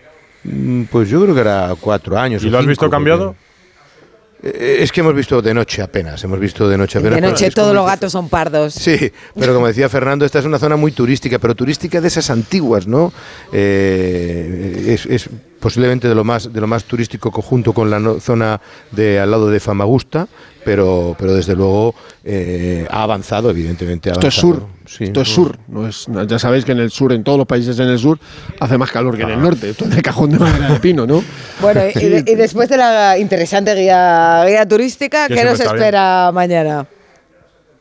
Mm, 0.44 0.84
Pues 0.84 1.08
yo 1.08 1.22
creo 1.22 1.34
que 1.34 1.40
era 1.40 1.74
cuatro 1.80 2.18
años. 2.18 2.42
¿Y 2.42 2.48
o 2.48 2.50
lo 2.50 2.58
has 2.58 2.62
cinco, 2.62 2.68
visto 2.70 2.90
cambiado? 2.90 3.26
porque- 3.28 3.52
Eh, 4.44 4.78
Es 4.82 4.90
que 4.90 5.02
hemos 5.02 5.14
visto 5.14 5.40
de 5.40 5.54
noche 5.54 5.82
apenas, 5.82 6.24
hemos 6.24 6.40
visto 6.40 6.68
de 6.68 6.76
noche 6.76 6.98
apenas. 6.98 7.14
De 7.20 7.20
noche 7.28 7.48
todos 7.52 7.68
como 7.68 7.74
los 7.80 7.86
gatos 7.86 8.10
son 8.10 8.28
pardos. 8.28 8.74
Sí, 8.74 9.12
pero 9.38 9.54
como 9.54 9.68
decía 9.68 9.88
Fernando, 9.88 10.24
esta 10.24 10.40
es 10.40 10.44
una 10.44 10.58
zona 10.58 10.74
muy 10.74 10.90
turística, 10.90 11.38
pero 11.38 11.54
turística 11.54 12.00
de 12.00 12.08
esas 12.08 12.28
antiguas, 12.28 12.88
¿no? 12.88 13.12
Eh, 13.52 14.84
es, 14.88 15.06
es 15.06 15.28
posiblemente 15.62 16.08
de 16.08 16.14
lo 16.14 16.24
más 16.24 16.52
de 16.52 16.60
lo 16.60 16.66
más 16.66 16.84
turístico 16.84 17.30
conjunto 17.30 17.72
con 17.72 17.88
la 17.88 17.98
no- 18.00 18.18
zona 18.20 18.60
de 18.90 19.18
al 19.20 19.30
lado 19.30 19.48
de 19.48 19.60
Famagusta, 19.60 20.26
pero 20.64 21.14
pero 21.18 21.32
desde 21.32 21.54
luego 21.54 21.94
eh, 22.24 22.86
ha 22.90 23.04
avanzado, 23.04 23.48
evidentemente. 23.50 24.10
Ha 24.10 24.14
Esto 24.14 24.26
es 24.26 24.34
sur. 24.34 24.66
Sí. 24.84 25.04
Esto 25.04 25.20
es 25.22 25.28
sur. 25.28 25.56
No 25.68 25.86
es, 25.88 26.06
ya 26.26 26.38
sabéis 26.38 26.64
que 26.64 26.72
en 26.72 26.80
el 26.80 26.90
sur, 26.90 27.12
en 27.12 27.22
todos 27.24 27.38
los 27.38 27.46
países 27.46 27.78
en 27.78 27.88
el 27.88 27.98
sur, 27.98 28.18
hace 28.60 28.76
más 28.76 28.90
calor 28.90 29.16
que 29.16 29.22
en 29.22 29.30
el 29.30 29.40
norte. 29.40 29.70
Esto 29.70 29.84
es 29.84 29.94
de 29.94 30.02
cajón 30.02 30.30
de 30.30 30.38
madera 30.40 30.68
de 30.72 30.80
pino, 30.80 31.06
¿no? 31.06 31.22
Bueno, 31.62 31.80
y, 31.94 32.04
de- 32.08 32.24
y 32.32 32.34
después 32.34 32.68
de 32.68 32.76
la 32.76 33.16
interesante 33.18 33.74
guía, 33.74 34.44
guía 34.46 34.66
turística, 34.68 35.28
Que 35.28 35.36
¿qué 35.36 35.44
nos 35.44 35.58
bien. 35.58 35.70
espera 35.70 36.30
mañana? 36.34 36.86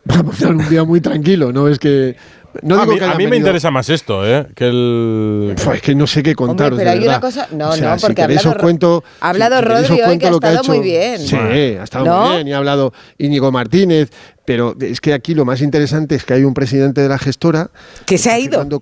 Vamos 0.05 0.41
a 0.41 0.45
dar 0.45 0.55
un 0.55 0.69
día 0.69 0.83
muy 0.83 1.01
tranquilo, 1.01 1.51
¿no? 1.51 1.67
Es 1.67 1.79
que. 1.79 2.15
No 2.63 2.75
a 2.75 2.81
digo 2.81 2.93
mí, 2.93 2.99
que 2.99 3.05
a 3.05 3.07
mí 3.09 3.13
me 3.17 3.23
venido- 3.25 3.37
interesa 3.37 3.71
más 3.71 3.89
esto, 3.89 4.27
¿eh? 4.27 4.47
Que 4.55 4.67
el. 4.67 5.55
Uf, 5.57 5.67
es 5.75 5.81
que 5.81 5.95
no 5.95 6.05
sé 6.07 6.21
qué 6.21 6.35
contaros. 6.35 6.77
pero 6.77 6.89
de 6.89 6.97
hay 6.97 7.03
una 7.03 7.19
verdad. 7.19 7.21
cosa- 7.21 7.47
no, 7.51 7.69
O 7.69 7.73
sea, 7.73 7.91
no, 7.91 7.99
si 7.99 8.01
porque 8.05 8.21
ha 8.21 8.25
queréis 8.25 8.39
hablado 8.45 8.57
os 8.57 8.61
cuento. 8.63 9.03
Ha 9.21 9.29
hablado 9.29 9.57
si 9.59 9.61
Rodri 9.65 10.01
hoy, 10.01 10.17
que 10.17 10.27
ha 10.27 10.31
lo 10.31 10.39
ha 10.41 10.47
estado 10.49 10.63
muy 10.65 10.79
bien. 10.79 11.19
Sí, 11.19 11.35
ha 11.35 11.83
estado 11.83 12.05
¿No? 12.05 12.21
muy 12.25 12.35
bien. 12.35 12.47
Y 12.49 12.53
ha 12.53 12.57
hablado 12.57 12.93
Íñigo 13.17 13.51
Martínez. 13.51 14.09
Pero 14.43 14.75
es 14.81 14.99
que 14.99 15.13
aquí 15.13 15.33
lo 15.35 15.45
más 15.45 15.61
interesante 15.61 16.15
es 16.15 16.25
que 16.25 16.33
hay 16.33 16.43
un 16.43 16.53
presidente 16.53 16.99
de 16.99 17.07
la 17.07 17.19
gestora. 17.19 17.69
Que 18.05 18.17
se 18.17 18.29
ha 18.31 18.39
ido. 18.39 18.65
no, 18.65 18.81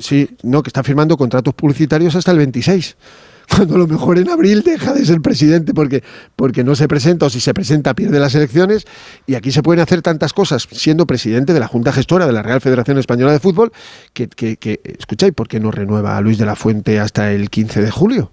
sí, 0.00 0.28
no, 0.42 0.62
que 0.62 0.68
está 0.68 0.82
firmando 0.82 1.16
contratos 1.16 1.52
publicitarios 1.54 2.14
hasta 2.16 2.30
el 2.30 2.38
26. 2.38 2.96
Cuando 3.54 3.74
a 3.74 3.78
lo 3.78 3.86
mejor 3.86 4.18
en 4.18 4.30
abril 4.30 4.62
deja 4.62 4.94
de 4.94 5.04
ser 5.04 5.20
presidente 5.20 5.74
porque, 5.74 6.02
porque 6.36 6.64
no 6.64 6.74
se 6.74 6.88
presenta 6.88 7.26
o 7.26 7.30
si 7.30 7.40
se 7.40 7.52
presenta 7.52 7.94
pierde 7.94 8.18
las 8.18 8.34
elecciones. 8.34 8.86
Y 9.26 9.34
aquí 9.34 9.52
se 9.52 9.62
pueden 9.62 9.82
hacer 9.82 10.00
tantas 10.00 10.32
cosas 10.32 10.66
siendo 10.70 11.06
presidente 11.06 11.52
de 11.52 11.60
la 11.60 11.68
Junta 11.68 11.92
Gestora 11.92 12.26
de 12.26 12.32
la 12.32 12.42
Real 12.42 12.60
Federación 12.60 12.98
Española 12.98 13.32
de 13.32 13.40
Fútbol 13.40 13.72
que, 14.12 14.80
escucháis, 14.98 15.34
¿por 15.34 15.48
qué 15.48 15.60
no 15.60 15.70
renueva 15.70 16.16
a 16.16 16.20
Luis 16.20 16.38
de 16.38 16.46
la 16.46 16.56
Fuente 16.56 16.98
hasta 16.98 17.32
el 17.32 17.50
15 17.50 17.82
de 17.82 17.90
julio? 17.90 18.32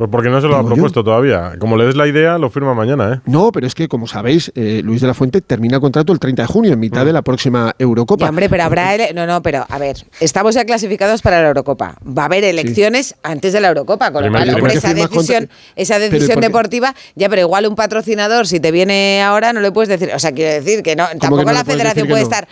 Pues 0.00 0.08
porque 0.10 0.30
no 0.30 0.40
se 0.40 0.46
lo 0.46 0.56
ha 0.56 0.62
yo. 0.62 0.66
propuesto 0.68 1.04
todavía. 1.04 1.52
Como 1.58 1.76
le 1.76 1.84
des 1.84 1.94
la 1.94 2.06
idea, 2.06 2.38
lo 2.38 2.48
firma 2.48 2.72
mañana, 2.72 3.12
¿eh? 3.16 3.20
No, 3.26 3.52
pero 3.52 3.66
es 3.66 3.74
que, 3.74 3.86
como 3.86 4.06
sabéis, 4.06 4.50
eh, 4.54 4.80
Luis 4.82 5.02
de 5.02 5.06
la 5.06 5.12
Fuente 5.12 5.42
termina 5.42 5.78
contrato 5.78 6.14
el 6.14 6.18
30 6.18 6.40
de 6.40 6.48
junio, 6.48 6.72
en 6.72 6.80
mitad 6.80 7.04
de 7.04 7.12
la 7.12 7.20
próxima 7.20 7.74
Eurocopa. 7.78 8.24
Ya, 8.24 8.30
hombre, 8.30 8.48
pero 8.48 8.62
habrá. 8.62 8.94
ele- 8.94 9.12
No, 9.12 9.26
no, 9.26 9.42
pero 9.42 9.66
a 9.68 9.76
ver, 9.76 9.98
estamos 10.20 10.54
ya 10.54 10.64
clasificados 10.64 11.20
para 11.20 11.42
la 11.42 11.48
Eurocopa. 11.48 11.96
Va 12.02 12.22
a 12.22 12.24
haber 12.24 12.44
elecciones 12.44 13.14
antes 13.22 13.52
de 13.52 13.60
la 13.60 13.68
Eurocopa, 13.68 14.10
con 14.10 14.24
lo 14.24 14.30
cual, 14.30 14.48
hombre, 14.54 14.72
esa 15.76 15.98
decisión, 15.98 16.40
deportiva, 16.40 16.94
ya, 17.14 17.28
pero 17.28 17.42
igual 17.42 17.66
un 17.66 17.74
patrocinador, 17.74 18.46
si 18.46 18.58
te 18.58 18.70
viene 18.70 19.20
ahora, 19.22 19.52
no 19.52 19.60
le 19.60 19.70
puedes 19.70 19.90
decir. 19.90 20.14
O 20.14 20.18
sea, 20.18 20.32
quiero 20.32 20.54
decir 20.54 20.82
que 20.82 20.96
no, 20.96 21.04
tampoco 21.18 21.44
no 21.44 21.52
la 21.52 21.62
federación 21.62 22.08
puede 22.08 22.22
no? 22.22 22.26
estar. 22.26 22.48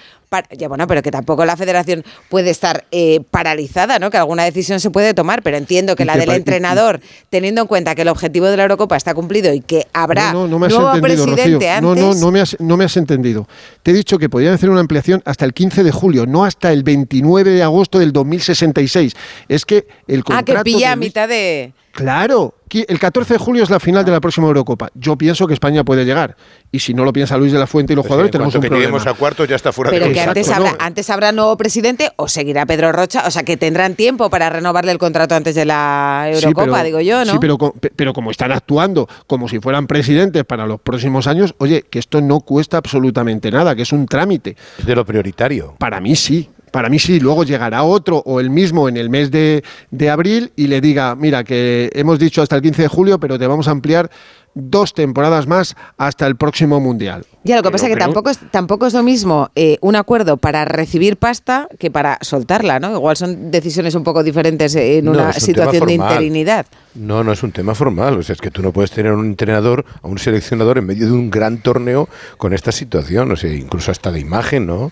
Ya, 0.57 0.69
bueno, 0.69 0.87
pero 0.87 1.03
que 1.03 1.11
tampoco 1.11 1.45
la 1.47 1.57
federación 1.57 2.05
puede 2.29 2.51
estar 2.51 2.85
eh, 2.91 3.21
paralizada, 3.31 3.99
¿no? 3.99 4.11
Que 4.11 4.19
alguna 4.19 4.45
decisión 4.45 4.79
se 4.79 4.91
puede 4.91 5.15
tomar, 5.15 5.43
pero 5.43 5.57
entiendo 5.57 5.97
que 5.97 6.03
Y 6.03 6.07
la 6.07 6.15
que 6.15 6.21
del 6.21 6.31
entrenador, 6.33 7.01
teniendo 7.31 7.63
en 7.63 7.67
cuenta 7.67 7.95
que 7.95 8.03
el 8.03 8.09
objetivo 8.09 8.47
de 8.47 8.57
la 8.57 8.65
Eurocopa 8.65 8.97
está 8.97 9.15
cumplido 9.15 9.53
y 9.55 9.61
que 9.61 9.87
habrá 9.93 10.33
No, 10.33 10.47
no, 10.47 10.49
no 10.49 10.59
me 10.59 10.67
has 10.67 10.73
nuevo 10.75 10.95
entendido, 10.95 11.25
presidente 11.25 11.71
antes. 11.71 11.83
No, 11.83 11.95
no, 11.95 12.15
no 12.15 12.31
me, 12.31 12.41
has, 12.41 12.57
no 12.61 12.77
me 12.77 12.85
has 12.85 12.97
entendido. 12.97 13.49
Te 13.83 13.91
he 13.93 13.95
dicho 13.95 14.19
que 14.19 14.29
podían 14.29 14.53
hacer 14.55 14.69
una 14.71 14.81
ampliación 14.81 15.23
hasta 15.25 15.45
el 15.45 15.55
15 15.55 15.83
de 15.83 15.93
julio, 15.93 16.27
no 16.27 16.45
hasta 16.45 16.73
el 16.73 16.83
29 16.83 17.51
de 17.51 17.63
agosto 17.63 17.99
del 17.99 18.13
2066. 18.13 19.15
Es 19.49 19.65
que 19.65 19.87
el 20.07 20.21
Ah, 20.21 20.23
contrato. 20.25 20.53
que 20.65 20.65
pilla 20.65 20.89
de 20.89 20.93
a 20.93 20.97
mitad 20.97 21.29
de. 21.29 21.73
Claro, 21.99 22.55
el 22.71 22.99
14 22.99 23.35
de 23.35 23.39
julio 23.39 23.63
es 23.63 23.71
la 23.71 23.81
final 23.81 24.05
de 24.05 24.13
la 24.13 24.21
próxima 24.21 24.47
Eurocopa. 24.47 24.89
Yo 24.95 25.17
pienso 25.17 25.47
que 25.47 25.55
España 25.55 25.85
puede 25.85 26.05
llegar. 26.05 26.37
Y 26.71 26.79
si 26.81 26.95
no 26.95 27.05
lo 27.05 27.13
piensa 27.13 27.37
Luis 27.37 27.53
de 27.53 27.59
la 27.59 27.67
Fuente 27.67 27.93
y 27.93 27.97
los 27.97 28.05
jugadores, 28.05 28.29
en 28.29 28.33
tenemos 28.33 28.55
un 28.55 28.61
que 28.61 28.69
problema. 28.69 28.93
lleguemos 28.99 29.07
a 29.07 29.15
cuartos 29.19 29.49
ya 29.49 29.57
está 29.57 29.73
fuera 29.73 29.91
Pero 29.91 30.07
de 30.07 30.13
que 30.13 30.19
Exacto, 30.21 30.39
antes 30.41 30.49
¿no? 30.49 30.55
habrá, 30.55 30.77
antes 30.85 31.11
habrá 31.11 31.33
nuevo 31.33 31.57
presidente 31.57 32.11
o 32.17 32.29
seguirá 32.29 32.67
Pedro 32.67 32.93
Rocha, 32.93 33.25
o 33.27 33.31
sea 33.31 33.43
que 33.43 33.57
tendrán 33.57 33.95
tiempo 33.95 34.29
para 34.31 34.51
renovarle 34.51 34.93
el 34.93 34.99
contrato 34.99 35.35
antes 35.35 35.55
de 35.55 35.65
la 35.65 36.29
Sí, 36.35 36.45
Eurocopa, 36.45 36.73
pero- 36.73 36.85
digo 36.85 37.01
yo, 37.01 37.25
¿no? 37.25 37.33
Sí, 37.33 37.39
pero, 37.41 37.57
pero 37.97 38.13
como 38.13 38.31
están 38.31 38.53
actuando 38.53 39.09
como 39.27 39.49
si 39.49 39.59
fueran 39.61 39.87
presidentes 39.87 40.45
para 40.45 40.67
los 40.67 40.81
próximos 40.81 41.27
años, 41.27 41.55
oye, 41.59 41.85
que 41.89 41.99
esto 41.99 42.21
no 42.21 42.41
cuesta 42.41 42.77
absolutamente 42.77 43.51
nada, 43.51 43.75
que 43.75 43.83
es 43.83 43.93
un 43.93 44.07
trámite. 44.07 44.57
Es 44.79 44.87
de 44.87 44.95
lo 44.95 45.05
prioritario. 45.05 45.75
Para 45.79 46.01
mí 46.01 46.15
sí. 46.17 46.49
Para 46.71 46.89
mí 46.89 46.99
sí, 46.99 47.21
luego 47.21 47.45
llegará 47.45 47.83
otro 47.83 48.23
o 48.25 48.41
el 48.41 48.51
mismo 48.51 48.89
en 48.89 48.97
el 48.97 49.11
mes 49.11 49.31
de, 49.31 49.63
de 49.91 50.11
abril 50.11 50.53
y 50.57 50.67
le 50.67 50.81
diga, 50.81 51.15
mira, 51.15 51.45
que 51.45 51.91
hemos 51.95 52.19
dicho 52.19 52.43
hasta 52.43 52.57
el 52.57 52.63
15 52.63 52.83
de 52.83 52.89
julio, 52.89 53.19
pero 53.21 53.39
te 53.39 53.47
vamos 53.47 53.69
a 53.69 53.71
ampliar 53.73 54.11
dos 54.55 54.93
temporadas 54.93 55.47
más 55.47 55.77
hasta 55.99 56.27
el 56.27 56.35
próximo 56.37 56.81
Mundial. 56.81 57.25
Ya, 57.45 57.57
lo 57.57 57.63
que 57.63 57.71
pasa 57.71 57.87
es 57.87 57.91
que 57.91 57.95
pero- 57.95 58.07
tampoco 58.07 58.31
es, 58.31 58.39
tampoco 58.51 58.87
es 58.87 58.95
lo 58.95 59.03
mismo 59.05 59.51
eh, 59.55 59.79
un 59.83 59.95
acuerdo 59.95 60.37
para 60.37 60.65
recibir 60.65 61.17
pasta 61.17 61.69
que 61.79 61.91
para 61.91 62.19
soltarla, 62.23 62.81
¿no? 62.81 62.93
Igual 62.93 63.17
son 63.17 63.51
decisiones 63.51 63.95
un 63.95 64.03
poco 64.05 64.25
diferentes 64.25 64.75
en 64.75 65.05
No, 65.05 65.13
una 65.13 65.33
situación 65.33 65.87
de 65.87 65.95
interinidad. 65.95 66.67
No, 66.99 67.23
no 67.23 67.33
es 67.33 67.43
un 67.43 67.53
tema 67.53 67.75
formal. 67.75 68.19
O 68.19 68.23
sea, 68.23 68.33
es 68.35 68.41
que 68.41 68.51
tú 68.51 68.61
no 68.61 68.73
puedes 68.73 68.91
tener 68.91 69.13
un 69.13 69.25
entrenador 69.27 69.85
o 70.03 70.09
un 70.09 70.19
seleccionador 70.19 70.79
en 70.79 70.87
medio 70.87 71.07
de 71.07 71.13
un 71.13 71.31
gran 71.31 71.59
torneo 71.59 72.09
con 72.39 72.53
esta 72.53 72.73
situación. 72.73 73.31
O 73.31 73.37
sea, 73.37 73.53
incluso 73.53 73.91
hasta 73.93 74.11
de 74.11 74.19
imagen, 74.21 74.67
¿no? 74.67 74.91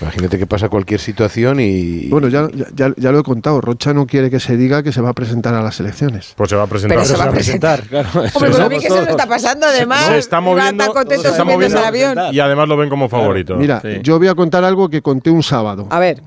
Imagínate 0.00 0.38
que 0.38 0.46
pasa 0.46 0.68
cualquier 0.68 0.98
situación 1.00 1.58
y. 1.60 2.08
Bueno, 2.08 2.28
ya, 2.28 2.48
ya, 2.74 2.92
ya- 2.96 3.12
lo 3.12 3.18
he 3.20 3.22
contado, 3.22 3.60
Rocha 3.60 3.92
no 3.92 4.06
quiere 4.06 4.30
que 4.30 4.40
se 4.40 4.56
diga 4.56 4.82
que 4.82 4.92
se 4.92 5.00
va 5.02 5.10
a 5.10 5.12
presentar 5.12 5.52
a 5.54 5.62
las 5.62 5.78
elecciones. 5.80 6.32
Pues 6.36 6.48
se 6.50 6.56
va 6.56 6.62
a 6.62 6.66
presentar. 6.66 6.96
Pero 6.96 7.08
se 7.08 7.16
va 7.16 7.24
a 7.24 7.30
presentar. 7.30 7.82
claro. 7.82 8.08
Hombre, 8.14 8.30
pues 8.34 8.58
a 8.58 8.68
mí 8.68 8.78
que 8.78 8.88
se 8.88 8.96
lo 8.96 9.02
está 9.02 9.26
pasando 9.26 9.66
además. 9.66 10.06
Se 10.06 10.18
está 10.18 10.40
moviendo, 10.40 10.84
tan 10.84 10.92
contento 10.94 11.22
se 11.22 11.28
está 11.28 11.42
subiéndose 11.42 11.76
al 11.76 11.84
moviendo 11.84 12.20
avión. 12.22 12.34
y 12.34 12.40
además 12.40 12.68
lo 12.68 12.76
ven 12.78 12.88
como 12.88 13.08
favorito. 13.08 13.56
Mira, 13.56 13.80
Sí. 13.82 13.98
yo 14.02 14.18
voy 14.18 14.28
a 14.28 14.34
contar 14.34 14.64
algo 14.64 14.88
que 14.88 15.02
conté 15.02 15.30
un 15.30 15.42
sábado. 15.42 15.86
A 15.90 15.98
ver. 15.98 16.22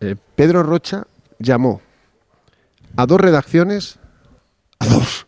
Eh, 0.00 0.14
Pedro 0.34 0.62
Rocha 0.62 1.04
llamó 1.38 1.80
a 2.96 3.06
dos 3.06 3.20
redacciones, 3.20 3.98
a 4.78 4.86
dos, 4.86 5.26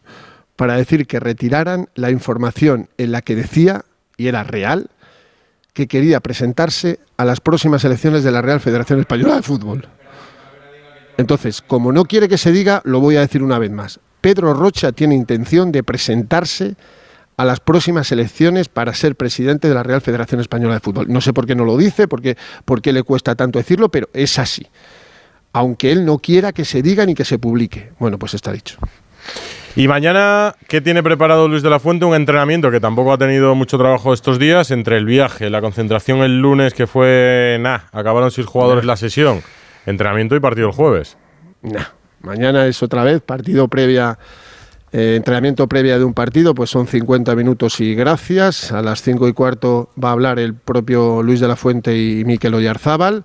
para 0.57 0.77
decir 0.77 1.07
que 1.07 1.21
retiraran 1.21 1.89
la 1.95 2.11
información 2.11 2.89
en 2.99 3.13
la 3.13 3.23
que 3.23 3.37
decía, 3.37 3.85
y 4.17 4.27
era 4.27 4.43
real, 4.43 4.91
que 5.73 5.87
quería 5.87 6.21
presentarse 6.21 6.99
a 7.17 7.25
las 7.25 7.41
próximas 7.41 7.85
elecciones 7.85 8.25
de 8.25 8.33
la 8.33 8.43
Real 8.43 8.61
Federación 8.61 8.99
Española 8.99 9.37
de 9.37 9.43
Fútbol. 9.43 9.89
Entonces, 11.17 11.63
como 11.63 11.93
no 11.93 12.05
quiere 12.05 12.29
que 12.29 12.39
se 12.39 12.53
diga, 12.53 12.81
lo 12.85 13.01
voy 13.01 13.17
a 13.17 13.21
decir 13.21 13.43
una 13.43 13.59
vez 13.59 13.71
más. 13.71 14.01
Pedro 14.21 14.55
Rocha 14.55 14.93
tiene 14.93 15.15
intención 15.15 15.71
de 15.71 15.85
presentarse 15.85 16.75
a 17.37 17.45
las 17.45 17.61
próximas 17.61 18.11
elecciones 18.11 18.69
para 18.69 18.95
ser 18.95 19.15
presidente 19.15 19.69
de 19.69 19.75
la 19.75 19.85
Real 19.85 20.01
Federación 20.01 20.41
Española 20.41 20.75
de 20.75 20.81
Fútbol. 20.81 21.07
No 21.09 21.21
sé 21.21 21.33
por 21.33 21.47
qué 21.47 21.55
no 21.55 21.65
lo 21.65 21.77
dice, 21.77 22.09
por 22.09 22.21
qué, 22.21 22.37
por 22.65 22.83
qué 22.83 22.93
le 22.93 23.05
cuesta 23.05 23.37
tanto 23.37 23.61
decirlo, 23.61 23.89
pero 23.89 24.09
es 24.13 24.39
así. 24.41 24.67
Aunque 25.53 25.93
él 25.93 26.05
no 26.05 26.19
quiera 26.19 26.53
que 26.53 26.65
se 26.65 26.83
diga 26.83 27.07
ni 27.07 27.15
que 27.15 27.25
se 27.25 27.39
publique. 27.39 27.91
Bueno, 27.99 28.19
pues 28.19 28.35
está 28.35 28.53
dicho. 28.53 28.79
Y 29.79 29.87
mañana, 29.87 30.57
¿qué 30.67 30.81
tiene 30.81 31.05
preparado 31.05 31.47
Luis 31.47 31.63
de 31.63 31.71
la 31.71 31.79
Fuente? 31.79 32.05
Un 32.05 32.17
entrenamiento 32.17 32.69
que 32.71 32.81
tampoco 32.81 33.13
ha 33.13 33.19
tenido 33.19 33.55
mucho 33.55 33.79
trabajo 33.79 34.13
estos 34.13 34.41
días, 34.41 34.73
entre 34.73 34.97
el 34.97 35.05
viaje, 35.05 35.51
la 35.51 35.61
concentración 35.61 36.19
el 36.23 36.41
lunes, 36.41 36.75
que 36.75 36.89
fue, 36.89 37.59
nah, 37.61 37.81
acabaron 37.93 38.33
seis 38.33 38.47
jugadores 38.47 38.85
la 38.85 38.97
sesión, 38.97 39.41
entrenamiento 39.87 40.35
y 40.35 40.41
partido 40.41 40.67
el 40.67 40.75
jueves. 40.75 41.17
Nah, 41.63 41.85
mañana 42.23 42.67
es 42.67 42.83
otra 42.83 43.05
vez 43.05 43.21
partido 43.21 43.69
previa, 43.69 44.19
eh, 44.91 45.15
entrenamiento 45.17 45.69
previa 45.69 45.97
de 45.97 46.05
un 46.05 46.13
partido, 46.13 46.57
pues 46.57 46.71
son 46.71 46.89
50 46.89 47.37
minutos 47.37 47.79
y 47.81 47.95
gracias. 47.95 48.73
A 48.73 48.83
las 48.83 49.03
5 49.03 49.29
y 49.29 49.33
cuarto 49.33 49.91
va 50.03 50.09
a 50.09 50.13
hablar 50.13 50.41
el 50.41 50.55
propio 50.55 51.23
Luis 51.23 51.39
de 51.39 51.47
la 51.47 51.55
Fuente 51.55 51.97
y 51.97 52.25
Miquel 52.25 52.55
Oyarzábal. 52.55 53.25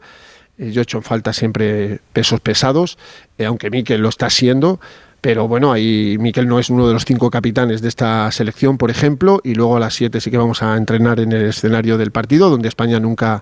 Eh, 0.58 0.72
Yo 0.72 0.82
he 0.82 0.84
hecho 0.84 0.98
en 0.98 1.04
falta 1.04 1.34
siempre 1.34 2.00
pesos 2.14 2.40
pesados, 2.40 2.98
eh, 3.38 3.46
aunque 3.46 3.70
Miquel 3.70 4.02
lo 4.02 4.10
está 4.10 4.30
siendo. 4.30 4.80
Pero 5.22 5.48
bueno, 5.48 5.72
ahí 5.72 6.18
Miquel 6.20 6.50
no 6.50 6.60
es 6.60 6.70
uno 6.70 6.86
de 6.86 6.94
los 6.94 7.06
cinco 7.06 7.32
capitanes 7.32 7.82
de 7.82 7.88
esta 7.88 8.30
selección, 8.32 8.78
por 8.78 8.92
ejemplo, 8.92 9.40
y 9.42 9.56
luego 9.56 9.78
a 9.78 9.80
las 9.80 9.94
7 9.94 10.20
sí 10.20 10.30
que 10.30 10.38
vamos 10.38 10.62
a 10.62 10.76
entrenar 10.76 11.22
en 11.22 11.32
el 11.32 11.46
escenario 11.46 11.98
del 11.98 12.12
partido, 12.12 12.50
donde 12.50 12.68
España 12.68 13.00
nunca 13.00 13.42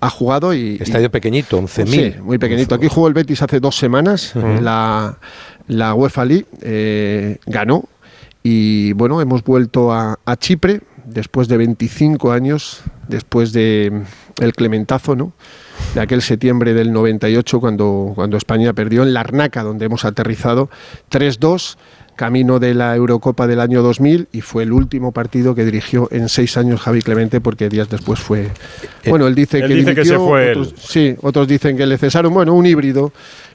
ha 0.00 0.10
jugado. 0.10 0.52
Y, 0.54 0.78
Estadio 0.80 1.06
y- 1.06 1.10
pequeñito, 1.10 1.60
11.000. 1.62 1.86
Sí, 1.86 2.14
muy 2.20 2.38
pequeñito. 2.38 2.74
Aquí 2.74 2.88
jugó 2.88 3.06
el 3.06 3.14
Betis 3.14 3.42
hace 3.42 3.60
dos 3.60 3.76
semanas, 3.76 4.34
Ujú. 4.34 4.60
la, 4.60 5.18
la 5.68 5.94
UEFA 5.94 6.24
League 6.24 6.46
eh, 6.62 7.38
ganó 7.46 7.84
y 8.42 8.92
bueno, 8.94 9.20
hemos 9.20 9.44
vuelto 9.44 9.92
a, 9.92 10.18
a 10.24 10.36
Chipre 10.36 10.80
después 11.04 11.46
de 11.46 11.58
25 11.58 12.32
años, 12.32 12.80
después 13.06 13.52
de 13.52 13.92
mm, 14.38 14.42
el 14.42 14.52
clementazo, 14.52 15.14
¿no? 15.14 15.32
De 15.94 16.00
aquel 16.00 16.22
septiembre 16.22 16.72
del 16.72 16.92
98 16.92 17.58
cuando, 17.60 18.12
cuando 18.14 18.36
España 18.36 18.72
perdió 18.72 19.02
en 19.02 19.12
Larnaca, 19.12 19.62
donde 19.64 19.86
hemos 19.86 20.04
aterrizado 20.04 20.70
3-2 21.10 21.76
camino 22.14 22.58
de 22.60 22.74
la 22.74 22.94
Eurocopa 22.94 23.46
del 23.46 23.60
año 23.60 23.82
2000 23.82 24.28
y 24.30 24.42
fue 24.42 24.62
el 24.64 24.72
último 24.72 25.10
partido 25.10 25.54
que 25.54 25.64
dirigió 25.64 26.06
en 26.12 26.28
seis 26.28 26.56
años 26.58 26.80
Javi 26.80 27.00
Clemente 27.00 27.40
porque 27.40 27.68
días 27.70 27.88
después 27.88 28.20
fue... 28.20 28.48
Bueno, 29.06 29.26
él 29.26 29.34
dice 29.34 29.58
él 29.58 29.68
que 29.68 29.74
dice 29.74 29.94
que 29.94 30.02
dimitió, 30.02 30.18
se 30.20 30.24
fue 30.28 30.50
otros- 30.50 30.68
él. 30.68 30.74
Sí, 30.78 31.16
otros 31.22 31.48
dicen 31.48 31.76
que 31.78 31.86
le 31.86 31.96
cesaron, 31.96 32.32
bueno, 32.34 32.52
un 32.54 32.66
híbrido. 32.66 33.10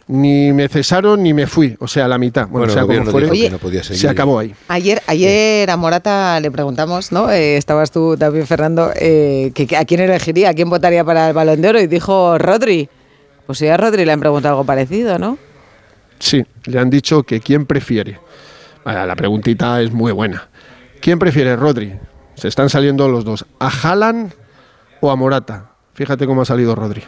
Ni 0.08 0.54
me 0.54 0.68
cesaron 0.70 1.24
ni 1.24 1.34
me 1.34 1.48
fui, 1.48 1.76
o 1.80 1.88
sea, 1.88 2.08
la 2.08 2.20
mitad. 2.20 2.44
Bueno, 2.48 2.68
Bueno, 2.68 2.74
sea 2.74 2.82
como 2.84 2.88
gobierno 2.94 3.12
fuere, 3.12 3.30
dijo 3.32 3.46
que 3.46 3.50
no 3.50 3.58
podía 3.58 3.84
seguir. 3.84 4.00
se 4.02 4.08
acabó 4.08 4.38
ahí. 4.38 4.54
Ayer, 4.68 5.02
ayer 5.08 5.70
a 5.72 5.78
Morata 5.78 6.40
le 6.40 6.52
preguntamos, 6.52 7.12
¿no? 7.12 7.32
Eh, 7.32 7.58
estabas 7.58 7.90
tú 7.90 8.16
también, 8.16 8.46
Fernando, 8.46 8.92
eh, 8.96 9.52
que, 9.56 9.66
que 9.66 9.76
a 9.76 9.84
quién 9.86 10.02
elegiría, 10.02 10.50
a 10.50 10.54
quién 10.54 10.70
votaría 10.70 11.04
para 11.04 11.28
el 11.30 11.34
Balón 11.34 11.60
de 11.60 11.70
Oro 11.70 11.80
y 11.82 11.88
dijo 11.88 12.38
Rodri. 12.38 12.88
Pues 13.48 13.58
si 13.58 13.68
a 13.68 13.78
Rodri 13.78 14.06
le 14.06 14.12
han 14.12 14.20
preguntado 14.20 14.54
algo 14.54 14.64
parecido, 14.66 15.18
¿no? 15.18 15.40
Sí, 16.20 16.46
le 16.66 16.80
han 16.80 16.90
dicho 16.92 17.24
que 17.24 17.40
quién 17.40 17.66
prefiere. 17.66 18.20
Vaya, 18.84 19.06
la 19.08 19.16
preguntita 19.16 19.82
es 19.82 19.92
muy 19.92 20.12
buena. 20.12 20.48
¿Quién 21.02 21.18
prefiere, 21.18 21.56
Rodri? 21.56 21.94
Se 22.36 22.48
están 22.48 22.70
saliendo 22.70 23.08
los 23.10 23.26
dos. 23.26 23.46
¿A 23.60 23.70
Haaland 23.70 24.34
o 25.02 25.10
a 25.10 25.16
Morata? 25.16 25.72
Fíjate 25.94 26.28
cómo 26.28 26.44
ha 26.44 26.46
salido 26.46 26.76
Rodri. 26.76 27.04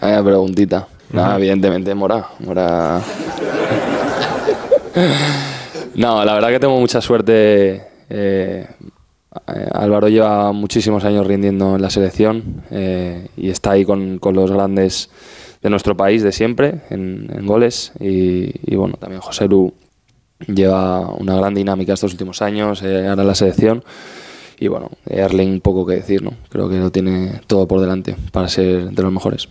Vaya 0.00 0.22
preguntita. 0.22 0.88
No, 1.12 1.36
evidentemente 1.36 1.94
Mora. 1.94 2.26
Mora. 2.40 3.00
no, 5.94 6.24
la 6.24 6.34
verdad 6.34 6.48
que 6.48 6.60
tengo 6.60 6.78
mucha 6.78 7.00
suerte. 7.00 7.82
eh, 8.08 8.66
eh, 9.46 9.68
Álvaro 9.72 10.08
lleva 10.08 10.52
muchísimos 10.52 11.04
años 11.04 11.26
rindiendo 11.26 11.76
en 11.76 11.82
la 11.82 11.90
selección 11.90 12.62
eh, 12.70 13.28
y 13.36 13.48
está 13.48 13.72
ahí 13.72 13.84
con, 13.84 14.18
con 14.18 14.34
los 14.34 14.50
grandes 14.50 15.08
de 15.62 15.70
nuestro 15.70 15.96
país 15.96 16.22
de 16.22 16.32
siempre 16.32 16.82
en, 16.90 17.46
goles. 17.46 17.92
Y, 18.00 18.52
y 18.70 18.76
bueno, 18.76 18.94
también 18.98 19.20
José 19.22 19.48
Lu 19.48 19.72
lleva 20.46 21.08
una 21.14 21.36
gran 21.36 21.54
dinámica 21.54 21.94
estos 21.94 22.12
últimos 22.12 22.42
años, 22.42 22.82
eh, 22.82 23.08
ahora 23.08 23.22
en 23.22 23.28
la 23.28 23.34
selección. 23.34 23.84
Y 24.58 24.68
bueno, 24.68 24.90
Erling 25.06 25.60
poco 25.60 25.86
que 25.86 25.94
decir, 25.94 26.22
¿no? 26.22 26.34
Creo 26.48 26.68
que 26.68 26.76
lo 26.76 26.90
tiene 26.90 27.40
todo 27.46 27.66
por 27.66 27.80
delante 27.80 28.16
para 28.30 28.48
ser 28.48 28.90
de 28.90 29.02
los 29.02 29.12
mejores. 29.12 29.48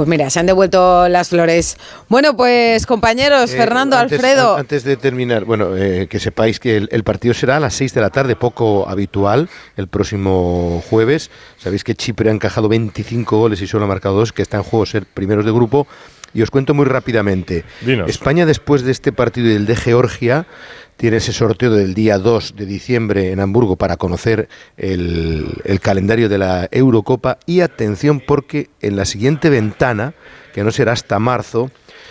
Pues 0.00 0.08
mira, 0.08 0.30
se 0.30 0.40
han 0.40 0.46
devuelto 0.46 1.10
las 1.10 1.28
flores. 1.28 1.76
Bueno, 2.08 2.34
pues 2.34 2.86
compañeros, 2.86 3.52
Eh, 3.52 3.56
Fernando, 3.58 3.98
antes- 3.98 4.18
Alfredo. 4.18 4.54
an- 4.54 4.60
Antes 4.60 4.82
de 4.82 4.96
terminar, 4.96 5.44
bueno, 5.44 5.76
eh, 5.76 6.06
que 6.08 6.18
sepáis 6.18 6.58
que 6.58 6.78
el, 6.78 6.88
el 6.90 7.04
partido 7.04 7.34
será 7.34 7.58
a 7.58 7.60
las 7.60 7.74
6 7.74 7.92
de 7.92 8.00
la 8.00 8.08
tarde, 8.08 8.34
poco 8.34 8.88
habitual, 8.88 9.50
el 9.76 9.88
próximo 9.88 10.82
jueves. 10.88 11.30
Sabéis 11.58 11.84
que 11.84 11.94
Chipre 11.94 12.30
ha 12.30 12.32
encajado 12.32 12.66
25 12.70 13.36
goles 13.36 13.60
y 13.60 13.66
solo 13.66 13.84
ha 13.84 13.88
marcado 13.88 14.14
dos, 14.14 14.32
que 14.32 14.40
está 14.40 14.56
en 14.56 14.62
juego 14.62 14.86
ser 14.86 15.04
primeros 15.04 15.44
de 15.44 15.52
grupo. 15.52 15.86
Y 16.32 16.42
os 16.42 16.50
cuento 16.50 16.74
muy 16.74 16.84
rápidamente. 16.84 17.64
España, 18.06 18.46
después 18.46 18.82
de 18.82 18.92
este 18.92 19.12
partido 19.12 19.48
y 19.50 19.54
el 19.54 19.66
de 19.66 19.76
Georgia, 19.76 20.46
tiene 20.96 21.16
ese 21.16 21.32
sorteo 21.32 21.70
del 21.70 21.94
día 21.94 22.18
2 22.18 22.56
de 22.56 22.66
diciembre 22.66 23.32
en 23.32 23.40
Hamburgo 23.40 23.76
para 23.76 23.96
conocer 23.96 24.48
el, 24.76 25.46
el 25.64 25.80
calendario 25.80 26.28
de 26.28 26.38
la 26.38 26.68
Eurocopa. 26.70 27.38
Y 27.46 27.60
atención, 27.60 28.20
porque 28.20 28.68
en 28.80 28.96
la 28.96 29.04
siguiente 29.04 29.50
ventana, 29.50 30.14
que 30.52 30.62
no 30.62 30.70
será 30.70 30.92
hasta 30.92 31.18
marzo, 31.18 31.70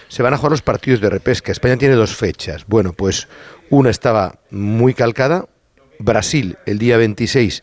se 0.10 0.24
van 0.24 0.34
a 0.34 0.38
jugar 0.38 0.52
los 0.52 0.62
partidos 0.62 1.00
de 1.00 1.10
repesca. 1.10 1.52
España 1.52 1.78
tiene 1.78 1.96
dos 1.96 2.16
fechas. 2.16 2.66
Bueno, 2.68 2.94
pues 2.94 3.28
una 3.70 3.90
estaba 3.90 4.40
muy 4.50 4.94
calcada, 4.94 5.46
Brasil 6.00 6.58
el 6.66 6.80
día 6.80 6.98
26 6.98 7.62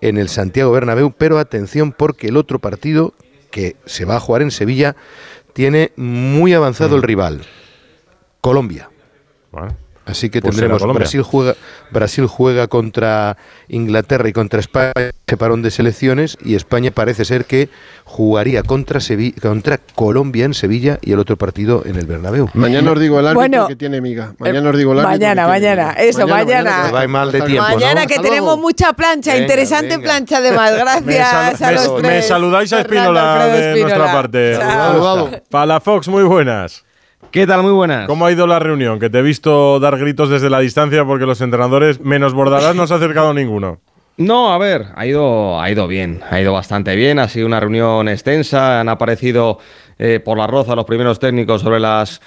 en 0.00 0.18
el 0.18 0.28
Santiago 0.28 0.70
Bernabéu, 0.70 1.12
pero 1.16 1.38
atención 1.38 1.92
porque 1.92 2.28
el 2.28 2.36
otro 2.36 2.60
partido 2.60 3.14
que 3.50 3.76
se 3.86 4.04
va 4.04 4.16
a 4.16 4.20
jugar 4.20 4.42
en 4.42 4.50
Sevilla 4.50 4.94
tiene 5.58 5.90
muy 5.96 6.54
avanzado 6.54 6.94
el 6.94 7.02
rival, 7.02 7.40
Colombia. 8.40 8.90
Así 10.08 10.30
que 10.30 10.40
tendremos. 10.40 10.82
Brasil 10.94 11.22
juega 11.22 11.54
Brasil 11.90 12.26
juega 12.26 12.66
contra 12.66 13.36
Inglaterra 13.68 14.28
y 14.28 14.32
contra 14.32 14.58
España 14.60 14.92
parón 15.38 15.60
de 15.62 15.70
selecciones 15.70 16.36
y 16.42 16.54
España 16.54 16.90
parece 16.90 17.24
ser 17.26 17.44
que 17.44 17.68
jugaría 18.04 18.62
contra 18.62 18.98
Sevi- 19.00 19.38
contra 19.40 19.78
Colombia 19.94 20.46
en 20.46 20.54
Sevilla 20.54 20.98
y 21.02 21.12
el 21.12 21.18
otro 21.18 21.36
partido 21.36 21.82
en 21.84 21.96
el 21.96 22.06
Bernabéu. 22.06 22.48
Mañana 22.54 22.90
os 22.92 22.98
digo 22.98 23.20
el 23.20 23.26
árbitro 23.26 23.38
Bueno, 23.40 23.68
que 23.68 23.76
tiene 23.76 24.00
miga. 24.00 24.32
Mañana 24.38 24.70
os 24.70 24.76
digo 24.78 24.92
el 24.92 25.00
árbitro. 25.00 25.18
Mañana, 25.18 25.42
que 25.42 25.48
mañana, 25.48 25.92
eso, 25.92 26.26
mañana. 26.26 26.90
Vais 26.90 27.08
mal 27.08 27.30
de 27.30 27.42
tiempo, 27.42 27.68
¿no? 27.68 27.74
Mañana 27.74 28.06
que 28.06 28.14
Hasta 28.14 28.22
tenemos 28.26 28.46
luego. 28.46 28.62
mucha 28.62 28.92
plancha, 28.94 29.32
Venga, 29.32 29.42
interesante 29.44 29.88
venga. 29.88 30.02
plancha 30.02 30.36
además. 30.38 30.72
Gracias 31.04 31.62
a 31.62 31.66
me, 31.68 31.72
los 31.74 32.02
me 32.02 32.08
tres. 32.08 32.26
saludáis 32.26 32.72
a 32.72 32.80
Espínola 32.80 33.46
de 33.48 33.80
nuestra 33.82 34.12
parte. 34.12 34.56
Saludado. 34.56 35.30
Palafox, 35.50 36.08
muy 36.08 36.22
buenas. 36.24 36.84
¿Qué 37.30 37.46
tal? 37.46 37.62
Muy 37.62 37.72
buenas. 37.72 38.06
¿Cómo 38.06 38.24
ha 38.24 38.32
ido 38.32 38.46
la 38.46 38.58
reunión? 38.58 38.98
Que 38.98 39.10
te 39.10 39.18
he 39.18 39.22
visto 39.22 39.78
dar 39.80 39.98
gritos 39.98 40.30
desde 40.30 40.48
la 40.48 40.60
distancia 40.60 41.04
porque 41.04 41.26
los 41.26 41.40
entrenadores, 41.42 42.00
menos 42.00 42.32
Bordalás, 42.32 42.74
no 42.74 42.86
se 42.86 42.94
ha 42.94 42.96
acercado 42.96 43.34
ninguno. 43.34 43.80
No, 44.16 44.50
a 44.50 44.58
ver, 44.58 44.86
ha 44.96 45.06
ido, 45.06 45.60
ha 45.60 45.70
ido 45.70 45.86
bien, 45.86 46.22
ha 46.30 46.40
ido 46.40 46.54
bastante 46.54 46.96
bien, 46.96 47.18
ha 47.18 47.28
sido 47.28 47.46
una 47.46 47.60
reunión 47.60 48.08
extensa, 48.08 48.80
han 48.80 48.88
aparecido 48.88 49.58
eh, 49.98 50.20
por 50.24 50.38
la 50.38 50.46
roza 50.46 50.74
los 50.74 50.86
primeros 50.86 51.18
técnicos 51.18 51.60
sobre 51.60 51.80
las 51.80 52.22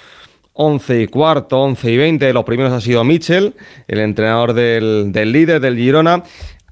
11 0.52 1.02
y 1.02 1.06
cuarto, 1.08 1.60
11 1.60 1.90
y 1.90 1.96
20, 1.96 2.32
los 2.32 2.44
primeros 2.44 2.72
ha 2.72 2.80
sido 2.80 3.02
Mitchell, 3.02 3.54
el 3.88 3.98
entrenador 3.98 4.52
del, 4.52 5.10
del 5.10 5.32
líder 5.32 5.60
del 5.60 5.76
Girona. 5.76 6.22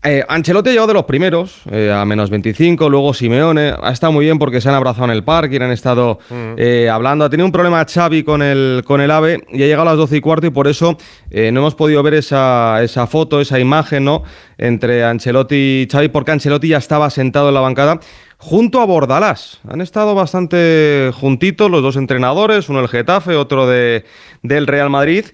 Eh, 0.03 0.25
Ancelotti 0.27 0.71
ha 0.71 0.73
llegado 0.73 0.89
de 0.89 0.95
los 0.95 1.05
primeros, 1.05 1.61
eh, 1.71 1.93
a 1.93 2.07
menos 2.07 2.31
25, 2.31 2.89
luego 2.89 3.13
Simeone, 3.13 3.75
ha 3.79 3.93
estado 3.93 4.13
muy 4.15 4.25
bien 4.25 4.39
porque 4.39 4.63
se 4.63 4.71
han 4.71 4.75
abrazado 4.75 5.05
en 5.05 5.11
el 5.11 5.25
parque 5.25 5.57
han 5.57 5.71
estado 5.73 6.19
eh, 6.57 6.89
hablando. 6.91 7.27
Ha 7.27 7.31
tenido 7.31 7.45
un 7.45 7.53
problema 7.53 7.85
Xavi 7.85 8.23
con 8.23 8.41
el, 8.41 8.83
con 8.87 9.03
el 9.03 9.11
AVE 9.11 9.45
y 9.51 9.63
ha 9.63 9.67
llegado 9.67 9.83
a 9.83 9.93
las 9.93 9.99
12 9.99 10.17
y 10.17 10.21
cuarto 10.23 10.47
y 10.47 10.51
por 10.51 10.69
eso 10.69 10.97
no 11.31 11.61
hemos 11.61 11.75
podido 11.75 12.03
ver 12.03 12.15
esa, 12.15 12.83
esa 12.83 13.07
foto, 13.07 13.43
esa 13.43 13.59
imagen, 13.59 14.05
¿no? 14.05 14.23
Entre 14.57 15.05
Ancelotti 15.05 15.83
y 15.83 15.89
Xavi, 15.91 16.09
porque 16.09 16.33
Ancelotti 16.33 16.69
ya 16.69 16.79
estaba 16.79 17.11
sentado 17.11 17.49
en 17.49 17.55
la 17.55 17.61
bancada 17.61 18.01
junto 18.39 18.81
a 18.81 18.87
Bordalás. 18.87 19.61
Han 19.69 19.83
estado 19.83 20.15
bastante 20.15 21.11
juntitos 21.15 21.71
los 21.71 21.83
dos 21.83 21.97
entrenadores, 21.97 22.71
uno 22.71 22.79
del 22.79 22.89
Getafe, 22.89 23.37
otro 23.37 23.67
de, 23.67 24.05
del 24.43 24.67
Real 24.67 24.89
Madrid. 24.89 25.27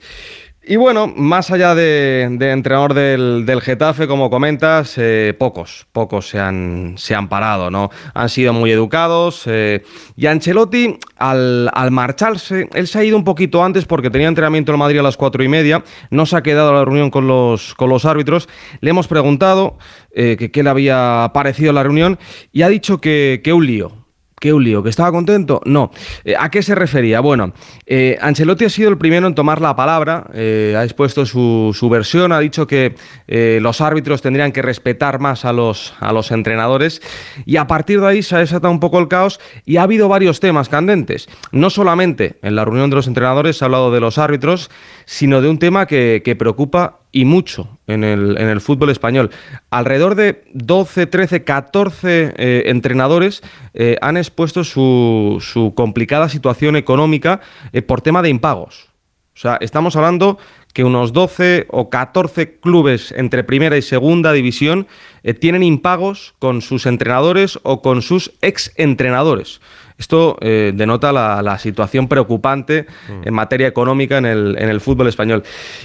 Y 0.68 0.74
bueno, 0.74 1.06
más 1.06 1.52
allá 1.52 1.76
de, 1.76 2.22
entrenador 2.22 2.92
del, 2.92 3.60
Getafe, 3.62 4.08
como 4.08 4.28
comentas, 4.28 4.94
eh, 4.98 5.32
pocos, 5.38 5.86
pocos 5.92 6.28
se 6.28 6.40
han, 6.40 6.94
se 6.96 7.14
han 7.14 7.28
parado, 7.28 7.70
¿no? 7.70 7.88
Han 8.14 8.28
sido 8.28 8.52
muy 8.52 8.72
educados. 8.72 9.44
eh, 9.46 9.84
y 10.16 10.26
Ancelotti, 10.26 10.98
al, 11.18 11.70
marcharse, 11.92 12.68
él 12.74 12.88
se 12.88 12.98
ha 12.98 13.04
ido 13.04 13.16
un 13.16 13.22
poquito 13.22 13.62
antes 13.62 13.84
porque 13.84 14.10
tenía 14.10 14.26
entrenamiento 14.26 14.72
en 14.72 14.80
Madrid 14.80 14.98
a 14.98 15.04
las 15.04 15.16
cuatro 15.16 15.44
y 15.44 15.48
media, 15.48 15.84
no 16.10 16.26
se 16.26 16.36
ha 16.36 16.42
quedado 16.42 16.70
a 16.70 16.74
la 16.74 16.84
reunión 16.84 17.10
con 17.10 17.28
los, 17.28 17.76
con 17.76 17.88
los 17.88 18.04
árbitros. 18.04 18.48
Le 18.80 18.90
hemos 18.90 19.06
preguntado 19.06 19.78
eh, 20.10 20.50
qué 20.52 20.62
le 20.64 20.70
había 20.70 21.30
parecido 21.32 21.72
la 21.72 21.84
reunión 21.84 22.18
y 22.50 22.62
ha 22.62 22.68
dicho 22.68 23.00
que, 23.00 23.40
que 23.44 23.52
un 23.52 23.66
lío. 23.66 24.05
¿Qué 24.38 24.52
un 24.52 24.64
lío? 24.64 24.82
¿Que 24.82 24.90
estaba 24.90 25.10
contento? 25.12 25.62
No. 25.64 25.90
Eh, 26.22 26.34
¿A 26.38 26.50
qué 26.50 26.62
se 26.62 26.74
refería? 26.74 27.20
Bueno, 27.20 27.54
eh, 27.86 28.18
Ancelotti 28.20 28.66
ha 28.66 28.68
sido 28.68 28.90
el 28.90 28.98
primero 28.98 29.26
en 29.26 29.34
tomar 29.34 29.62
la 29.62 29.74
palabra, 29.74 30.26
eh, 30.34 30.74
ha 30.76 30.84
expuesto 30.84 31.24
su, 31.24 31.74
su 31.74 31.88
versión, 31.88 32.32
ha 32.32 32.40
dicho 32.40 32.66
que 32.66 32.94
los 33.28 33.80
árbitros 33.80 34.20
tendrían 34.20 34.52
que 34.52 34.60
respetar 34.60 35.20
más 35.20 35.46
a 35.46 35.54
los, 35.54 35.94
a 36.00 36.12
los 36.12 36.30
entrenadores 36.32 37.00
y 37.46 37.56
a 37.56 37.66
partir 37.66 37.98
de 38.00 38.08
ahí 38.08 38.22
se 38.22 38.36
ha 38.36 38.40
desatado 38.40 38.70
un 38.70 38.78
poco 38.78 38.98
el 38.98 39.08
caos 39.08 39.40
y 39.64 39.78
ha 39.78 39.84
habido 39.84 40.06
varios 40.08 40.38
temas 40.38 40.68
candentes. 40.68 41.28
No 41.50 41.70
solamente 41.70 42.38
en 42.42 42.56
la 42.56 42.66
reunión 42.66 42.90
de 42.90 42.96
los 42.96 43.06
entrenadores 43.06 43.56
se 43.56 43.64
ha 43.64 43.66
hablado 43.66 43.90
de 43.90 44.00
los 44.00 44.18
árbitros, 44.18 44.70
sino 45.06 45.40
de 45.40 45.48
un 45.48 45.58
tema 45.58 45.86
que, 45.86 46.20
que 46.22 46.36
preocupa 46.36 46.98
y 47.12 47.24
mucho 47.24 47.78
en 47.86 48.04
el, 48.04 48.36
en 48.36 48.48
el 48.48 48.60
fútbol 48.60 48.90
español. 48.90 49.30
Alrededor 49.70 50.16
de 50.16 50.44
12, 50.52 51.06
13, 51.06 51.44
14 51.44 52.34
eh, 52.36 52.62
entrenadores 52.66 53.42
eh, 53.72 53.96
han 54.02 54.18
expuesto 54.18 54.64
su, 54.64 55.38
su 55.40 55.72
complicada 55.74 56.28
situación 56.28 56.76
económica 56.76 57.40
eh, 57.72 57.80
por 57.80 58.02
tema 58.02 58.20
de 58.20 58.28
impagos. 58.28 58.88
O 59.34 59.38
sea, 59.38 59.58
estamos 59.60 59.96
hablando 59.96 60.38
que 60.72 60.84
unos 60.84 61.14
12 61.14 61.68
o 61.70 61.88
14 61.88 62.58
clubes 62.60 63.12
entre 63.12 63.44
primera 63.44 63.78
y 63.78 63.82
segunda 63.82 64.32
división 64.32 64.86
eh, 65.22 65.32
tienen 65.32 65.62
impagos 65.62 66.34
con 66.38 66.60
sus 66.60 66.84
entrenadores 66.84 67.58
o 67.62 67.80
con 67.80 68.02
sus 68.02 68.32
ex 68.42 68.72
entrenadores. 68.76 69.62
Esto 69.98 70.36
eh, 70.40 70.72
denota 70.74 71.10
la, 71.12 71.42
la 71.42 71.58
situación 71.58 72.06
preocupante 72.06 72.86
en 73.24 73.32
materia 73.32 73.66
económica 73.66 74.18
en 74.18 74.26
el, 74.26 74.56
en 74.58 74.68
el 74.68 74.80
fútbol 74.80 75.08
español. 75.08 75.42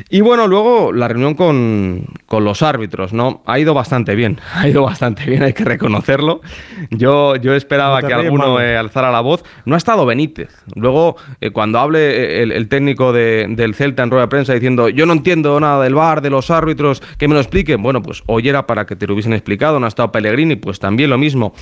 Y 0.10 0.20
bueno, 0.22 0.48
luego 0.48 0.92
la 0.92 1.08
reunión 1.08 1.34
con, 1.34 2.06
con 2.26 2.44
los 2.44 2.62
árbitros, 2.62 3.14
¿no? 3.14 3.42
Ha 3.46 3.58
ido 3.60 3.74
bastante 3.74 4.16
bien, 4.16 4.40
ha 4.54 4.68
ido 4.68 4.84
bastante 4.84 5.26
bien, 5.26 5.44
hay 5.44 5.54
que 5.54 5.64
reconocerlo. 5.64 6.42
Yo, 6.90 7.36
yo 7.38 7.56
esperaba 7.56 8.02
No 8.02 8.08
que 8.08 8.14
alguno 8.14 8.60
eh, 8.60 8.76
alzara 8.78 9.12
la 9.12 9.22
voz. 9.22 9.44
No 9.66 9.76
ha 9.76 9.78
estado 9.78 10.06
Benítez. 10.06 10.50
Luego, 10.76 11.16
eh, 11.40 11.52
cuando 11.52 11.80
hable 11.80 12.42
el, 12.44 12.52
el 12.52 12.68
técnico 12.68 13.14
de- 13.14 13.46
del 13.50 13.76
Celta 13.76 14.04
en 14.04 14.12
rueda 14.12 14.26
de 14.26 14.30
prensa 14.30 14.54
diciendo 14.54 14.90
yo 14.90 15.06
no 15.06 15.14
entiendo 15.14 15.58
nada 15.60 15.84
del 15.84 15.96
VAR, 15.96 16.22
de 16.22 16.30
los 16.30 16.52
árbitros, 16.52 17.02
que 17.18 17.28
me 17.28 17.34
lo 17.34 17.40
expliquen. 17.40 17.82
Bueno, 17.82 18.02
pues 18.02 18.24
hoy 18.28 18.50
era 18.50 18.68
para 18.68 18.86
que 18.86 18.96
te 18.96 19.08
lo 19.08 19.14
hubiesen 19.14 19.34
explicado. 19.34 19.80
No 19.80 19.86
ha 19.86 19.90
estado 19.90 20.12
Pellegrini, 20.12 20.58
pues 20.58 20.80
también 20.80 21.10
lo 21.10 21.18
mismo. 21.18 21.54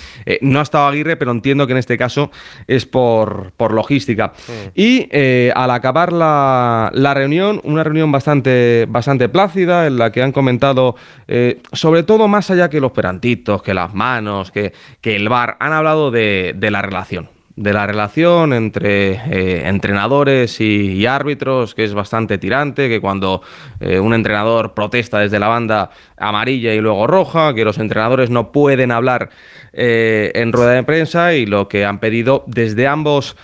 No 0.41 0.59
ha 0.59 0.63
estado 0.63 0.87
Aguirre, 0.87 1.15
pero 1.15 1.31
entiendo 1.31 1.67
que 1.67 1.73
en 1.73 1.77
este 1.79 1.97
caso 1.97 2.31
es 2.67 2.85
por, 2.85 3.51
por 3.57 3.73
logística. 3.73 4.33
Y 4.75 5.07
eh, 5.11 5.51
al 5.55 5.71
acabar 5.71 6.13
la, 6.13 6.91
la 6.93 7.13
reunión, 7.13 7.61
una 7.63 7.83
reunión 7.83 8.11
bastante, 8.11 8.85
bastante 8.89 9.29
plácida, 9.29 9.87
en 9.87 9.97
la 9.97 10.11
que 10.11 10.21
han 10.21 10.31
comentado, 10.31 10.95
eh, 11.27 11.61
sobre 11.71 12.03
todo 12.03 12.27
más 12.27 12.49
allá 12.51 12.69
que 12.69 12.79
los 12.79 12.91
perantitos, 12.91 13.61
que 13.61 13.73
las 13.73 13.93
manos, 13.93 14.51
que, 14.51 14.73
que 15.01 15.15
el 15.15 15.29
bar, 15.29 15.57
han 15.59 15.73
hablado 15.73 16.11
de, 16.11 16.53
de 16.55 16.71
la 16.71 16.81
relación. 16.81 17.38
De 17.59 17.73
la 17.73 17.85
relación 17.85 18.53
entre 18.53 19.15
eh, 19.15 19.67
entrenadores 19.67 20.61
y, 20.61 20.93
y 20.93 21.05
árbitros, 21.07 21.75
que 21.75 21.83
es 21.83 21.93
bastante 21.93 22.37
tirante, 22.37 22.87
que 22.87 23.01
cuando 23.01 23.41
eh, 23.81 23.99
un 23.99 24.13
entrenador 24.13 24.73
protesta 24.73 25.19
desde 25.19 25.39
la 25.39 25.49
banda 25.49 25.91
amarilla 26.15 26.73
y 26.73 26.79
luego 26.79 27.05
roja, 27.05 27.53
que 27.53 27.65
los 27.65 27.77
entrenadores 27.77 28.29
no 28.29 28.53
pueden 28.53 28.91
hablar 28.91 29.31
eh, 29.73 30.31
en 30.35 30.53
rueda 30.53 30.71
de 30.71 30.83
prensa 30.83 31.33
y 31.33 31.45
lo 31.45 31.67
que 31.67 31.83
han 31.83 31.99
pedido 31.99 32.45
desde 32.47 32.87
ambos 32.87 33.35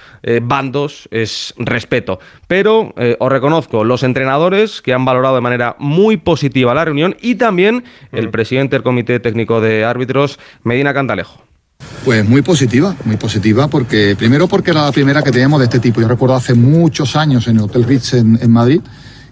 bandos 0.41 1.09
es 1.11 1.53
respeto. 1.57 2.19
Pero 2.47 2.95
os 3.19 3.31
reconozco, 3.31 3.83
los 3.83 4.01
entrenadores 4.01 4.81
que 4.81 4.93
han 4.93 5.03
valorado 5.03 5.35
de 5.35 5.41
manera 5.41 5.75
muy 5.77 6.15
positiva 6.17 6.73
la 6.73 6.85
reunión 6.85 7.17
y 7.21 7.35
también 7.35 7.83
el 8.13 8.31
presidente 8.31 8.77
del 8.77 8.83
Comité 8.83 9.19
Técnico 9.19 9.59
de 9.59 9.83
Árbitros, 9.83 10.39
Medina 10.63 10.93
Cantalejo. 10.93 11.45
Pues 12.05 12.23
muy 12.23 12.43
positiva, 12.43 12.95
muy 13.03 13.17
positiva, 13.17 13.67
porque 13.67 14.15
primero 14.15 14.47
porque 14.47 14.69
era 14.69 14.83
la 14.83 14.91
primera 14.91 15.23
que 15.23 15.31
teníamos 15.31 15.59
de 15.59 15.65
este 15.65 15.79
tipo. 15.79 16.01
Yo 16.01 16.07
recuerdo 16.07 16.35
hace 16.35 16.53
muchos 16.53 17.15
años 17.15 17.47
en 17.47 17.55
el 17.57 17.63
Hotel 17.63 17.83
Ritz 17.83 18.13
en, 18.13 18.51
Madrid 18.51 18.81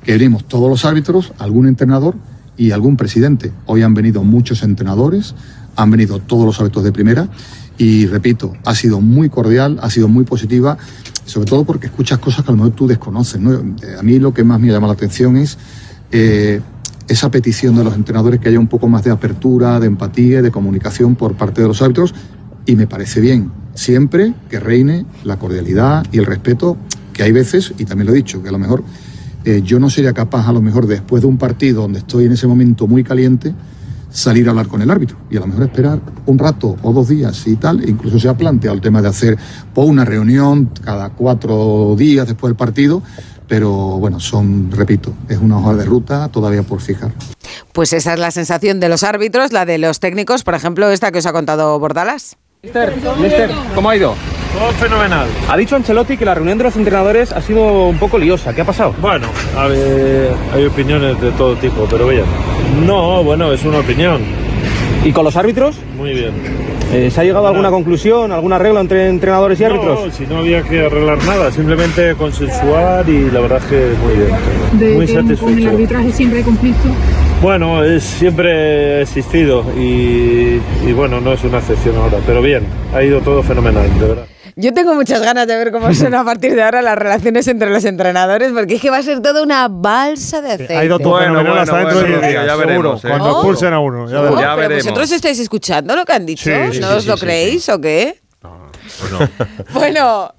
que 0.04 0.14
venimos 0.14 0.46
todos 0.48 0.72
los 0.72 0.84
árbitros, 0.84 1.34
algún 1.38 1.68
entrenador 1.68 2.16
y 2.58 2.72
algún 2.72 2.98
presidente. 2.98 3.52
Hoy 3.68 3.84
han 3.84 3.94
venido 3.94 4.24
muchos 4.24 4.64
entrenadores, 4.64 5.36
han 5.76 5.92
venido 5.92 6.18
todos 6.18 6.46
los 6.46 6.60
árbitros 6.60 6.84
de 6.84 6.92
primera 6.92 7.30
y 7.78 8.08
repito, 8.08 8.54
ha 8.66 8.74
sido 8.74 9.02
muy 9.02 9.30
cordial, 9.30 9.78
ha 9.84 9.92
sido 9.92 10.08
muy 10.08 10.24
positiva, 10.26 10.76
sobre 11.28 11.46
todo 11.46 11.66
porque 11.66 11.86
escuchas 11.88 12.18
cosas 12.18 12.44
que 12.44 12.52
a 12.52 12.56
lo 12.56 12.58
mejor 12.58 12.74
tú 12.74 12.88
desconoces. 12.88 13.40
¿no? 13.40 13.52
A 14.00 14.02
mí 14.02 14.18
lo 14.18 14.34
que 14.34 14.44
más 14.44 14.60
me 14.60 14.70
llama 14.70 14.88
la 14.88 14.94
atención 14.94 15.38
es 15.38 15.60
eh, 16.12 16.60
esa 17.08 17.30
petición 17.32 17.76
de 17.76 17.84
los 17.84 17.96
entrenadores 17.96 18.40
que 18.40 18.50
haya 18.50 18.60
un 18.60 18.68
poco 18.68 18.88
más 18.88 19.04
de 19.04 19.12
apertura, 19.12 19.80
de 19.80 19.88
empatía 19.88 20.42
de 20.42 20.52
comunicación 20.52 21.16
por 21.16 21.36
parte 21.36 21.62
de 21.62 21.68
los 21.68 21.82
árbitros 21.82 22.14
y 22.66 22.76
me 22.76 22.88
parece 22.88 23.20
bien, 23.20 23.52
siempre 23.74 24.34
que 24.50 24.60
reine 24.60 25.06
la 25.24 25.38
cordialidad 25.38 26.06
y 26.12 26.20
el 26.20 26.26
respeto, 26.26 26.78
que 27.12 27.24
hay 27.24 27.32
veces, 27.32 27.74
y 27.78 27.86
también 27.86 28.08
lo 28.08 28.14
he 28.14 28.18
dicho, 28.18 28.42
que 28.42 28.50
a 28.50 28.52
lo 28.52 28.60
mejor 28.60 28.84
eh, 29.46 29.62
yo 29.64 29.80
no 29.80 29.90
sería 29.90 30.14
capaz, 30.14 30.48
a 30.48 30.54
lo 30.54 30.62
mejor 30.62 30.88
después 30.88 31.22
de 31.22 31.28
un 31.28 31.38
partido 31.38 31.82
donde 31.82 32.00
estoy 32.00 32.26
en 32.26 32.32
ese 32.32 32.48
momento 32.48 32.88
muy 32.88 33.04
caliente, 33.04 33.54
salir 34.10 34.48
a 34.48 34.52
hablar 34.52 34.68
con 34.68 34.82
el 34.82 34.92
árbitro 34.92 35.18
y 35.32 35.38
a 35.38 35.40
lo 35.40 35.48
mejor 35.48 35.64
esperar 35.64 36.00
un 36.28 36.38
rato 36.38 36.78
o 36.84 36.94
dos 36.94 37.10
días 37.10 37.48
y 37.48 37.56
tal. 37.56 37.88
Incluso 37.90 38.20
se 38.20 38.30
ha 38.30 38.38
planteado 38.38 38.76
el 38.76 38.82
tema 38.82 39.02
de 39.02 39.10
hacer 39.10 39.38
pues, 39.74 39.90
una 39.90 40.06
reunión 40.06 40.70
cada 40.84 41.10
cuatro 41.10 41.96
días 41.98 42.28
después 42.28 42.50
del 42.50 42.56
partido, 42.56 43.02
pero 43.48 43.72
bueno, 43.72 44.20
son, 44.20 44.72
repito, 44.72 45.14
es 45.30 45.38
una 45.38 45.58
hoja 45.58 45.74
de 45.76 45.86
ruta 45.86 46.28
todavía 46.30 46.64
por 46.64 46.82
fijar. 46.82 47.12
Pues 47.72 47.94
esa 47.94 48.14
es 48.14 48.20
la 48.20 48.32
sensación 48.32 48.80
de 48.80 48.90
los 48.90 49.04
árbitros, 49.04 49.52
la 49.52 49.66
de 49.66 49.78
los 49.78 50.00
técnicos, 50.00 50.44
por 50.44 50.56
ejemplo, 50.56 50.90
esta 50.90 51.12
que 51.12 51.20
os 51.20 51.26
ha 51.26 51.34
contado 51.34 51.78
Bordalas. 51.80 52.38
Mister, 52.64 52.94
mister, 53.20 53.52
¿cómo 53.76 53.90
ha 53.90 53.96
ido? 53.96 54.16
Todo 54.54 54.72
fenomenal. 54.74 55.28
Ha 55.50 55.58
dicho 55.58 55.76
Ancelotti 55.76 56.16
que 56.16 56.26
la 56.26 56.36
reunión 56.36 56.58
de 56.60 56.64
los 56.64 56.76
entrenadores 56.76 57.32
ha 57.32 57.42
sido 57.42 57.88
un 57.88 57.98
poco 57.98 58.18
liosa. 58.18 58.54
¿Qué 58.54 58.62
ha 58.62 58.66
pasado? 58.66 58.94
Bueno, 59.02 59.28
a 59.58 59.66
ver, 59.66 60.32
hay 60.54 60.66
opiniones 60.66 61.20
de 61.20 61.32
todo 61.32 61.56
tipo, 61.56 61.88
pero 61.90 62.08
bien. 62.08 62.26
No, 62.86 63.24
bueno, 63.24 63.52
es 63.52 63.64
una 63.66 63.80
opinión. 63.80 64.22
¿Y 65.04 65.12
con 65.12 65.26
los 65.26 65.36
árbitros? 65.36 65.76
Muy 65.98 66.14
bien. 66.14 66.32
Eh, 66.94 67.10
¿Se 67.10 67.22
ha 67.22 67.24
llegado 67.24 67.48
a 67.48 67.50
alguna 67.50 67.72
conclusión, 67.72 68.32
alguna 68.32 68.60
regla 68.60 68.80
entre 68.80 69.10
entrenadores 69.10 69.60
y 69.60 69.64
árbitros? 69.64 70.06
No, 70.06 70.12
si 70.12 70.28
no 70.28 70.38
había 70.38 70.62
que 70.62 70.86
arreglar 70.86 71.18
nada, 71.26 71.52
simplemente 71.52 72.14
consensuar 72.16 73.10
y 73.10 73.32
la 73.32 73.40
verdad 73.40 73.60
es 73.60 73.66
que 73.66 73.94
muy 74.04 74.14
bien. 74.16 74.30
De 74.80 74.96
muy 74.96 75.06
que 75.08 75.14
con 75.14 75.30
el 75.32 75.38
satisfecho. 75.38 75.70
arbitraje 75.70 76.12
siempre 76.12 76.38
hay 76.40 76.44
conflicto. 76.46 76.90
Bueno, 77.42 77.84
es, 77.84 78.04
siempre 78.04 78.52
ha 78.52 79.02
existido 79.02 79.66
y, 79.76 80.60
y 80.88 80.94
bueno, 80.96 81.20
no 81.20 81.34
es 81.34 81.44
una 81.44 81.58
excepción 81.58 81.96
ahora, 81.98 82.20
pero 82.28 82.42
bien, 82.42 82.64
ha 82.94 83.04
ido 83.04 83.20
todo 83.22 83.42
fenomenal, 83.42 83.88
de 84.00 84.08
verdad. 84.08 84.26
Yo 84.56 84.74
tengo 84.74 84.94
muchas 84.94 85.22
ganas 85.22 85.48
de 85.48 85.56
ver 85.58 85.72
cómo 85.72 85.94
son 85.94 86.14
a 86.14 86.24
partir 86.24 86.54
de 86.56 86.62
ahora 86.64 86.82
las 86.82 86.98
relaciones 86.98 87.48
entre 87.48 87.70
los 87.70 87.84
entrenadores, 87.86 88.52
porque 88.54 88.76
es 88.76 88.82
que 88.82 88.90
va 88.90 88.98
a 88.98 89.04
ser 89.04 89.20
toda 89.22 89.42
una 89.44 89.68
balsa 89.68 90.42
de 90.42 90.52
aceite. 90.52 90.78
Ha 90.78 90.86
ido 90.86 91.00
todo 91.00 91.14
Bueno, 91.14 91.34
bueno, 91.34 91.54
hasta 91.56 91.78
dentro 91.78 91.96
bueno, 92.02 92.10
de 92.18 92.22
10 92.22 92.34
ya 92.34 92.44
días, 92.44 92.58
veremos, 92.58 93.02
seguro. 93.02 93.16
¿eh? 93.16 93.18
Cuando 93.20 93.26
Oh. 93.38 93.40
expulsen 93.42 93.74
a 93.74 93.80
uno, 93.80 94.10
ya 94.10 94.20
Oh, 94.20 94.22
veremos. 94.24 94.42
Ya 94.42 94.48
pero 94.56 94.58
veremos. 94.70 94.84
vosotros 94.86 95.12
estáis 95.12 95.40
escuchando 95.40 95.96
lo 95.96 96.06
que 96.06 96.14
han 96.14 96.26
dicho, 96.26 96.44
Sí, 96.44 96.80
¿no 96.80 96.88
sí, 96.90 96.96
os 96.98 97.06
lo 97.08 97.14
sí, 97.16 97.20
sí, 97.20 97.26
creéis 97.26 97.70
o 97.70 97.82
qué? 97.82 98.20
bueno, 99.74 100.34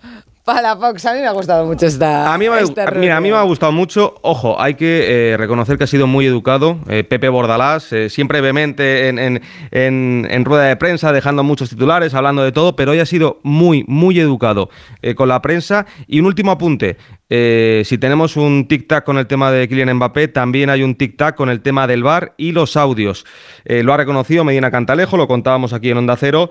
para 0.44 0.76
Fox, 0.76 1.06
a 1.06 1.14
mí 1.14 1.20
me 1.20 1.26
ha 1.26 1.32
gustado 1.32 1.64
mucho 1.64 1.86
esta. 1.86 2.32
A 2.32 2.36
mí 2.36 2.48
me, 2.48 2.56
ha- 2.56 2.60
esta 2.60 2.90
mira, 2.90 3.16
a 3.16 3.20
mí 3.20 3.30
me 3.30 3.36
ha 3.36 3.42
gustado 3.42 3.72
mucho. 3.72 4.14
Ojo, 4.22 4.60
hay 4.60 4.74
que 4.74 5.32
eh, 5.32 5.36
reconocer 5.38 5.78
que 5.78 5.84
ha 5.84 5.86
sido 5.86 6.06
muy 6.06 6.26
educado. 6.26 6.78
eh, 6.88 7.02
Pepe 7.02 7.28
Bordalás, 7.30 7.92
eh, 7.92 8.10
siempre 8.10 8.40
vehemente 8.42 9.08
en, 9.08 9.18
en- 9.18 9.42
en- 9.70 10.26
en 10.30 10.44
rueda 10.44 10.64
de 10.64 10.76
prensa, 10.76 11.12
dejando 11.12 11.42
muchos 11.44 11.70
titulares, 11.70 12.12
hablando 12.14 12.42
de 12.44 12.52
todo, 12.52 12.76
pero 12.76 12.92
hoy 12.92 13.00
ha 13.00 13.06
sido 13.06 13.40
muy, 13.42 13.84
muy 13.88 14.20
educado 14.20 14.68
con 15.16 15.28
la 15.28 15.40
prensa. 15.40 15.86
Y 16.06 16.20
un 16.20 16.26
último 16.26 16.50
apunte. 16.52 16.96
Eh, 17.30 17.82
si 17.86 17.96
tenemos 17.96 18.36
un 18.36 18.68
tic-tac 18.68 19.04
con 19.04 19.16
el 19.16 19.26
tema 19.26 19.50
de 19.50 19.66
Kylian 19.66 19.94
Mbappé, 19.94 20.28
también 20.28 20.68
hay 20.70 20.82
un 20.82 20.96
tic-tac 20.96 21.34
con 21.34 21.48
el 21.48 21.62
tema 21.62 21.86
del 21.86 22.02
VAR 22.02 22.34
y 22.36 22.52
los 22.52 22.76
audios. 22.76 23.24
Eh, 23.64 23.82
lo 23.82 23.94
ha 23.94 23.96
reconocido 23.96 24.44
Medina 24.44 24.70
Cantalejo, 24.70 25.16
lo 25.16 25.26
contábamos 25.26 25.72
aquí 25.72 25.90
en 25.90 25.98
Onda 25.98 26.16
Cero. 26.16 26.50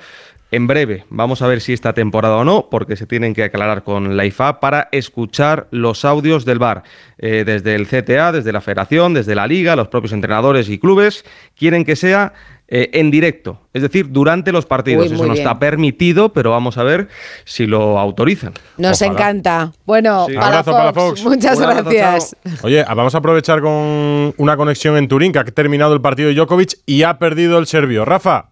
En 0.54 0.68
breve, 0.68 1.06
vamos 1.10 1.42
a 1.42 1.48
ver 1.48 1.62
si 1.62 1.74
esta 1.74 1.94
temporada 1.94 2.36
o 2.36 2.44
no, 2.44 2.70
porque 2.70 2.96
se 2.96 3.08
tienen 3.08 3.34
que 3.34 3.44
aclarar 3.44 3.84
con 3.84 4.16
la 4.16 4.26
IFA 4.26 4.60
para 4.60 4.88
escuchar 4.92 5.68
los 5.72 6.06
audios 6.06 6.46
del 6.46 6.60
VAR. 6.60 6.84
Eh, 7.18 7.44
desde 7.44 7.74
el 7.74 7.88
CTA, 7.88 8.32
desde 8.32 8.52
la 8.52 8.62
Federación, 8.62 9.16
desde 9.16 9.34
la 9.34 9.48
Liga, 9.48 9.76
los 9.76 9.88
propios 9.88 10.14
entrenadores 10.14 10.70
y 10.70 10.78
clubes 10.78 11.26
quieren 11.56 11.86
que 11.86 11.96
sea 11.96 12.34
eh, 12.76 12.90
en 12.94 13.12
directo, 13.12 13.60
es 13.72 13.84
decir, 13.84 14.08
durante 14.12 14.52
los 14.52 14.66
partidos. 14.66 15.06
Uy, 15.06 15.14
Eso 15.14 15.24
no 15.28 15.34
bien. 15.34 15.44
está 15.46 15.60
permitido, 15.60 16.34
pero 16.34 16.50
vamos 16.50 16.80
a 16.80 16.84
ver 16.84 17.08
si 17.46 17.68
lo 17.68 18.00
autorizan. 18.00 18.52
Nos 18.78 19.00
Ojalá. 19.00 19.14
encanta. 19.14 19.72
Bueno, 19.86 20.26
Sí. 20.28 20.34
para, 20.34 20.48
Abrazo 20.48 20.72
Fox, 20.72 20.78
para 20.80 20.94
Fox. 20.94 21.24
muchas 21.24 21.58
Un 21.60 21.64
abrazo, 21.66 21.90
gracias. 21.92 22.36
Oye, 22.64 22.84
vamos 22.84 23.14
a 23.14 23.20
aprovechar 23.20 23.62
con 23.62 24.34
una 24.38 24.58
conexión 24.58 24.98
en 24.98 25.08
Turín, 25.08 25.32
que 25.32 25.38
ha 25.38 25.44
terminado 25.46 25.94
el 25.94 26.02
partido 26.02 26.30
de 26.30 26.34
Djokovic 26.36 26.80
y 26.88 27.04
ha 27.04 27.20
perdido 27.20 27.60
el 27.60 27.68
serbio. 27.68 28.06
Rafa. 28.06 28.50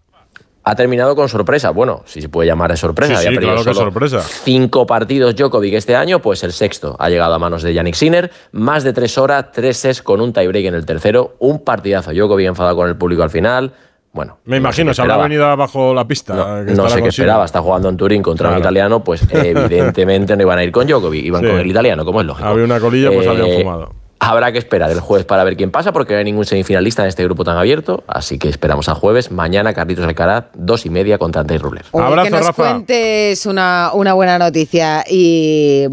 Ha 0.64 0.76
terminado 0.76 1.16
con 1.16 1.28
sorpresa. 1.28 1.72
Bueno, 1.72 2.04
si 2.06 2.22
se 2.22 2.30
puede 2.30 2.46
llamar 2.48 2.70
de 2.70 2.78
sorpresa. 2.78 3.16
Sí, 3.16 3.22
sí, 3.22 3.28
Había 3.30 3.40
perdido 3.40 3.56
claro 3.64 3.74
solo 3.74 3.86
sorpresa. 3.92 4.22
Cinco 4.22 4.86
partidos 4.86 5.36
Djokovic 5.36 5.74
este 5.74 5.96
año, 5.96 6.20
pues 6.22 6.44
el 6.44 6.52
sexto 6.54 6.96
ha 7.00 7.10
llegado 7.10 7.34
a 7.34 7.40
manos 7.40 7.64
de 7.64 7.74
Yannick 7.74 7.96
Sinner. 7.96 8.30
Más 8.52 8.84
de 8.84 8.94
tres 8.94 9.18
horas, 9.18 9.48
tres 9.52 9.78
sets 9.78 10.04
con 10.04 10.22
un 10.22 10.32
tiebreak 10.32 10.66
en 10.68 10.76
el 10.76 10.86
tercero. 10.86 11.36
Un 11.40 11.64
partidazo. 11.64 12.12
Djokovic 12.14 12.46
enfadado 12.46 12.76
con 12.76 12.88
el 12.88 12.96
público 12.96 13.24
al 13.24 13.32
final. 13.32 13.74
Bueno, 14.14 14.40
Me 14.44 14.58
imagino, 14.58 14.94
se 14.94 15.02
habrá 15.02 15.16
venido 15.18 15.46
abajo 15.48 15.94
la 15.94 16.06
pista. 16.06 16.64
que 16.66 16.74
No 16.74 16.90
sé 16.90 17.02
qué 17.02 17.08
esperaba, 17.10 17.46
está 17.46 17.62
jugando 17.62 17.88
en 17.90 17.96
Turín 17.98 18.22
contra 18.22 18.50
un 18.52 18.58
italiano, 18.60 19.04
pues 19.04 19.22
evidentemente 19.32 20.36
no 20.36 20.42
iban 20.44 20.60
a 20.60 20.64
ir 20.64 20.72
con 20.72 20.86
Djokovic, 20.88 21.24
iban 21.26 21.42
Sí. 21.42 21.48
con 21.48 21.60
el 21.60 21.68
italiano, 21.68 22.04
como 22.04 22.20
es 22.22 22.28
lógico. 22.28 22.48
Había 22.48 22.66
una 22.66 22.80
colilla, 22.80 23.10
pues 23.12 23.26
Eh, 23.26 23.30
habían 23.30 23.60
fumado. 23.62 23.94
Habrá 24.24 24.52
que 24.52 24.60
esperar 24.60 24.92
el 24.92 25.00
jueves 25.00 25.26
para 25.26 25.44
ver 25.44 25.56
quién 25.58 25.72
pasa, 25.72 25.92
porque 25.94 26.14
no 26.14 26.20
hay 26.20 26.26
ningún 26.26 26.46
semifinalista 26.46 27.02
en 27.02 27.08
este 27.08 27.24
grupo 27.24 27.44
tan 27.44 27.58
abierto, 27.58 28.04
así 28.06 28.38
que 28.38 28.50
esperamos 28.50 28.88
a 28.88 28.94
jueves. 28.96 29.32
Mañana 29.32 29.74
Carlitos 29.74 30.06
Alcaraz, 30.06 30.46
dos 30.54 30.86
y 30.86 30.90
media 30.92 31.18
contra 31.18 31.42
Andrei 31.42 31.58
Rublev. 31.58 31.86
Que 32.24 32.30
nos 32.30 32.52
cuentes 32.52 33.46
una, 33.48 33.90
una 33.94 34.14
buena 34.14 34.38
noticia. 34.38 35.04
Y 35.10 35.88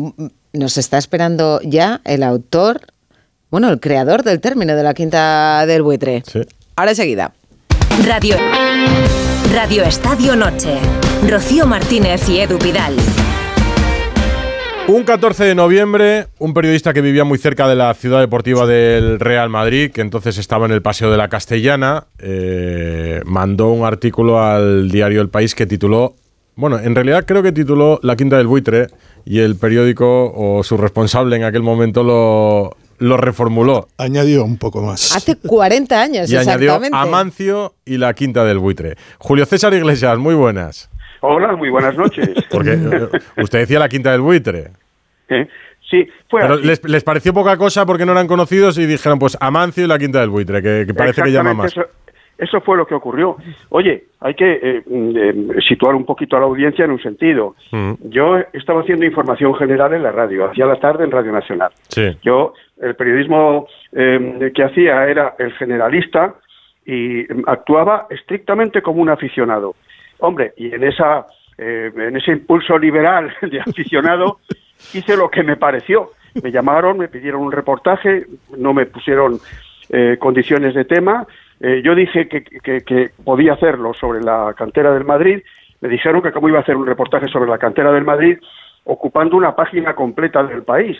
nos 0.52 0.76
está 0.76 0.98
esperando 0.98 1.60
ya 1.62 2.02
el 2.04 2.22
autor, 2.22 2.80
bueno, 3.50 3.70
el 3.70 3.80
creador 3.80 4.24
del 4.24 4.40
término 4.40 4.74
de 4.76 4.82
la 4.82 4.92
quinta 4.92 5.64
del 5.66 5.82
buitre. 5.82 6.22
Ahora 6.76 6.90
enseguida. 6.90 7.32
Radio, 8.06 8.36
Radio 9.52 9.82
Estadio 9.82 10.36
Noche. 10.36 10.78
Rocío 11.28 11.66
Martínez 11.66 12.28
y 12.28 12.40
Edu 12.40 12.58
Pidal. 12.58 12.94
Un 14.86 15.04
14 15.04 15.44
de 15.44 15.54
noviembre, 15.54 16.28
un 16.38 16.54
periodista 16.54 16.94
que 16.94 17.00
vivía 17.00 17.24
muy 17.24 17.38
cerca 17.38 17.68
de 17.68 17.74
la 17.74 17.92
ciudad 17.94 18.20
deportiva 18.20 18.66
del 18.66 19.20
Real 19.20 19.50
Madrid, 19.50 19.90
que 19.90 20.00
entonces 20.00 20.38
estaba 20.38 20.66
en 20.66 20.72
el 20.72 20.80
Paseo 20.80 21.10
de 21.10 21.16
la 21.16 21.28
Castellana, 21.28 22.06
eh, 22.18 23.20
mandó 23.26 23.68
un 23.70 23.84
artículo 23.84 24.40
al 24.42 24.90
diario 24.90 25.20
El 25.20 25.28
País 25.28 25.54
que 25.54 25.66
tituló, 25.66 26.14
bueno, 26.54 26.78
en 26.78 26.94
realidad 26.94 27.24
creo 27.26 27.42
que 27.42 27.52
tituló 27.52 28.00
La 28.02 28.16
Quinta 28.16 28.38
del 28.38 28.46
Buitre 28.46 28.86
y 29.26 29.40
el 29.40 29.56
periódico 29.56 30.32
o 30.34 30.62
su 30.62 30.76
responsable 30.78 31.36
en 31.36 31.44
aquel 31.44 31.62
momento 31.62 32.02
lo, 32.02 32.76
lo 32.98 33.16
reformuló. 33.16 33.88
Añadió 33.98 34.44
un 34.44 34.58
poco 34.58 34.82
más. 34.82 35.14
Hace 35.16 35.36
40 35.36 36.00
años, 36.00 36.30
Y 36.30 36.36
añadió 36.36 36.74
exactamente. 36.76 36.96
Amancio 36.96 37.74
y 37.84 37.98
La 37.98 38.14
Quinta 38.14 38.44
del 38.44 38.58
Buitre. 38.58 38.96
Julio 39.18 39.46
César 39.46 39.72
Iglesias, 39.74 40.18
muy 40.18 40.34
buenas. 40.34 40.90
Hola, 41.20 41.56
muy 41.56 41.70
buenas 41.70 41.96
noches. 41.96 42.30
Porque 42.50 42.72
eh, 42.72 43.08
usted 43.42 43.60
decía 43.60 43.78
La 43.78 43.88
Quinta 43.88 44.12
del 44.12 44.20
Buitre. 44.20 44.70
¿Eh? 45.28 45.48
Sí, 45.90 46.06
fue 46.28 46.42
Pero 46.42 46.56
les, 46.56 46.84
les 46.84 47.02
pareció 47.02 47.32
poca 47.32 47.56
cosa 47.56 47.86
porque 47.86 48.04
no 48.04 48.12
eran 48.12 48.26
conocidos 48.26 48.76
y 48.76 48.84
dijeron, 48.84 49.18
pues 49.18 49.38
Amancio 49.40 49.84
y 49.84 49.88
la 49.88 49.98
Quinta 49.98 50.20
del 50.20 50.28
Buitre, 50.28 50.60
que, 50.60 50.84
que 50.86 50.92
parece 50.92 51.22
que 51.22 51.32
llama 51.32 51.54
más. 51.54 51.72
Eso, 51.72 51.86
eso 52.36 52.60
fue 52.60 52.76
lo 52.76 52.86
que 52.86 52.94
ocurrió. 52.94 53.36
Oye, 53.70 54.04
hay 54.20 54.34
que 54.34 54.60
eh, 54.62 54.82
situar 55.66 55.94
un 55.94 56.04
poquito 56.04 56.36
a 56.36 56.40
la 56.40 56.46
audiencia 56.46 56.84
en 56.84 56.92
un 56.92 57.00
sentido. 57.02 57.56
Mm, 57.72 57.92
Yo 58.10 58.36
estaba 58.52 58.82
haciendo 58.82 59.04
información 59.04 59.54
general 59.56 59.92
en 59.94 60.02
la 60.04 60.12
radio, 60.12 60.48
hacía 60.48 60.66
la 60.66 60.78
tarde 60.78 61.04
en 61.04 61.10
Radio 61.10 61.32
Nacional. 61.32 61.72
Sí. 61.88 62.16
Yo, 62.22 62.52
el 62.80 62.94
periodismo 62.94 63.66
eh, 63.92 64.50
que 64.54 64.62
hacía 64.64 65.06
era 65.06 65.34
el 65.38 65.52
generalista 65.54 66.34
y 66.86 67.26
actuaba 67.46 68.06
estrictamente 68.10 68.82
como 68.82 69.02
un 69.02 69.10
aficionado. 69.10 69.74
Hombre, 70.20 70.52
y 70.56 70.74
en 70.74 70.84
esa 70.84 71.26
eh, 71.58 71.90
en 71.94 72.16
ese 72.16 72.32
impulso 72.32 72.78
liberal 72.78 73.34
de 73.42 73.60
aficionado 73.60 74.38
hice 74.94 75.16
lo 75.16 75.28
que 75.30 75.42
me 75.42 75.56
pareció. 75.56 76.12
Me 76.42 76.50
llamaron, 76.52 76.98
me 76.98 77.08
pidieron 77.08 77.40
un 77.42 77.52
reportaje, 77.52 78.26
no 78.56 78.72
me 78.72 78.86
pusieron 78.86 79.38
eh, 79.90 80.16
condiciones 80.20 80.74
de 80.74 80.84
tema. 80.84 81.26
Eh, 81.60 81.82
yo 81.84 81.94
dije 81.96 82.28
que, 82.28 82.42
que- 82.44 82.82
que 82.82 83.10
podía 83.24 83.54
hacerlo 83.54 83.92
sobre 83.94 84.20
la 84.20 84.54
cantera 84.56 84.92
del 84.92 85.04
Madrid. 85.04 85.42
Me 85.80 85.88
dijeron 85.88 86.22
que 86.22 86.30
cómo 86.32 86.48
iba 86.48 86.58
a 86.58 86.62
hacer 86.62 86.76
un 86.76 86.86
reportaje 86.86 87.26
sobre 87.28 87.50
la 87.50 87.58
cantera 87.58 87.90
del 87.92 88.04
Madrid 88.04 88.38
ocupando 88.84 89.36
una 89.36 89.54
página 89.56 89.94
completa 89.94 90.42
del 90.44 90.62
país. 90.62 90.96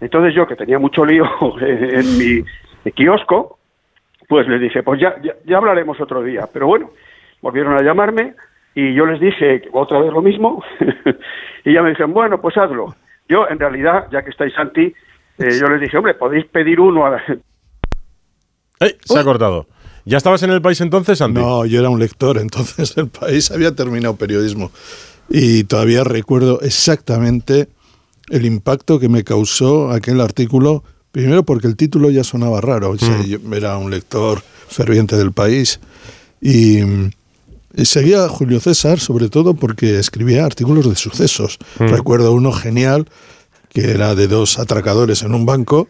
Entonces 0.00 0.34
yo, 0.34 0.46
que 0.46 0.56
tenía 0.56 0.78
mucho 0.78 1.04
lío 1.04 1.26
en 1.60 2.18
mi, 2.18 2.44
mi 2.84 2.92
kiosco, 2.92 3.58
pues 4.28 4.46
les 4.48 4.60
dije, 4.60 4.82
pues 4.82 5.00
ya, 5.00 5.16
ya, 5.22 5.34
ya 5.44 5.56
hablaremos 5.56 6.00
otro 6.00 6.22
día. 6.22 6.48
Pero 6.52 6.66
bueno, 6.66 6.90
volvieron 7.40 7.74
a 7.74 7.82
llamarme 7.82 8.34
y 8.74 8.94
yo 8.94 9.06
les 9.06 9.20
dije 9.20 9.62
otra 9.72 10.00
vez 10.00 10.12
lo 10.12 10.22
mismo 10.22 10.62
y 11.64 11.72
ya 11.72 11.82
me 11.82 11.90
dijeron, 11.90 12.12
bueno, 12.12 12.40
pues 12.40 12.56
hazlo. 12.56 12.94
Yo, 13.28 13.48
en 13.48 13.58
realidad, 13.58 14.06
ya 14.12 14.22
que 14.22 14.30
estáis 14.30 14.54
Santi, 14.54 14.94
eh, 15.38 15.58
yo 15.60 15.68
les 15.68 15.80
dije, 15.80 15.96
hombre, 15.96 16.14
podéis 16.14 16.46
pedir 16.46 16.80
uno 16.80 17.06
a 17.06 17.10
la... 17.10 17.22
¡Ey! 18.80 18.96
Se 19.04 19.18
ha 19.18 19.24
cortado. 19.24 19.66
¿Ya 20.04 20.18
estabas 20.18 20.42
en 20.44 20.50
el 20.50 20.62
país 20.62 20.80
entonces, 20.80 21.20
Andy? 21.20 21.40
No, 21.40 21.66
yo 21.66 21.80
era 21.80 21.88
un 21.88 21.98
lector, 21.98 22.38
entonces 22.38 22.96
el 22.96 23.08
país 23.08 23.50
había 23.50 23.74
terminado 23.74 24.14
periodismo. 24.16 24.70
Y 25.28 25.64
todavía 25.64 26.04
recuerdo 26.04 26.60
exactamente 26.60 27.68
el 28.30 28.44
impacto 28.46 28.98
que 28.98 29.08
me 29.08 29.24
causó 29.24 29.90
aquel 29.90 30.20
artículo, 30.20 30.82
primero 31.12 31.44
porque 31.44 31.66
el 31.66 31.76
título 31.76 32.10
ya 32.10 32.24
sonaba 32.24 32.60
raro, 32.60 32.90
o 32.90 32.98
sea, 32.98 33.18
Mm. 33.18 33.24
yo 33.24 33.38
era 33.54 33.78
un 33.78 33.90
lector 33.90 34.42
ferviente 34.68 35.16
del 35.16 35.32
país. 35.32 35.80
Y, 36.40 36.80
y 37.74 37.84
seguía 37.84 38.24
a 38.24 38.28
Julio 38.28 38.60
César, 38.60 38.98
sobre 39.00 39.28
todo 39.28 39.54
porque 39.54 39.98
escribía 39.98 40.44
artículos 40.44 40.88
de 40.88 40.96
sucesos. 40.96 41.58
Mm. 41.78 41.86
Recuerdo 41.88 42.32
uno 42.32 42.52
genial, 42.52 43.06
que 43.72 43.90
era 43.90 44.14
de 44.14 44.26
dos 44.28 44.58
atracadores 44.58 45.22
en 45.22 45.34
un 45.34 45.46
banco, 45.46 45.88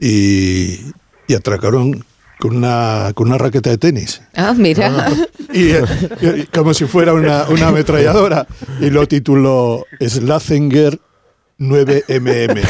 y, 0.00 0.80
y 1.28 1.34
atracaron 1.34 2.04
con 2.38 2.56
una, 2.56 3.12
con 3.14 3.28
una 3.28 3.38
raqueta 3.38 3.70
de 3.70 3.78
tenis. 3.78 4.20
Ah, 4.34 4.54
mira. 4.56 5.08
Y, 5.54 5.70
eh, 5.70 5.82
y- 6.20 6.46
como 6.46 6.74
si 6.74 6.84
fuera 6.84 7.14
una, 7.14 7.44
una 7.48 7.68
ametralladora. 7.68 8.46
Y 8.80 8.90
lo 8.90 9.08
tituló 9.08 9.86
Slazenger 10.00 11.00
9mm. 11.58 12.66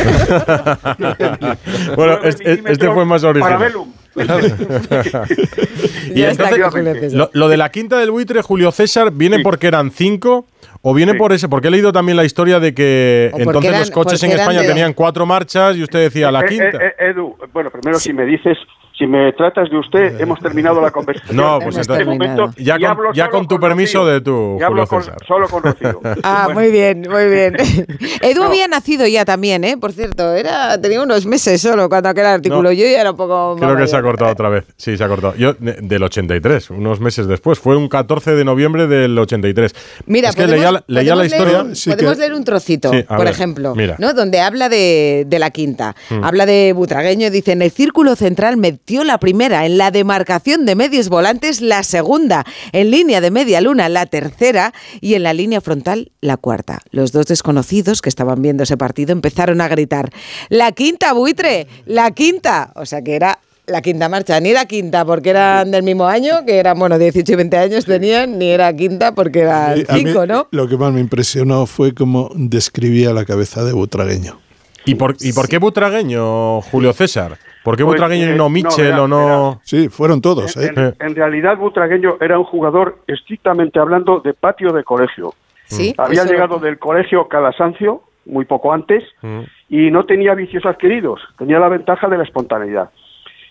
bueno, 1.97 2.19
es- 2.23 2.41
es- 2.41 2.61
este 2.67 2.91
fue 2.91 3.05
más 3.05 3.25
original. 3.25 3.55
Parabellum. 3.59 3.93
y 6.15 6.23
entonces, 6.23 7.13
lo, 7.13 7.29
lo 7.35 7.49
de 7.49 7.57
la 7.59 7.69
quinta 7.71 7.99
del 7.99 8.11
buitre, 8.11 8.41
Julio 8.41 8.73
César, 8.73 9.11
¿viene 9.13 9.41
porque 9.41 9.67
eran 9.67 9.91
cinco 9.91 10.47
¿O 10.83 10.95
viene 10.95 11.13
Sí. 11.13 11.19
por 11.19 11.33
ese? 11.33 11.49
Porque 11.49 11.67
he 11.69 11.71
leído 11.73 11.91
también 11.93 12.17
la 12.17 12.25
historia 12.25 12.61
de 12.61 12.73
que 12.73 13.33
entonces 13.37 13.65
eran- 13.71 13.81
los 13.81 13.91
coches 13.91 14.23
en 14.23 14.31
España 14.33 14.63
de- 14.63 14.69
tenían 14.69 14.93
cuatro 14.93 15.27
marchas 15.27 15.77
y 15.77 15.83
usted 15.83 15.99
decía 15.99 16.31
la 16.31 16.43
Eh, 16.43 16.47
quinta. 16.49 16.65
eh, 16.69 16.95
eh, 17.01 17.11
Edu, 17.11 17.37
bueno, 17.53 17.71
primero 17.71 17.99
si 17.99 18.13
me 18.13 18.25
dices, 18.25 18.57
si 18.99 19.07
me 19.07 19.33
tratas 19.35 19.69
de 19.71 19.79
usted, 19.79 20.21
hemos 20.21 20.41
terminado 20.41 20.81
la 20.81 20.91
conversación. 20.91 21.37
No, 21.37 21.59
pues 21.61 21.75
en 21.75 21.81
este 21.83 22.05
momento. 22.05 22.51
Ya 22.57 22.77
y 22.77 22.81
con- 22.81 22.91
hablo 22.91 23.13
ya 23.13 23.29
con 23.29 23.47
tu 23.47 23.59
permiso 23.61 23.99
Rocío. 23.99 24.13
de 24.15 24.21
tu, 24.23 24.57
Y 24.59 24.63
hablo 24.63 24.87
con- 24.87 25.03
solo 25.27 25.49
con 25.49 25.63
Rocío. 25.65 26.01
Ah, 26.23 26.45
Bueno. 26.47 26.61
muy 26.61 26.71
bien, 26.73 27.03
muy 27.11 27.27
bien. 27.29 27.57
Edu 28.23 28.43
había 28.43 28.69
nacido 28.69 29.07
ya 29.07 29.25
también, 29.25 29.65
¿eh? 29.65 29.77
Por 29.77 29.93
cierto, 29.93 30.33
era 30.35 30.81
tenía 30.81 31.03
unos 31.03 31.27
meses 31.27 31.61
solo 31.61 31.89
cuando 31.89 32.09
aquel 32.09 32.27
artículo. 32.27 32.63
No. 32.63 32.73
Yo 32.73 32.87
ya 32.87 33.01
era 33.01 33.11
un 33.11 33.17
poco 33.17 33.57
más 33.59 33.63
Creo 33.63 33.77
que 33.77 33.87
se 33.87 33.97
ha 33.97 34.03
cortado 34.03 34.31
otra 34.33 34.49
vez. 34.49 34.65
Sí, 34.77 34.97
se 34.97 35.05
ha 35.05 35.09
cortado. 35.09 35.35
Yo, 35.37 35.55
de- 35.55 35.79
del 35.83 36.03
83, 36.03 36.71
unos 36.71 37.01
meses 37.01 37.27
después. 37.27 37.59
Fue 37.59 37.77
un 37.77 37.89
14 37.89 38.35
de 38.35 38.45
noviembre 38.45 38.87
del 38.87 39.19
83. 39.19 39.75
Mira, 40.07 40.31
es 40.31 40.37
que 40.37 40.43
podemos- 40.43 40.57
leía, 40.59 40.73
la- 40.73 40.85
leía 40.87 41.15
la 41.15 41.23
podemos 41.25 41.31
leer 41.31 41.43
historia. 41.67 41.93
un- 41.93 41.97
podemos 41.99 42.19
leer 42.19 42.35
un 42.35 42.45
trocito, 42.45 42.91
Sí, 42.93 43.03
por 43.03 43.19
ver, 43.19 43.29
ejemplo, 43.29 43.75
mira. 43.75 43.97
¿no? 43.99 44.15
donde 44.15 44.41
habla 44.41 44.69
de, 44.69 45.25
de 45.27 45.39
la 45.39 45.51
quinta. 45.51 45.95
Mm. 46.11 46.25
Habla 46.25 46.47
de 46.47 46.73
Butragueño, 46.73 47.31
dice, 47.31 47.53
en 47.53 47.61
el 47.63 47.71
círculo 47.71 48.17
central 48.17 48.57
metió 48.87 49.03
la 49.03 49.19
primera, 49.19 49.67
en 49.67 49.79
la 49.79 49.91
demarcación 49.91 50.65
de 50.65 50.77
medios 50.77 51.09
volantes 51.09 51.61
la 51.61 51.83
segunda, 51.83 52.45
en 52.71 52.93
línea 52.93 53.21
de 53.21 53.33
media 53.33 53.61
luna 53.61 53.89
la 53.89 54.07
tercera 54.07 54.73
y 55.01 55.15
en 55.15 55.25
la 55.25 55.33
línea 55.33 55.61
frontal 55.61 56.13
la 56.21 56.37
cuarta. 56.37 56.83
Los 56.93 57.11
dos 57.11 57.27
desconocidos 57.27 58.01
que 58.01 58.09
estaban 58.09 58.41
viendo 58.43 58.63
ese 58.63 58.77
partido 58.77 59.11
empezaron 59.11 59.61
a 59.61 59.67
gritar, 59.67 60.13
la 60.51 60.71
quinta 60.71 61.13
buitre, 61.15 61.67
la 61.85 62.13
quinta. 62.13 62.73
O 62.77 62.87
sea 62.87 63.03
que 63.03 63.17
era... 63.17 63.41
La 63.67 63.83
quinta 63.83 64.09
marcha, 64.09 64.39
ni 64.39 64.51
era 64.51 64.67
quinta 64.67 65.05
porque 65.05 65.31
eran 65.31 65.73
del 65.73 65.83
mismo 65.83 66.07
año, 66.07 66.45
que 66.47 66.59
eran, 66.59 66.79
bueno, 66.79 66.97
18 66.97 67.33
y 67.33 67.35
20 67.35 67.57
años 67.57 67.85
tenían, 67.87 68.39
ni 68.39 68.51
era 68.51 68.73
quinta 68.73 69.17
porque 69.17 69.41
eran 69.41 69.85
5, 69.85 70.27
¿no? 70.27 70.47
Lo 70.53 70.69
que 70.69 70.77
más 70.77 70.93
me 70.93 71.01
impresionó 71.01 71.67
fue 71.67 71.93
cómo 71.93 72.31
describía 72.37 73.13
la 73.13 73.25
cabeza 73.25 73.65
de 73.65 73.73
Butragueño. 73.73 74.39
¿Y 74.85 74.95
por, 74.95 75.17
¿Y 75.19 75.33
por 75.33 75.49
qué 75.49 75.59
Butragueño, 75.59 76.61
Julio 76.61 76.93
César? 76.93 77.39
¿Por 77.67 77.77
qué 77.77 77.83
Pues, 77.85 77.95
Butragueño 77.97 78.27
eh, 78.29 78.29
y 78.29 78.39
no 78.39 78.45
no, 78.45 78.49
Michel 78.49 78.99
o 78.99 79.07
no...? 79.09 79.61
Sí, 79.65 79.89
fueron 79.89 80.21
todos. 80.23 80.57
¿eh? 80.57 80.73
En, 80.75 80.95
en 81.07 81.15
realidad, 81.17 81.59
Butragueño 81.59 82.17
era 82.21 82.39
un 82.39 82.45
jugador 82.45 82.99
estrictamente 83.09 83.79
hablando 83.81 84.21
de 84.21 84.33
patio 84.35 84.73
de 84.73 84.85
colegio. 84.85 85.35
Sí, 85.65 85.93
Había 85.99 86.23
eso- 86.23 86.33
llegado 86.33 86.59
del 86.61 86.79
colegio 86.79 87.27
Calasancio 87.29 88.03
muy 88.25 88.45
poco 88.45 88.73
antes 88.73 89.03
Mm. 89.23 89.41
y 89.69 89.91
no 89.91 90.05
tenía 90.05 90.35
vicios 90.35 90.65
adquiridos, 90.65 91.21
tenía 91.39 91.59
la 91.59 91.69
ventaja 91.69 92.09
de 92.09 92.17
la 92.19 92.23
espontaneidad. 92.25 92.91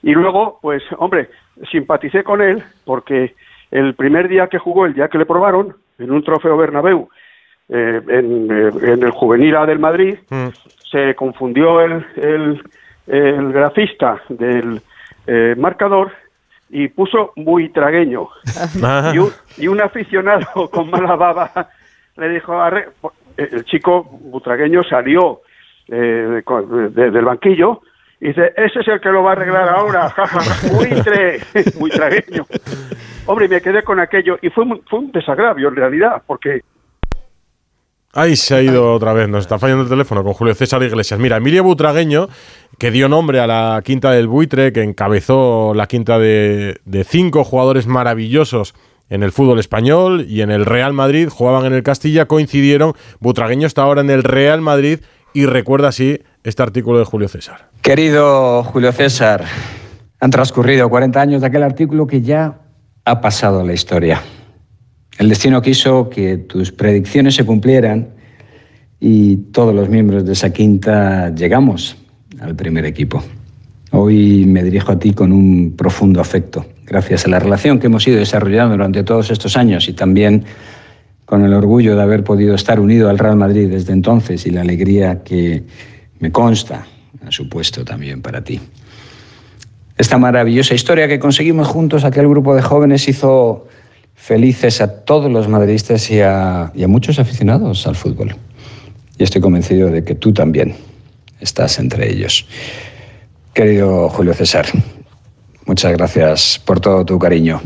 Y 0.01 0.11
luego, 0.13 0.59
pues, 0.61 0.81
hombre, 0.97 1.29
simpaticé 1.71 2.23
con 2.23 2.41
él 2.41 2.63
porque 2.85 3.35
el 3.71 3.95
primer 3.95 4.27
día 4.29 4.47
que 4.47 4.59
jugó, 4.59 4.85
el 4.85 4.93
día 4.93 5.09
que 5.09 5.17
le 5.17 5.25
probaron, 5.25 5.75
en 5.99 6.11
un 6.11 6.23
trofeo 6.23 6.55
Bernabéu, 6.57 7.09
eh, 7.69 8.01
en, 8.07 8.47
eh, 8.51 8.71
en 8.93 9.03
el 9.03 9.11
Juvenil 9.11 9.55
A 9.57 9.65
del 9.65 9.79
Madrid, 9.79 10.15
Mm. 10.29 10.47
se 10.91 11.15
confundió 11.15 11.81
el, 11.81 12.05
el, 12.17 12.61
el 13.07 13.51
grafista 13.53 14.21
del 14.29 14.81
eh, 15.27 15.55
marcador 15.57 16.11
y 16.69 16.87
puso 16.87 17.31
muy 17.35 17.69
tragueño. 17.69 18.27
y, 19.13 19.17
un, 19.19 19.31
y 19.57 19.67
un 19.67 19.81
aficionado 19.81 20.69
con 20.71 20.89
mala 20.89 21.15
baba 21.15 21.69
le 22.17 22.29
dijo, 22.29 22.53
"Arre-". 22.61 22.89
el 23.37 23.65
chico 23.65 24.03
butragueño 24.03 24.83
salió 24.83 25.41
eh, 25.87 26.41
con- 26.43 26.93
de- 26.93 27.11
del 27.11 27.25
banquillo 27.25 27.81
y 28.19 28.29
dice, 28.29 28.53
ese 28.55 28.79
es 28.79 28.87
el 28.87 28.99
que 29.01 29.09
lo 29.09 29.23
va 29.23 29.31
a 29.31 29.33
arreglar 29.33 29.67
ahora, 29.69 30.11
buitre, 30.71 31.41
muy 31.79 31.89
tragueño. 31.91 32.45
Hombre, 33.27 33.47
me 33.49 33.59
quedé 33.61 33.83
con 33.83 33.99
aquello 33.99 34.37
y 34.41 34.49
fue, 34.49 34.65
fue 34.89 34.99
un 34.99 35.11
desagravio 35.11 35.67
en 35.67 35.75
realidad, 35.75 36.23
porque 36.25 36.61
Ahí 38.17 38.37
se 38.37 38.55
ha 38.55 38.61
ido 38.61 38.93
otra 38.93 39.11
vez, 39.11 39.27
nos 39.27 39.41
está 39.41 39.59
fallando 39.59 39.83
el 39.83 39.89
teléfono 39.89 40.23
con 40.23 40.31
Julio 40.31 40.55
César 40.55 40.81
Iglesias. 40.81 41.19
Mira, 41.19 41.35
Emilio 41.35 41.65
Butragueño, 41.65 42.29
que 42.77 42.89
dio 42.89 43.09
nombre 43.09 43.41
a 43.41 43.45
la 43.45 43.81
quinta 43.83 44.11
del 44.11 44.29
buitre, 44.29 44.71
que 44.71 44.83
encabezó 44.83 45.73
la 45.73 45.85
quinta 45.87 46.17
de, 46.17 46.79
cinco 47.05 47.43
jugadores 47.43 47.87
maravillosos 47.87 48.73
en 49.09 49.21
el 49.21 49.33
fútbol 49.33 49.59
español 49.59 50.25
y 50.29 50.39
en 50.39 50.49
el 50.49 50.65
Real 50.65 50.93
Madrid, 50.93 51.27
jugaban 51.27 51.65
en 51.65 51.73
el 51.73 51.83
Castilla, 51.83 52.25
coincidieron. 52.25 52.93
Butragueño 53.19 53.67
está 53.67 53.81
ahora 53.81 53.99
en 53.99 54.09
el 54.09 54.23
Real 54.23 54.61
Madrid 54.61 55.01
y 55.33 55.45
recuerda 55.45 55.89
así 55.89 56.21
este 56.45 56.63
artículo 56.63 56.99
de 56.99 57.03
Julio 57.03 57.27
César. 57.27 57.67
Querido 57.81 58.63
Julio 58.63 58.93
César, 58.93 59.43
han 60.21 60.31
transcurrido 60.31 60.89
40 60.89 61.19
años 61.19 61.41
de 61.41 61.47
aquel 61.47 61.63
artículo 61.63 62.07
que 62.07 62.21
ya 62.21 62.61
ha 63.03 63.19
pasado 63.19 63.61
la 63.61 63.73
historia. 63.73 64.21
El 65.17 65.29
destino 65.29 65.61
quiso 65.61 66.09
que 66.09 66.37
tus 66.37 66.71
predicciones 66.71 67.35
se 67.35 67.45
cumplieran 67.45 68.09
y 68.99 69.37
todos 69.37 69.73
los 69.73 69.87
miembros 69.87 70.25
de 70.25 70.33
esa 70.33 70.51
quinta 70.51 71.33
llegamos 71.33 71.95
al 72.41 72.55
primer 72.55 72.85
equipo. 72.85 73.23
Hoy 73.91 74.45
me 74.45 74.61
dirijo 74.61 74.91
a 74.91 74.99
ti 74.99 75.13
con 75.13 75.31
un 75.31 75.73
profundo 75.77 76.19
afecto, 76.19 76.65
gracias 76.85 77.25
a 77.25 77.29
la 77.29 77.39
relación 77.39 77.79
que 77.79 77.87
hemos 77.87 78.05
ido 78.07 78.17
desarrollando 78.17 78.73
durante 78.73 79.03
todos 79.03 79.31
estos 79.31 79.55
años 79.55 79.87
y 79.87 79.93
también 79.93 80.43
con 81.23 81.45
el 81.45 81.53
orgullo 81.53 81.95
de 81.95 82.01
haber 82.01 82.25
podido 82.25 82.53
estar 82.53 82.81
unido 82.81 83.09
al 83.09 83.17
Real 83.17 83.37
Madrid 83.37 83.69
desde 83.69 83.93
entonces 83.93 84.45
y 84.45 84.49
la 84.49 84.61
alegría 84.61 85.23
que 85.23 85.63
me 86.19 86.31
consta 86.31 86.85
ha 87.25 87.31
supuesto 87.31 87.85
también 87.85 88.21
para 88.21 88.43
ti. 88.43 88.59
Esta 89.97 90.17
maravillosa 90.17 90.75
historia 90.75 91.07
que 91.07 91.19
conseguimos 91.19 91.69
juntos, 91.69 92.03
aquel 92.03 92.27
grupo 92.27 92.53
de 92.53 92.61
jóvenes 92.61 93.07
hizo 93.07 93.67
felices 94.25 94.81
a 94.81 94.87
todos 94.87 95.31
los 95.31 95.47
madridistas 95.47 96.09
y 96.09 96.19
a, 96.19 96.71
y 96.73 96.81
a 96.81 96.87
muchos 96.87 97.19
aficionados 97.19 97.85
al 97.85 97.95
fútbol. 97.95 98.35
Y 99.19 99.23
estoy 99.23 99.39
convencido 99.39 99.91
de 99.91 100.03
que 100.03 100.15
tú 100.15 100.33
también 100.33 100.73
estás 101.39 101.77
entre 101.77 102.11
ellos. 102.11 102.47
Querido 103.53 104.09
Julio 104.09 104.33
César, 104.33 104.65
muchas 105.67 105.91
gracias 105.91 106.59
por 106.65 106.79
todo 106.79 107.05
tu 107.05 107.19
cariño. 107.19 107.61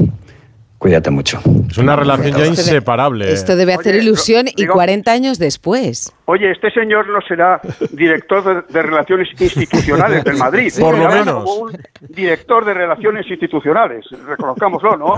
Cuídate 0.79 1.11
mucho. 1.11 1.41
Es 1.69 1.77
una 1.77 1.97
relación 1.97 2.37
ya 2.37 2.45
inseparable. 2.45 3.29
Esto 3.33 3.57
debe 3.57 3.73
hacer 3.73 3.95
ilusión 3.95 4.45
y 4.47 4.65
40 4.65 5.11
años 5.11 5.37
después. 5.37 6.15
Oye, 6.23 6.51
este 6.51 6.71
señor 6.71 7.09
no 7.09 7.19
será 7.27 7.59
director 7.91 8.41
de, 8.43 8.73
de 8.73 8.81
Relaciones 8.81 9.27
Institucionales 9.37 10.23
del 10.23 10.37
Madrid. 10.37 10.71
Por 10.79 10.97
lo 10.97 11.09
menos. 11.09 11.43
como 11.43 11.53
un 11.65 11.77
director 12.07 12.63
de 12.63 12.73
Relaciones 12.73 13.29
Institucionales, 13.29 14.05
reconozcámoslo, 14.25 14.95
¿no? 14.95 15.15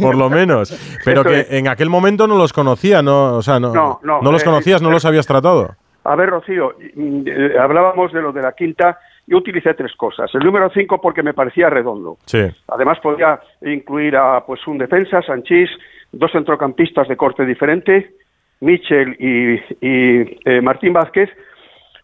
Por 0.00 0.16
lo 0.16 0.30
menos. 0.30 0.74
Pero 1.04 1.20
Eso 1.20 1.30
que 1.30 1.40
es. 1.40 1.52
en 1.52 1.68
aquel 1.68 1.90
momento 1.90 2.26
no 2.26 2.38
los 2.38 2.54
conocía, 2.54 3.02
¿no? 3.02 3.36
O 3.36 3.42
sea, 3.42 3.60
no, 3.60 3.74
No, 3.74 4.00
no, 4.02 4.32
los 4.32 4.40
eh, 4.40 4.44
conocías, 4.46 4.80
no 4.80 4.88
eh, 4.88 4.92
los 4.92 5.04
habías 5.04 5.26
tratado. 5.26 5.76
A 6.04 6.16
ver, 6.16 6.30
Rocío, 6.30 6.74
mm, 6.94 7.22
eh, 7.26 7.58
hablábamos 7.60 8.12
de 8.14 8.22
lo 8.22 8.32
de 8.32 8.40
la 8.40 8.52
quinta. 8.52 8.98
Yo 9.26 9.38
utilicé 9.38 9.74
tres 9.74 9.94
cosas. 9.96 10.34
El 10.34 10.44
número 10.44 10.68
cinco 10.70 11.00
porque 11.00 11.22
me 11.22 11.32
parecía 11.34 11.70
redondo. 11.70 12.18
Sí. 12.26 12.42
Además 12.68 12.98
podía 13.00 13.38
incluir 13.62 14.16
a 14.16 14.44
pues 14.44 14.66
un 14.66 14.78
defensa, 14.78 15.22
Sanchís, 15.22 15.70
dos 16.10 16.32
centrocampistas 16.32 17.06
de 17.08 17.16
corte 17.16 17.46
diferente, 17.46 18.14
Michel 18.60 19.16
y, 19.18 19.54
y, 19.80 20.38
eh, 20.44 20.60
Martín 20.60 20.92
Vázquez, 20.92 21.30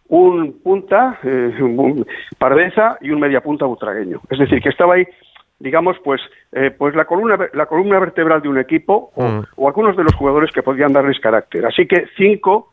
un 0.08 0.60
punta, 0.62 1.18
eh, 1.22 1.54
un 1.60 2.06
Pardeza 2.38 2.96
y 3.00 3.10
un 3.10 3.20
mediapunta 3.20 3.66
butragueño. 3.66 4.20
Es 4.30 4.38
decir, 4.38 4.62
que 4.62 4.70
estaba 4.70 4.94
ahí, 4.94 5.06
digamos, 5.58 5.96
pues, 6.02 6.20
eh, 6.52 6.70
pues 6.70 6.94
la 6.94 7.04
columna 7.04 7.36
la 7.52 7.66
columna 7.66 7.98
vertebral 7.98 8.40
de 8.40 8.48
un 8.48 8.58
equipo 8.58 9.10
o, 9.16 9.22
Mm. 9.24 9.44
o 9.56 9.68
algunos 9.68 9.96
de 9.96 10.04
los 10.04 10.14
jugadores 10.14 10.50
que 10.52 10.62
podían 10.62 10.92
darles 10.92 11.20
carácter. 11.20 11.66
Así 11.66 11.86
que 11.86 12.06
cinco, 12.16 12.72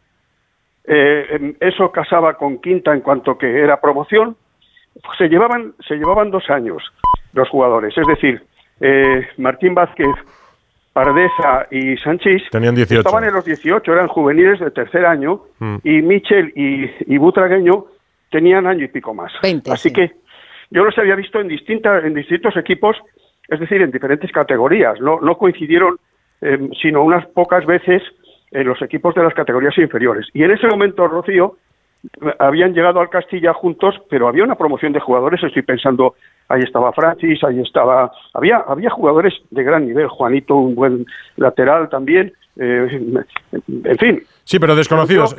eh, 0.87 1.55
eso 1.59 1.91
casaba 1.91 2.35
con 2.35 2.59
quinta 2.59 2.93
en 2.93 3.01
cuanto 3.01 3.37
que 3.37 3.59
era 3.59 3.79
promoción. 3.81 4.35
Se 5.17 5.27
llevaban 5.27 5.73
se 5.87 5.95
llevaban 5.95 6.31
dos 6.31 6.49
años 6.49 6.83
los 7.33 7.49
jugadores, 7.49 7.97
es 7.97 8.07
decir, 8.07 8.41
eh, 8.79 9.27
Martín 9.37 9.73
Vázquez, 9.75 10.07
Pardeza 10.93 11.67
y 11.69 11.97
Sanchís 11.97 12.43
Tenían 12.49 12.75
18. 12.75 13.01
estaban 13.01 13.25
en 13.25 13.33
los 13.33 13.43
18, 13.43 13.91
eran 13.91 14.07
juveniles 14.07 14.59
de 14.59 14.71
tercer 14.71 15.05
año 15.05 15.41
Mm. 15.59 15.75
y 15.83 16.01
Michel 16.01 16.53
y, 16.55 16.89
y 17.13 17.17
Butragueño 17.17 17.85
tenían 18.31 18.67
año 18.67 18.85
y 18.85 18.87
pico 18.87 19.13
más. 19.13 19.31
Así 19.71 19.91
que 19.91 20.11
yo 20.71 20.83
los 20.83 20.97
había 20.97 21.15
visto 21.15 21.39
en, 21.39 21.47
distintas, 21.47 22.03
en 22.03 22.13
distintos 22.13 22.55
equipos, 22.57 22.97
es 23.47 23.59
decir, 23.59 23.81
en 23.81 23.91
diferentes 23.91 24.31
categorías. 24.31 24.99
No, 24.99 25.19
no 25.21 25.37
coincidieron, 25.37 25.97
eh, 26.41 26.69
sino 26.81 27.03
unas 27.03 27.25
pocas 27.27 27.65
veces 27.65 28.01
en 28.51 28.67
los 28.67 28.81
equipos 28.81 29.13
de 29.15 29.23
las 29.23 29.33
categorías 29.33 29.77
inferiores. 29.77 30.27
Y 30.33 30.43
en 30.43 30.51
ese 30.51 30.67
momento, 30.67 31.07
Rocío, 31.07 31.57
habían 32.39 32.73
llegado 32.73 32.99
al 32.99 33.09
Castilla 33.09 33.53
juntos, 33.53 33.95
pero 34.09 34.27
había 34.27 34.43
una 34.43 34.55
promoción 34.55 34.93
de 34.93 34.99
jugadores. 34.99 35.43
Estoy 35.43 35.63
pensando, 35.63 36.15
ahí 36.49 36.61
estaba 36.61 36.93
Francis, 36.93 37.43
ahí 37.43 37.61
estaba. 37.61 38.11
Había, 38.33 38.57
había 38.57 38.89
jugadores 38.89 39.33
de 39.49 39.63
gran 39.63 39.87
nivel. 39.87 40.07
Juanito, 40.07 40.55
un 40.55 40.75
buen 40.75 41.05
lateral 41.37 41.89
también. 41.89 42.33
eh, 42.57 42.87
en 43.83 43.97
fin, 43.97 44.23
Sí, 44.45 44.59
pero 44.59 44.75
desconocidos. 44.75 45.35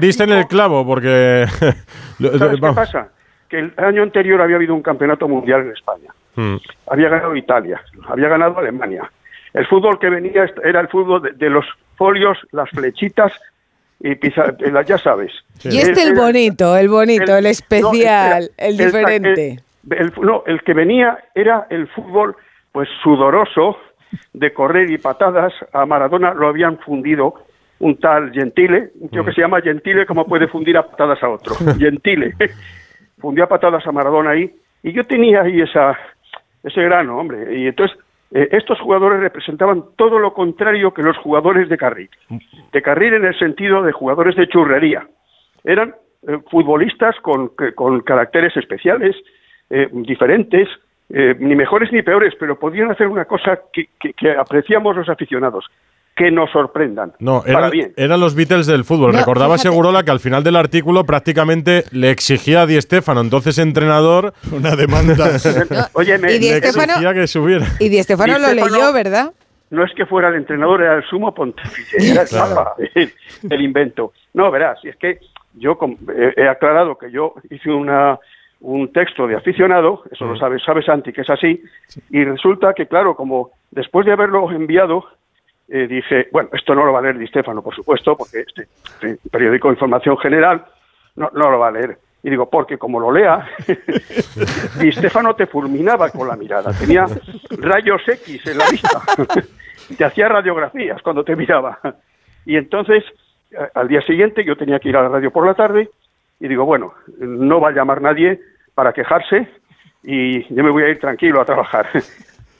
Diste, 0.00 0.24
en 0.24 0.32
el 0.32 0.46
clavo 0.46 0.86
porque... 0.86 1.46
¿Sabes 2.18 2.60
qué 2.60 2.72
pasa? 2.74 3.08
Que 3.48 3.58
el 3.58 3.72
año 3.76 4.02
anterior 4.02 4.40
había 4.40 4.56
habido 4.56 4.74
un 4.74 4.82
campeonato 4.82 5.28
mundial 5.28 5.62
en 5.62 5.72
España. 5.72 6.12
Mm. 6.36 6.56
Había 6.88 7.08
ganado 7.08 7.34
Italia, 7.36 7.80
había 8.08 8.28
ganado 8.28 8.58
Alemania. 8.58 9.10
El 9.52 9.66
fútbol 9.66 9.98
que 9.98 10.10
venía 10.10 10.48
era 10.62 10.80
el 10.80 10.88
fútbol 10.88 11.22
de, 11.22 11.32
de 11.32 11.50
los 11.50 11.64
folios, 11.96 12.38
las 12.52 12.68
flechitas 12.70 13.32
y 14.00 14.14
pisa- 14.16 14.54
eh, 14.58 14.72
ya 14.86 14.98
sabes. 14.98 15.32
Y 15.64 15.78
este 15.78 16.02
el 16.02 16.10
eh, 16.10 16.20
bonito, 16.20 16.76
el 16.76 16.88
bonito, 16.88 17.36
el, 17.36 17.44
no, 17.44 17.50
especial, 17.50 18.42
espera, 18.44 18.68
el 18.68 18.76
diferente. 18.76 19.42
el- 19.90 19.96
el- 19.98 20.12
no, 20.20 20.42
el 20.46 20.62
que 20.62 20.74
venía 20.74 21.18
era 21.34 21.66
el 21.70 21.88
fútbol, 21.88 22.36
pues 22.72 22.88
sudoroso, 23.02 23.78
de 24.32 24.52
correr 24.52 24.90
y 24.90 24.98
patadas. 24.98 25.52
A 25.72 25.86
Maradona 25.86 26.34
lo 26.34 26.48
habían 26.48 26.78
fundido 26.78 27.34
un 27.78 27.98
tal 27.98 28.32
Gentile, 28.32 28.90
un 29.00 29.08
tío 29.10 29.24
que 29.24 29.32
se 29.32 29.40
llama 29.40 29.60
Gentile, 29.60 30.06
como 30.06 30.26
puede 30.26 30.48
fundir 30.48 30.76
a 30.76 30.86
patadas 30.86 31.22
a 31.22 31.28
otro. 31.28 31.54
Gentile. 31.78 32.34
Fundió 33.18 33.44
a 33.44 33.48
patadas 33.48 33.86
a 33.86 33.92
Maradona 33.92 34.30
ahí. 34.30 34.54
Y 34.82 34.92
yo 34.92 35.04
tenía 35.04 35.42
ahí 35.42 35.60
esa, 35.60 35.98
ese 36.62 36.82
grano, 36.82 37.18
hombre. 37.18 37.58
Y 37.58 37.66
entonces, 37.66 37.96
eh, 38.32 38.48
estos 38.52 38.80
jugadores 38.80 39.20
representaban 39.20 39.84
todo 39.96 40.18
lo 40.18 40.32
contrario 40.32 40.92
que 40.92 41.02
los 41.02 41.16
jugadores 41.18 41.68
de 41.68 41.76
carril. 41.76 42.10
De 42.72 42.82
carril 42.82 43.14
en 43.14 43.24
el 43.24 43.38
sentido 43.38 43.82
de 43.82 43.92
jugadores 43.92 44.34
de 44.36 44.48
churrería 44.48 45.06
eran 45.64 45.94
eh, 46.26 46.38
futbolistas 46.50 47.16
con, 47.20 47.52
con 47.74 48.00
caracteres 48.00 48.56
especiales, 48.56 49.16
eh, 49.70 49.88
diferentes, 49.92 50.68
ni 51.08 51.54
mejores 51.54 51.92
ni 51.92 52.02
peores, 52.02 52.34
pero 52.36 52.58
podían 52.58 52.90
hacer 52.90 53.06
una 53.06 53.26
cosa 53.26 53.60
que 53.72 54.30
apreciamos 54.32 54.96
los 54.96 55.08
aficionados, 55.08 55.64
que 56.16 56.30
nos 56.30 56.50
sorprendan. 56.50 57.12
No, 57.18 57.42
para 57.42 57.58
eran, 57.58 57.70
bien. 57.70 57.92
eran 57.96 58.18
los 58.20 58.34
Beatles 58.34 58.66
del 58.66 58.84
fútbol. 58.84 59.12
No, 59.12 59.18
Recordaba 59.18 59.54
fíjate. 59.54 59.68
Segurola 59.68 60.02
que 60.02 60.10
al 60.10 60.20
final 60.20 60.42
del 60.42 60.56
artículo 60.56 61.04
prácticamente 61.04 61.84
le 61.92 62.10
exigía 62.10 62.62
a 62.62 62.66
Di 62.66 62.80
Stéfano, 62.80 63.20
entonces 63.20 63.58
entrenador, 63.58 64.32
una 64.50 64.74
demanda. 64.76 65.28
Oye, 65.92 66.16
me- 66.18 66.32
Y 66.34 66.38
Di 66.38 66.50
le 66.50 66.60
Stéfano- 66.62 66.84
exigía 66.92 67.14
que 67.14 67.26
subiera. 67.26 67.66
Y 67.78 67.88
Di 67.90 68.02
Stefano 68.02 68.34
Di 68.34 68.40
lo 68.40 68.48
Stéfano- 68.48 68.70
leyó, 68.76 68.92
¿verdad? 68.92 69.32
No 69.68 69.84
es 69.84 69.92
que 69.94 70.06
fuera 70.06 70.28
el 70.28 70.36
entrenador, 70.36 70.80
era 70.82 70.94
el 70.94 71.04
sumo 71.04 71.34
pontífice, 71.34 71.96
era 72.12 72.22
el 72.22 72.28
Claro. 72.28 72.54
papa 72.54 72.74
el, 72.94 73.12
el 73.50 73.60
invento. 73.60 74.12
No, 74.32 74.50
verás, 74.50 74.78
y 74.84 74.88
es 74.88 74.96
que 74.96 75.18
yo 75.54 75.76
com- 75.76 75.96
he, 76.16 76.40
he 76.40 76.48
aclarado 76.48 76.96
que 76.96 77.10
yo 77.10 77.34
hice 77.50 77.70
una, 77.70 78.18
un 78.60 78.92
texto 78.92 79.26
de 79.26 79.36
aficionado, 79.36 80.02
eso 80.10 80.24
lo 80.24 80.36
sabes, 80.38 80.62
sabes, 80.64 80.84
Santi, 80.86 81.12
que 81.12 81.22
es 81.22 81.30
así, 81.30 81.60
y 82.10 82.24
resulta 82.24 82.72
que, 82.74 82.86
claro, 82.86 83.16
como 83.16 83.50
después 83.70 84.06
de 84.06 84.12
haberlo 84.12 84.50
enviado, 84.52 85.04
eh, 85.68 85.86
dije, 85.88 86.28
bueno, 86.30 86.50
esto 86.52 86.74
no 86.74 86.84
lo 86.84 86.92
va 86.92 87.00
a 87.00 87.02
leer 87.02 87.18
Di 87.18 87.26
Stefano, 87.26 87.62
por 87.62 87.74
supuesto, 87.74 88.16
porque 88.16 88.40
este, 88.40 88.68
periódico 89.30 89.68
de 89.68 89.74
información 89.74 90.16
general 90.18 90.64
no, 91.16 91.30
no 91.32 91.50
lo 91.50 91.58
va 91.58 91.68
a 91.68 91.72
leer. 91.72 91.98
Y 92.22 92.30
digo, 92.30 92.48
porque 92.48 92.78
como 92.78 92.98
lo 93.00 93.12
lea, 93.12 93.48
Di 94.80 94.92
Stefano 94.92 95.34
te 95.34 95.46
fulminaba 95.46 96.10
con 96.10 96.28
la 96.28 96.36
mirada, 96.36 96.72
tenía 96.72 97.06
rayos 97.58 98.02
X 98.06 98.46
en 98.46 98.58
la 98.58 98.70
vista, 98.70 99.00
te 99.96 100.04
hacía 100.04 100.28
radiografías 100.28 101.02
cuando 101.02 101.24
te 101.24 101.36
miraba. 101.36 101.78
Y 102.44 102.56
entonces, 102.56 103.04
al 103.74 103.88
día 103.88 104.00
siguiente, 104.02 104.44
yo 104.44 104.56
tenía 104.56 104.78
que 104.78 104.88
ir 104.88 104.96
a 104.96 105.02
la 105.02 105.08
radio 105.08 105.30
por 105.30 105.46
la 105.46 105.54
tarde, 105.54 105.90
y 106.40 106.48
digo, 106.48 106.64
bueno, 106.64 106.94
no 107.18 107.60
va 107.60 107.70
a 107.70 107.72
llamar 107.72 108.02
nadie 108.02 108.40
para 108.74 108.92
quejarse, 108.92 109.48
y 110.02 110.42
yo 110.54 110.62
me 110.62 110.70
voy 110.70 110.84
a 110.84 110.88
ir 110.88 111.00
tranquilo 111.00 111.40
a 111.40 111.44
trabajar. 111.44 111.88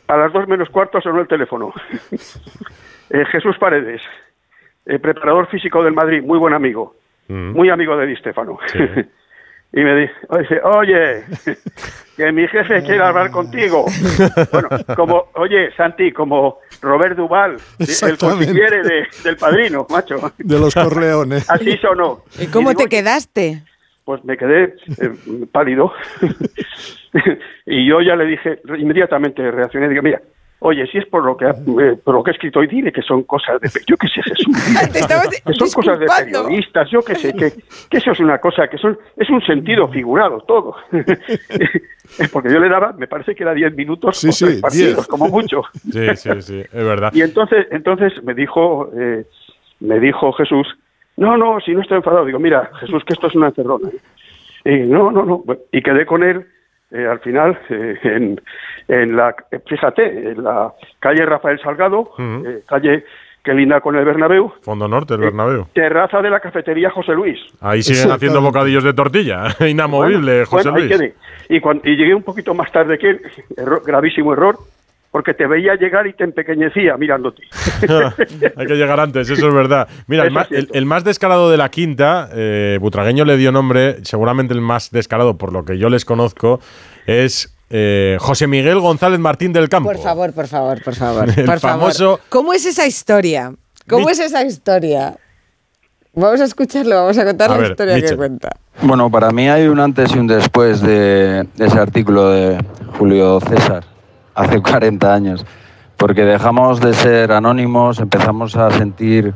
A 0.08 0.16
las 0.16 0.32
dos 0.32 0.46
menos 0.46 0.68
cuarto 0.68 1.00
sonó 1.00 1.20
el 1.20 1.26
teléfono. 1.26 1.72
Eh, 3.10 3.24
Jesús 3.32 3.56
Paredes, 3.58 4.02
eh, 4.86 4.98
preparador 4.98 5.48
físico 5.48 5.82
del 5.82 5.94
Madrid, 5.94 6.22
muy 6.22 6.38
buen 6.38 6.54
amigo, 6.54 6.96
muy 7.28 7.70
amigo 7.70 7.96
de 7.96 8.06
Di 8.06 8.16
Stefano. 8.16 8.58
y 9.72 9.80
me 9.80 9.94
dice, 9.96 10.14
oye, 10.28 10.60
oye, 10.62 11.24
que 12.16 12.32
mi 12.32 12.46
jefe 12.48 12.82
quiere 12.82 13.02
hablar 13.02 13.30
contigo. 13.30 13.84
Bueno, 14.52 14.68
como, 14.96 15.24
oye, 15.34 15.70
Santi, 15.76 16.12
como 16.12 16.58
Robert 16.80 17.16
Duval, 17.16 17.56
el 17.78 18.16
de, 18.18 19.06
del 19.24 19.36
padrino, 19.36 19.86
macho. 19.90 20.32
De 20.38 20.58
los 20.58 20.74
Corleones. 20.74 21.48
Así 21.50 21.76
sonó. 21.78 22.22
¿Y 22.38 22.46
cómo 22.46 22.70
digo, 22.70 22.82
te 22.82 22.88
quedaste? 22.88 23.62
pues 24.06 24.24
me 24.24 24.36
quedé 24.36 24.76
eh, 25.02 25.10
pálido 25.50 25.92
y 27.66 27.88
yo 27.88 28.00
ya 28.00 28.14
le 28.14 28.24
dije 28.24 28.60
inmediatamente 28.78 29.50
reaccioné 29.50 29.88
digo 29.88 30.00
mira 30.00 30.22
oye 30.66 30.86
si 30.88 30.98
es 30.98 31.06
por 31.06 31.24
lo 31.24 31.36
que 31.36 31.44
ha- 31.46 31.50
eh, 31.80 31.96
por 32.04 32.14
lo 32.14 32.22
que 32.22 32.30
he 32.30 32.34
escrito 32.34 32.58
hoy 32.60 32.66
dile 32.66 32.92
que 32.92 33.02
son 33.02 33.22
cosas 33.24 33.60
de 33.60 33.68
yo 33.86 33.96
qué 33.96 34.08
sé 34.08 34.20
Jesús 34.22 34.54
Te 34.92 34.98
estabas 35.00 35.28
que 35.46 35.52
son 35.54 35.70
cosas 35.70 35.98
de 36.00 36.06
periodistas 36.06 36.90
yo 36.90 37.02
qué 37.02 37.14
sé 37.14 37.32
que, 37.34 37.52
que 37.90 37.96
eso 37.98 38.10
es 38.12 38.20
una 38.20 38.38
cosa 38.38 38.68
que 38.68 38.78
son 38.78 38.98
es 39.16 39.28
un 39.30 39.40
sentido 39.42 39.88
figurado 39.88 40.40
todo 40.42 40.76
porque 42.32 42.52
yo 42.52 42.58
le 42.58 42.68
daba 42.68 42.92
me 42.92 43.06
parece 43.06 43.34
que 43.34 43.42
era 43.42 43.54
10 43.54 43.74
minutos 43.76 44.16
Sí, 44.18 44.28
o 44.28 44.32
sí, 44.32 44.44
tres 44.46 44.60
partidos 44.60 44.94
10. 44.96 45.06
como 45.08 45.28
mucho 45.28 45.62
Sí, 45.92 46.06
sí, 46.16 46.30
sí, 46.42 46.60
es 46.60 46.84
verdad. 46.84 47.12
y 47.14 47.22
entonces, 47.22 47.66
entonces 47.70 48.12
me 48.24 48.34
dijo, 48.34 48.90
eh, 48.96 49.24
me 49.80 49.98
dijo 50.00 50.32
Jesús, 50.32 50.66
no, 51.16 51.36
no, 51.36 51.58
si 51.60 51.72
no 51.72 51.80
estoy 51.80 51.96
enfadado. 51.98 52.24
Digo, 52.26 52.38
mira, 52.38 52.70
Jesús, 52.80 53.02
que 53.04 53.14
esto 53.14 53.26
es 53.28 53.34
una 53.34 53.48
encerrona. 53.48 53.88
Y 54.64 54.80
no, 54.80 55.10
no, 55.10 55.24
no. 55.24 55.44
Y 55.72 55.80
quedé 55.82 56.04
con 56.06 56.22
él 56.22 56.46
eh, 56.90 57.06
al 57.06 57.20
final 57.20 57.58
eh, 57.70 57.98
en, 58.04 58.40
en 58.88 59.16
la, 59.16 59.34
eh, 59.50 59.60
fíjate, 59.66 60.30
en 60.30 60.44
la 60.44 60.72
calle 61.00 61.24
Rafael 61.26 61.58
Salgado, 61.60 62.10
eh, 62.18 62.60
calle 62.68 63.04
que 63.42 63.54
linda 63.54 63.80
con 63.80 63.94
el 63.94 64.04
Bernabéu, 64.04 64.52
Fondo 64.62 64.88
Norte, 64.88 65.14
el 65.14 65.20
Bernabéu. 65.20 65.68
terraza 65.72 66.20
de 66.20 66.30
la 66.30 66.40
cafetería 66.40 66.90
José 66.90 67.12
Luis. 67.12 67.38
Ahí 67.60 67.80
siguen 67.82 68.10
haciendo 68.10 68.40
bocadillos 68.40 68.82
de 68.82 68.92
tortilla. 68.92 69.44
Inamovible, 69.68 70.32
Bueno, 70.32 70.46
José 70.46 70.70
bueno, 70.70 70.86
Luis. 70.96 71.12
Y, 71.48 71.60
cuan- 71.60 71.80
y 71.84 71.94
llegué 71.96 72.12
un 72.14 72.24
poquito 72.24 72.54
más 72.54 72.72
tarde 72.72 72.98
que 72.98 73.10
él, 73.10 73.20
error- 73.56 73.82
gravísimo 73.86 74.32
error, 74.32 74.56
porque 75.16 75.32
te 75.32 75.46
veía 75.46 75.74
llegar 75.76 76.06
y 76.06 76.12
te 76.12 76.24
empequeñecía 76.24 76.94
mirándote. 76.98 77.40
Hay 78.54 78.66
que 78.66 78.74
llegar 78.74 79.00
antes, 79.00 79.30
eso 79.30 79.48
es 79.48 79.54
verdad. 79.54 79.88
Mira, 80.08 80.24
el 80.24 80.30
más, 80.30 80.42
es 80.42 80.48
cierto. 80.50 80.72
el- 80.74 80.78
el 80.78 80.84
más 80.84 81.04
descarado 81.04 81.50
de 81.50 81.56
la 81.56 81.70
quinta, 81.70 82.28
eh, 82.34 82.76
Butragueño 82.82 83.24
le 83.24 83.38
dio 83.38 83.50
nombre, 83.50 84.04
seguramente 84.04 84.52
el 84.52 84.60
más 84.60 84.90
descarado 84.90 85.38
por 85.38 85.54
lo 85.54 85.64
que 85.64 85.78
yo 85.78 85.88
les 85.88 86.04
conozco, 86.04 86.60
es 87.06 87.56
eh, 87.70 88.18
José 88.20 88.46
Miguel 88.46 88.78
González 88.78 89.18
Martín 89.18 89.54
del 89.54 89.70
Campo. 89.70 89.90
Por 89.90 90.02
favor, 90.02 90.34
por 90.34 90.48
favor, 90.48 90.82
por 90.84 90.94
favor. 90.94 91.30
El 91.34 91.46
por 91.46 91.60
favor. 91.60 92.20
¿Cómo 92.28 92.52
es 92.52 92.66
esa 92.66 92.86
historia? 92.86 93.54
¿Cómo 93.88 94.04
Mi- 94.04 94.12
es 94.12 94.18
esa 94.20 94.44
historia? 94.44 95.16
Vamos 96.12 96.42
a 96.42 96.44
escucharlo, 96.44 96.94
vamos 96.96 97.16
a 97.16 97.24
contar 97.24 97.50
A 97.50 97.54
la 97.54 97.60
ver, 97.62 97.70
historia 97.70 98.02
que 98.02 98.16
cuenta. 98.16 98.50
Bueno, 98.82 99.10
para 99.10 99.30
mí 99.30 99.48
hay 99.48 99.66
un 99.66 99.80
antes 99.80 100.14
y 100.14 100.18
un 100.18 100.26
después 100.26 100.82
de 100.82 101.46
ese 101.58 101.78
artículo 101.78 102.28
de 102.30 102.62
Julio 102.98 103.40
César, 103.40 103.82
hace 104.36 104.62
40 104.62 105.12
años, 105.12 105.44
porque 105.96 106.24
dejamos 106.24 106.80
de 106.80 106.94
ser 106.94 107.32
anónimos, 107.32 107.98
empezamos 107.98 108.54
a 108.56 108.70
sentir 108.70 109.34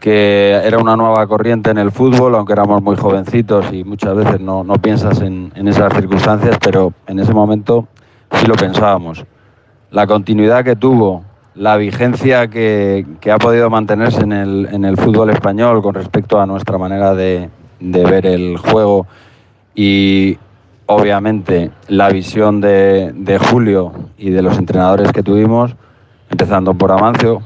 que 0.00 0.60
era 0.64 0.78
una 0.78 0.96
nueva 0.96 1.24
corriente 1.28 1.70
en 1.70 1.78
el 1.78 1.92
fútbol, 1.92 2.34
aunque 2.34 2.54
éramos 2.54 2.82
muy 2.82 2.96
jovencitos 2.96 3.72
y 3.72 3.84
muchas 3.84 4.16
veces 4.16 4.40
no, 4.40 4.64
no 4.64 4.74
piensas 4.74 5.20
en, 5.20 5.52
esas 5.54 5.94
circunstancias, 5.94 6.58
pero 6.60 6.92
en 7.06 7.20
ese 7.20 7.32
momento 7.32 7.86
sí 8.32 8.46
lo 8.48 8.56
pensábamos. 8.56 9.24
La 9.92 10.08
continuidad 10.08 10.64
que 10.64 10.74
tuvo, 10.74 11.22
la 11.54 11.76
vigencia 11.76 12.48
que, 12.48 13.06
que 13.20 13.30
ha 13.30 13.38
podido 13.38 13.70
mantenerse 13.70 14.22
en 14.22 14.32
el, 14.32 14.68
en 14.72 14.84
el 14.84 14.96
fútbol 14.96 15.30
español 15.30 15.82
con 15.82 15.94
respecto 15.94 16.40
a 16.40 16.46
nuestra 16.46 16.78
manera 16.78 17.14
de, 17.14 17.48
de 17.78 18.04
ver 18.04 18.26
el 18.26 18.56
juego 18.58 19.06
y 19.72 20.36
obviamente 20.86 21.70
la 21.88 22.08
visión 22.10 22.60
de, 22.60 23.38
Julio 23.50 23.92
y 24.18 24.30
de 24.30 24.42
los 24.42 24.58
entrenadores 24.58 25.12
que 25.12 25.22
tuvimos, 25.22 25.74
empezando 26.30 26.74
por 26.74 26.92
Amancio, 26.92 27.42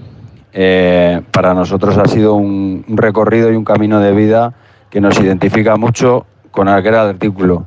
eh, 0.52 1.20
para 1.32 1.54
nosotros 1.54 1.98
ha 1.98 2.06
sido 2.06 2.34
un, 2.34 2.84
un 2.88 2.96
recorrido 2.96 3.52
y 3.52 3.56
un 3.56 3.64
camino 3.64 4.00
de 4.00 4.12
vida 4.12 4.54
que 4.90 5.00
nos 5.00 5.18
identifica 5.20 5.76
mucho 5.76 6.26
con 6.50 6.68
aquel 6.68 6.94
artículo. 6.94 7.66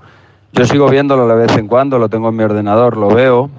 Yo 0.54 0.66
sigo 0.66 0.90
viéndolo 0.90 1.28
de 1.28 1.36
vez 1.36 1.56
en 1.58 1.68
cuando, 1.68 2.00
lo 2.00 2.10
tengo 2.10 2.30
en 2.30 2.36
mi 2.36 2.44
ordenador, 2.44 2.98
lo 2.98 3.10
veo 3.10 3.50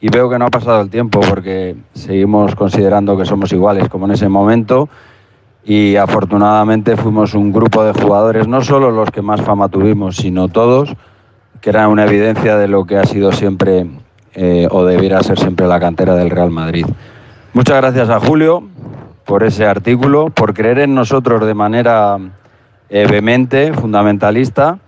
y 0.00 0.08
veo 0.08 0.30
que 0.30 0.38
no 0.38 0.46
ha 0.46 0.50
pasado 0.50 0.80
el 0.80 0.90
tiempo 0.90 1.20
porque 1.20 1.76
seguimos 1.92 2.54
considerando 2.54 3.16
que 3.16 3.24
somos 3.24 3.52
iguales 3.52 3.88
como 3.88 4.06
en 4.06 4.12
ese 4.12 4.28
momento 4.28 4.88
y 5.64 5.96
afortunadamente 5.96 6.96
fuimos 6.96 7.34
un 7.34 7.52
grupo 7.52 7.84
de 7.84 7.92
jugadores, 7.92 8.48
no 8.48 8.62
solo 8.62 8.90
los 8.90 9.10
que 9.10 9.20
más 9.20 9.42
fama 9.42 9.68
tuvimos, 9.68 10.16
sino 10.16 10.48
todos, 10.48 10.94
que 11.60 11.70
eran 11.70 11.90
una 11.90 12.04
evidencia 12.04 12.56
de 12.56 12.68
lo 12.68 12.84
que 12.84 12.96
ha 12.96 13.04
sido 13.04 13.32
siempre 13.32 13.86
eh, 14.34 14.68
o 14.70 14.84
debiera 14.84 15.22
ser 15.22 15.38
siempre 15.38 15.66
la 15.66 15.80
cantera 15.80 16.14
del 16.14 16.30
Real 16.30 16.50
Madrid. 16.50 16.86
Muchas 17.52 17.76
gracias 17.76 18.08
a 18.08 18.20
Julio 18.20 18.62
por 19.24 19.44
ese 19.44 19.66
artículo, 19.66 20.30
por 20.30 20.54
creer 20.54 20.78
en 20.80 20.94
nosotros 20.94 21.46
de 21.46 21.54
manera 21.54 22.16
eh, 22.88 23.06
vehemente, 23.08 23.72
fundamentalista 23.72 24.78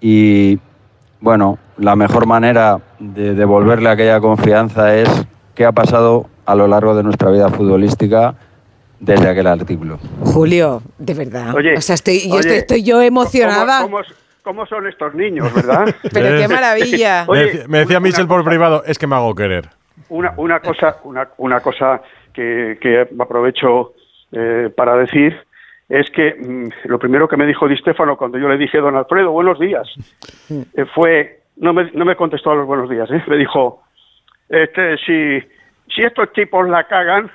y 0.00 0.58
bueno, 1.20 1.58
la 1.78 1.96
mejor 1.96 2.26
manera 2.26 2.80
de 2.98 3.34
devolverle 3.34 3.88
aquella 3.88 4.20
confianza 4.20 4.94
es 4.94 5.08
qué 5.54 5.64
ha 5.64 5.72
pasado 5.72 6.28
a 6.44 6.54
lo 6.54 6.66
largo 6.68 6.94
de 6.94 7.02
nuestra 7.02 7.30
vida 7.30 7.48
futbolística 7.48 8.34
desde 9.00 9.28
aquel 9.28 9.46
artículo. 9.46 9.98
Julio, 10.22 10.82
de 10.98 11.14
verdad. 11.14 11.54
Oye, 11.54 11.76
o 11.76 11.80
sea, 11.80 11.94
estoy, 11.94 12.28
yo 12.28 12.36
oye, 12.36 12.40
estoy, 12.40 12.56
estoy 12.56 12.82
yo 12.82 13.00
emocionada. 13.02 13.82
¿Cómo, 13.82 13.98
cómo, 13.98 14.25
cómo 14.46 14.64
son 14.64 14.86
estos 14.86 15.12
niños, 15.12 15.52
verdad? 15.52 15.92
Pero 16.12 16.38
qué 16.38 16.46
maravilla. 16.46 17.24
Me 17.24 17.32
Oye, 17.32 17.44
decía, 17.46 17.64
me 17.66 17.78
decía 17.78 17.98
Michel 17.98 18.28
por 18.28 18.44
privado, 18.44 18.84
es 18.86 18.96
que 18.96 19.08
me 19.08 19.16
hago 19.16 19.34
querer. 19.34 19.64
Una, 20.08 20.34
una 20.36 20.60
cosa, 20.60 20.98
una, 21.02 21.28
una 21.38 21.58
cosa 21.58 22.00
que, 22.32 22.78
que 22.80 23.08
aprovecho 23.18 23.94
eh, 24.30 24.70
para 24.76 24.96
decir 24.96 25.36
es 25.88 26.08
que 26.10 26.36
mm, 26.38 26.88
lo 26.88 26.96
primero 27.00 27.26
que 27.26 27.36
me 27.36 27.44
dijo 27.44 27.66
Di 27.66 27.76
Stefano 27.76 28.16
cuando 28.16 28.38
yo 28.38 28.48
le 28.48 28.56
dije, 28.56 28.78
don 28.78 28.94
Alfredo, 28.94 29.32
buenos 29.32 29.58
días, 29.58 29.88
eh, 30.48 30.84
fue, 30.94 31.40
no 31.56 31.72
me, 31.72 31.90
no 31.90 32.04
me 32.04 32.14
contestó 32.14 32.52
a 32.52 32.54
los 32.54 32.66
buenos 32.68 32.88
días, 32.88 33.10
¿eh? 33.10 33.24
me 33.26 33.36
dijo, 33.36 33.82
este, 34.48 34.96
si, 34.98 35.40
si 35.92 36.02
estos 36.04 36.32
tipos 36.32 36.68
la 36.68 36.84
cagan, 36.84 37.32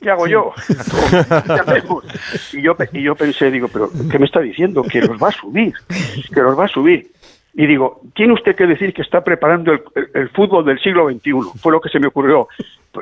¿qué 0.00 0.10
hago 0.10 0.26
yo? 0.26 0.52
Y, 2.52 2.62
yo 2.62 2.76
y 2.92 3.02
yo 3.02 3.14
pensé, 3.14 3.50
digo, 3.50 3.68
pero 3.68 3.90
¿qué 4.10 4.18
me 4.18 4.26
está 4.26 4.40
diciendo? 4.40 4.82
Que 4.82 5.00
los 5.00 5.22
va 5.22 5.28
a 5.28 5.32
subir, 5.32 5.72
que 6.32 6.40
los 6.40 6.58
va 6.58 6.64
a 6.66 6.68
subir. 6.68 7.10
Y 7.54 7.66
digo, 7.66 8.00
tiene 8.14 8.32
usted 8.32 8.56
que 8.56 8.66
decir 8.66 8.92
que 8.92 9.02
está 9.02 9.22
preparando 9.22 9.72
el, 9.72 9.82
el- 9.94 10.10
el 10.14 10.28
fútbol 10.30 10.64
del 10.64 10.78
siglo 10.80 11.08
XXI. 11.08 11.32
Fue 11.60 11.70
lo 11.72 11.80
que 11.80 11.88
se 11.88 12.00
me 12.00 12.08
ocurrió. 12.08 12.48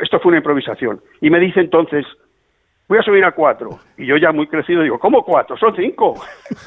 Esto 0.00 0.20
fue 0.20 0.30
una 0.30 0.38
improvisación. 0.38 1.00
Y 1.20 1.30
me 1.30 1.38
dice 1.40 1.60
entonces, 1.60 2.04
voy 2.88 2.98
a 2.98 3.02
subir 3.02 3.24
a 3.24 3.32
cuatro. 3.32 3.78
Y 3.96 4.06
yo 4.06 4.16
ya 4.18 4.30
muy 4.32 4.46
crecido 4.46 4.82
digo, 4.82 4.98
¿cómo 4.98 5.24
cuatro? 5.24 5.56
Son 5.56 5.74
cinco. 5.74 6.22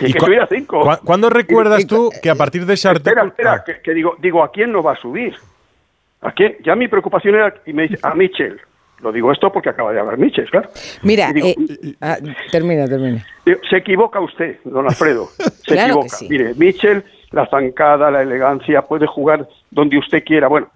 y 0.00 0.12
que 0.12 0.18
cua- 0.18 0.24
subir 0.26 0.40
a 0.40 0.46
cinco. 0.48 0.80
¿Cu- 0.80 1.04
¿Cuándo 1.04 1.30
recuerdas 1.30 1.82
Y- 1.82 1.86
tú 1.86 2.10
que 2.22 2.30
a 2.30 2.34
partir 2.34 2.66
de 2.66 2.74
ese 2.74 2.90
Espera, 2.90 3.24
espera, 3.24 3.62
que, 3.64 3.80
que 3.80 3.94
digo, 3.94 4.16
digo, 4.20 4.42
¿a 4.42 4.50
quién 4.50 4.72
no 4.72 4.82
va 4.82 4.92
a 4.92 4.96
subir? 4.96 5.34
¿A 6.22 6.32
quién? 6.32 6.56
Ya 6.64 6.74
mi 6.74 6.88
preocupación 6.88 7.36
era, 7.36 7.54
y 7.66 7.72
me 7.72 7.82
dice, 7.84 7.98
a 8.02 8.14
Mitchell. 8.14 8.60
Lo 9.00 9.12
digo 9.12 9.30
esto 9.30 9.52
porque 9.52 9.68
acaba 9.68 9.92
de 9.92 10.00
hablar 10.00 10.18
Mitchell, 10.18 10.48
claro. 10.50 10.70
Mira, 11.02 11.32
digo, 11.32 11.48
eh, 11.48 11.94
ah, 12.00 12.16
termina, 12.50 12.86
termina. 12.86 13.24
Digo, 13.44 13.60
Se 13.68 13.76
equivoca 13.76 14.20
usted, 14.20 14.58
don 14.64 14.86
Alfredo. 14.86 15.26
Se 15.36 15.74
Claro 15.74 15.94
equivoca. 15.94 16.08
sí. 16.08 16.26
Mire, 16.30 16.54
Mitchell, 16.54 17.02
la 17.30 17.46
zancada, 17.48 18.10
la 18.10 18.22
elegancia, 18.22 18.82
puede 18.82 19.06
jugar 19.06 19.46
donde 19.70 19.98
usted 19.98 20.24
quiera. 20.24 20.48
Bueno, 20.48 20.68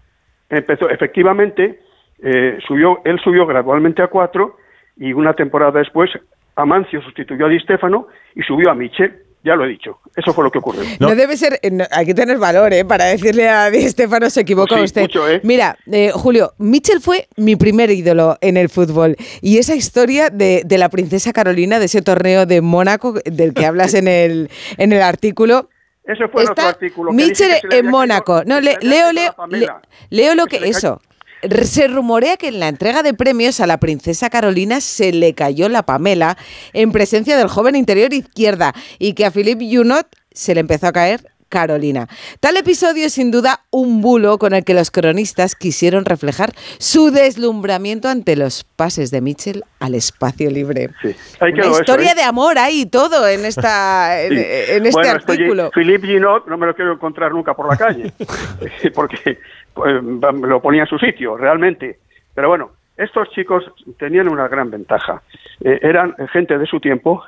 empezó, 0.51 0.91
efectivamente, 0.91 1.81
eh, 2.23 2.59
subió, 2.67 3.01
él 3.05 3.19
subió 3.21 3.47
gradualmente 3.47 4.03
a 4.03 4.09
cuatro 4.09 4.57
y 4.97 5.13
una 5.15 5.33
temporada 5.33 5.79
después 5.79 6.11
Amancio 6.57 7.01
sustituyó 7.03 7.47
a 7.47 7.49
Di 7.49 7.59
Stefano 7.61 8.09
y 8.35 8.43
subió 8.43 8.71
a 8.71 8.75
Mitchell. 8.75 9.15
Ya 9.43 9.55
lo 9.57 9.65
he 9.65 9.69
dicho. 9.69 9.99
Eso 10.15 10.35
fue 10.35 10.45
lo 10.45 10.51
que 10.51 10.59
ocurrió. 10.59 10.83
No, 10.99 11.15
debe 11.15 11.35
ser, 11.37 11.59
eh, 11.63 11.71
no, 11.71 11.85
hay 11.91 12.05
que 12.05 12.13
tener 12.15 12.37
valor, 12.37 12.75
¿eh? 12.75 12.85
Para 12.85 13.07
decirle 13.07 13.49
a 13.49 13.71
Di 13.71 13.79
Estefano 13.79 14.29
se 14.29 14.43
equivoca 14.43 14.75
Pues 14.77 14.81
sí, 14.81 14.85
usted. 14.85 15.01
mucho, 15.03 15.27
¿eh? 15.29 15.41
Mira, 15.45 15.79
eh, 15.91 16.11
Julio, 16.13 16.53
Mitchell 16.59 17.01
fue 17.01 17.27
mi 17.37 17.57
primer 17.57 17.91
ídolo 17.91 18.37
en 18.43 18.59
el 18.59 18.69
fútbol. 18.69 19.17
Y 19.41 19.57
esa 19.57 19.75
historia 19.75 20.29
de, 20.29 20.63
de 20.67 20.77
la 20.79 20.91
princesa 20.91 21.33
Carolina, 21.33 21.79
de 21.79 21.87
ese 21.87 22.03
torneo 22.03 22.45
de 22.45 22.61
Mónaco 22.61 23.15
del 23.25 23.55
que 23.55 23.65
hablas 23.65 23.95
en 23.95 24.09
el, 24.09 24.51
en 24.77 24.93
el 24.93 25.01
artículo. 25.01 25.71
Ese 26.05 26.29
fue 26.29 26.43
el 26.43 26.51
otro 26.51 26.63
Está 26.65 26.69
artículo. 26.69 27.11
que 27.11 27.17
dice 27.25 27.49
Mitchell 27.63 27.73
en 27.79 27.87
Mónaco. 27.87 28.43
No, 28.45 28.61
le- 28.61 28.77
leo, 28.83 29.13
leo, 29.13 29.35
leo 30.11 30.35
lo 30.35 30.47
Que 30.47 30.57
eso. 30.69 31.01
Se 31.65 31.89
rumorea 31.89 32.37
que 32.37 32.49
en 32.49 32.61
la 32.61 32.69
entrega 32.69 33.03
de 33.03 33.15
premios 33.15 33.61
a 33.61 33.67
la 33.67 33.79
princesa 33.79 34.31
Carolina 34.31 34.81
se 34.81 35.13
le 35.13 35.35
cayó 35.35 35.69
la 35.69 35.85
Pamela 35.85 36.37
en 36.73 36.93
presencia 36.93 37.37
del 37.37 37.49
joven 37.49 37.77
interior 37.77 38.13
izquierda 38.13 38.75
y 38.99 39.15
que 39.15 39.25
a 39.27 39.31
Philippe 39.31 39.69
Junot 39.75 40.07
se 40.33 40.55
le 40.55 40.61
empezó 40.61 40.89
a 40.89 40.93
caer 40.93 41.27
Carolina. 41.49 42.07
Tal 42.39 42.57
episodio 42.59 43.07
es 43.07 43.13
sin 43.15 43.33
duda 43.33 43.65
un 43.71 44.01
bulo 44.03 44.39
con 44.39 44.55
el 44.55 44.63
que 44.65 44.73
los 44.73 44.93
cronistas 44.93 45.57
quisieron 45.57 46.05
reflejar 46.05 46.53
su 46.79 47.11
deslumbramiento 47.11 48.09
ante 48.09 48.37
los 48.37 48.63
pases 48.63 49.11
de 49.11 49.21
Mitchell 49.21 49.65
al 49.81 49.97
espacio 49.97 50.49
libre. 50.49 50.91
Una 51.41 51.61
eso, 51.63 51.81
historia 51.81 52.13
¿eh? 52.13 52.15
de 52.15 52.23
amor 52.23 52.57
ahí 52.57 52.87
todo 52.87 53.27
en 53.27 53.45
esta 53.45 54.23
en, 54.23 54.29
Sí. 54.31 54.45
en 54.69 54.87
este 54.87 54.91
Bueno, 54.93 55.11
artículo. 55.11 55.71
Philippe 55.75 56.07
Ginot 56.07 56.47
no 56.47 56.57
me 56.57 56.67
lo 56.69 56.75
quiero 56.77 56.93
encontrar 56.93 57.33
nunca 57.33 57.53
por 57.55 57.69
la 57.69 57.77
calle, 57.77 58.13
porque 58.95 59.39
pues, 59.75 60.03
me 60.03 60.49
lo 60.49 60.61
ponía 60.61 60.83
en 60.83 60.89
su 60.89 60.99
sitio, 60.99 61.37
realmente. 61.37 61.99
Pero 62.35 62.49
bueno, 62.49 62.71
estos 62.97 63.31
chicos 63.31 63.65
tenían 63.99 64.29
una 64.29 64.49
gran 64.49 64.71
ventaja. 64.71 65.23
Eh, 65.63 65.79
eran 65.83 66.15
gente 66.33 66.59
de 66.59 66.67
su 66.67 66.81
tiempo, 66.81 67.25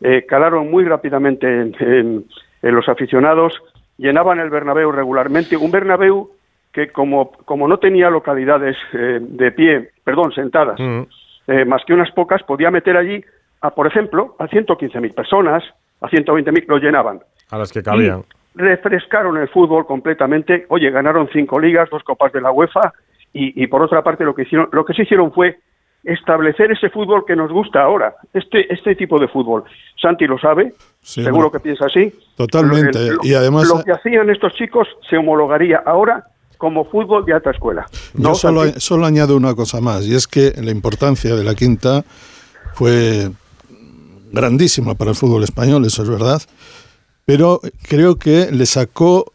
eh, 0.00 0.24
calaron 0.28 0.70
muy 0.70 0.84
rápidamente 0.84 1.46
en, 1.46 1.74
en- 1.80 2.24
en 2.62 2.74
los 2.74 2.88
aficionados, 2.88 3.60
llenaban 3.98 4.38
el 4.40 4.50
Bernabéu 4.50 4.92
regularmente, 4.92 5.56
un 5.56 5.70
Bernabéu 5.72 6.30
que 6.72 6.88
como, 6.90 7.32
como 7.44 7.66
no 7.68 7.78
tenía 7.78 8.08
localidades 8.08 8.76
eh, 8.92 9.18
de 9.20 9.52
pie, 9.52 9.90
perdón, 10.04 10.32
sentadas, 10.32 10.78
eh, 11.48 11.64
más 11.64 11.84
que 11.84 11.92
unas 11.92 12.10
pocas, 12.12 12.42
podía 12.44 12.70
meter 12.70 12.96
allí, 12.96 13.22
a, 13.60 13.70
por 13.70 13.86
ejemplo, 13.86 14.34
a 14.38 14.46
115.000 14.48 15.12
personas, 15.14 15.62
a 16.00 16.08
120.000, 16.08 16.64
lo 16.68 16.78
llenaban. 16.78 17.20
A 17.50 17.58
las 17.58 17.70
que 17.72 17.82
cabían. 17.82 18.24
Refrescaron 18.54 19.36
el 19.38 19.48
fútbol 19.48 19.86
completamente. 19.86 20.66
Oye, 20.68 20.90
ganaron 20.90 21.28
cinco 21.32 21.58
ligas, 21.58 21.88
dos 21.90 22.02
copas 22.04 22.32
de 22.32 22.40
la 22.40 22.50
UEFA 22.52 22.92
y, 23.32 23.62
y 23.62 23.66
por 23.66 23.82
otra 23.82 24.02
parte 24.02 24.24
lo 24.24 24.34
que 24.34 24.42
hicieron, 24.42 24.68
lo 24.72 24.84
que 24.84 24.92
sí 24.92 25.02
hicieron 25.02 25.32
fue 25.32 25.58
establecer 26.04 26.70
ese 26.72 26.90
fútbol 26.90 27.24
que 27.24 27.36
nos 27.36 27.50
gusta 27.52 27.80
ahora, 27.82 28.14
este 28.34 28.72
este 28.74 28.94
tipo 28.96 29.18
de 29.20 29.28
fútbol. 29.28 29.62
Santi 30.00 30.26
lo 30.26 30.36
sabe, 30.38 30.74
Sí, 31.00 31.22
seguro 31.22 31.50
que 31.50 31.60
piensa 31.60 31.86
así. 31.86 32.12
Totalmente. 32.36 33.12
Lo- 33.12 33.20
Y 33.22 33.34
además- 33.34 33.68
lo 33.68 33.82
que 33.84 33.92
hacían 33.92 34.28
estos 34.28 34.52
chicos 34.54 34.88
se 35.08 35.16
homologaría 35.16 35.80
ahora 35.86 36.24
como 36.58 36.84
fútbol 36.84 37.24
de 37.24 37.32
alta 37.34 37.50
escuela. 37.52 37.86
Yo 38.14 38.20
¿No, 38.30 38.34
solo, 38.34 38.64
Santi? 38.64 38.80
solo 38.80 39.06
añado 39.06 39.36
una 39.36 39.54
cosa 39.54 39.80
más, 39.80 40.04
y 40.06 40.14
es 40.14 40.26
que 40.26 40.52
la 40.60 40.72
importancia 40.72 41.34
de 41.36 41.44
la 41.44 41.54
quinta 41.54 42.02
fue 42.74 43.30
grandísima 44.32 44.94
para 44.94 45.10
el 45.10 45.16
fútbol 45.16 45.42
español, 45.44 45.84
eso 45.84 46.02
es 46.02 46.08
verdad, 46.10 46.42
pero 47.24 47.60
creo 47.82 48.16
que 48.16 48.50
le 48.50 48.66
sacó, 48.66 49.32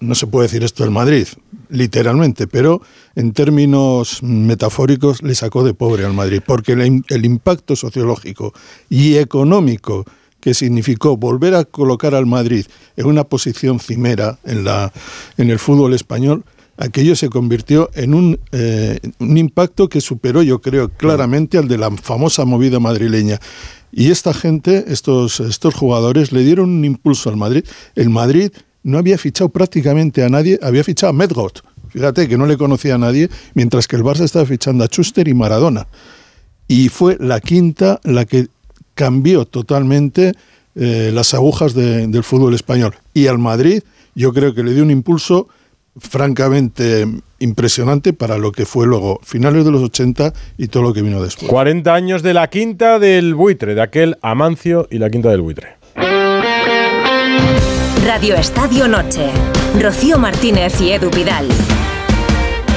no 0.00 0.14
se 0.14 0.26
puede 0.26 0.48
decir 0.48 0.64
esto 0.64 0.82
del 0.82 0.92
Madrid, 0.92 1.26
literalmente, 1.68 2.46
pero 2.46 2.82
en 3.14 3.32
términos 3.32 4.22
metafóricos 4.22 5.22
le 5.22 5.34
sacó 5.34 5.64
de 5.64 5.74
pobre 5.74 6.04
al 6.04 6.12
Madrid, 6.12 6.42
porque 6.44 6.72
el, 6.72 7.04
el 7.08 7.24
impacto 7.24 7.76
sociológico 7.76 8.52
y 8.88 9.16
económico 9.16 10.04
que 10.40 10.52
significó 10.52 11.16
volver 11.16 11.54
a 11.54 11.64
colocar 11.64 12.14
al 12.14 12.26
Madrid 12.26 12.66
en 12.96 13.06
una 13.06 13.24
posición 13.24 13.80
cimera 13.80 14.38
en, 14.44 14.62
la, 14.64 14.92
en 15.38 15.48
el 15.48 15.58
fútbol 15.58 15.94
español, 15.94 16.44
aquello 16.76 17.14
se 17.16 17.28
convirtió 17.28 17.90
en 17.94 18.14
un, 18.14 18.38
eh, 18.52 18.98
un 19.18 19.36
impacto 19.38 19.88
que 19.88 20.00
superó, 20.00 20.42
yo 20.42 20.60
creo, 20.60 20.88
claramente 20.88 21.58
al 21.58 21.68
de 21.68 21.78
la 21.78 21.90
famosa 21.90 22.44
movida 22.44 22.80
madrileña. 22.80 23.38
Y 23.92 24.10
esta 24.10 24.34
gente, 24.34 24.84
estos, 24.88 25.40
estos 25.40 25.74
jugadores, 25.74 26.32
le 26.32 26.42
dieron 26.42 26.68
un 26.70 26.84
impulso 26.84 27.30
al 27.30 27.36
Madrid. 27.36 27.64
El 27.94 28.10
Madrid 28.10 28.50
no 28.82 28.98
había 28.98 29.16
fichado 29.18 29.48
prácticamente 29.50 30.24
a 30.24 30.28
nadie, 30.28 30.58
había 30.62 30.82
fichado 30.84 31.10
a 31.10 31.12
Medgot. 31.14 31.62
Fíjate 31.90 32.26
que 32.28 32.36
no 32.36 32.46
le 32.46 32.56
conocía 32.56 32.96
a 32.96 32.98
nadie, 32.98 33.30
mientras 33.54 33.86
que 33.86 33.94
el 33.94 34.02
Barça 34.02 34.24
estaba 34.24 34.44
fichando 34.46 34.82
a 34.82 34.88
Schuster 34.88 35.28
y 35.28 35.34
Maradona. 35.34 35.86
Y 36.66 36.88
fue 36.88 37.16
la 37.20 37.40
quinta 37.40 38.00
la 38.02 38.24
que 38.24 38.48
cambió 38.94 39.44
totalmente 39.44 40.32
eh, 40.76 41.12
las 41.14 41.34
agujas 41.34 41.72
de- 41.74 42.08
del 42.08 42.24
fútbol 42.24 42.52
español. 42.54 42.96
Y 43.14 43.28
al 43.28 43.38
Madrid 43.38 43.82
yo 44.16 44.32
creo 44.32 44.54
que 44.54 44.64
le 44.64 44.74
dio 44.74 44.82
un 44.82 44.90
impulso 44.90 45.46
francamente 45.98 47.06
impresionante 47.38 48.12
para 48.12 48.38
lo 48.38 48.52
que 48.52 48.66
fue 48.66 48.86
luego 48.86 49.20
finales 49.22 49.64
de 49.64 49.70
los 49.70 49.82
80 49.82 50.32
y 50.58 50.68
todo 50.68 50.82
lo 50.82 50.92
que 50.92 51.02
vino 51.02 51.22
después. 51.22 51.50
40 51.50 51.94
años 51.94 52.22
de 52.22 52.34
la 52.34 52.48
quinta 52.48 52.98
del 52.98 53.34
buitre, 53.34 53.74
de 53.74 53.82
aquel 53.82 54.16
Amancio 54.22 54.88
y 54.90 54.98
la 54.98 55.10
quinta 55.10 55.30
del 55.30 55.42
buitre. 55.42 55.76
Radio 58.04 58.34
Estadio 58.36 58.86
Noche. 58.88 59.30
Rocío 59.80 60.18
Martínez 60.18 60.80
y 60.80 60.92
Edu 60.92 61.10
Vidal. 61.10 61.48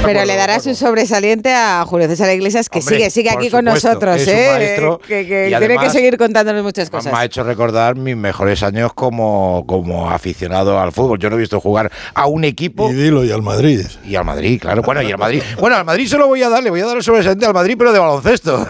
Pero 0.04 0.24
le 0.24 0.36
darás 0.38 0.66
un 0.66 0.76
sobresaliente 0.76 1.52
a 1.54 1.84
Julio 1.86 2.08
César 2.08 2.34
Iglesias, 2.34 2.70
que 2.70 2.80
Hombre, 2.80 2.96
sigue, 2.96 3.10
sigue 3.10 3.30
aquí 3.30 3.50
con 3.50 3.66
supuesto, 3.66 3.90
nosotros, 3.90 4.22
es 4.22 4.28
un 4.28 4.34
¿eh? 4.34 4.48
maestro 4.52 5.00
que, 5.00 5.08
que 5.08 5.24
y 5.24 5.28
tiene 5.28 5.50
que 5.50 5.56
además 5.56 5.92
seguir 5.92 6.18
contándonos 6.18 6.64
muchas 6.64 6.90
cosas. 6.90 7.12
Me 7.12 7.20
ha 7.20 7.26
hecho 7.26 7.44
recordar 7.44 7.96
mis 7.98 8.16
mejores 8.16 8.64
años 8.64 8.94
como, 8.94 9.66
como 9.68 10.10
aficionado 10.10 10.80
al 10.80 10.94
fútbol. 10.94 11.20
Yo 11.20 11.30
no 11.30 11.36
he 11.36 11.40
visto 11.40 11.60
jugar 11.60 11.92
a 12.14 12.26
un 12.28 12.46
equipo. 12.46 12.90
Y 12.90 12.94
dilo, 12.94 13.26
y 13.26 13.32
al 13.32 13.42
Madrid. 13.42 13.86
Y 14.06 14.16
al 14.16 14.24
Madrid, 14.24 14.62
claro. 14.62 14.82
Bueno, 14.82 15.02
y 15.02 15.12
al 15.12 15.18
Madrid. 15.18 15.42
Bueno, 15.60 15.76
al 15.76 15.84
Madrid 15.86 16.08
se 16.08 16.18
lo 16.18 16.28
voy 16.28 16.42
a 16.44 16.50
dar, 16.50 16.64
le 16.64 16.70
voy 16.70 16.80
a 16.82 16.86
dar 16.86 16.98
el 16.98 17.04
sobresaliente 17.04 17.46
al 17.46 17.54
Madrid, 17.54 17.76
pero 17.78 17.92
de 17.92 18.00
baloncesto. 18.00 18.66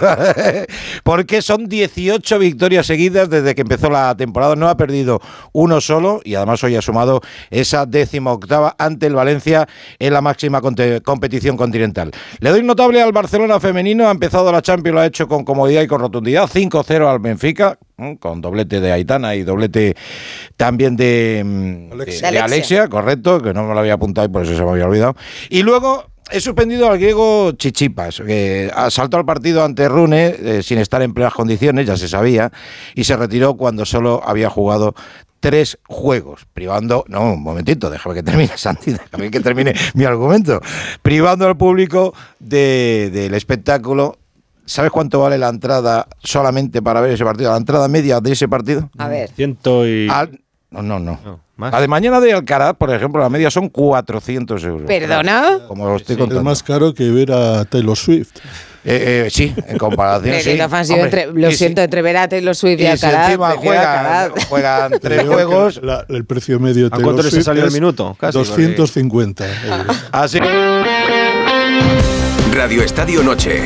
Porque 1.04 1.42
son 1.42 1.68
18 1.68 2.40
victorias 2.40 2.86
seguidas 2.88 3.30
desde 3.30 3.54
que 3.54 3.62
empezó 3.62 3.90
la 3.90 4.16
temporada. 4.16 4.56
No 4.56 4.70
ha 4.70 4.78
perdido 4.78 5.20
uno 5.52 5.82
solo 5.82 6.22
y 6.24 6.36
además 6.36 6.64
hoy 6.64 6.76
ha 6.76 6.82
sumado 6.82 7.22
esa 7.52 7.86
décima 7.86 8.32
octava 8.32 8.76
ante 8.80 9.06
el 9.08 9.14
Valencia 9.16 9.68
en 10.00 10.14
la 10.14 10.22
máxima 10.22 10.62
conte- 10.62 11.02
competición 11.18 11.58
continental. 11.58 12.12
Le 12.40 12.52
doy 12.52 12.62
notable 12.62 13.02
al 13.02 13.12
Barcelona 13.12 13.60
femenino. 13.60 14.08
Ha 14.08 14.12
empezado 14.12 14.52
la 14.52 14.62
Champions, 14.62 14.94
lo 14.94 15.02
ha 15.02 15.06
hecho 15.08 15.28
con 15.28 15.44
comodidad 15.44 15.82
y 15.82 15.88
con 15.88 16.00
rotundidad. 16.00 16.48
5-0 16.48 17.10
al 17.10 17.20
Benfica, 17.20 17.80
mm, 17.98 18.14
con 18.16 18.40
doblete 18.40 18.80
de 18.80 18.92
Aitana 18.92 19.34
y 19.34 19.42
doblete 19.42 19.96
también 20.56 20.96
de, 20.96 21.42
mm, 21.44 21.98
de 21.98 22.40
Alexia, 22.40 22.88
correcto, 22.88 23.42
que 23.42 23.52
no 23.52 23.64
me 23.64 23.74
lo 23.74 23.80
había 23.80 23.94
apuntado 23.94 24.28
y 24.28 24.30
por 24.30 24.44
eso 24.44 24.56
se 24.56 24.64
me 24.64 24.70
había 24.70 24.86
olvidado. 24.86 25.16
Y 25.50 25.64
luego 25.64 26.06
he 26.30 26.40
suspendido 26.40 26.92
al 26.92 27.00
griego 27.00 27.54
Chichipas, 27.54 28.22
que 28.26 28.70
asaltó 28.76 29.18
al 29.18 29.26
partido 29.26 29.64
ante 29.64 29.88
Rune 29.90 30.36
eh, 30.38 30.62
sin 30.62 30.78
estar 30.78 31.02
en 31.02 31.14
plenas 31.14 31.34
condiciones, 31.34 31.88
ya 31.88 31.98
se 31.98 32.08
sabía, 32.08 32.52
y 32.94 33.06
se 33.06 33.16
retiró 33.16 33.56
cuando 33.56 33.86
solo 33.86 34.22
había 34.24 34.50
jugado 34.50 34.94
tres 35.48 35.78
juegos, 35.88 36.46
privando, 36.54 37.06
no, 37.08 37.34
un 37.34 37.42
momentito, 37.42 37.90
déjame 37.90 38.16
que 38.16 38.24
termine, 38.24 38.52
Santi, 38.58 38.92
déjame 38.92 39.32
que 39.32 39.40
termine 39.40 39.74
mi 39.94 40.04
argumento, 40.04 40.60
privando 41.02 41.48
al 41.48 41.56
público 41.56 42.14
de- 42.40 43.10
del 43.14 43.34
espectáculo 43.34 44.18
¿sabes 44.66 44.92
cuánto 44.92 45.22
vale 45.22 45.38
la 45.38 45.48
entrada 45.48 46.08
solamente 46.22 46.82
para 46.82 47.00
ver 47.00 47.12
ese 47.12 47.24
partido? 47.24 47.52
La 47.52 47.58
entrada 47.58 47.88
media 47.88 48.20
de 48.20 48.34
ese 48.34 48.50
partido. 48.50 48.90
A 48.98 49.08
ver. 49.08 49.30
Ciento 49.34 49.88
y... 49.88 50.10
Al- 50.10 50.42
no, 50.72 50.82
no, 50.82 51.00
no. 51.00 51.40
La 51.58 51.80
de 51.80 51.88
mañana 51.88 52.20
de 52.20 52.34
Alcaraz, 52.34 52.76
por 52.76 52.94
ejemplo, 52.94 53.22
la 53.22 53.30
media 53.30 53.50
son 53.50 53.70
400 53.70 54.62
euros. 54.66 54.86
¿Perdona? 54.86 55.60
Como 55.70 55.86
lo 55.88 55.96
estoy 55.96 56.16
Es 56.16 56.20
contando. 56.20 56.44
más 56.44 56.62
caro 56.62 56.94
que 56.94 57.10
ver 57.10 57.32
a 57.32 57.64
Taylor 57.64 57.96
Swift. 57.96 58.32
Eh, 58.86 59.26
eh, 59.26 59.30
sí, 59.30 59.54
en 59.68 59.78
comparación. 59.78 60.36
Sí. 60.42 60.50
que 60.96 61.02
entre- 61.02 61.26
lo 61.34 61.48
y 61.50 61.52
si- 61.52 61.58
siento, 61.58 61.82
entre 61.82 62.02
ver 62.02 62.18
a 62.18 62.28
Taylor 62.30 62.56
Swift 62.56 62.80
y, 62.80 62.84
y 62.84 62.86
si 62.86 62.92
Alcaraz, 63.06 63.26
encima 63.30 63.50
prefiero 63.52 63.76
juegan, 63.76 64.32
juegan 64.50 64.92
tres 65.02 65.22
que 65.22 65.28
juegos. 65.28 65.80
la- 65.84 66.06
el 66.08 66.26
precio 66.26 66.60
medio 66.60 66.90
de 66.90 66.96
¿A 66.96 67.00
cuánto 67.00 67.22
les 67.24 67.34
salido 67.44 67.66
el 67.66 67.72
minuto? 67.74 68.16
Casi, 68.20 68.38
250 68.38 69.46
euros. 69.66 69.98
Así. 70.12 70.40
Radio 72.54 72.82
Estadio 72.84 73.24
Noche. 73.24 73.62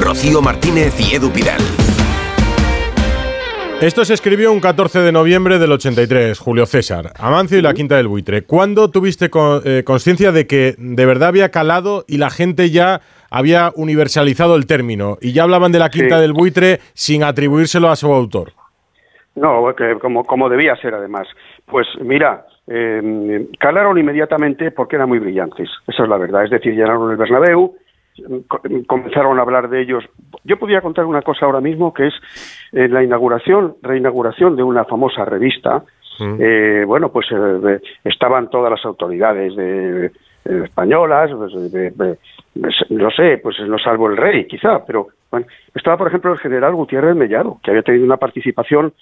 Rocío 0.00 0.42
Martínez 0.42 0.92
y 0.98 1.14
Edu 1.14 1.30
Pidal. 1.30 1.60
Esto 3.84 4.02
se 4.06 4.14
escribió 4.14 4.50
un 4.50 4.60
14 4.60 5.00
de 5.00 5.12
noviembre 5.12 5.58
del 5.58 5.70
83, 5.72 6.38
Julio 6.38 6.64
César, 6.64 7.10
Amancio 7.18 7.58
y 7.58 7.60
la 7.60 7.74
Quinta 7.74 7.96
del 7.98 8.08
Buitre. 8.08 8.40
¿Cuándo 8.40 8.88
tuviste 8.90 9.28
con- 9.28 9.60
eh, 9.66 9.82
conciencia 9.84 10.32
de 10.32 10.46
que 10.46 10.74
de 10.78 11.04
verdad 11.04 11.28
había 11.28 11.50
calado 11.50 12.02
y 12.08 12.16
la 12.16 12.30
gente 12.30 12.70
ya 12.70 13.02
había 13.30 13.72
universalizado 13.76 14.56
el 14.56 14.64
término 14.66 15.18
y 15.20 15.34
ya 15.34 15.42
hablaban 15.42 15.70
de 15.70 15.80
la 15.80 15.90
Quinta 15.90 16.16
Sí. 16.16 16.22
del 16.22 16.32
Buitre 16.32 16.78
sin 16.94 17.24
atribuírselo 17.24 17.90
a 17.90 17.96
su 17.96 18.10
autor? 18.10 18.52
No, 19.34 19.74
que 19.76 19.98
como, 20.00 20.24
como 20.24 20.48
debía 20.48 20.76
ser 20.76 20.94
además. 20.94 21.26
Pues 21.66 21.86
mira, 22.00 22.46
eh, 22.66 23.46
calaron 23.60 23.98
inmediatamente 23.98 24.70
porque 24.70 24.96
eran 24.96 25.08
muy 25.10 25.18
brillantes, 25.18 25.68
esa 25.88 26.04
es 26.04 26.08
la 26.08 26.16
verdad. 26.16 26.44
Es 26.44 26.50
decir, 26.50 26.72
llenaron 26.72 27.10
el 27.10 27.18
Bernabéu, 27.18 27.74
comenzaron 28.86 29.38
a 29.38 29.42
hablar 29.42 29.68
de 29.68 29.82
ellos. 29.82 30.04
Yo 30.44 30.58
podría 30.58 30.80
contar 30.80 31.04
una 31.04 31.22
cosa 31.22 31.46
ahora 31.46 31.60
mismo 31.60 31.92
que 31.92 32.06
es 32.08 32.14
eh, 32.72 32.88
la 32.88 33.02
inauguración, 33.02 33.76
reinauguración 33.82 34.56
de 34.56 34.62
una 34.62 34.84
famosa 34.84 35.24
revista. 35.24 35.82
Eh, 36.38 36.84
bueno, 36.86 37.10
pues 37.10 37.26
eh, 37.32 37.80
estaban 38.04 38.48
todas 38.48 38.70
las 38.70 38.84
autoridades 38.84 39.56
de, 39.56 40.06
eh, 40.06 40.10
españolas, 40.64 41.30
pues, 41.34 41.72
de- 41.72 41.90
de- 41.90 42.18
de- 42.54 42.70
no 42.90 43.10
sé, 43.10 43.38
pues 43.42 43.56
no 43.66 43.78
salvo 43.78 44.08
el 44.08 44.16
rey, 44.16 44.46
quizá, 44.46 44.84
pero 44.86 45.08
bueno, 45.30 45.46
estaba, 45.74 45.96
por 45.96 46.06
ejemplo, 46.06 46.32
el 46.32 46.38
general 46.38 46.74
Gutiérrez 46.74 47.16
Mellado, 47.16 47.58
que 47.64 47.70
había 47.72 47.82
tenido 47.82 48.04
una 48.04 48.16
participación 48.18 48.92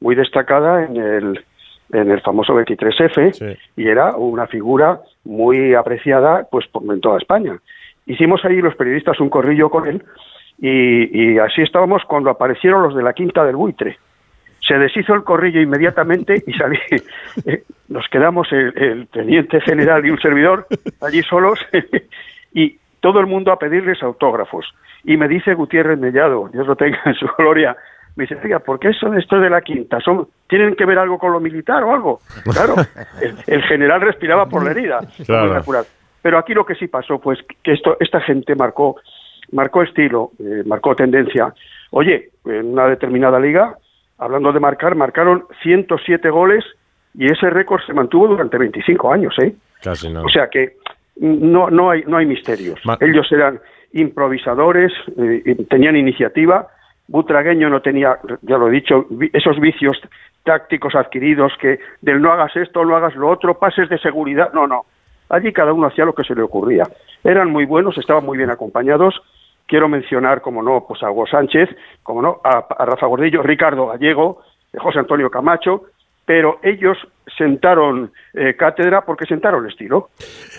muy 0.00 0.16
destacada 0.16 0.84
en 0.84 0.96
el, 0.96 1.44
en 1.92 2.10
el 2.10 2.20
famoso 2.22 2.54
23F 2.54 3.32
y 3.76 3.86
era 3.86 4.16
una 4.16 4.46
figura 4.48 5.00
muy 5.24 5.74
apreciada 5.74 6.46
pues 6.50 6.66
por, 6.66 6.82
en 6.92 7.00
toda 7.00 7.18
España. 7.18 7.56
Hicimos 8.08 8.44
ahí 8.44 8.60
los 8.60 8.74
periodistas 8.74 9.20
un 9.20 9.28
corrillo 9.30 9.70
con 9.70 9.86
él 9.86 10.02
y, 10.58 11.34
y 11.34 11.38
así 11.38 11.62
estábamos 11.62 12.02
cuando 12.04 12.30
aparecieron 12.30 12.82
los 12.82 12.96
de 12.96 13.02
la 13.02 13.12
Quinta 13.12 13.44
del 13.44 13.54
Buitre. 13.56 13.98
Se 14.66 14.76
deshizo 14.76 15.14
el 15.14 15.22
corrillo 15.22 15.60
inmediatamente 15.60 16.42
y 16.46 16.52
salí. 16.54 16.78
eh, 17.46 17.62
Nos 17.88 18.08
quedamos 18.08 18.50
el, 18.52 18.76
el 18.76 19.08
teniente 19.08 19.60
general 19.60 20.04
y 20.04 20.10
un 20.10 20.18
servidor 20.18 20.66
allí 21.00 21.22
solos 21.22 21.58
y 22.52 22.78
todo 23.00 23.20
el 23.20 23.26
mundo 23.26 23.52
a 23.52 23.58
pedirles 23.58 24.02
autógrafos. 24.02 24.66
Y 25.04 25.16
me 25.16 25.28
dice 25.28 25.54
Gutiérrez 25.54 25.98
Mellado, 25.98 26.48
Dios 26.52 26.66
lo 26.66 26.76
tenga 26.76 27.00
en 27.04 27.14
su 27.14 27.26
gloria, 27.38 27.76
me 28.16 28.24
dice, 28.24 28.36
oiga, 28.42 28.58
¿por 28.58 28.80
qué 28.80 28.92
son 28.94 29.16
estos 29.16 29.40
de 29.40 29.48
la 29.48 29.60
quinta? 29.60 30.00
¿Son, 30.00 30.26
¿Tienen 30.48 30.74
que 30.74 30.84
ver 30.84 30.98
algo 30.98 31.18
con 31.18 31.32
lo 31.32 31.38
militar 31.38 31.84
o 31.84 31.92
algo? 31.92 32.20
Claro, 32.52 32.74
el, 33.22 33.36
el 33.46 33.62
general 33.62 34.00
respiraba 34.00 34.46
por 34.46 34.64
la 34.64 34.72
herida. 34.72 35.00
Claro. 35.24 35.62
Pero 36.22 36.38
aquí 36.38 36.54
lo 36.54 36.66
que 36.66 36.74
sí 36.74 36.88
pasó, 36.88 37.18
pues, 37.20 37.38
que 37.62 37.72
esto, 37.72 37.96
esta 38.00 38.20
gente 38.20 38.54
marcó, 38.54 38.96
marcó 39.52 39.82
estilo, 39.82 40.32
eh, 40.38 40.62
marcó 40.66 40.94
tendencia. 40.94 41.54
Oye, 41.90 42.30
en 42.44 42.72
una 42.72 42.86
determinada 42.86 43.38
liga, 43.38 43.76
hablando 44.18 44.52
de 44.52 44.60
marcar, 44.60 44.94
marcaron 44.94 45.44
107 45.62 46.28
goles 46.30 46.64
y 47.14 47.26
ese 47.26 47.50
récord 47.50 47.80
se 47.86 47.92
mantuvo 47.92 48.28
durante 48.28 48.58
25 48.58 49.12
años, 49.12 49.34
¿eh? 49.42 49.54
Casi 49.82 50.10
no. 50.10 50.22
O 50.22 50.28
sea 50.28 50.48
que 50.48 50.76
no, 51.16 51.70
no, 51.70 51.90
hay, 51.90 52.02
no 52.06 52.16
hay 52.16 52.26
misterios. 52.26 52.80
Ellos 53.00 53.30
eran 53.32 53.60
improvisadores, 53.92 54.92
eh, 55.16 55.56
tenían 55.68 55.96
iniciativa. 55.96 56.68
Butragueño 57.06 57.70
no 57.70 57.80
tenía, 57.80 58.18
ya 58.42 58.58
lo 58.58 58.68
he 58.68 58.72
dicho, 58.72 59.06
esos 59.32 59.58
vicios 59.58 59.98
tácticos 60.44 60.94
adquiridos 60.94 61.52
que 61.60 61.78
del 62.02 62.20
no 62.20 62.32
hagas 62.32 62.54
esto, 62.56 62.84
no 62.84 62.96
hagas 62.96 63.14
lo 63.16 63.28
otro, 63.28 63.58
pases 63.58 63.88
de 63.88 63.98
seguridad. 63.98 64.52
No, 64.52 64.66
no. 64.66 64.84
Allí 65.28 65.52
cada 65.52 65.72
uno 65.72 65.86
hacía 65.86 66.04
lo 66.04 66.14
que 66.14 66.24
se 66.24 66.34
le 66.34 66.42
ocurría. 66.42 66.84
Eran 67.22 67.50
muy 67.50 67.64
buenos, 67.64 67.98
estaban 67.98 68.24
muy 68.24 68.38
bien 68.38 68.50
acompañados. 68.50 69.20
Quiero 69.66 69.88
mencionar, 69.88 70.40
como 70.40 70.62
no, 70.62 70.84
pues 70.86 71.02
a 71.02 71.10
Hugo 71.10 71.26
Sánchez, 71.26 71.68
como 72.02 72.22
no, 72.22 72.40
a, 72.42 72.66
a 72.78 72.84
Rafa 72.86 73.06
Gordillo, 73.06 73.42
Ricardo 73.42 73.88
Gallego, 73.88 74.42
José 74.76 74.98
Antonio 74.98 75.30
Camacho, 75.30 75.82
pero 76.28 76.60
ellos 76.62 76.98
sentaron 77.38 78.12
eh, 78.34 78.54
cátedra 78.54 79.02
porque 79.06 79.24
sentaron 79.24 79.66
estilo. 79.66 80.10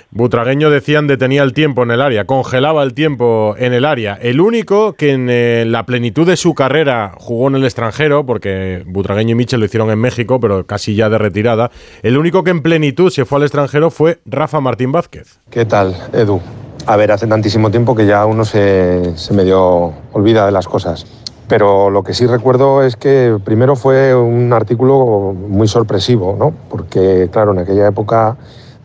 Butragueño 0.10 0.72
decían 0.72 1.06
detenía 1.06 1.44
el 1.44 1.54
tiempo 1.54 1.84
en 1.84 1.92
el 1.92 2.02
área, 2.02 2.26
congelaba 2.26 2.82
el 2.82 2.96
tiempo 2.96 3.54
en 3.56 3.74
el 3.74 3.86
área. 3.86 4.18
El 4.20 4.42
único 4.42 4.94
que 4.94 5.12
en 5.12 5.28
eh, 5.30 5.66
la 5.68 5.86
plenitud 5.86 6.26
de 6.26 6.38
su 6.38 6.56
carrera 6.56 7.12
jugó 7.18 7.50
en 7.50 7.56
el 7.56 7.66
extranjero, 7.66 8.26
porque 8.26 8.82
Butragueño 8.88 9.34
y 9.34 9.36
Michel 9.36 9.60
lo 9.60 9.68
hicieron 9.68 9.92
en 9.92 10.00
México, 10.00 10.40
pero 10.40 10.66
casi 10.66 10.96
ya 10.96 11.08
de 11.08 11.20
retirada, 11.20 11.70
el 12.02 12.18
único 12.18 12.44
que 12.44 12.50
en 12.50 12.64
plenitud 12.64 13.12
se 13.12 13.26
fue 13.26 13.38
al 13.38 13.44
extranjero 13.44 13.92
fue 13.92 14.18
Rafa 14.26 14.60
Martín 14.62 14.92
Vázquez. 14.92 15.40
¿Qué 15.52 15.66
tal, 15.66 15.94
Edu? 16.14 16.42
A 16.88 16.98
ver, 16.98 17.12
hace 17.12 17.28
tantísimo 17.28 17.70
tiempo 17.70 17.96
que 17.96 18.08
ya 18.08 18.26
uno 18.26 18.44
se, 18.44 19.16
se 19.16 19.36
medio 19.36 19.94
olvida 20.14 20.48
de 20.48 20.52
las 20.52 20.68
cosas. 20.68 21.06
Pero 21.50 21.90
lo 21.90 22.04
que 22.04 22.14
sí 22.14 22.28
recuerdo 22.28 22.84
es 22.84 22.96
que 22.96 23.40
primero 23.44 23.76
fue 23.76 24.16
un 24.16 24.54
artículo 24.54 25.34
muy 25.34 25.68
sorpresivo, 25.68 26.36
¿no? 26.38 26.54
Porque, 26.70 27.28
claro, 27.32 27.52
en 27.54 27.60
aquella 27.60 27.88
época 27.88 28.38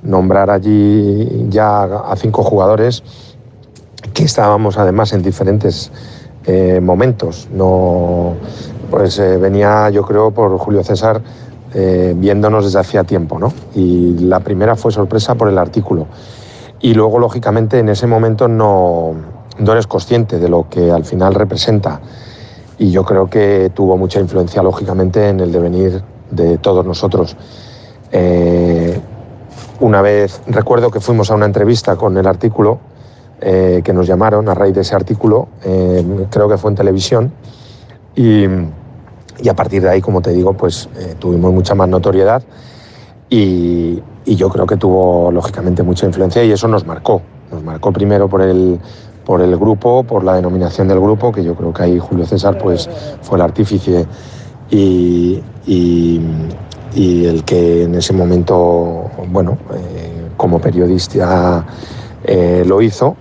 nombrar 0.02 0.50
allí 0.50 1.46
ya 1.50 1.82
a 1.82 2.16
cinco 2.16 2.42
jugadores 2.42 3.02
que 4.14 4.24
estábamos 4.24 4.78
además 4.78 5.12
en 5.12 5.22
diferentes 5.22 5.92
eh, 6.46 6.80
momentos. 6.82 7.48
No, 7.52 8.34
pues 8.90 9.18
eh, 9.18 9.36
venía, 9.36 9.90
yo 9.90 10.02
creo, 10.02 10.30
por 10.30 10.56
Julio 10.56 10.82
César 10.82 11.20
eh, 11.74 12.14
viéndonos 12.16 12.64
desde 12.64 12.78
hacía 12.78 13.04
tiempo, 13.04 13.38
¿no? 13.38 13.52
Y 13.74 14.16
la 14.20 14.40
primera 14.40 14.74
fue 14.74 14.90
sorpresa 14.90 15.34
por 15.34 15.50
el 15.50 15.58
artículo. 15.58 16.06
Y 16.80 16.94
luego, 16.94 17.18
lógicamente, 17.18 17.78
en 17.78 17.90
ese 17.90 18.06
momento 18.06 18.48
no, 18.48 19.12
no 19.58 19.72
eres 19.72 19.86
consciente 19.86 20.38
de 20.38 20.48
lo 20.48 20.66
que 20.70 20.90
al 20.90 21.04
final 21.04 21.34
representa. 21.34 22.00
Y 22.78 22.90
yo 22.90 23.04
creo 23.04 23.28
que 23.28 23.70
tuvo 23.74 23.96
mucha 23.96 24.20
influencia, 24.20 24.62
lógicamente, 24.62 25.28
en 25.28 25.40
el 25.40 25.52
devenir 25.52 26.02
de 26.30 26.58
todos 26.58 26.84
nosotros. 26.84 27.36
Eh, 28.10 29.00
una 29.80 30.02
vez 30.02 30.40
recuerdo 30.46 30.90
que 30.90 31.00
fuimos 31.00 31.30
a 31.30 31.34
una 31.34 31.46
entrevista 31.46 31.96
con 31.96 32.16
el 32.16 32.26
artículo, 32.26 32.78
eh, 33.40 33.82
que 33.84 33.92
nos 33.92 34.06
llamaron 34.06 34.48
a 34.48 34.54
raíz 34.54 34.74
de 34.74 34.80
ese 34.82 34.94
artículo, 34.94 35.48
eh, 35.64 36.26
creo 36.30 36.48
que 36.48 36.56
fue 36.56 36.70
en 36.70 36.76
televisión, 36.76 37.32
y, 38.14 38.46
a 38.46 39.54
partir 39.54 39.82
de 39.82 39.90
ahí, 39.90 40.00
como 40.00 40.22
te 40.22 40.30
digo, 40.30 40.54
pues 40.54 40.88
tuvimos 41.18 41.52
mucha 41.52 41.74
más 41.74 41.88
notoriedad 41.88 42.42
y, 43.28 44.00
y 44.24 44.36
yo 44.36 44.48
creo 44.48 44.64
que 44.64 44.76
tuvo 44.76 45.32
lógicamente 45.32 45.82
mucha 45.82 46.06
influencia 46.06 46.44
y 46.44 46.52
eso 46.52 46.68
nos 46.68 46.86
marcó. 46.86 47.20
Nos 47.50 47.62
marcó 47.62 47.92
primero 47.92 48.28
por 48.28 48.42
el, 48.42 48.78
por 49.24 49.40
el 49.40 49.56
grupo, 49.56 50.04
por 50.04 50.22
la 50.24 50.34
denominación 50.34 50.88
del 50.88 51.00
grupo, 51.00 51.32
que 51.32 51.42
yo 51.42 51.54
creo 51.54 51.72
que 51.72 51.82
ahí 51.82 51.98
Julio 51.98 52.26
César 52.26 52.58
pues, 52.58 52.88
fue 53.22 53.38
el 53.38 53.42
artífice 53.42 54.06
y, 54.70 55.42
y- 55.66 56.20
el 57.26 57.42
que 57.44 57.82
en 57.84 57.94
ese 57.96 58.12
momento, 58.12 59.10
bueno, 59.28 59.58
eh, 59.74 60.28
como 60.36 60.60
periodista 60.60 61.64
eh, 62.22 62.62
lo 62.66 62.80
hizo. 62.80 63.16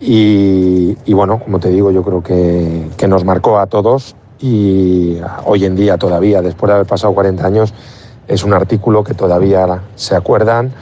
Y, 0.00 0.96
y 1.04 1.12
bueno, 1.12 1.38
como 1.38 1.58
te 1.58 1.68
digo, 1.68 1.90
yo 1.90 2.02
creo 2.02 2.22
que, 2.22 2.88
que 2.96 3.06
nos 3.08 3.24
marcó 3.24 3.58
a 3.58 3.66
todos 3.66 4.16
y 4.40 5.18
hoy 5.44 5.64
en 5.64 5.76
día 5.76 5.96
todavía, 5.98 6.40
después 6.42 6.68
de 6.68 6.74
haber 6.74 6.86
pasado 6.86 7.14
40 7.14 7.46
años, 7.46 7.74
es 8.28 8.44
un 8.44 8.52
artículo 8.54 9.04
que 9.04 9.14
todavía 9.14 9.82
se 9.94 10.14
acuerdan 10.16 10.72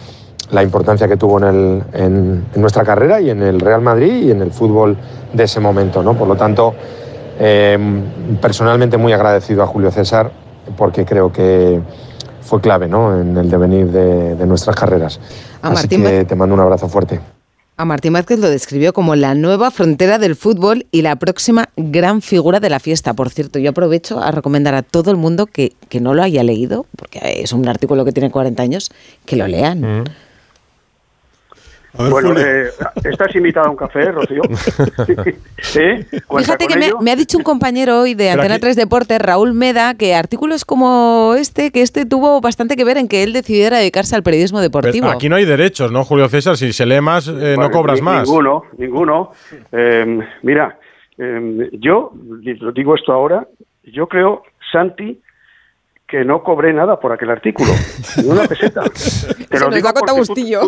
la 0.50 0.62
importancia 0.62 1.08
que 1.08 1.16
tuvo 1.16 1.38
en, 1.38 1.44
el- 1.44 1.82
en- 1.92 2.44
en 2.54 2.60
nuestra 2.60 2.84
carrera 2.84 3.20
y 3.20 3.30
en 3.30 3.42
el 3.42 3.60
Real 3.60 3.80
Madrid 3.80 4.24
y 4.26 4.30
en 4.30 4.42
el 4.42 4.50
fútbol 4.52 4.96
de 5.32 5.44
ese 5.44 5.60
momento. 5.60 6.02
¿no? 6.02 6.14
Por 6.16 6.28
lo 6.28 6.36
tanto, 6.36 6.74
eh, 7.38 7.78
personalmente 8.40 8.96
muy 8.96 9.12
agradecido 9.12 9.62
a 9.62 9.66
Julio 9.66 9.90
César 9.90 10.30
porque 10.76 11.04
creo 11.04 11.32
que 11.32 11.80
fue 12.42 12.60
clave 12.60 12.88
¿no? 12.88 13.18
en 13.18 13.36
el 13.36 13.50
devenir 13.50 13.86
de, 13.90 14.34
de 14.36 14.46
nuestras 14.46 14.76
carreras. 14.76 15.18
A 15.62 15.68
Así 15.68 15.74
Martín 15.74 16.02
que 16.04 16.24
te 16.24 16.34
mando 16.34 16.54
un 16.54 16.60
abrazo 16.60 16.88
fuerte. 16.88 17.20
A 17.76 17.84
Martín 17.84 18.12
Vázquez 18.12 18.38
lo 18.38 18.48
describió 18.48 18.92
como 18.92 19.16
la 19.16 19.34
nueva 19.34 19.72
frontera 19.72 20.18
del 20.20 20.36
fútbol 20.36 20.86
y 20.92 21.02
la 21.02 21.16
próxima 21.16 21.70
gran 21.76 22.22
figura 22.22 22.60
de 22.60 22.70
la 22.70 22.78
fiesta. 22.78 23.14
Por 23.14 23.30
cierto, 23.30 23.58
yo 23.58 23.70
aprovecho 23.70 24.20
a 24.22 24.30
recomendar 24.30 24.76
a 24.76 24.82
todo 24.82 25.10
el 25.10 25.16
mundo 25.16 25.46
que, 25.46 25.72
que 25.88 26.00
no 26.00 26.14
lo 26.14 26.22
haya 26.22 26.44
leído, 26.44 26.86
porque 26.96 27.40
es 27.42 27.52
un 27.52 27.66
artículo 27.66 28.04
que 28.04 28.12
tiene 28.12 28.30
40 28.30 28.62
años, 28.62 28.92
que 29.26 29.34
lo 29.34 29.48
lean. 29.48 30.04
Bueno, 31.96 32.34
eh, 32.38 32.70
¿estás 33.04 33.34
invitada 33.36 33.66
a 33.68 33.70
un 33.70 33.76
café, 33.76 34.10
Rocío? 34.10 34.42
¿Eh? 35.76 36.06
¿Cuenta 36.26 36.56
Fíjate 36.56 36.66
que 36.66 36.92
me, 37.00 37.10
ha 37.10 37.16
dicho 37.16 37.38
un 37.38 37.44
compañero 37.44 38.00
hoy 38.00 38.14
de 38.14 38.30
Antena 38.30 38.54
aquí- 38.54 38.62
3 38.62 38.76
Deportes, 38.76 39.18
Raúl 39.20 39.54
Meda, 39.54 39.94
que 39.94 40.14
artículos 40.14 40.64
como 40.64 41.34
este, 41.36 41.70
que 41.70 41.82
este 41.82 42.04
tuvo 42.04 42.40
bastante 42.40 42.76
que 42.76 42.84
ver 42.84 42.98
en 42.98 43.06
que 43.08 43.22
él 43.22 43.32
decidiera 43.32 43.78
dedicarse 43.78 44.16
al 44.16 44.22
periodismo 44.22 44.60
deportivo. 44.60 45.06
Pero 45.06 45.16
aquí 45.16 45.28
no 45.28 45.36
hay 45.36 45.44
derechos, 45.44 45.92
¿no, 45.92 46.04
Julio 46.04 46.28
César? 46.28 46.56
Si 46.56 46.72
se 46.72 46.84
lee 46.86 47.00
más, 47.00 47.28
eh, 47.28 47.56
no 47.58 47.70
cobras 47.70 48.00
ni- 48.00 48.04
más. 48.04 48.28
Ninguno, 48.28 48.64
ninguno. 48.76 49.30
Eh, 49.72 50.18
mira, 50.42 50.78
eh, 51.18 51.70
yo 51.74 52.12
lo 52.14 52.72
digo 52.72 52.94
esto 52.96 53.12
ahora, 53.12 53.46
yo 53.84 54.08
creo, 54.08 54.42
Santi, 54.72 55.20
que 56.14 56.24
no 56.24 56.44
cobré 56.44 56.72
nada 56.72 57.00
por 57.00 57.10
aquel 57.10 57.28
artículo, 57.30 57.70
ni 58.22 58.28
una 58.30 58.44
peseta. 58.44 58.82
Te 58.84 58.90
Se 59.00 59.58
lo 59.58 59.66
nos 59.66 59.74
digo 59.74 59.88
tú- 59.92 60.14
Bustillo. 60.14 60.60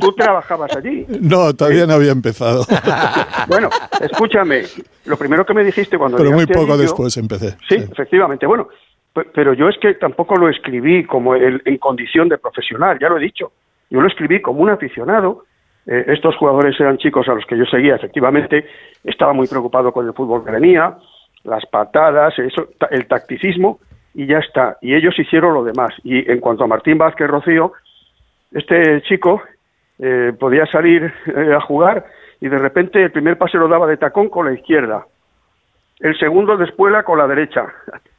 Tú, 0.00 0.12
trabajabas 0.12 0.76
allí. 0.76 1.04
No, 1.20 1.52
todavía 1.54 1.86
no 1.86 1.94
había 1.94 2.12
empezado. 2.12 2.64
Bueno, 3.48 3.68
escúchame, 4.00 4.62
lo 5.06 5.16
primero 5.16 5.44
que 5.44 5.54
me 5.54 5.64
dijiste 5.64 5.98
cuando 5.98 6.16
Pero 6.18 6.30
muy 6.30 6.46
poco 6.46 6.74
allí, 6.74 6.82
después 6.82 7.16
empecé. 7.16 7.56
Sí, 7.68 7.74
efectivamente. 7.74 8.46
Bueno, 8.46 8.68
pe- 9.12 9.26
pero 9.34 9.54
yo 9.54 9.68
es 9.68 9.76
que 9.78 9.94
tampoco 9.94 10.36
lo 10.36 10.48
escribí 10.48 11.04
como 11.04 11.34
el- 11.34 11.60
en 11.64 11.78
condición 11.78 12.28
de 12.28 12.38
profesional, 12.38 12.96
ya 13.00 13.08
lo 13.08 13.16
he 13.18 13.20
dicho. 13.22 13.50
Yo 13.90 14.00
lo 14.00 14.06
escribí 14.06 14.40
como 14.40 14.60
un 14.62 14.70
aficionado. 14.70 15.46
Eh, 15.84 16.04
estos 16.06 16.36
jugadores 16.36 16.78
eran 16.78 16.96
chicos 16.98 17.26
a 17.28 17.34
los 17.34 17.44
que 17.44 17.58
yo 17.58 17.64
seguía, 17.64 17.96
efectivamente. 17.96 18.64
Estaba 19.02 19.32
muy 19.32 19.48
preocupado 19.48 19.90
con 19.92 20.06
el 20.06 20.14
fútbol 20.14 20.44
que 20.44 20.52
venía, 20.52 20.96
las 21.42 21.66
patadas, 21.66 22.38
eso, 22.38 22.68
el 22.92 23.08
tacticismo, 23.08 23.80
y 24.14 24.26
ya 24.26 24.38
está. 24.38 24.76
Y 24.80 24.94
ellos 24.94 25.18
hicieron 25.18 25.54
lo 25.54 25.64
demás. 25.64 25.94
Y 26.04 26.30
en 26.30 26.40
cuanto 26.40 26.64
a 26.64 26.66
Martín 26.66 26.98
Vázquez 26.98 27.28
Rocío, 27.28 27.72
este 28.52 29.02
chico 29.02 29.42
eh, 29.98 30.32
podía 30.38 30.66
salir 30.66 31.12
eh, 31.26 31.54
a 31.54 31.60
jugar 31.60 32.04
y 32.40 32.48
de 32.48 32.58
repente 32.58 33.02
el 33.02 33.12
primer 33.12 33.38
pase 33.38 33.56
lo 33.58 33.68
daba 33.68 33.86
de 33.86 33.96
tacón 33.96 34.28
con 34.28 34.46
la 34.46 34.52
izquierda 34.52 35.06
el 36.00 36.18
segundo 36.18 36.56
de 36.56 36.64
espuela 36.64 37.04
con 37.04 37.16
la 37.18 37.28
derecha. 37.28 37.64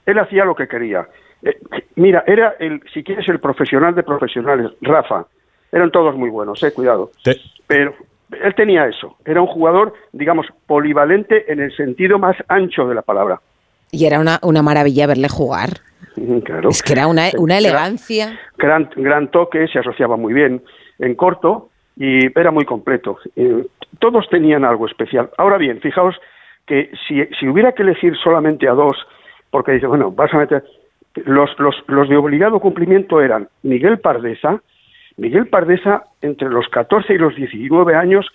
Él 0.05 0.17
hacía 0.17 0.45
lo 0.45 0.55
que 0.55 0.69
quería. 0.69 1.05
Eh, 1.41 1.57
mira, 1.97 2.23
era 2.25 2.55
el, 2.59 2.81
si 2.93 3.03
quieres, 3.03 3.27
el 3.27 3.39
profesional 3.39 3.93
de 3.93 4.03
profesionales, 4.03 4.71
Rafa. 4.81 5.25
Eran 5.69 5.91
todos 5.91 6.15
muy 6.15 6.29
buenos, 6.29 6.63
eh, 6.63 6.71
cuidado. 6.71 7.11
Te- 7.25 7.35
Pero 7.67 7.93
él 8.41 8.55
tenía 8.55 8.85
eso. 8.87 9.17
Era 9.25 9.41
un 9.41 9.47
jugador, 9.47 9.93
digamos, 10.13 10.47
polivalente 10.65 11.51
en 11.51 11.59
el 11.59 11.75
sentido 11.75 12.17
más 12.19 12.37
ancho 12.47 12.87
de 12.87 12.95
la 12.95 13.01
palabra. 13.01 13.41
Y 13.93 14.05
era 14.07 14.19
una, 14.19 14.39
una 14.41 14.63
maravilla 14.63 15.05
verle 15.05 15.29
jugar. 15.29 15.69
Claro. 16.43 16.69
Es 16.69 16.81
que 16.81 16.93
era 16.93 17.05
una, 17.07 17.29
una 17.37 17.57
Era- 17.59 17.69
elegancia. 17.69 18.39
gran, 18.57 18.89
gran 18.95 19.29
toque, 19.29 19.67
se 19.67 19.77
asociaba 19.79 20.17
muy 20.17 20.33
bien 20.33 20.61
en 20.97 21.13
corto 21.15 21.69
y 21.95 22.25
era 22.39 22.49
muy 22.49 22.65
completo. 22.65 23.19
Eh, 23.35 23.65
todos 23.99 24.27
tenían 24.29 24.65
algo 24.65 24.87
especial. 24.87 25.29
Ahora 25.37 25.57
bien, 25.57 25.79
fijaos 25.79 26.15
que 26.65 26.89
si, 27.07 27.23
si 27.39 27.47
hubiera 27.47 27.73
que 27.73 27.83
elegir 27.83 28.15
solamente 28.23 28.67
a 28.67 28.71
dos, 28.73 28.97
porque 29.51 29.73
dice, 29.73 29.85
bueno, 29.85 30.11
vas 30.11 30.33
a 30.33 30.37
meter. 30.37 30.63
Los, 31.25 31.51
los, 31.59 31.75
los 31.87 32.09
de 32.09 32.15
obligado 32.17 32.59
cumplimiento 32.59 33.21
eran 33.21 33.47
Miguel 33.61 33.99
Pardesa. 33.99 34.59
Miguel 35.17 35.47
Pardesa, 35.47 36.03
entre 36.21 36.49
los 36.49 36.67
14 36.69 37.13
y 37.13 37.17
los 37.19 37.35
19 37.35 37.93
años, 37.95 38.25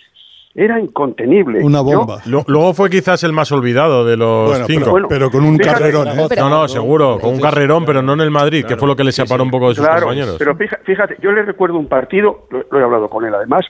era 0.55 0.81
incontenible. 0.81 1.61
Una 1.63 1.81
bomba. 1.81 2.21
Luego 2.27 2.75
fue 2.75 2.91
quizás 2.91 3.23
el 3.25 3.33
más 3.33 3.53
olvidado 3.53 4.05
de 4.05 4.17
los 4.17 4.51
Bueno, 4.51 4.67
cinco. 4.67 4.93
pero, 4.95 5.09
pero 5.09 5.31
con 5.31 5.45
un 5.45 5.57
Fíjate, 5.57 5.79
carrerón, 5.79 6.09
¿eh? 6.09 6.29
no, 6.39 6.49
no, 6.49 6.69
seguro, 6.69 7.19
con 7.21 7.35
un 7.35 7.41
carrerón, 7.41 7.85
pero 7.85 8.03
no 8.03 8.15
en 8.15 8.21
el 8.23 8.31
Madrid, 8.31 8.65
que 8.67 8.77
fue 8.77 8.89
lo 8.89 8.97
que 8.97 9.05
le 9.05 9.13
separó 9.13 9.45
un 9.45 9.51
poco 9.51 9.69
de 9.69 9.75
sus 9.77 9.85
Claro, 9.85 10.03
compañeros. 10.07 10.37
pero 10.39 10.57
fíjate, 10.57 11.17
yo 11.21 11.31
le 11.33 11.43
recuerdo 11.43 11.79
un 11.79 11.87
partido, 11.87 12.47
lo, 12.51 12.65
lo 12.71 12.81
he 12.81 12.83
hablado 12.83 13.09
con 13.09 13.25
él 13.25 13.35
además, 13.35 13.65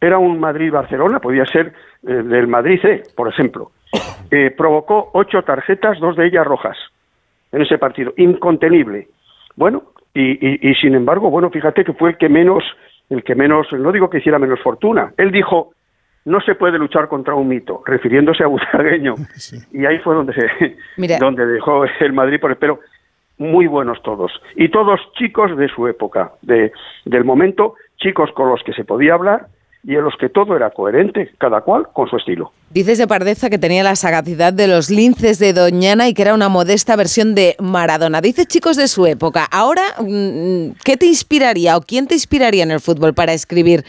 era 0.00 0.18
un 0.18 0.38
Madrid-Barcelona, 0.38 1.18
podía 1.20 1.44
ser 1.46 1.72
eh, 2.06 2.12
del 2.12 2.46
Madrid 2.46 2.78
C, 2.80 3.02
por 3.16 3.28
ejemplo. 3.28 3.72
Eh, 4.30 4.50
provocó 4.56 5.10
ocho 5.14 5.42
tarjetas, 5.42 5.98
dos 5.98 6.16
de 6.16 6.26
ellas 6.28 6.46
rojas, 6.46 6.76
en 7.52 7.62
ese 7.62 7.76
partido, 7.78 8.12
incontenible. 8.16 9.08
Bueno, 9.56 9.82
y, 10.14 10.30
y- 10.46 10.70
y 10.70 10.74
sin 10.76 10.94
embargo, 10.94 11.28
bueno, 11.30 11.50
fíjate 11.50 11.84
que 11.84 11.92
fue 11.92 12.10
el 12.10 12.16
que 12.18 12.28
menos, 12.28 12.62
el 13.10 13.24
que 13.24 13.34
menos, 13.34 13.66
no 13.72 13.90
digo 13.90 14.08
que 14.08 14.18
hiciera 14.18 14.38
menos 14.38 14.60
fortuna. 14.62 15.12
Él 15.16 15.32
dijo, 15.32 15.72
no 16.24 16.40
se 16.40 16.54
puede 16.54 16.78
luchar 16.78 17.08
contra 17.08 17.34
un 17.34 17.48
mito, 17.48 17.82
refiriéndose 17.86 18.44
a 18.44 18.46
Butragueño. 18.46 19.14
Y 19.72 19.86
ahí 19.86 19.98
fue 19.98 20.14
donde, 20.14 20.34
se, 20.34 20.76
Mira. 20.96 21.18
donde 21.20 21.46
dejó 21.46 21.84
el 21.84 22.12
Madrid 22.12 22.40
por 22.40 22.50
el 22.50 22.56
pelo. 22.56 22.80
Muy 23.38 23.66
buenos 23.66 24.02
todos. 24.02 24.30
Y 24.54 24.68
todos 24.68 25.00
chicos 25.18 25.56
de 25.56 25.68
su 25.68 25.88
época, 25.88 26.32
de, 26.42 26.72
del 27.06 27.24
momento, 27.24 27.74
chicos 27.96 28.30
con 28.32 28.50
los 28.50 28.62
que 28.62 28.74
se 28.74 28.84
podía 28.84 29.14
hablar 29.14 29.46
y 29.82 29.94
en 29.94 30.04
los 30.04 30.14
que 30.20 30.28
todo 30.28 30.54
era 30.56 30.70
coherente, 30.70 31.30
cada 31.38 31.62
cual 31.62 31.86
con 31.92 32.08
su 32.08 32.16
estilo. 32.16 32.52
Dices 32.68 32.98
de 32.98 33.06
Pardeza 33.06 33.48
que 33.48 33.58
tenía 33.58 33.82
la 33.82 33.96
sagacidad 33.96 34.52
de 34.52 34.68
los 34.68 34.90
linces 34.90 35.38
de 35.38 35.54
Doñana 35.54 36.06
y 36.08 36.14
que 36.14 36.22
era 36.22 36.34
una 36.34 36.50
modesta 36.50 36.96
versión 36.96 37.34
de 37.34 37.56
Maradona. 37.58 38.20
Dices 38.20 38.46
chicos 38.46 38.76
de 38.76 38.88
su 38.88 39.06
época. 39.06 39.46
Ahora, 39.50 39.82
mm, 39.98 40.72
¿qué 40.84 40.96
te 40.98 41.06
inspiraría 41.06 41.76
o 41.78 41.80
quién 41.80 42.06
te 42.06 42.14
inspiraría 42.14 42.62
en 42.62 42.70
el 42.70 42.80
fútbol 42.80 43.14
para 43.14 43.32
escribir 43.32 43.84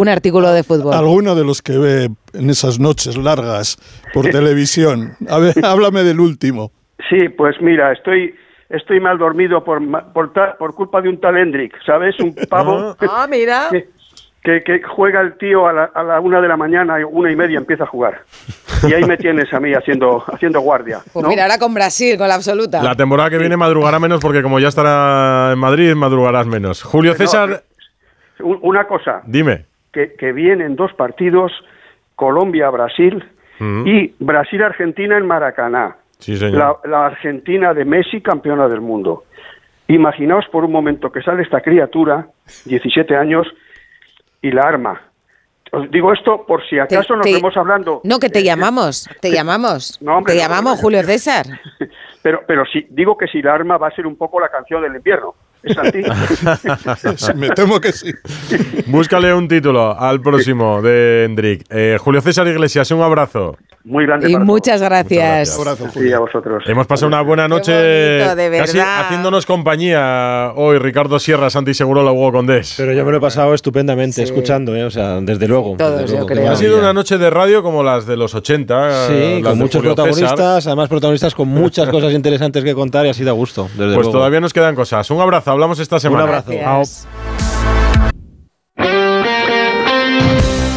un 0.00 0.08
artículo 0.08 0.50
de 0.52 0.62
fútbol? 0.62 0.94
Alguno 0.94 1.34
de 1.34 1.44
los 1.44 1.62
que 1.62 1.78
ve 1.78 2.10
en 2.34 2.50
esas 2.50 2.78
noches 2.78 3.16
largas 3.16 3.76
por 4.12 4.28
televisión. 4.28 5.16
A 5.28 5.38
ver, 5.38 5.54
háblame 5.64 6.02
del 6.04 6.20
último. 6.20 6.70
Sí, 7.08 7.28
pues 7.28 7.56
mira, 7.60 7.92
estoy 7.92 8.34
estoy 8.68 9.00
mal 9.00 9.16
dormido 9.18 9.62
por 9.64 9.80
ma- 9.80 10.12
por, 10.12 10.32
por 10.58 10.74
culpa 10.74 11.00
de 11.00 11.08
un 11.08 11.20
tal 11.20 11.36
Hendrik, 11.36 11.72
¿sabes? 11.84 12.18
Un 12.20 12.34
pavo 12.48 12.96
Ah, 13.08 13.26
mira. 13.30 13.68
que, 13.70 13.88
que, 14.42 14.62
que 14.64 14.82
juega 14.82 15.20
el 15.20 15.36
tío 15.38 15.66
a 15.68 15.72
la, 15.72 15.84
a 15.94 16.02
la 16.02 16.20
una 16.20 16.40
de 16.40 16.48
la 16.48 16.56
mañana, 16.56 16.98
y 17.00 17.04
una 17.04 17.30
y 17.30 17.36
media 17.36 17.58
empieza 17.58 17.84
a 17.84 17.86
jugar. 17.86 18.22
Y 18.88 18.92
ahí 18.92 19.04
me 19.04 19.16
tienes 19.16 19.52
a 19.54 19.60
mí 19.60 19.72
haciendo 19.72 20.22
haciendo 20.26 20.60
guardia. 20.60 21.00
Pues 21.12 21.26
mira, 21.26 21.44
ahora 21.44 21.58
con 21.58 21.72
Brasil, 21.74 22.18
con 22.18 22.28
la 22.28 22.34
absoluta. 22.34 22.82
La 22.82 22.94
temporada 22.94 23.30
que 23.30 23.38
viene 23.38 23.56
madrugará 23.56 23.98
menos 23.98 24.20
porque 24.20 24.42
como 24.42 24.58
ya 24.60 24.68
estará 24.68 25.52
en 25.52 25.58
Madrid, 25.58 25.94
madrugarás 25.94 26.46
menos. 26.46 26.82
Julio 26.82 27.12
no, 27.12 27.16
César, 27.18 27.62
Un- 28.40 28.58
Una 28.62 28.86
cosa, 28.86 29.22
dime. 29.26 29.64
Que, 29.96 30.12
que 30.12 30.32
vienen 30.32 30.76
dos 30.76 30.92
partidos, 30.92 31.50
Colombia-Brasil 32.14 33.24
Mm. 33.58 33.86
y 33.86 34.14
Brasil-Argentina 34.18 35.16
en 35.16 35.26
Maracaná. 35.26 35.96
Sí, 36.18 36.36
señor. 36.36 36.58
La, 36.84 36.90
la 36.90 37.06
Argentina 37.06 37.72
de 37.72 37.86
Messi, 37.86 38.20
campeona 38.20 38.68
del 38.68 38.82
mundo. 38.82 39.24
Imaginaos 39.88 40.44
por 40.52 40.62
un 40.66 40.72
momento 40.72 41.10
que 41.10 41.22
sale 41.22 41.42
esta 41.42 41.62
criatura, 41.62 42.26
17 42.66 43.16
años, 43.16 43.46
y 44.42 44.50
la 44.50 44.60
arma. 44.60 45.00
Os 45.72 45.90
digo 45.90 46.12
esto 46.12 46.44
por 46.46 46.62
si 46.68 46.78
acaso 46.78 47.16
nos 47.16 47.24
te- 47.24 47.32
vemos 47.32 47.56
hablando. 47.56 48.02
No, 48.04 48.18
que 48.18 48.28
te 48.28 48.42
llamamos, 48.44 49.08
te 49.22 49.30
llamamos. 49.32 50.02
No, 50.02 50.18
hombre, 50.18 50.34
te 50.34 50.38
no, 50.38 50.42
llamamos, 50.44 50.76
no. 50.76 50.82
Julio 50.82 51.02
César. 51.04 51.46
Pero, 52.22 52.42
pero 52.46 52.64
si 52.66 52.84
digo 52.90 53.16
que 53.16 53.28
si 53.28 53.40
la 53.40 53.54
arma 53.54 53.78
va 53.78 53.86
a 53.86 53.90
ser 53.92 54.04
un 54.06 54.16
poco 54.16 54.38
la 54.40 54.48
canción 54.50 54.82
del 54.82 54.96
invierno. 54.96 55.34
¿Es 55.66 55.76
así? 55.78 57.34
Me 57.36 57.48
temo 57.50 57.80
que 57.80 57.92
sí. 57.92 58.10
Búscale 58.86 59.34
un 59.34 59.48
título 59.48 59.98
al 59.98 60.20
próximo 60.20 60.80
de 60.82 61.24
Hendrik. 61.24 61.64
Eh, 61.70 61.96
Julio 62.00 62.20
César 62.20 62.46
Iglesias, 62.48 62.90
un 62.90 63.02
abrazo. 63.02 63.56
Muy 63.84 64.04
grande 64.04 64.28
Y 64.28 64.32
para 64.32 64.44
muchas 64.44 64.82
gracias. 64.82 65.56
todos. 65.56 65.78
Sí, 65.94 66.12
a 66.12 66.18
vosotros. 66.18 66.64
Hemos 66.66 66.88
pasado 66.88 67.06
una 67.06 67.20
buena 67.22 67.46
noche 67.46 68.18
bonito, 68.18 68.34
de 68.34 68.58
casi 68.58 68.78
haciéndonos 68.80 69.46
compañía 69.46 70.50
hoy, 70.56 70.78
Ricardo 70.78 71.20
Sierra, 71.20 71.50
Santi 71.50 71.72
Segurola, 71.72 72.10
Hugo 72.10 72.32
Condés. 72.32 72.74
Pero 72.76 72.92
yo 72.94 73.04
me 73.04 73.12
lo 73.12 73.18
he 73.18 73.20
pasado 73.20 73.54
estupendamente 73.54 74.24
escuchando, 74.24 74.74
¿eh? 74.74 74.82
o 74.82 74.90
sea, 74.90 75.20
desde 75.20 75.46
luego. 75.46 75.76
Todos, 75.78 76.00
desde 76.00 76.06
yo 76.08 76.12
luego, 76.14 76.26
qué 76.26 76.34
creo. 76.34 76.50
Ha 76.50 76.56
sido 76.56 76.78
una 76.80 76.92
noche 76.92 77.16
de 77.16 77.30
radio 77.30 77.62
como 77.62 77.84
las 77.84 78.06
de 78.06 78.16
los 78.16 78.34
80. 78.34 79.06
Sí, 79.06 79.42
con 79.44 79.56
muchos 79.56 79.76
Julio 79.80 79.94
protagonistas, 79.94 80.30
César. 80.56 80.70
además 80.72 80.88
protagonistas 80.88 81.34
con 81.36 81.46
muchas 81.46 81.88
cosas 81.90 82.12
interesantes 82.12 82.64
que 82.64 82.74
contar 82.74 83.06
y 83.06 83.10
así 83.10 83.22
da 83.22 83.30
gusto, 83.32 83.68
desde 83.74 83.84
Pues 83.94 84.06
luego. 84.06 84.10
todavía 84.10 84.40
nos 84.40 84.52
quedan 84.52 84.74
cosas. 84.74 85.08
Un 85.12 85.20
abrazo, 85.20 85.52
hablamos 85.56 85.78
esta 85.78 85.98
semana. 85.98 86.24
abrazo. 86.24 86.52
Gracias. 86.52 87.06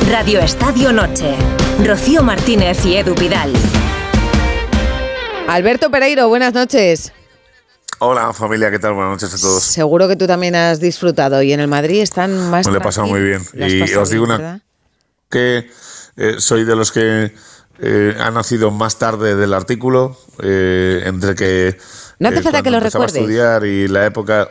Radio 0.09 0.39
Estadio 0.39 0.93
Noche. 0.93 1.35
Rocío 1.85 2.23
Martínez 2.23 2.85
y 2.85 2.95
Edu 2.95 3.13
Vidal. 3.15 3.53
Alberto 5.47 5.91
Pereiro, 5.91 6.29
buenas 6.29 6.53
noches. 6.53 7.11
Hola 7.99 8.31
familia, 8.31 8.71
¿qué 8.71 8.79
tal? 8.79 8.93
Buenas 8.93 9.21
noches 9.21 9.33
a 9.33 9.37
todos. 9.37 9.63
Seguro 9.63 10.07
que 10.07 10.15
tú 10.15 10.27
también 10.27 10.55
has 10.55 10.79
disfrutado 10.79 11.41
y 11.41 11.51
en 11.51 11.59
el 11.59 11.67
Madrid 11.67 12.01
están 12.01 12.49
más 12.49 12.65
Me 12.65 12.71
lo 12.71 12.79
he 12.79 12.81
pasado 12.81 13.07
muy 13.07 13.21
bien. 13.21 13.41
Y 13.53 13.81
os 13.81 14.09
digo 14.09 14.27
bien, 14.27 14.37
una 14.37 14.37
¿verdad? 14.37 14.61
que 15.29 15.69
eh, 16.15 16.35
soy 16.37 16.63
de 16.63 16.75
los 16.77 16.93
que 16.93 17.33
eh, 17.81 18.15
ha 18.19 18.29
nacido 18.31 18.71
más 18.71 18.97
tarde 18.97 19.35
del 19.35 19.53
artículo, 19.53 20.17
eh, 20.43 21.01
entre 21.05 21.35
que... 21.35 21.77
No 22.19 22.27
hace 22.27 22.39
eh, 22.39 22.43
falta 22.43 22.61
que 22.61 22.71
lo 22.71 22.79
recuerdes. 22.79 23.15
estudiar 23.15 23.65
y 23.65 23.87
la 23.87 24.05
época... 24.05 24.49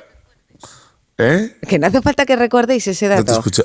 ¿Eh? 1.19 1.57
Que 1.66 1.78
no 1.78 1.86
hace 1.89 2.01
falta 2.01 2.24
que 2.24 2.36
recordéis 2.36 2.86
ese 2.86 3.09
No 3.09 3.16
te 3.16 3.23
dato. 3.24 3.39
escucho. 3.39 3.65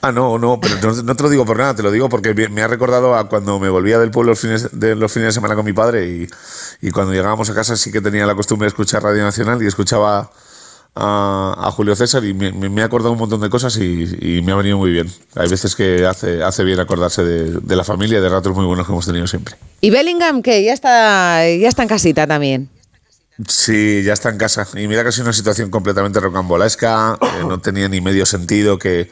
Ah, 0.00 0.12
no, 0.12 0.38
no, 0.38 0.60
pero 0.60 0.76
no, 0.80 1.02
no 1.02 1.16
te 1.16 1.22
lo 1.24 1.28
digo 1.28 1.44
por 1.44 1.58
nada, 1.58 1.74
te 1.74 1.82
lo 1.82 1.90
digo 1.90 2.08
porque 2.08 2.32
me 2.32 2.62
ha 2.62 2.68
recordado 2.68 3.16
a 3.16 3.28
cuando 3.28 3.58
me 3.58 3.68
volvía 3.68 3.98
del 3.98 4.12
pueblo 4.12 4.30
los 4.30 4.38
fines 4.40 4.68
de, 4.78 4.94
los 4.94 5.10
fines 5.10 5.28
de 5.28 5.32
semana 5.32 5.56
con 5.56 5.64
mi 5.64 5.72
padre 5.72 6.06
y, 6.08 6.28
y 6.86 6.90
cuando 6.92 7.12
llegábamos 7.12 7.50
a 7.50 7.54
casa 7.54 7.76
sí 7.76 7.90
que 7.90 8.00
tenía 8.00 8.24
la 8.24 8.36
costumbre 8.36 8.66
de 8.66 8.68
escuchar 8.68 9.02
Radio 9.02 9.24
Nacional 9.24 9.60
y 9.60 9.66
escuchaba 9.66 10.30
a, 10.94 11.54
a 11.66 11.70
Julio 11.72 11.96
César 11.96 12.24
y 12.24 12.32
me, 12.32 12.52
me- 12.52 12.68
me 12.68 12.82
ha 12.82 12.84
acordado 12.84 13.10
un 13.10 13.18
montón 13.18 13.40
de 13.40 13.50
cosas 13.50 13.76
y, 13.76 14.04
y 14.20 14.42
me 14.42 14.52
ha 14.52 14.56
venido 14.56 14.78
muy 14.78 14.92
bien. 14.92 15.10
Hay 15.34 15.48
veces 15.48 15.74
que 15.74 16.06
hace, 16.06 16.44
hace 16.44 16.62
bien 16.62 16.78
acordarse 16.78 17.24
de, 17.24 17.58
de 17.60 17.76
la 17.76 17.82
familia, 17.82 18.20
de 18.20 18.28
ratos 18.28 18.54
muy 18.54 18.66
buenos 18.66 18.86
que 18.86 18.92
hemos 18.92 19.04
tenido 19.06 19.26
siempre. 19.26 19.56
Y 19.80 19.90
Bellingham, 19.90 20.42
que 20.42 20.62
ya 20.62 20.74
está, 20.74 21.44
ya 21.48 21.68
está 21.68 21.82
en 21.82 21.88
casita 21.88 22.24
también. 22.28 22.68
Sí, 23.46 24.02
ya 24.02 24.14
está 24.14 24.30
en 24.30 24.38
casa. 24.38 24.66
Y 24.74 24.88
mira 24.88 25.02
que 25.02 25.10
ha 25.10 25.12
sido 25.12 25.24
una 25.24 25.32
situación 25.32 25.70
completamente 25.70 26.18
rocambolesca. 26.18 27.16
no 27.46 27.60
tenía 27.60 27.88
ni 27.88 28.00
medio 28.00 28.26
sentido 28.26 28.78
que 28.78 29.10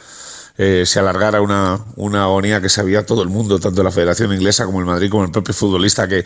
eh, 0.59 0.85
se 0.85 0.99
alargara 0.99 1.41
una, 1.41 1.79
una 1.97 2.25
agonía 2.25 2.61
que 2.61 2.69
sabía 2.69 3.07
todo 3.07 3.23
el 3.23 3.29
mundo, 3.29 3.61
tanto 3.61 3.83
la 3.83 3.93
Federación 3.93 4.33
Inglesa 4.33 4.65
como 4.65 4.81
el 4.81 4.87
Madrid, 4.87 5.11
como 5.11 5.25
el 5.25 5.31
propio 5.31 5.55
futbolista, 5.55 6.09
que, 6.09 6.25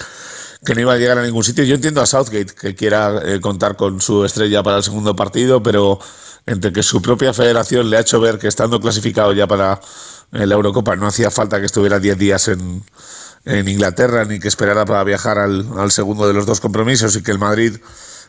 que 0.64 0.74
no 0.74 0.80
iba 0.80 0.94
a 0.94 0.96
llegar 0.96 1.18
a 1.18 1.22
ningún 1.22 1.44
sitio. 1.44 1.64
Yo 1.64 1.74
entiendo 1.74 2.00
a 2.00 2.06
Southgate 2.06 2.54
que 2.54 2.74
quiera 2.74 3.20
eh, 3.24 3.40
contar 3.40 3.76
con 3.76 4.00
su 4.00 4.24
estrella 4.24 4.62
para 4.62 4.78
el 4.78 4.82
segundo 4.82 5.14
partido, 5.14 5.62
pero 5.62 5.98
entre 6.46 6.72
que 6.72 6.82
su 6.82 7.02
propia 7.02 7.34
federación 7.34 7.90
le 7.90 7.98
ha 7.98 8.00
hecho 8.00 8.18
ver 8.18 8.38
que 8.38 8.48
estando 8.48 8.80
clasificado 8.80 9.34
ya 9.34 9.46
para 9.46 9.78
eh, 10.32 10.46
la 10.46 10.54
Eurocopa 10.54 10.96
no 10.96 11.06
hacía 11.06 11.30
falta 11.30 11.60
que 11.60 11.66
estuviera 11.66 11.98
10 11.98 12.18
días 12.18 12.48
en, 12.48 12.82
en 13.44 13.68
Inglaterra 13.68 14.24
ni 14.24 14.38
que 14.38 14.48
esperara 14.48 14.84
para 14.84 15.04
viajar 15.04 15.38
al, 15.38 15.90
segundo 15.90 16.26
de 16.26 16.34
los 16.34 16.46
dos 16.46 16.60
compromisos 16.60 17.16
y 17.16 17.22
que 17.22 17.30
el 17.30 17.38
Madrid 17.38 17.76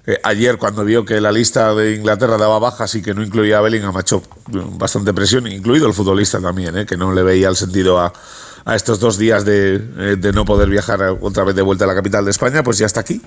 eh, 0.07 0.19
ayer 0.23 0.57
cuando 0.57 0.83
vio 0.83 1.05
que 1.05 1.21
la 1.21 1.31
lista 1.31 1.73
de 1.75 1.95
Inglaterra 1.95 2.37
daba 2.37 2.59
bajas 2.59 2.95
y 2.95 3.01
que 3.01 3.13
no 3.13 3.21
incluía 3.21 3.59
a 3.59 3.61
Bellingham 3.61 3.95
ha 3.95 4.01
hecho 4.01 4.23
bastante 4.47 5.13
presión, 5.13 5.47
incluido 5.47 5.85
el 5.87 5.93
futbolista 5.93 6.39
también, 6.39 6.75
eh, 6.77 6.85
que 6.85 6.97
no 6.97 7.13
le 7.13 7.23
veía 7.23 7.49
el 7.49 7.55
sentido 7.55 7.99
a, 7.99 8.11
a 8.65 8.75
estos 8.75 8.99
dos 8.99 9.17
días 9.17 9.45
de, 9.45 9.75
eh, 9.75 10.15
de 10.17 10.33
no 10.33 10.45
poder 10.45 10.69
viajar 10.69 11.17
otra 11.21 11.43
vez 11.43 11.55
de 11.55 11.61
vuelta 11.61 11.85
a 11.85 11.87
la 11.87 11.95
capital 11.95 12.25
de 12.25 12.31
España, 12.31 12.63
pues 12.63 12.77
ya 12.77 12.85
está 12.85 13.01
aquí. 13.01 13.21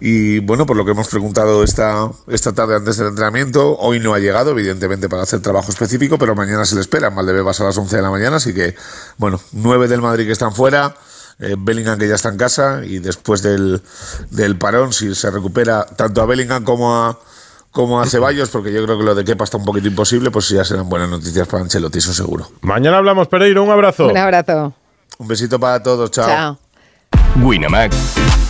Y 0.00 0.38
bueno, 0.40 0.64
por 0.64 0.76
lo 0.76 0.84
que 0.84 0.92
hemos 0.92 1.08
preguntado 1.08 1.64
esta, 1.64 2.08
esta 2.28 2.52
tarde 2.52 2.76
antes 2.76 2.98
del 2.98 3.08
entrenamiento, 3.08 3.76
hoy 3.78 3.98
no 3.98 4.14
ha 4.14 4.20
llegado, 4.20 4.52
evidentemente, 4.52 5.08
para 5.08 5.22
hacer 5.22 5.40
trabajo 5.40 5.70
específico, 5.70 6.18
pero 6.18 6.36
mañana 6.36 6.64
se 6.64 6.76
le 6.76 6.82
espera. 6.82 7.08
En 7.08 7.16
Valdebebas 7.16 7.60
a 7.60 7.64
las 7.64 7.76
11 7.76 7.96
de 7.96 8.02
la 8.02 8.10
mañana, 8.10 8.36
así 8.36 8.54
que, 8.54 8.76
bueno, 9.16 9.40
nueve 9.52 9.88
del 9.88 10.00
Madrid 10.00 10.26
que 10.26 10.32
están 10.32 10.54
fuera, 10.54 10.94
eh, 11.40 11.56
Bellingham 11.58 11.98
que 11.98 12.08
ya 12.08 12.14
está 12.14 12.28
en 12.30 12.36
casa, 12.36 12.82
y 12.84 12.98
después 12.98 13.42
del, 13.42 13.80
del 14.30 14.56
parón, 14.56 14.92
si 14.92 15.14
se 15.14 15.30
recupera 15.30 15.84
tanto 15.84 16.22
a 16.22 16.26
Bellingham 16.26 16.64
como 16.64 16.94
a, 16.94 17.18
como 17.70 18.00
a 18.00 18.06
Ceballos, 18.06 18.48
porque 18.50 18.72
yo 18.72 18.82
creo 18.84 18.98
que 18.98 19.04
lo 19.04 19.14
de 19.14 19.24
Kepa 19.24 19.44
está 19.44 19.56
un 19.56 19.64
poquito 19.64 19.88
imposible, 19.88 20.30
pues 20.30 20.48
ya 20.48 20.64
serán 20.64 20.88
buenas 20.88 21.08
noticias 21.08 21.46
para 21.46 21.62
Ancelotti, 21.62 21.98
eso 21.98 22.12
seguro. 22.12 22.50
Mañana 22.62 22.96
hablamos, 22.98 23.28
Pereiro. 23.28 23.62
Un 23.62 23.70
abrazo. 23.70 24.08
Un 24.08 24.16
abrazo. 24.16 24.74
Un 25.18 25.28
besito 25.28 25.58
para 25.60 25.82
todos, 25.82 26.10
chao. 26.10 26.26
Chao. 26.26 26.58
Winamax. 27.42 28.47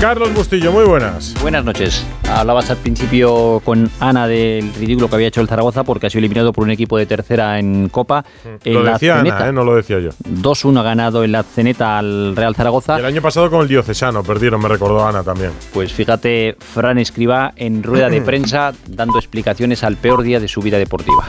Carlos 0.00 0.34
Bustillo, 0.34 0.72
muy 0.72 0.84
buenas. 0.84 1.34
Buenas 1.40 1.64
noches. 1.64 2.04
Hablabas 2.28 2.70
al 2.70 2.76
principio 2.76 3.62
con 3.64 3.90
Ana 3.98 4.28
del 4.28 4.74
ridículo 4.74 5.08
que 5.08 5.14
había 5.14 5.28
hecho 5.28 5.40
el 5.40 5.48
Zaragoza 5.48 5.84
porque 5.84 6.06
ha 6.06 6.10
sido 6.10 6.18
eliminado 6.18 6.52
por 6.52 6.64
un 6.64 6.70
equipo 6.70 6.98
de 6.98 7.06
tercera 7.06 7.58
en 7.58 7.88
Copa. 7.88 8.22
En 8.62 8.74
Lo 8.74 8.82
la 8.82 8.92
decía. 8.92 9.18
Ana, 9.18 9.48
¿eh? 9.48 9.52
no 9.52 9.64
lo 9.64 9.74
decía 9.74 9.98
yo. 9.98 10.10
2-1 10.28 10.80
ha 10.80 10.82
ganado 10.82 11.24
en 11.24 11.32
la 11.32 11.42
Ceneta 11.42 11.98
al 11.98 12.36
Real 12.36 12.54
Zaragoza. 12.54 12.98
El 12.98 13.06
año 13.06 13.22
pasado 13.22 13.50
con 13.50 13.62
el 13.62 13.68
Diocesano 13.68 14.22
perdieron, 14.22 14.60
me 14.60 14.68
recordó 14.68 15.06
Ana 15.06 15.22
también. 15.22 15.52
Pues 15.72 15.94
fíjate, 15.94 16.56
Fran 16.58 16.98
Escribá 16.98 17.54
en 17.56 17.82
rueda 17.82 18.10
de 18.10 18.20
prensa 18.22 18.74
dando 18.86 19.18
explicaciones 19.18 19.82
al 19.82 19.96
peor 19.96 20.22
día 20.22 20.40
de 20.40 20.48
su 20.48 20.60
vida 20.60 20.76
deportiva. 20.76 21.24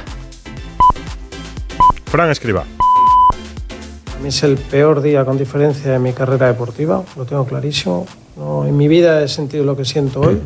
Fran 2.06 2.30
escriba. 2.31 2.61
A 2.61 4.19
mí 4.22 4.27
es 4.27 4.44
el 4.44 4.57
peor 4.57 5.02
día 5.02 5.23
con 5.23 5.38
diferencia 5.38 5.91
de 5.91 5.99
mi 5.99 6.11
carrera 6.11 6.48
deportiva, 6.48 7.02
lo 7.15 7.26
tengo 7.26 7.45
clarísimo. 7.45 8.06
No, 8.38 8.65
en 8.65 8.77
mi 8.77 8.88
vida 8.88 9.22
he 9.23 9.27
sentido 9.27 9.64
lo 9.64 9.76
que 9.76 9.85
siento 9.85 10.22
hoy. 10.22 10.39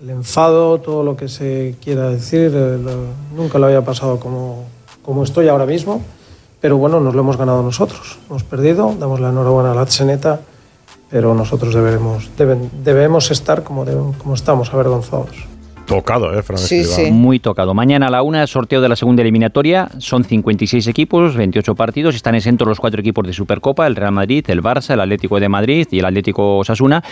El 0.00 0.10
enfado, 0.10 0.78
todo 0.78 1.02
lo 1.02 1.16
que 1.16 1.28
se 1.28 1.74
quiera 1.82 2.08
decir, 2.10 2.52
eh, 2.54 2.78
lo- 2.78 3.36
nunca 3.36 3.58
lo 3.58 3.66
había 3.66 3.82
pasado 3.84 4.20
como, 4.20 4.64
como 5.02 5.24
estoy 5.24 5.48
ahora 5.48 5.66
mismo. 5.66 6.00
Pero 6.60 6.76
bueno, 6.76 7.00
nos 7.00 7.14
lo 7.14 7.20
hemos 7.20 7.36
ganado 7.36 7.62
nosotros. 7.62 8.18
Hemos 8.30 8.44
perdido, 8.44 8.94
damos 8.98 9.18
la 9.20 9.30
enhorabuena 9.30 9.72
a 9.72 9.74
la 9.74 9.80
Atseneta, 9.82 10.40
pero 11.10 11.34
nosotros 11.34 11.74
deberemos, 11.74 12.30
deben- 12.36 12.70
debemos 12.84 13.30
estar 13.32 13.64
como, 13.64 13.84
como 14.18 14.34
estamos, 14.34 14.72
avergonzados. 14.72 15.47
Tocado, 15.88 16.38
¿eh, 16.38 16.42
Fran 16.42 16.58
Escribá? 16.58 17.10
Muy 17.10 17.38
tocado. 17.38 17.72
Mañana 17.72 18.08
a 18.08 18.10
la 18.10 18.20
una, 18.20 18.46
sorteo 18.46 18.82
de 18.82 18.90
la 18.90 18.94
segunda 18.94 19.22
eliminatoria. 19.22 19.88
Son 19.96 20.22
56 20.22 20.86
equipos, 20.86 21.34
28 21.34 21.74
partidos. 21.74 22.14
Están 22.14 22.34
exentos 22.34 22.68
los 22.68 22.78
cuatro 22.78 23.00
equipos 23.00 23.26
de 23.26 23.32
Supercopa, 23.32 23.86
el 23.86 23.96
Real 23.96 24.12
Madrid, 24.12 24.44
el 24.48 24.62
Barça, 24.62 24.92
el 24.92 25.00
Atlético 25.00 25.40
de 25.40 25.48
Madrid 25.48 25.88
y 25.90 26.00
el 26.00 26.04
Atlético 26.04 26.58
Osasuna. 26.58 27.02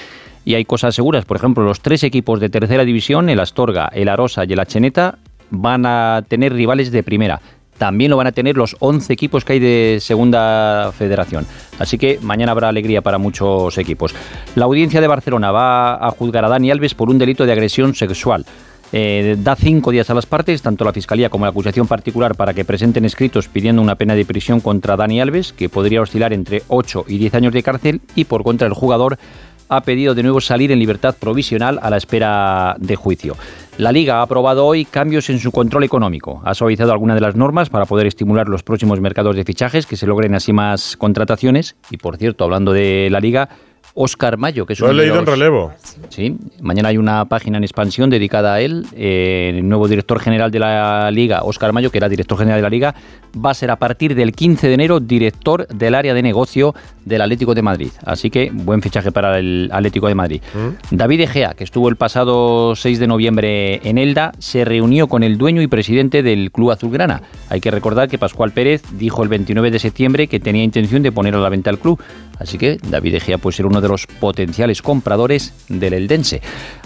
Y 0.44 0.56
hay 0.56 0.66
cosas 0.66 0.94
seguras. 0.94 1.24
Por 1.24 1.38
ejemplo, 1.38 1.64
los 1.64 1.80
tres 1.80 2.04
equipos 2.04 2.38
de 2.38 2.50
tercera 2.50 2.84
división, 2.84 3.30
el 3.30 3.40
Astorga, 3.40 3.88
el 3.94 4.10
Arosa 4.10 4.44
y 4.44 4.52
el 4.52 4.60
Acheneta, 4.60 5.18
van 5.48 5.86
a 5.86 6.22
tener 6.28 6.52
rivales 6.52 6.92
de 6.92 7.02
primera. 7.02 7.40
También 7.78 8.10
lo 8.10 8.16
van 8.16 8.26
a 8.26 8.32
tener 8.32 8.56
los 8.56 8.76
11 8.78 9.12
equipos 9.12 9.44
que 9.44 9.54
hay 9.54 9.58
de 9.58 9.98
segunda 10.00 10.92
federación. 10.96 11.46
Así 11.78 11.98
que 11.98 12.18
mañana 12.22 12.52
habrá 12.52 12.68
alegría 12.68 13.02
para 13.02 13.18
muchos 13.18 13.76
equipos. 13.78 14.14
La 14.54 14.64
audiencia 14.64 15.00
de 15.00 15.06
Barcelona 15.06 15.50
va 15.50 15.94
a 15.94 16.10
juzgar 16.10 16.44
a 16.44 16.48
Dani 16.48 16.70
Alves 16.70 16.94
por 16.94 17.10
un 17.10 17.18
delito 17.18 17.44
de 17.44 17.52
agresión 17.52 17.94
sexual. 17.94 18.46
Eh, 18.92 19.36
da 19.38 19.56
cinco 19.56 19.90
días 19.90 20.08
a 20.10 20.14
las 20.14 20.26
partes, 20.26 20.62
tanto 20.62 20.84
la 20.84 20.92
Fiscalía 20.92 21.28
como 21.28 21.44
la 21.44 21.50
acusación 21.50 21.86
particular, 21.86 22.34
para 22.34 22.54
que 22.54 22.64
presenten 22.64 23.04
escritos 23.04 23.48
pidiendo 23.48 23.82
una 23.82 23.96
pena 23.96 24.14
de 24.14 24.24
prisión 24.24 24.60
contra 24.60 24.96
Dani 24.96 25.20
Alves, 25.20 25.52
que 25.52 25.68
podría 25.68 26.02
oscilar 26.02 26.32
entre 26.32 26.62
8 26.68 27.04
y 27.08 27.18
10 27.18 27.34
años 27.34 27.52
de 27.52 27.62
cárcel, 27.62 28.00
y 28.14 28.24
por 28.24 28.44
contra 28.44 28.66
el 28.66 28.74
jugador 28.74 29.18
ha 29.68 29.80
pedido 29.80 30.14
de 30.14 30.22
nuevo 30.22 30.40
salir 30.40 30.70
en 30.70 30.78
libertad 30.78 31.16
provisional 31.18 31.78
a 31.82 31.90
la 31.90 31.96
espera 31.96 32.76
de 32.78 32.96
juicio. 32.96 33.36
La 33.78 33.92
Liga 33.92 34.20
ha 34.20 34.22
aprobado 34.22 34.64
hoy 34.64 34.84
cambios 34.84 35.28
en 35.28 35.38
su 35.38 35.52
control 35.52 35.84
económico. 35.84 36.40
Ha 36.44 36.54
suavizado 36.54 36.92
algunas 36.92 37.16
de 37.16 37.20
las 37.20 37.36
normas 37.36 37.68
para 37.68 37.84
poder 37.84 38.06
estimular 38.06 38.48
los 38.48 38.62
próximos 38.62 39.00
mercados 39.00 39.36
de 39.36 39.44
fichajes, 39.44 39.86
que 39.86 39.96
se 39.96 40.06
logren 40.06 40.34
así 40.34 40.52
más 40.52 40.96
contrataciones. 40.96 41.76
Y 41.90 41.98
por 41.98 42.16
cierto, 42.16 42.44
hablando 42.44 42.72
de 42.72 43.08
la 43.10 43.20
Liga, 43.20 43.48
Oscar 43.96 44.36
Mayo, 44.36 44.66
que 44.66 44.74
es 44.74 44.80
Lo 44.80 44.90
he 44.90 44.94
leído 44.94 45.18
en 45.18 45.26
relevo. 45.26 45.72
Sí, 46.10 46.36
mañana 46.60 46.90
hay 46.90 46.98
una 46.98 47.24
página 47.24 47.56
en 47.56 47.64
expansión 47.64 48.10
dedicada 48.10 48.54
a 48.54 48.60
él. 48.60 48.86
Eh, 48.94 49.54
el 49.56 49.66
nuevo 49.66 49.88
director 49.88 50.20
general 50.20 50.50
de 50.50 50.58
la 50.58 51.10
Liga, 51.10 51.42
Óscar 51.42 51.72
Mayo, 51.72 51.90
que 51.90 51.96
era 51.96 52.08
director 52.08 52.36
general 52.38 52.58
de 52.58 52.62
la 52.62 52.70
Liga, 52.70 52.94
va 53.34 53.50
a 53.50 53.54
ser 53.54 53.70
a 53.70 53.76
partir 53.76 54.14
del 54.14 54.32
15 54.32 54.68
de 54.68 54.74
enero 54.74 55.00
director 55.00 55.66
del 55.68 55.94
área 55.94 56.12
de 56.12 56.22
negocio 56.22 56.74
del 57.06 57.22
Atlético 57.22 57.54
de 57.54 57.62
Madrid. 57.62 57.90
Así 58.04 58.28
que 58.28 58.50
buen 58.52 58.82
fichaje 58.82 59.12
para 59.12 59.38
el 59.38 59.70
Atlético 59.72 60.08
de 60.08 60.14
Madrid. 60.14 60.42
David 60.90 61.22
Egea, 61.22 61.54
que 61.54 61.64
estuvo 61.64 61.88
el 61.88 61.96
pasado 61.96 62.76
6 62.76 62.98
de 62.98 63.06
noviembre 63.06 63.80
en 63.88 63.96
Elda, 63.96 64.32
se 64.38 64.64
reunió 64.66 65.06
con 65.06 65.22
el 65.22 65.38
dueño 65.38 65.62
y 65.62 65.68
presidente 65.68 66.22
del 66.22 66.52
Club 66.52 66.72
Azulgrana. 66.72 67.22
Hay 67.48 67.60
que 67.60 67.70
recordar 67.70 68.08
que 68.08 68.18
Pascual 68.18 68.52
Pérez 68.52 68.82
dijo 68.92 69.22
el 69.22 69.30
29 69.30 69.70
de 69.70 69.78
septiembre 69.78 70.26
que 70.26 70.38
tenía 70.38 70.62
intención 70.62 71.02
de 71.02 71.12
poner 71.12 71.34
a 71.34 71.38
la 71.38 71.48
venta 71.48 71.70
al 71.70 71.78
club. 71.78 71.98
Así 72.38 72.58
que 72.58 72.78
David 72.90 73.14
Egea 73.14 73.38
puede 73.38 73.56
ser 73.56 73.66
uno 73.66 73.80
de 73.80 73.85
los 73.88 74.06
potenciales 74.06 74.82
compradores 74.82 75.52
del 75.68 75.94
Eldense. 75.94 76.40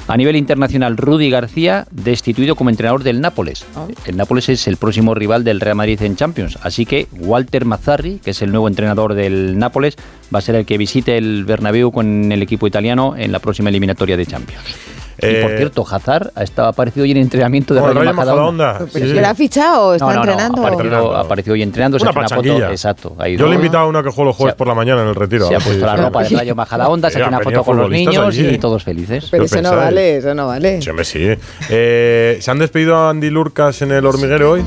A 0.09 0.16
nivel 0.16 0.36
internacional, 0.36 0.97
Rudy 0.97 1.31
García 1.31 1.86
destituido 1.90 2.56
como 2.56 2.70
entrenador 2.70 3.05
del 3.05 3.20
Nápoles. 3.20 3.64
El 4.06 4.16
Nápoles 4.16 4.48
es 4.48 4.66
el 4.66 4.77
próximo 4.77 5.14
rival 5.14 5.44
del 5.44 5.60
Real 5.60 5.77
Madrid 5.77 6.02
en 6.02 6.16
Champions. 6.16 6.59
Así 6.62 6.85
que 6.85 7.06
Walter 7.12 7.64
Mazzarri, 7.64 8.18
que 8.18 8.31
es 8.31 8.43
el 8.43 8.51
nuevo 8.51 8.66
entrenador 8.66 9.14
del 9.14 9.59
Nápoles, 9.59 9.97
va 10.35 10.40
a 10.40 10.43
ser 10.43 10.56
el 10.56 10.66
que 10.66 10.78
visite 10.78 11.16
el 11.16 11.44
Bernabéu 11.44 11.93
con 11.93 12.32
el 12.32 12.43
equipo 12.43 12.66
italiano 12.66 13.14
en 13.16 13.31
la 13.31 13.39
próxima 13.39 13.68
eliminatoria 13.68 14.16
de 14.16 14.27
Champions. 14.27 14.64
Y 15.22 15.42
por 15.42 15.51
Eh, 15.52 15.56
cierto, 15.56 15.86
Hazard 15.90 16.30
ha 16.34 16.42
estado 16.42 16.68
aparecido 16.68 17.05
hoy 17.05 17.10
en 17.12 17.16
entrenamiento 17.18 17.74
de 17.74 17.80
el 17.80 17.86
Rayo 17.86 17.98
Rayo 18.01 18.12
Majadahonda. 18.14 18.66
Majadahonda, 18.66 18.92
¿Pero 18.92 19.14
que 19.14 19.20
la 19.20 19.30
ha 19.30 19.34
fichado 19.34 19.86
o 19.88 19.94
está 19.94 20.06
No, 20.06 20.12
no, 20.12 20.20
entrenando? 20.20 20.66
apareció, 20.66 21.16
apareció 21.16 21.52
hoy 21.55 21.62
entrenando, 21.62 21.98
se 21.98 22.02
Una 22.05 22.10
ha 22.10 22.24
hecho 22.24 22.34
una 22.40 22.52
foto. 22.59 22.70
Exacto. 22.70 23.16
ha 23.18 23.28
ido- 23.28 23.40
Yo 23.40 23.47
le 23.47 23.52
he 23.52 23.56
invitado 23.56 23.84
a 23.84 23.86
uno 23.88 24.02
que 24.02 24.10
juega 24.10 24.28
los 24.28 24.36
jueves 24.36 24.55
por 24.55 24.66
la 24.66 24.74
mañana 24.74 25.02
en 25.02 25.09
el 25.09 25.14
retiro. 25.14 25.47
se 25.48 25.56
ha 25.56 25.60
puesto 25.60 25.84
la 25.86 25.97
ropa 25.97 26.22
de 26.22 26.28
Rayo 26.36 26.55
Majadahonda, 26.55 27.10
se 27.10 27.16
ha 27.16 27.18
Sí, 27.18 27.22
hecho 27.22 27.28
una 27.36 27.40
foto 27.44 27.64
con 27.64 27.76
los 27.76 27.90
niños 27.90 28.26
allí. 28.26 28.48
y 28.48 28.59
todos 28.59 28.84
felices. 28.84 29.28
Pero 29.30 29.42
¿Qué 29.44 29.47
eso 29.47 29.62
no 29.62 29.76
vale, 29.76 30.16
eso 30.18 30.34
no 30.34 30.47
vale. 30.47 30.80
Sí, 30.82 30.90
sí. 31.05 31.28
Eh, 31.70 32.38
¿Se 32.40 32.51
han 32.51 32.59
despedido 32.59 32.97
a 32.97 33.10
Andy 33.10 33.30
Lurcas 33.30 33.82
en 33.82 33.92
el 33.92 34.05
hormiguero 34.06 34.52
hoy? 34.52 34.64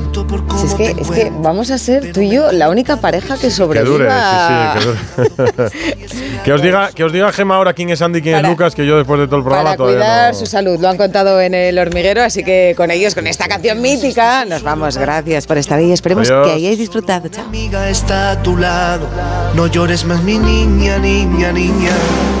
Si 0.58 0.66
es, 0.66 0.74
que, 0.74 0.90
es 1.00 1.10
que 1.10 1.32
vamos 1.40 1.70
a 1.70 1.78
ser 1.78 2.12
tú 2.12 2.20
y 2.20 2.30
yo 2.30 2.52
la 2.52 2.68
única 2.70 2.96
pareja 2.96 3.34
que 3.36 3.42
Que 3.42 3.50
sobreviva. 3.50 3.84
dure, 3.94 4.08
sí, 4.10 4.36
sí, 4.48 4.78
que 4.78 4.84
dure. 4.86 5.70
que, 6.44 6.52
os 6.52 6.62
diga, 6.62 6.90
que 6.92 7.04
os 7.04 7.12
diga 7.12 7.32
Gema 7.32 7.56
ahora 7.56 7.72
quién 7.74 7.90
es 7.90 8.00
Andy 8.02 8.18
y 8.18 8.22
quién 8.22 8.36
Para- 8.36 8.48
es 8.48 8.52
Lucas, 8.52 8.74
que 8.74 8.86
yo 8.86 8.96
después 8.96 9.20
de 9.20 9.26
todo 9.26 9.36
el 9.38 9.42
programa 9.42 9.64
Para 9.70 9.76
todavía 9.76 9.98
cuidar 9.98 10.32
no- 10.34 10.38
su 10.44 10.52
salud, 10.52 10.80
lo 10.80 10.88
han 10.88 10.96
contado 10.96 11.40
en 11.40 11.54
el 11.54 11.78
hormiguero, 11.78 12.22
así 12.22 12.42
que 12.44 12.74
con 12.76 12.90
ellos, 12.90 13.14
con 13.14 13.26
esta 13.26 13.48
canción 13.48 13.80
mítica, 13.80 14.44
nos 14.44 14.62
vamos. 14.62 14.96
Gracias 14.96 15.46
por 15.46 15.58
estar 15.58 15.78
ahí. 15.78 15.92
Esperemos 15.92 16.30
Adiós. 16.30 16.46
que 16.46 16.52
hayáis 16.54 16.78
disfrutado. 16.78 17.28
Chao. 17.28 17.44
amiga 17.44 17.88
está 17.88 18.32
a 18.32 18.42
tu 18.42 18.56
lado. 18.56 19.08
No 19.54 19.66
llores 19.66 20.04
más, 20.04 20.22
mi 20.22 20.38
niña, 20.38 20.98
niña, 20.98 21.52
niña. 21.52 21.92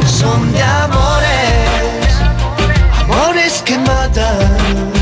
Son 0.06 0.52
de 0.52 0.62
amores, 0.62 2.10
amores 3.00 3.62
que 3.64 3.78
matan. 3.78 4.93